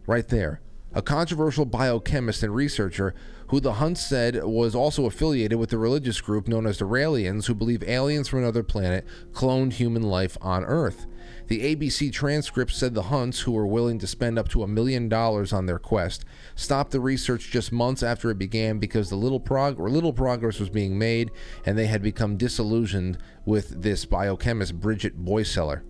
Right 0.05 0.27
there. 0.27 0.61
A 0.93 1.01
controversial 1.01 1.65
biochemist 1.65 2.43
and 2.43 2.53
researcher 2.53 3.13
who 3.47 3.59
the 3.59 3.73
Hunt 3.73 3.97
said 3.97 4.43
was 4.43 4.75
also 4.75 5.05
affiliated 5.05 5.59
with 5.59 5.69
the 5.69 5.77
religious 5.77 6.21
group 6.21 6.47
known 6.47 6.65
as 6.65 6.77
the 6.77 6.85
Raelians, 6.85 7.45
who 7.45 7.53
believe 7.55 7.83
aliens 7.83 8.27
from 8.27 8.39
another 8.39 8.63
planet 8.63 9.05
cloned 9.33 9.73
human 9.73 10.03
life 10.03 10.37
on 10.41 10.63
Earth. 10.65 11.05
The 11.47 11.75
ABC 11.75 12.11
transcript 12.11 12.71
said 12.71 12.93
the 12.93 13.03
Hunts, 13.03 13.41
who 13.41 13.51
were 13.51 13.67
willing 13.67 13.99
to 13.99 14.07
spend 14.07 14.39
up 14.39 14.49
to 14.49 14.63
a 14.63 14.67
million 14.67 15.09
dollars 15.09 15.53
on 15.53 15.67
their 15.67 15.77
quest, 15.77 16.25
stopped 16.55 16.91
the 16.91 16.99
research 16.99 17.51
just 17.51 17.71
months 17.71 18.01
after 18.01 18.31
it 18.31 18.39
began 18.39 18.79
because 18.79 19.09
the 19.09 19.15
little 19.15 19.39
prog 19.39 19.79
or 19.79 19.89
little 19.89 20.13
progress 20.13 20.59
was 20.59 20.69
being 20.69 20.97
made, 20.97 21.29
and 21.65 21.77
they 21.77 21.87
had 21.87 22.01
become 22.01 22.37
disillusioned 22.37 23.19
with 23.45 23.81
this 23.83 24.05
biochemist 24.05 24.79
Brigitte 24.79 25.23
Boisselier 25.23 25.83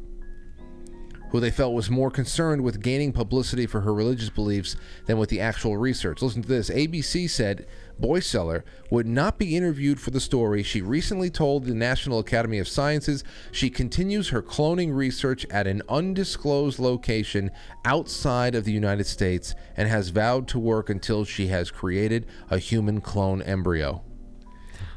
who 1.29 1.39
they 1.39 1.51
felt 1.51 1.73
was 1.73 1.89
more 1.89 2.11
concerned 2.11 2.63
with 2.63 2.81
gaining 2.81 3.11
publicity 3.11 3.65
for 3.65 3.81
her 3.81 3.93
religious 3.93 4.29
beliefs 4.29 4.75
than 5.05 5.17
with 5.17 5.29
the 5.29 5.41
actual 5.41 5.77
research. 5.77 6.21
Listen 6.21 6.41
to 6.41 6.47
this. 6.47 6.69
ABC 6.69 7.29
said 7.29 7.65
Boisselier 7.99 8.63
would 8.89 9.07
not 9.07 9.37
be 9.37 9.55
interviewed 9.55 9.99
for 9.99 10.11
the 10.11 10.19
story. 10.19 10.63
She 10.63 10.81
recently 10.81 11.29
told 11.29 11.65
the 11.65 11.73
National 11.73 12.19
Academy 12.19 12.59
of 12.59 12.67
Sciences 12.67 13.23
she 13.51 13.69
continues 13.69 14.29
her 14.29 14.41
cloning 14.41 14.95
research 14.95 15.45
at 15.49 15.67
an 15.67 15.81
undisclosed 15.87 16.79
location 16.79 17.51
outside 17.83 18.55
of 18.55 18.65
the 18.65 18.73
United 18.73 19.05
States 19.05 19.55
and 19.77 19.87
has 19.87 20.09
vowed 20.09 20.47
to 20.49 20.59
work 20.59 20.89
until 20.89 21.25
she 21.25 21.47
has 21.47 21.71
created 21.71 22.25
a 22.49 22.59
human 22.59 23.01
clone 23.01 23.41
embryo. 23.41 24.03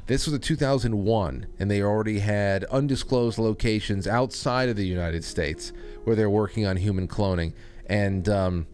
This 0.09 0.25
was 0.25 0.33
in 0.33 0.41
2001, 0.41 1.47
and 1.59 1.71
they 1.71 1.83
already 1.83 2.21
had 2.21 2.65
undisclosed 2.65 3.39
locations 3.39 4.07
outside 4.07 4.71
of 4.71 4.77
the 4.77 4.87
United 4.87 5.23
States 5.23 5.71
where 6.09 6.17
they're 6.17 6.31
working 6.31 6.67
on 6.67 6.77
human 6.79 7.07
cloning. 7.07 7.53
And 7.87 8.27
um, 8.31 8.67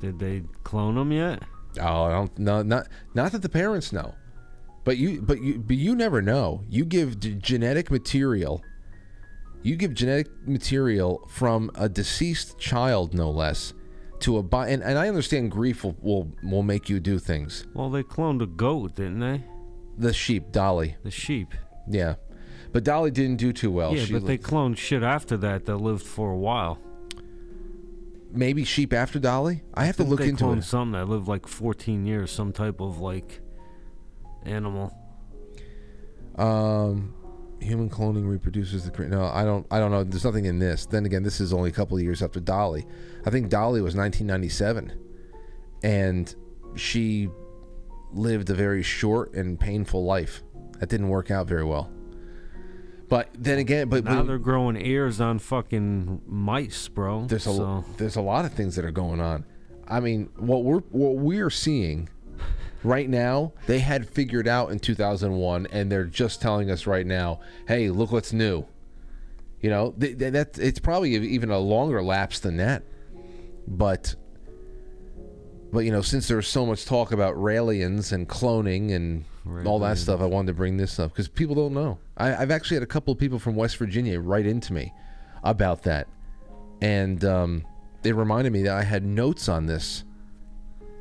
Did 0.00 0.18
they 0.18 0.42
clone 0.62 0.94
them 0.94 1.10
yet? 1.10 1.42
oh, 1.80 2.02
I 2.04 2.10
don't 2.10 2.38
no, 2.38 2.62
not 2.62 2.88
not 3.14 3.32
that 3.32 3.42
the 3.42 3.48
parents 3.48 3.92
know, 3.92 4.14
but 4.84 4.96
you 4.98 5.20
but 5.22 5.40
you 5.42 5.58
but 5.58 5.76
you 5.76 5.94
never 5.96 6.20
know. 6.22 6.62
You 6.68 6.84
give 6.84 7.18
d- 7.18 7.34
genetic 7.34 7.90
material. 7.90 8.62
You 9.62 9.76
give 9.76 9.92
genetic 9.94 10.28
material 10.46 11.26
from 11.28 11.70
a 11.74 11.88
deceased 11.88 12.58
child, 12.58 13.12
no 13.12 13.30
less, 13.30 13.74
to 14.20 14.38
a 14.38 14.42
bi- 14.42 14.68
and, 14.68 14.82
and 14.82 14.96
I 14.98 15.08
understand 15.08 15.50
grief 15.50 15.82
will, 15.84 15.96
will 16.00 16.32
will 16.44 16.62
make 16.62 16.88
you 16.88 17.00
do 17.00 17.18
things. 17.18 17.66
Well, 17.74 17.90
they 17.90 18.02
cloned 18.02 18.42
a 18.42 18.46
goat, 18.46 18.94
didn't 18.94 19.20
they? 19.20 19.42
The 19.98 20.12
sheep, 20.12 20.52
Dolly. 20.52 20.96
The 21.02 21.10
sheep. 21.10 21.54
Yeah, 21.88 22.14
but 22.72 22.84
Dolly 22.84 23.10
didn't 23.10 23.36
do 23.36 23.52
too 23.52 23.70
well. 23.70 23.94
yeah, 23.94 24.04
She 24.04 24.12
but 24.12 24.26
they 24.26 24.38
cloned 24.38 24.76
shit 24.76 25.02
after 25.02 25.36
that 25.38 25.66
that 25.66 25.76
lived 25.78 26.02
for 26.06 26.30
a 26.30 26.36
while. 26.36 26.78
maybe 28.32 28.64
sheep 28.64 28.92
after 28.92 29.18
Dolly. 29.18 29.62
I 29.74 29.84
have 29.86 29.96
to 29.96 30.04
look 30.04 30.20
they 30.20 30.28
into 30.28 30.44
cloned 30.44 30.58
it. 30.58 30.64
something 30.64 30.92
that 30.92 31.08
lived 31.08 31.28
like 31.28 31.46
14 31.46 32.04
years, 32.06 32.30
some 32.30 32.52
type 32.52 32.80
of 32.80 32.98
like 33.00 33.40
animal. 34.44 34.94
Um, 36.36 37.14
human 37.60 37.90
cloning 37.90 38.28
reproduces 38.28 38.84
the. 38.84 38.90
cre- 38.90 39.04
No, 39.04 39.24
I 39.24 39.44
don't. 39.44 39.66
I 39.70 39.78
don't 39.78 39.90
know. 39.90 40.04
There's 40.04 40.24
nothing 40.24 40.44
in 40.44 40.58
this. 40.58 40.86
Then 40.86 41.04
again, 41.06 41.22
this 41.22 41.40
is 41.40 41.52
only 41.52 41.70
a 41.70 41.72
couple 41.72 41.96
of 41.96 42.02
years 42.02 42.22
after 42.22 42.38
Dolly. 42.40 42.86
I 43.26 43.30
think 43.30 43.48
Dolly 43.48 43.80
was 43.82 43.96
1997, 43.96 44.92
and 45.82 46.32
she 46.76 47.28
lived 48.12 48.50
a 48.50 48.54
very 48.54 48.82
short 48.82 49.34
and 49.34 49.58
painful 49.58 50.04
life. 50.04 50.42
That 50.78 50.88
didn't 50.88 51.08
work 51.08 51.30
out 51.32 51.48
very 51.48 51.64
well. 51.64 51.90
But 53.08 53.30
then 53.32 53.58
again, 53.58 53.88
but, 53.88 54.04
Now 54.04 54.22
they're 54.22 54.38
growing 54.38 54.76
ears 54.76 55.20
on 55.20 55.38
fucking 55.38 56.22
mice, 56.26 56.88
bro. 56.88 57.24
there's 57.24 57.46
a 57.46 57.54
so, 57.54 57.84
there's 57.96 58.16
a 58.16 58.20
lot 58.20 58.44
of 58.44 58.52
things 58.52 58.76
that 58.76 58.84
are 58.84 58.90
going 58.90 59.20
on. 59.20 59.44
I 59.88 60.00
mean, 60.00 60.28
what 60.36 60.64
we're 60.64 60.80
what 60.90 61.16
we're 61.16 61.48
seeing 61.50 62.10
right 62.84 63.08
now, 63.08 63.52
they 63.66 63.78
had 63.78 64.08
figured 64.08 64.46
out 64.46 64.70
in 64.70 64.78
2001, 64.78 65.66
and 65.72 65.90
they're 65.90 66.04
just 66.04 66.42
telling 66.42 66.70
us 66.70 66.86
right 66.86 67.06
now, 67.06 67.40
"Hey, 67.66 67.88
look 67.88 68.12
what's 68.12 68.32
new." 68.32 68.66
You 69.62 69.70
know, 69.70 69.94
th- 69.98 70.18
th- 70.18 70.32
that 70.34 70.58
it's 70.58 70.78
probably 70.78 71.14
even 71.14 71.50
a 71.50 71.58
longer 71.58 72.02
lapse 72.02 72.38
than 72.40 72.58
that, 72.58 72.82
but 73.66 74.14
but 75.72 75.80
you 75.80 75.90
know, 75.92 76.02
since 76.02 76.28
there's 76.28 76.46
so 76.48 76.66
much 76.66 76.84
talk 76.84 77.10
about 77.12 77.36
Raelians 77.36 78.12
and 78.12 78.28
cloning 78.28 78.92
and 78.92 79.24
all 79.64 79.78
that 79.80 79.98
stuff, 79.98 80.20
I 80.20 80.26
wanted 80.26 80.48
to 80.48 80.54
bring 80.54 80.76
this 80.76 80.98
up 80.98 81.12
because 81.12 81.28
people 81.28 81.54
don't 81.54 81.74
know. 81.74 81.98
I, 82.16 82.36
I've 82.36 82.50
actually 82.50 82.76
had 82.76 82.82
a 82.82 82.86
couple 82.86 83.12
of 83.12 83.18
people 83.18 83.38
from 83.38 83.54
West 83.54 83.76
Virginia 83.76 84.20
write 84.20 84.46
into 84.46 84.72
me 84.72 84.92
about 85.42 85.82
that, 85.84 86.08
and 86.80 87.24
um, 87.24 87.64
they 88.02 88.12
reminded 88.12 88.52
me 88.52 88.62
that 88.62 88.76
I 88.76 88.82
had 88.82 89.04
notes 89.04 89.48
on 89.48 89.66
this 89.66 90.04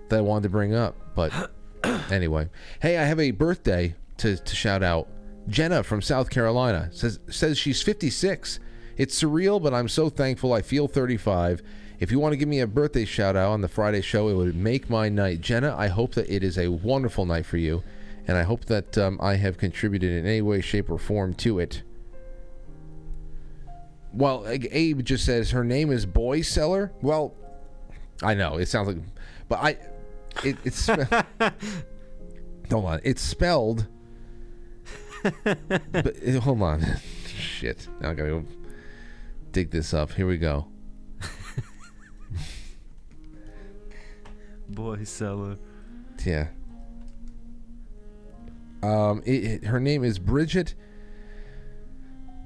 that 0.09 0.17
I 0.17 0.21
wanted 0.21 0.43
to 0.43 0.49
bring 0.49 0.73
up. 0.73 0.95
But 1.15 1.51
anyway, 2.11 2.49
hey, 2.81 2.97
I 2.97 3.03
have 3.03 3.19
a 3.19 3.31
birthday 3.31 3.95
to, 4.17 4.37
to 4.37 4.55
shout 4.55 4.83
out. 4.83 5.07
Jenna 5.47 5.83
from 5.83 6.01
South 6.01 6.29
Carolina 6.29 6.89
says 6.91 7.19
says 7.29 7.57
she's 7.57 7.81
56. 7.81 8.59
It's 8.97 9.21
surreal, 9.21 9.61
but 9.61 9.73
I'm 9.73 9.87
so 9.87 10.09
thankful. 10.09 10.53
I 10.53 10.61
feel 10.61 10.87
35. 10.87 11.61
If 11.99 12.11
you 12.11 12.19
want 12.19 12.33
to 12.33 12.37
give 12.37 12.49
me 12.49 12.59
a 12.59 12.67
birthday 12.67 13.05
shout 13.05 13.35
out 13.35 13.51
on 13.51 13.61
the 13.61 13.67
Friday 13.67 14.01
show, 14.01 14.27
it 14.29 14.33
would 14.33 14.55
make 14.55 14.89
my 14.89 15.09
night. 15.09 15.41
Jenna, 15.41 15.75
I 15.77 15.87
hope 15.87 16.13
that 16.15 16.29
it 16.29 16.43
is 16.43 16.57
a 16.57 16.67
wonderful 16.67 17.25
night 17.25 17.45
for 17.45 17.57
you, 17.57 17.83
and 18.27 18.37
I 18.37 18.43
hope 18.43 18.65
that 18.65 18.97
um, 18.97 19.17
I 19.21 19.35
have 19.35 19.57
contributed 19.57 20.11
in 20.11 20.25
any 20.25 20.41
way, 20.41 20.59
shape, 20.59 20.91
or 20.91 20.97
form 20.97 21.33
to 21.35 21.59
it. 21.59 21.83
Well, 24.13 24.45
Abe 24.47 25.03
just 25.03 25.25
says 25.25 25.51
her 25.51 25.63
name 25.63 25.91
is 25.91 26.05
Boy 26.05 26.41
Seller. 26.41 26.91
Well, 27.01 27.33
I 28.21 28.33
know 28.33 28.57
it 28.57 28.67
sounds 28.67 28.87
like, 28.89 28.97
but 29.47 29.59
I, 29.59 29.77
it, 30.43 30.57
it's 30.65 30.87
hold 32.69 32.85
on, 32.85 32.99
it's 33.03 33.21
spelled. 33.21 33.87
but 35.43 35.57
uh, 35.71 36.39
hold 36.41 36.61
on, 36.61 36.83
shit. 37.25 37.87
Now 38.01 38.11
I 38.11 38.13
gotta 38.13 38.29
go 38.29 38.45
dig 39.51 39.71
this 39.71 39.93
up. 39.93 40.11
Here 40.11 40.27
we 40.27 40.37
go. 40.37 40.67
boy 44.69 45.03
seller. 45.03 45.57
Yeah. 46.25 46.47
Um, 48.83 49.21
it, 49.25 49.43
it- 49.43 49.63
her 49.65 49.79
name 49.79 50.03
is 50.03 50.19
Brigitte 50.19 50.75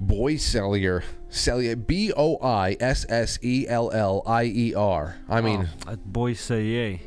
Boisselier. 0.02 1.02
Cellier. 1.30 1.86
B 1.86 2.12
O 2.16 2.36
I 2.42 2.76
S 2.80 3.06
S 3.08 3.38
E 3.42 3.66
L 3.68 3.90
L 3.92 4.22
I 4.26 4.44
E 4.44 4.74
R. 4.74 5.16
I 5.28 5.40
mean, 5.40 5.68
Oh. 5.86 5.96
Boisselier. 5.96 7.00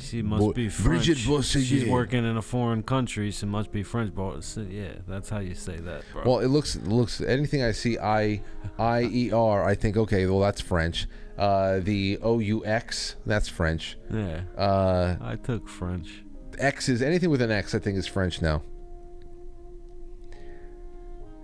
She 0.00 0.22
must 0.22 0.40
Bo- 0.40 0.52
be 0.52 0.68
French. 0.68 1.04
Brigitte 1.06 1.26
Boisselier. 1.26 1.64
She's 1.66 1.88
working 1.88 2.24
in 2.24 2.36
a 2.36 2.42
foreign 2.42 2.82
country. 2.82 3.30
She 3.30 3.44
must 3.46 3.70
be 3.72 3.82
French. 3.82 4.14
But 4.14 4.40
yeah, 4.70 4.92
that's 5.08 5.28
how 5.28 5.38
you 5.40 5.54
say 5.54 5.76
that, 5.78 6.04
bro. 6.12 6.22
Well, 6.24 6.38
it 6.40 6.48
looks 6.48 6.76
it 6.76 6.86
looks 6.86 7.20
anything 7.20 7.62
I 7.62 7.72
see 7.72 7.98
I 7.98 8.42
I 8.78 9.02
E 9.04 9.32
R. 9.32 9.64
I 9.64 9.74
think 9.74 9.96
okay, 9.96 10.26
well 10.26 10.40
that's 10.40 10.60
French. 10.60 11.06
Uh, 11.38 11.80
the 11.80 12.18
O 12.22 12.38
U 12.38 12.64
X 12.66 13.16
that's 13.26 13.48
French. 13.48 13.96
yeah, 14.12 14.42
Uh, 14.56 15.16
I 15.22 15.36
took 15.36 15.68
French. 15.68 16.22
X 16.60 16.88
is 16.88 17.02
anything 17.02 17.30
with 17.30 17.42
an 17.42 17.50
X. 17.50 17.74
I 17.74 17.78
think 17.78 17.98
is 17.98 18.06
French 18.06 18.40
now. 18.42 18.62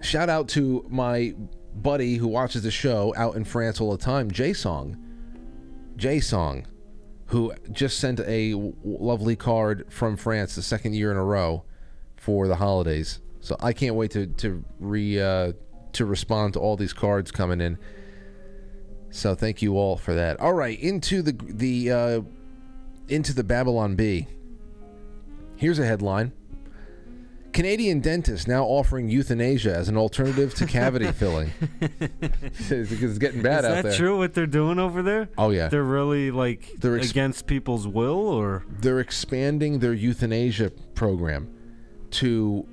Shout 0.00 0.28
out 0.28 0.48
to 0.50 0.86
my 0.88 1.34
buddy 1.74 2.16
who 2.16 2.28
watches 2.28 2.62
the 2.62 2.70
show 2.70 3.14
out 3.16 3.36
in 3.36 3.44
France 3.44 3.80
all 3.80 3.90
the 3.90 4.02
time, 4.02 4.30
J 4.30 4.52
Song. 4.52 4.96
J 5.96 6.20
Song, 6.20 6.66
who 7.26 7.52
just 7.72 7.98
sent 7.98 8.20
a 8.20 8.52
w- 8.52 8.74
lovely 8.84 9.36
card 9.36 9.86
from 9.88 10.16
France 10.16 10.54
the 10.54 10.62
second 10.62 10.94
year 10.94 11.10
in 11.10 11.16
a 11.16 11.24
row 11.24 11.64
for 12.16 12.46
the 12.46 12.56
holidays. 12.56 13.20
So 13.40 13.56
I 13.60 13.72
can't 13.72 13.94
wait 13.94 14.10
to 14.12 14.26
to 14.26 14.64
re 14.78 15.20
uh, 15.20 15.52
to 15.92 16.04
respond 16.04 16.54
to 16.54 16.60
all 16.60 16.76
these 16.76 16.92
cards 16.92 17.30
coming 17.30 17.60
in. 17.60 17.78
So 19.10 19.34
thank 19.34 19.62
you 19.62 19.76
all 19.78 19.96
for 19.96 20.14
that. 20.14 20.38
All 20.40 20.52
right, 20.52 20.78
into 20.78 21.22
the 21.22 21.32
the 21.32 21.90
uh, 21.90 22.20
into 23.08 23.32
the 23.32 23.44
Babylon 23.44 23.96
Bee. 23.96 24.26
Here's 25.56 25.78
a 25.78 25.86
headline. 25.86 26.32
Canadian 27.52 28.00
dentist 28.00 28.46
now 28.46 28.64
offering 28.64 29.08
euthanasia 29.08 29.74
as 29.74 29.88
an 29.88 29.96
alternative 29.96 30.52
to 30.56 30.66
cavity 30.66 31.10
filling. 31.12 31.50
because 31.80 32.92
it's 33.02 33.18
getting 33.18 33.40
bad 33.40 33.64
Is 33.64 33.70
out 33.70 33.84
that 33.84 33.96
true? 33.96 34.18
What 34.18 34.34
they're 34.34 34.46
doing 34.46 34.78
over 34.78 35.02
there? 35.02 35.30
Oh 35.38 35.48
yeah. 35.50 35.68
They're 35.68 35.82
really 35.82 36.30
like 36.30 36.70
They're 36.78 36.98
ex- 36.98 37.10
against 37.10 37.46
people's 37.46 37.88
will, 37.88 38.28
or 38.28 38.66
they're 38.80 39.00
expanding 39.00 39.78
their 39.78 39.94
euthanasia 39.94 40.70
program 40.94 41.48
to 42.10 42.66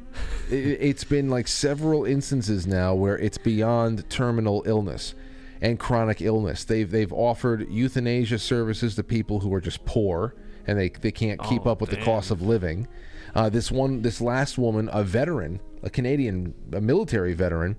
i- 0.51 0.55
it's 0.55 1.05
been 1.05 1.29
like 1.29 1.47
several 1.47 2.03
instances 2.05 2.67
now 2.67 2.93
where 2.93 3.17
it's 3.17 3.37
beyond 3.37 4.07
terminal 4.09 4.61
illness 4.65 5.15
and 5.61 5.79
chronic 5.79 6.21
illness 6.21 6.63
they've 6.65 6.91
they've 6.91 7.11
offered 7.11 7.67
euthanasia 7.71 8.37
services 8.37 8.93
to 8.95 9.03
people 9.03 9.39
who 9.39 9.51
are 9.53 9.59
just 9.61 9.83
poor 9.85 10.35
and 10.67 10.77
they, 10.77 10.89
they 10.89 11.11
can't 11.11 11.41
keep 11.43 11.65
Oh, 11.65 11.71
up 11.71 11.81
with 11.81 11.89
the 11.89 11.97
cost 11.97 12.31
of 12.31 12.41
living 12.41 12.87
uh, 13.35 13.49
this 13.49 13.71
one 13.71 14.01
this 14.01 14.21
last 14.21 14.57
woman 14.57 14.89
a 14.93 15.03
veteran 15.03 15.59
a 15.83 15.89
canadian 15.89 16.53
a 16.73 16.81
military 16.81 17.33
veteran 17.33 17.75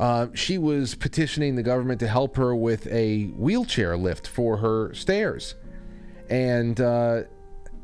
uh, 0.00 0.26
she 0.34 0.58
was 0.58 0.94
petitioning 0.96 1.54
the 1.54 1.62
government 1.62 2.00
to 2.00 2.08
help 2.08 2.36
her 2.36 2.54
with 2.54 2.86
a 2.88 3.26
wheelchair 3.36 3.96
lift 3.96 4.26
for 4.26 4.56
her 4.58 4.92
stairs 4.92 5.54
and 6.28 6.80
uh, 6.80 7.22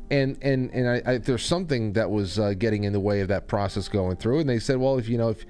and 0.09 0.37
and 0.41 0.69
and 0.71 0.89
I, 0.89 1.13
I, 1.13 1.17
there's 1.19 1.45
something 1.45 1.93
that 1.93 2.09
was 2.09 2.37
uh, 2.37 2.53
getting 2.57 2.83
in 2.83 2.91
the 2.91 2.99
way 2.99 3.21
of 3.21 3.29
that 3.29 3.47
process 3.47 3.87
going 3.87 4.17
through, 4.17 4.39
and 4.39 4.49
they 4.49 4.59
said, 4.59 4.77
well, 4.77 4.97
if 4.97 5.07
you 5.07 5.17
know, 5.17 5.29
if 5.29 5.45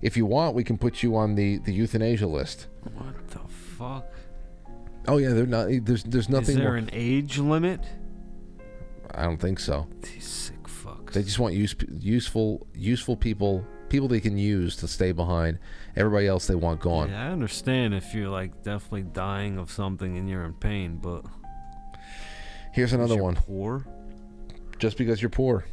if 0.00 0.16
you 0.16 0.24
want, 0.24 0.54
we 0.54 0.64
can 0.64 0.78
put 0.78 1.02
you 1.02 1.16
on 1.16 1.34
the 1.34 1.58
the 1.58 1.72
euthanasia 1.72 2.26
list. 2.26 2.66
what 2.94 3.28
the 3.28 3.40
fuck? 3.48 4.06
Oh 5.06 5.18
yeah, 5.18 5.30
they're 5.30 5.44
not. 5.44 5.68
There's 5.82 6.02
there's 6.04 6.28
nothing. 6.28 6.50
Is 6.50 6.56
there 6.56 6.68
more, 6.68 6.76
an 6.76 6.88
age 6.92 7.38
limit? 7.38 7.80
I 9.16 9.22
don't 9.22 9.38
think 9.38 9.58
so. 9.58 9.86
These 10.02 10.26
sick 10.26 10.62
fucks. 10.64 11.12
They 11.12 11.22
just 11.22 11.38
want 11.38 11.54
use, 11.54 11.74
useful 12.00 12.66
useful 12.74 13.16
people 13.16 13.64
people 13.88 14.08
they 14.08 14.20
can 14.20 14.36
use 14.36 14.76
to 14.76 14.88
stay 14.88 15.12
behind. 15.12 15.58
Everybody 15.96 16.26
else 16.26 16.46
they 16.46 16.54
want 16.54 16.80
gone. 16.80 17.10
Yeah, 17.10 17.28
I 17.28 17.32
understand 17.32 17.94
if 17.94 18.14
you're 18.14 18.28
like 18.28 18.62
definitely 18.62 19.04
dying 19.04 19.58
of 19.58 19.70
something 19.70 20.16
and 20.18 20.28
you're 20.28 20.44
in 20.44 20.54
pain, 20.54 20.98
but 20.98 21.24
Here's 22.76 22.92
another 22.92 23.16
one. 23.16 23.36
Poor. 23.36 23.86
Just 24.78 24.98
because 24.98 25.22
you're 25.22 25.30
poor. 25.30 25.64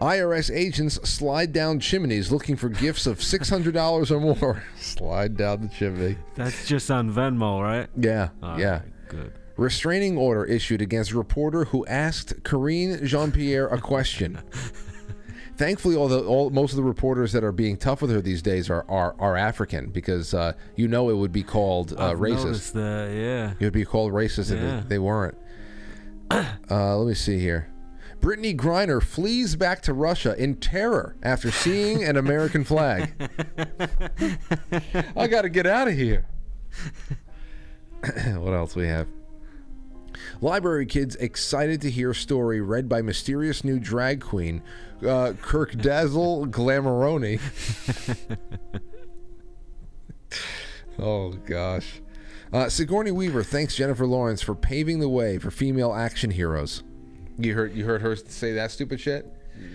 IRS 0.00 0.52
agents 0.52 0.94
slide 1.08 1.52
down 1.52 1.78
chimneys 1.78 2.32
looking 2.32 2.56
for 2.56 2.68
gifts 2.68 3.06
of 3.06 3.20
$600 3.20 4.10
or 4.10 4.18
more. 4.20 4.64
slide 4.76 5.36
down 5.36 5.60
the 5.60 5.68
chimney. 5.68 6.16
That's 6.34 6.66
just 6.66 6.90
on 6.90 7.12
Venmo, 7.12 7.62
right? 7.62 7.88
Yeah, 7.96 8.30
All 8.42 8.58
yeah. 8.58 8.70
right, 8.70 9.08
good. 9.08 9.32
Restraining 9.60 10.16
order 10.16 10.42
issued 10.46 10.80
against 10.80 11.12
reporter 11.12 11.66
who 11.66 11.84
asked 11.84 12.42
Karine 12.44 13.04
Jean 13.04 13.30
Pierre 13.30 13.66
a 13.68 13.78
question. 13.78 14.40
Thankfully, 15.58 15.94
all 15.96 16.08
the 16.08 16.24
all 16.24 16.48
most 16.48 16.72
of 16.72 16.78
the 16.78 16.82
reporters 16.82 17.32
that 17.32 17.44
are 17.44 17.52
being 17.52 17.76
tough 17.76 18.00
with 18.00 18.10
her 18.10 18.22
these 18.22 18.40
days 18.40 18.70
are 18.70 18.86
are, 18.88 19.14
are 19.18 19.36
African 19.36 19.90
because 19.90 20.32
uh, 20.32 20.54
you 20.76 20.88
know 20.88 21.10
it 21.10 21.14
would 21.14 21.30
be 21.30 21.42
called 21.42 21.92
uh, 21.92 22.14
racist. 22.14 22.72
that, 22.72 23.14
yeah. 23.14 23.52
It 23.60 23.64
would 23.64 23.74
be 23.74 23.84
called 23.84 24.14
racist 24.14 24.50
if 24.50 24.58
Yeah. 24.58 24.78
it, 24.78 24.88
they 24.88 24.98
weren't. 24.98 25.36
Uh, 26.70 26.96
let 26.96 27.08
me 27.08 27.14
see 27.14 27.38
here. 27.38 27.68
Brittney 28.20 28.56
Griner 28.56 29.02
flees 29.02 29.56
back 29.56 29.82
to 29.82 29.92
Russia 29.92 30.34
in 30.42 30.54
terror 30.54 31.16
after 31.22 31.50
seeing 31.50 32.04
an 32.04 32.16
American 32.16 32.62
flag. 32.64 33.12
I 35.16 35.26
got 35.26 35.42
to 35.42 35.48
get 35.50 35.66
out 35.66 35.88
of 35.88 35.94
here. 35.94 36.24
what 38.36 38.54
else 38.54 38.76
we 38.76 38.86
have? 38.86 39.08
Library 40.40 40.86
kids 40.86 41.16
excited 41.16 41.80
to 41.82 41.90
hear 41.90 42.14
story 42.14 42.60
read 42.60 42.88
by 42.88 43.02
mysterious 43.02 43.62
new 43.62 43.78
drag 43.78 44.20
queen, 44.20 44.62
uh, 45.06 45.34
Kirk 45.42 45.72
Dazzle 45.76 46.46
Glamoroni. 46.50 47.38
oh 50.98 51.32
gosh. 51.32 52.00
Uh, 52.52 52.68
Sigourney 52.68 53.10
Weaver 53.12 53.42
thanks 53.44 53.76
Jennifer 53.76 54.06
Lawrence 54.06 54.42
for 54.42 54.54
paving 54.54 54.98
the 54.98 55.08
way 55.08 55.38
for 55.38 55.50
female 55.50 55.92
action 55.92 56.30
heroes. 56.30 56.82
You 57.38 57.54
heard 57.54 57.74
you 57.74 57.84
heard 57.84 58.02
her 58.02 58.16
say 58.16 58.54
that 58.54 58.70
stupid 58.70 58.98
shit. 59.00 59.26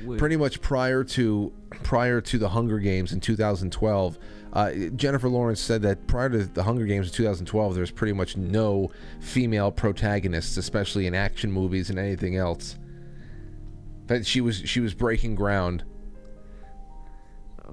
Wait. 0.04 0.18
Pretty 0.20 0.36
much 0.36 0.62
prior 0.62 1.04
to 1.04 1.54
prior 1.84 2.22
to 2.22 2.38
the 2.38 2.50
Hunger 2.50 2.80
Games 2.80 3.14
in 3.14 3.20
2012, 3.20 4.18
uh, 4.56 4.72
Jennifer 4.96 5.28
Lawrence 5.30 5.60
said 5.60 5.82
that 5.84 6.08
prior 6.08 6.30
to 6.30 6.46
the 6.46 6.64
Hunger 6.64 6.86
Games 6.86 7.08
in 7.08 7.14
2012, 7.14 7.74
there 7.76 7.82
was 7.82 7.92
pretty 7.92 8.14
much 8.14 8.38
no 8.38 8.90
female 9.20 9.72
protagonists, 9.72 10.58
especially 10.58 11.06
in 11.08 11.14
action 11.14 11.52
movies 11.52 11.90
and 11.90 12.00
anything 12.00 12.38
else. 12.38 12.78
That 14.08 14.26
she 14.26 14.40
was 14.42 14.58
she 14.66 14.80
was 14.80 14.94
breaking 14.94 15.36
ground. 15.36 15.84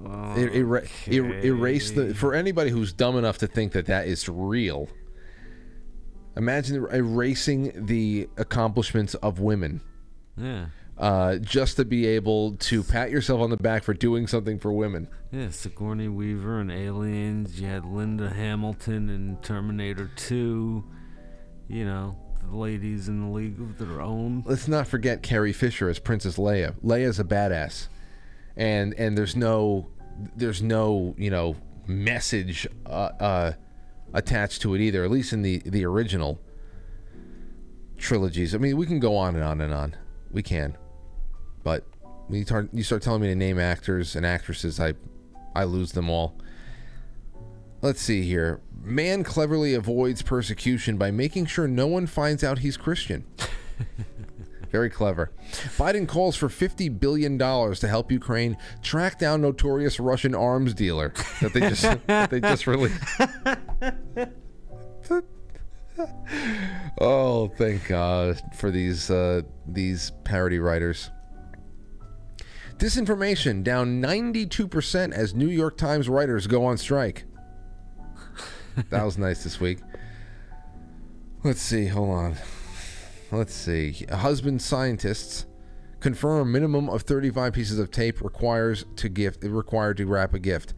Er- 0.05 0.49
era- 0.49 0.83
er- 1.07 1.39
erase 1.45 1.91
the 1.91 2.13
for 2.15 2.33
anybody 2.33 2.69
who's 2.71 2.91
dumb 2.91 3.15
enough 3.17 3.37
to 3.39 3.47
think 3.47 3.71
that 3.73 3.85
that 3.85 4.07
is 4.07 4.27
real. 4.27 4.89
Imagine 6.35 6.85
erasing 6.91 7.85
the 7.85 8.27
accomplishments 8.37 9.13
of 9.15 9.39
women 9.39 9.81
Yeah. 10.35 10.65
Uh, 10.97 11.37
just 11.37 11.77
to 11.77 11.85
be 11.85 12.05
able 12.05 12.55
to 12.57 12.83
pat 12.83 13.09
yourself 13.09 13.41
on 13.41 13.49
the 13.49 13.57
back 13.57 13.83
for 13.83 13.93
doing 13.93 14.27
something 14.27 14.59
for 14.59 14.71
women. 14.71 15.07
Yeah, 15.31 15.49
Sigourney 15.49 16.07
Weaver 16.07 16.59
and 16.59 16.71
Aliens. 16.71 17.59
You 17.59 17.67
had 17.67 17.85
Linda 17.85 18.29
Hamilton 18.29 19.09
in 19.09 19.37
Terminator 19.41 20.11
2. 20.15 20.83
You 21.67 21.85
know, 21.85 22.15
the 22.49 22.55
ladies 22.55 23.07
in 23.07 23.21
the 23.21 23.27
League 23.27 23.59
of 23.59 23.77
Their 23.77 24.01
Own. 24.01 24.43
Let's 24.45 24.67
not 24.67 24.87
forget 24.87 25.23
Carrie 25.23 25.53
Fisher 25.53 25.89
as 25.89 25.99
Princess 25.99 26.37
Leia. 26.37 26.75
Leia's 26.83 27.19
a 27.19 27.23
badass, 27.23 27.87
and 28.55 28.93
and 28.95 29.17
there's 29.17 29.35
no 29.35 29.89
there's 30.35 30.61
no 30.61 31.15
you 31.17 31.31
know 31.31 31.55
message 31.87 32.67
uh, 32.85 33.09
uh, 33.19 33.53
attached 34.13 34.61
to 34.61 34.75
it 34.75 34.81
either. 34.81 35.03
At 35.03 35.11
least 35.11 35.33
in 35.33 35.41
the 35.41 35.61
the 35.65 35.85
original 35.85 36.39
trilogies. 37.97 38.53
I 38.53 38.57
mean, 38.57 38.77
we 38.77 38.85
can 38.85 38.99
go 38.99 39.15
on 39.15 39.35
and 39.35 39.43
on 39.43 39.61
and 39.61 39.73
on. 39.73 39.95
We 40.31 40.43
can, 40.43 40.77
but 41.63 41.85
when 42.27 42.39
you 42.39 42.45
start 42.45 42.69
you 42.73 42.83
start 42.83 43.01
telling 43.01 43.21
me 43.21 43.27
to 43.27 43.35
name 43.35 43.59
actors 43.59 44.15
and 44.15 44.25
actresses, 44.25 44.79
I 44.79 44.93
I 45.55 45.65
lose 45.65 45.91
them 45.91 46.09
all. 46.09 46.35
Let's 47.81 48.01
see 48.01 48.23
here. 48.23 48.61
Man 48.81 49.23
cleverly 49.23 49.73
avoids 49.73 50.21
persecution 50.21 50.97
by 50.97 51.11
making 51.11 51.47
sure 51.47 51.67
no 51.67 51.85
one 51.85 52.07
finds 52.07 52.43
out 52.43 52.59
he's 52.59 52.77
Christian. 52.77 53.25
Very 54.71 54.89
clever. 54.89 55.31
Biden 55.77 56.07
calls 56.07 56.35
for 56.35 56.47
$50 56.47 56.99
billion 56.99 57.37
to 57.37 57.87
help 57.87 58.11
Ukraine 58.11 58.57
track 58.81 59.19
down 59.19 59.41
notorious 59.41 59.99
Russian 59.99 60.33
arms 60.33 60.73
dealer 60.73 61.13
that 61.41 61.53
they 61.53 61.59
just, 61.59 61.83
that 62.07 62.31
they 62.31 62.39
just 62.39 62.65
released. 62.65 62.99
oh, 66.99 67.49
thank 67.49 67.87
God 67.87 68.41
for 68.55 68.71
these, 68.71 69.11
uh, 69.11 69.43
these 69.67 70.11
parody 70.23 70.57
writers. 70.57 71.11
Disinformation 72.77 73.63
down 73.63 74.01
92% 74.01 75.13
as 75.13 75.33
New 75.33 75.47
York 75.47 75.77
Times 75.77 76.09
writers 76.09 76.47
go 76.47 76.65
on 76.65 76.77
strike. 76.77 77.25
that 78.89 79.03
was 79.03 79.17
nice 79.17 79.43
this 79.43 79.59
week. 79.59 79.79
Let's 81.43 81.61
see. 81.61 81.87
Hold 81.87 82.09
on. 82.09 82.35
Let's 83.31 83.53
see. 83.53 84.05
Husband 84.11 84.61
scientists 84.61 85.45
confirm 85.99 86.51
minimum 86.51 86.89
of 86.89 87.03
35 87.03 87.53
pieces 87.53 87.79
of 87.79 87.91
tape 87.91 88.21
requires 88.21 88.85
to 88.97 89.09
gift 89.09 89.43
required 89.43 89.97
to 89.97 90.05
wrap 90.05 90.33
a 90.33 90.39
gift. 90.39 90.73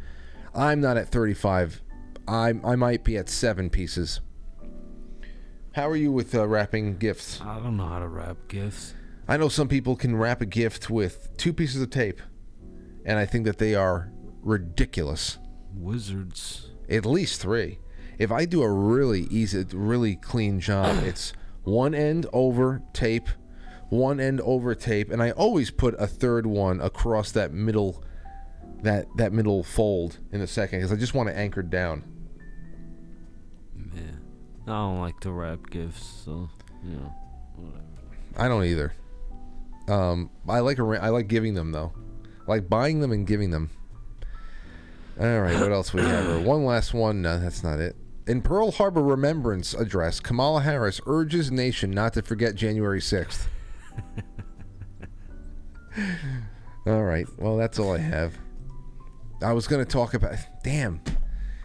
I'm 0.54 0.80
not 0.82 0.98
at 0.98 1.10
35. 1.10 1.82
I 2.28 2.54
I 2.64 2.76
might 2.76 3.04
be 3.04 3.18
at 3.18 3.30
seven 3.30 3.70
pieces. 3.70 4.22
How 5.74 5.90
are 5.90 5.96
you 5.96 6.12
with 6.12 6.34
uh, 6.34 6.48
wrapping 6.48 6.98
gifts? 6.98 7.42
I 7.42 7.60
don't 7.60 7.76
know 7.76 7.88
how 7.88 8.00
to 8.00 8.08
wrap 8.08 8.38
gifts. 8.48 8.94
I 9.28 9.38
know 9.38 9.50
some 9.50 9.68
people 9.68 9.96
can 9.96 10.16
wrap 10.16 10.42
a 10.42 10.46
gift 10.46 10.90
with 10.90 11.36
two 11.38 11.52
pieces 11.52 11.82
of 11.82 11.90
tape, 11.90 12.22
and 13.06 13.18
I 13.18 13.26
think 13.26 13.46
that 13.46 13.58
they 13.58 13.74
are 13.74 14.12
ridiculous. 14.42 15.40
Wizards. 15.74 16.72
At 16.90 17.06
least 17.06 17.42
three. 17.42 17.80
If 18.20 18.32
I 18.32 18.46
do 18.46 18.62
a 18.62 18.72
really 18.72 19.22
easy, 19.32 19.66
really 19.74 20.16
clean 20.16 20.60
job, 20.60 21.04
it's 21.04 21.34
one 21.64 21.96
end 21.96 22.28
over 22.34 22.84
tape, 22.94 23.28
one 23.90 24.20
end 24.20 24.42
over 24.42 24.76
tape, 24.76 25.12
and 25.12 25.22
I 25.22 25.32
always 25.32 25.72
put 25.72 25.96
a 26.00 26.06
third 26.06 26.46
one 26.46 26.80
across 26.80 27.32
that 27.32 27.52
middle, 27.52 28.04
that 28.84 29.08
that 29.18 29.34
middle 29.34 29.64
fold 29.64 30.20
in 30.32 30.40
the 30.40 30.48
second 30.48 30.80
because 30.80 30.92
I 30.92 30.98
just 30.98 31.16
want 31.16 31.30
it 31.30 31.36
anchored 31.36 31.72
down. 31.72 32.04
Yeah. 33.96 34.02
I 34.68 34.70
don't 34.70 35.00
like 35.00 35.20
to 35.22 35.32
wrap 35.32 35.70
gifts, 35.72 36.24
so, 36.26 36.50
you 36.84 36.98
know, 36.98 37.14
whatever. 37.56 37.84
I 38.38 38.48
don't 38.48 38.66
either. 38.66 38.94
Um, 39.88 40.30
I 40.48 40.60
like 40.60 40.80
I 40.80 41.10
like 41.10 41.28
giving 41.28 41.54
them 41.54 41.72
though, 41.72 41.94
I 42.48 42.52
like 42.52 42.70
buying 42.70 43.00
them 43.00 43.12
and 43.12 43.26
giving 43.28 43.52
them. 43.52 43.70
All 45.20 45.40
right, 45.42 45.58
what 45.60 45.72
else 45.72 45.94
we 45.94 46.02
have? 46.02 46.26
here? 46.26 46.40
One 46.40 46.66
last 46.66 46.94
one. 46.94 47.22
No, 47.22 47.40
that's 47.40 47.64
not 47.64 47.80
it. 47.80 47.96
In 48.28 48.42
Pearl 48.42 48.72
Harbor 48.72 49.02
Remembrance 49.02 49.74
Address, 49.74 50.20
Kamala 50.20 50.62
Harris 50.62 51.00
urges 51.06 51.52
nation 51.52 51.92
not 51.92 52.14
to 52.14 52.22
forget 52.22 52.56
January 52.56 53.00
6th. 53.00 53.46
All 56.88 57.04
right. 57.04 57.28
Well, 57.38 57.56
that's 57.58 57.80
all 57.80 57.94
I 57.94 58.00
have. 58.00 58.38
I 59.42 59.54
was 59.54 59.68
going 59.68 59.84
to 59.84 59.90
talk 59.90 60.14
about. 60.14 60.36
Damn. 60.64 61.02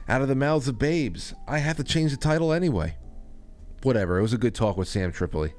Out 0.09 0.23
of 0.23 0.29
the 0.29 0.35
mouths 0.35 0.69
of 0.69 0.79
babes. 0.79 1.35
I 1.49 1.59
have 1.59 1.77
to 1.79 1.85
change 1.85 2.11
the 2.11 2.17
title 2.17 2.53
anyway. 2.53 2.97
Whatever. 3.83 4.19
It 4.19 4.23
was 4.23 4.33
a 4.33 4.39
good 4.39 4.55
talk 4.55 4.77
with 4.77 4.89
Sam 4.89 5.13
Tripoli. 5.13 5.55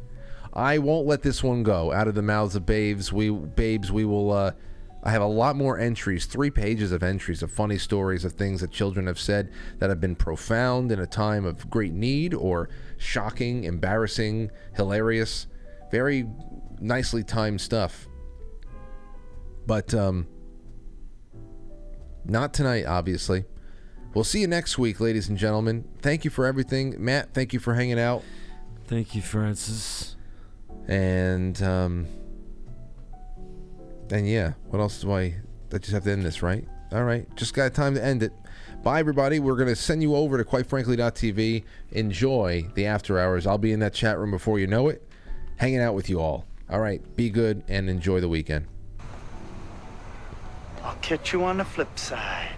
I 0.53 0.77
won't 0.79 1.07
let 1.07 1.21
this 1.21 1.43
one 1.43 1.63
go. 1.63 1.91
Out 1.91 2.07
of 2.07 2.15
the 2.15 2.21
mouths 2.21 2.55
of 2.55 2.65
babes. 2.65 3.11
We 3.13 3.29
babes. 3.29 3.91
We 3.91 4.05
will. 4.05 4.31
Uh, 4.31 4.51
I 5.03 5.11
have 5.11 5.21
a 5.21 5.27
lot 5.27 5.55
more 5.55 5.79
entries. 5.79 6.25
Three 6.25 6.51
pages 6.51 6.91
of 6.91 7.01
entries 7.01 7.41
of 7.41 7.51
funny 7.51 7.77
stories 7.77 8.23
of 8.23 8.33
things 8.33 8.61
that 8.61 8.71
children 8.71 9.07
have 9.07 9.19
said 9.19 9.51
that 9.79 9.89
have 9.89 9.99
been 9.99 10.15
profound 10.15 10.91
in 10.91 10.99
a 10.99 11.07
time 11.07 11.45
of 11.45 11.69
great 11.69 11.93
need 11.93 12.33
or 12.33 12.69
shocking, 12.97 13.63
embarrassing, 13.63 14.51
hilarious. 14.75 15.47
Very 15.91 16.27
nicely 16.79 17.23
timed 17.23 17.61
stuff. 17.61 18.07
But 19.65 19.93
um, 19.93 20.27
not 22.25 22.53
tonight, 22.53 22.85
obviously. 22.85 23.45
We'll 24.13 24.23
see 24.23 24.41
you 24.41 24.47
next 24.47 24.77
week, 24.77 24.99
ladies 24.99 25.29
and 25.29 25.37
gentlemen. 25.37 25.87
Thank 26.01 26.25
you 26.25 26.31
for 26.31 26.45
everything, 26.45 26.95
Matt. 27.03 27.33
Thank 27.33 27.53
you 27.53 27.59
for 27.59 27.75
hanging 27.75 27.99
out. 27.99 28.23
Thank 28.85 29.15
you, 29.15 29.21
Francis. 29.21 30.17
And 30.87 31.61
um, 31.61 32.07
and 34.11 34.27
yeah, 34.27 34.53
what 34.69 34.79
else 34.79 35.01
do 35.01 35.11
I? 35.11 35.35
I 35.73 35.77
just 35.77 35.93
have 35.93 36.03
to 36.03 36.11
end 36.11 36.23
this, 36.23 36.41
right? 36.41 36.67
All 36.91 37.03
right, 37.03 37.25
just 37.35 37.53
got 37.53 37.73
time 37.73 37.95
to 37.95 38.03
end 38.03 38.23
it. 38.23 38.33
Bye, 38.83 38.99
everybody. 38.99 39.39
We're 39.39 39.55
gonna 39.55 39.75
send 39.75 40.01
you 40.01 40.15
over 40.15 40.37
to 40.37 40.43
quite 40.43 40.67
quitefrankly.tv. 40.67 41.63
Enjoy 41.91 42.67
the 42.73 42.85
after 42.85 43.19
hours. 43.19 43.47
I'll 43.47 43.57
be 43.57 43.71
in 43.71 43.79
that 43.79 43.93
chat 43.93 44.17
room 44.17 44.31
before 44.31 44.59
you 44.59 44.67
know 44.67 44.89
it, 44.89 45.07
hanging 45.57 45.79
out 45.79 45.93
with 45.93 46.09
you 46.09 46.19
all. 46.19 46.45
All 46.69 46.79
right, 46.79 47.01
be 47.15 47.29
good 47.29 47.63
and 47.67 47.89
enjoy 47.89 48.19
the 48.19 48.29
weekend. 48.29 48.67
I'll 50.83 50.95
catch 50.95 51.31
you 51.31 51.43
on 51.43 51.57
the 51.57 51.65
flip 51.65 51.97
side. 51.97 52.49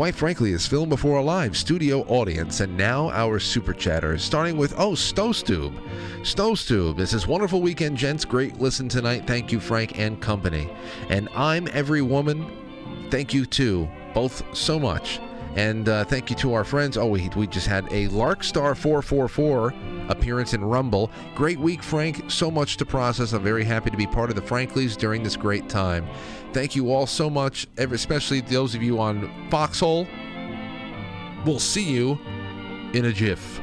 Quite 0.00 0.14
frankly, 0.14 0.52
is 0.52 0.66
filmed 0.66 0.88
before 0.88 1.18
a 1.18 1.22
live 1.22 1.54
studio 1.54 2.00
audience, 2.04 2.60
and 2.60 2.74
now 2.74 3.10
our 3.10 3.38
super 3.38 3.74
chatter, 3.74 4.16
starting 4.16 4.56
with 4.56 4.72
oh 4.78 4.92
Stowstube, 4.92 5.78
Stowstube. 6.22 6.96
This 6.96 7.12
is 7.12 7.26
wonderful 7.26 7.60
weekend, 7.60 7.98
gents. 7.98 8.24
Great 8.24 8.58
listen 8.58 8.88
tonight. 8.88 9.26
Thank 9.26 9.52
you, 9.52 9.60
Frank 9.60 9.98
and 9.98 10.18
company. 10.18 10.70
And 11.10 11.28
I'm 11.36 11.68
every 11.74 12.00
woman. 12.00 12.50
Thank 13.10 13.34
you 13.34 13.44
too, 13.44 13.90
both 14.14 14.42
so 14.56 14.78
much. 14.78 15.20
And 15.56 15.88
uh, 15.88 16.04
thank 16.04 16.30
you 16.30 16.36
to 16.36 16.54
our 16.54 16.64
friends. 16.64 16.96
Oh, 16.96 17.06
we, 17.06 17.28
we 17.36 17.46
just 17.46 17.66
had 17.66 17.84
a 17.86 18.08
Larkstar 18.08 18.76
444 18.76 19.74
appearance 20.08 20.54
in 20.54 20.64
Rumble. 20.64 21.10
Great 21.34 21.58
week, 21.58 21.82
Frank. 21.82 22.30
So 22.30 22.50
much 22.50 22.76
to 22.78 22.86
process. 22.86 23.32
I'm 23.32 23.42
very 23.42 23.64
happy 23.64 23.90
to 23.90 23.96
be 23.96 24.06
part 24.06 24.30
of 24.30 24.36
the 24.36 24.42
Franklies 24.42 24.96
during 24.96 25.22
this 25.22 25.36
great 25.36 25.68
time. 25.68 26.08
Thank 26.52 26.76
you 26.76 26.92
all 26.92 27.06
so 27.06 27.28
much, 27.28 27.66
especially 27.76 28.40
those 28.40 28.74
of 28.74 28.82
you 28.82 29.00
on 29.00 29.48
Foxhole. 29.50 30.06
We'll 31.44 31.58
see 31.58 31.84
you 31.84 32.18
in 32.92 33.06
a 33.06 33.12
jiff. 33.12 33.60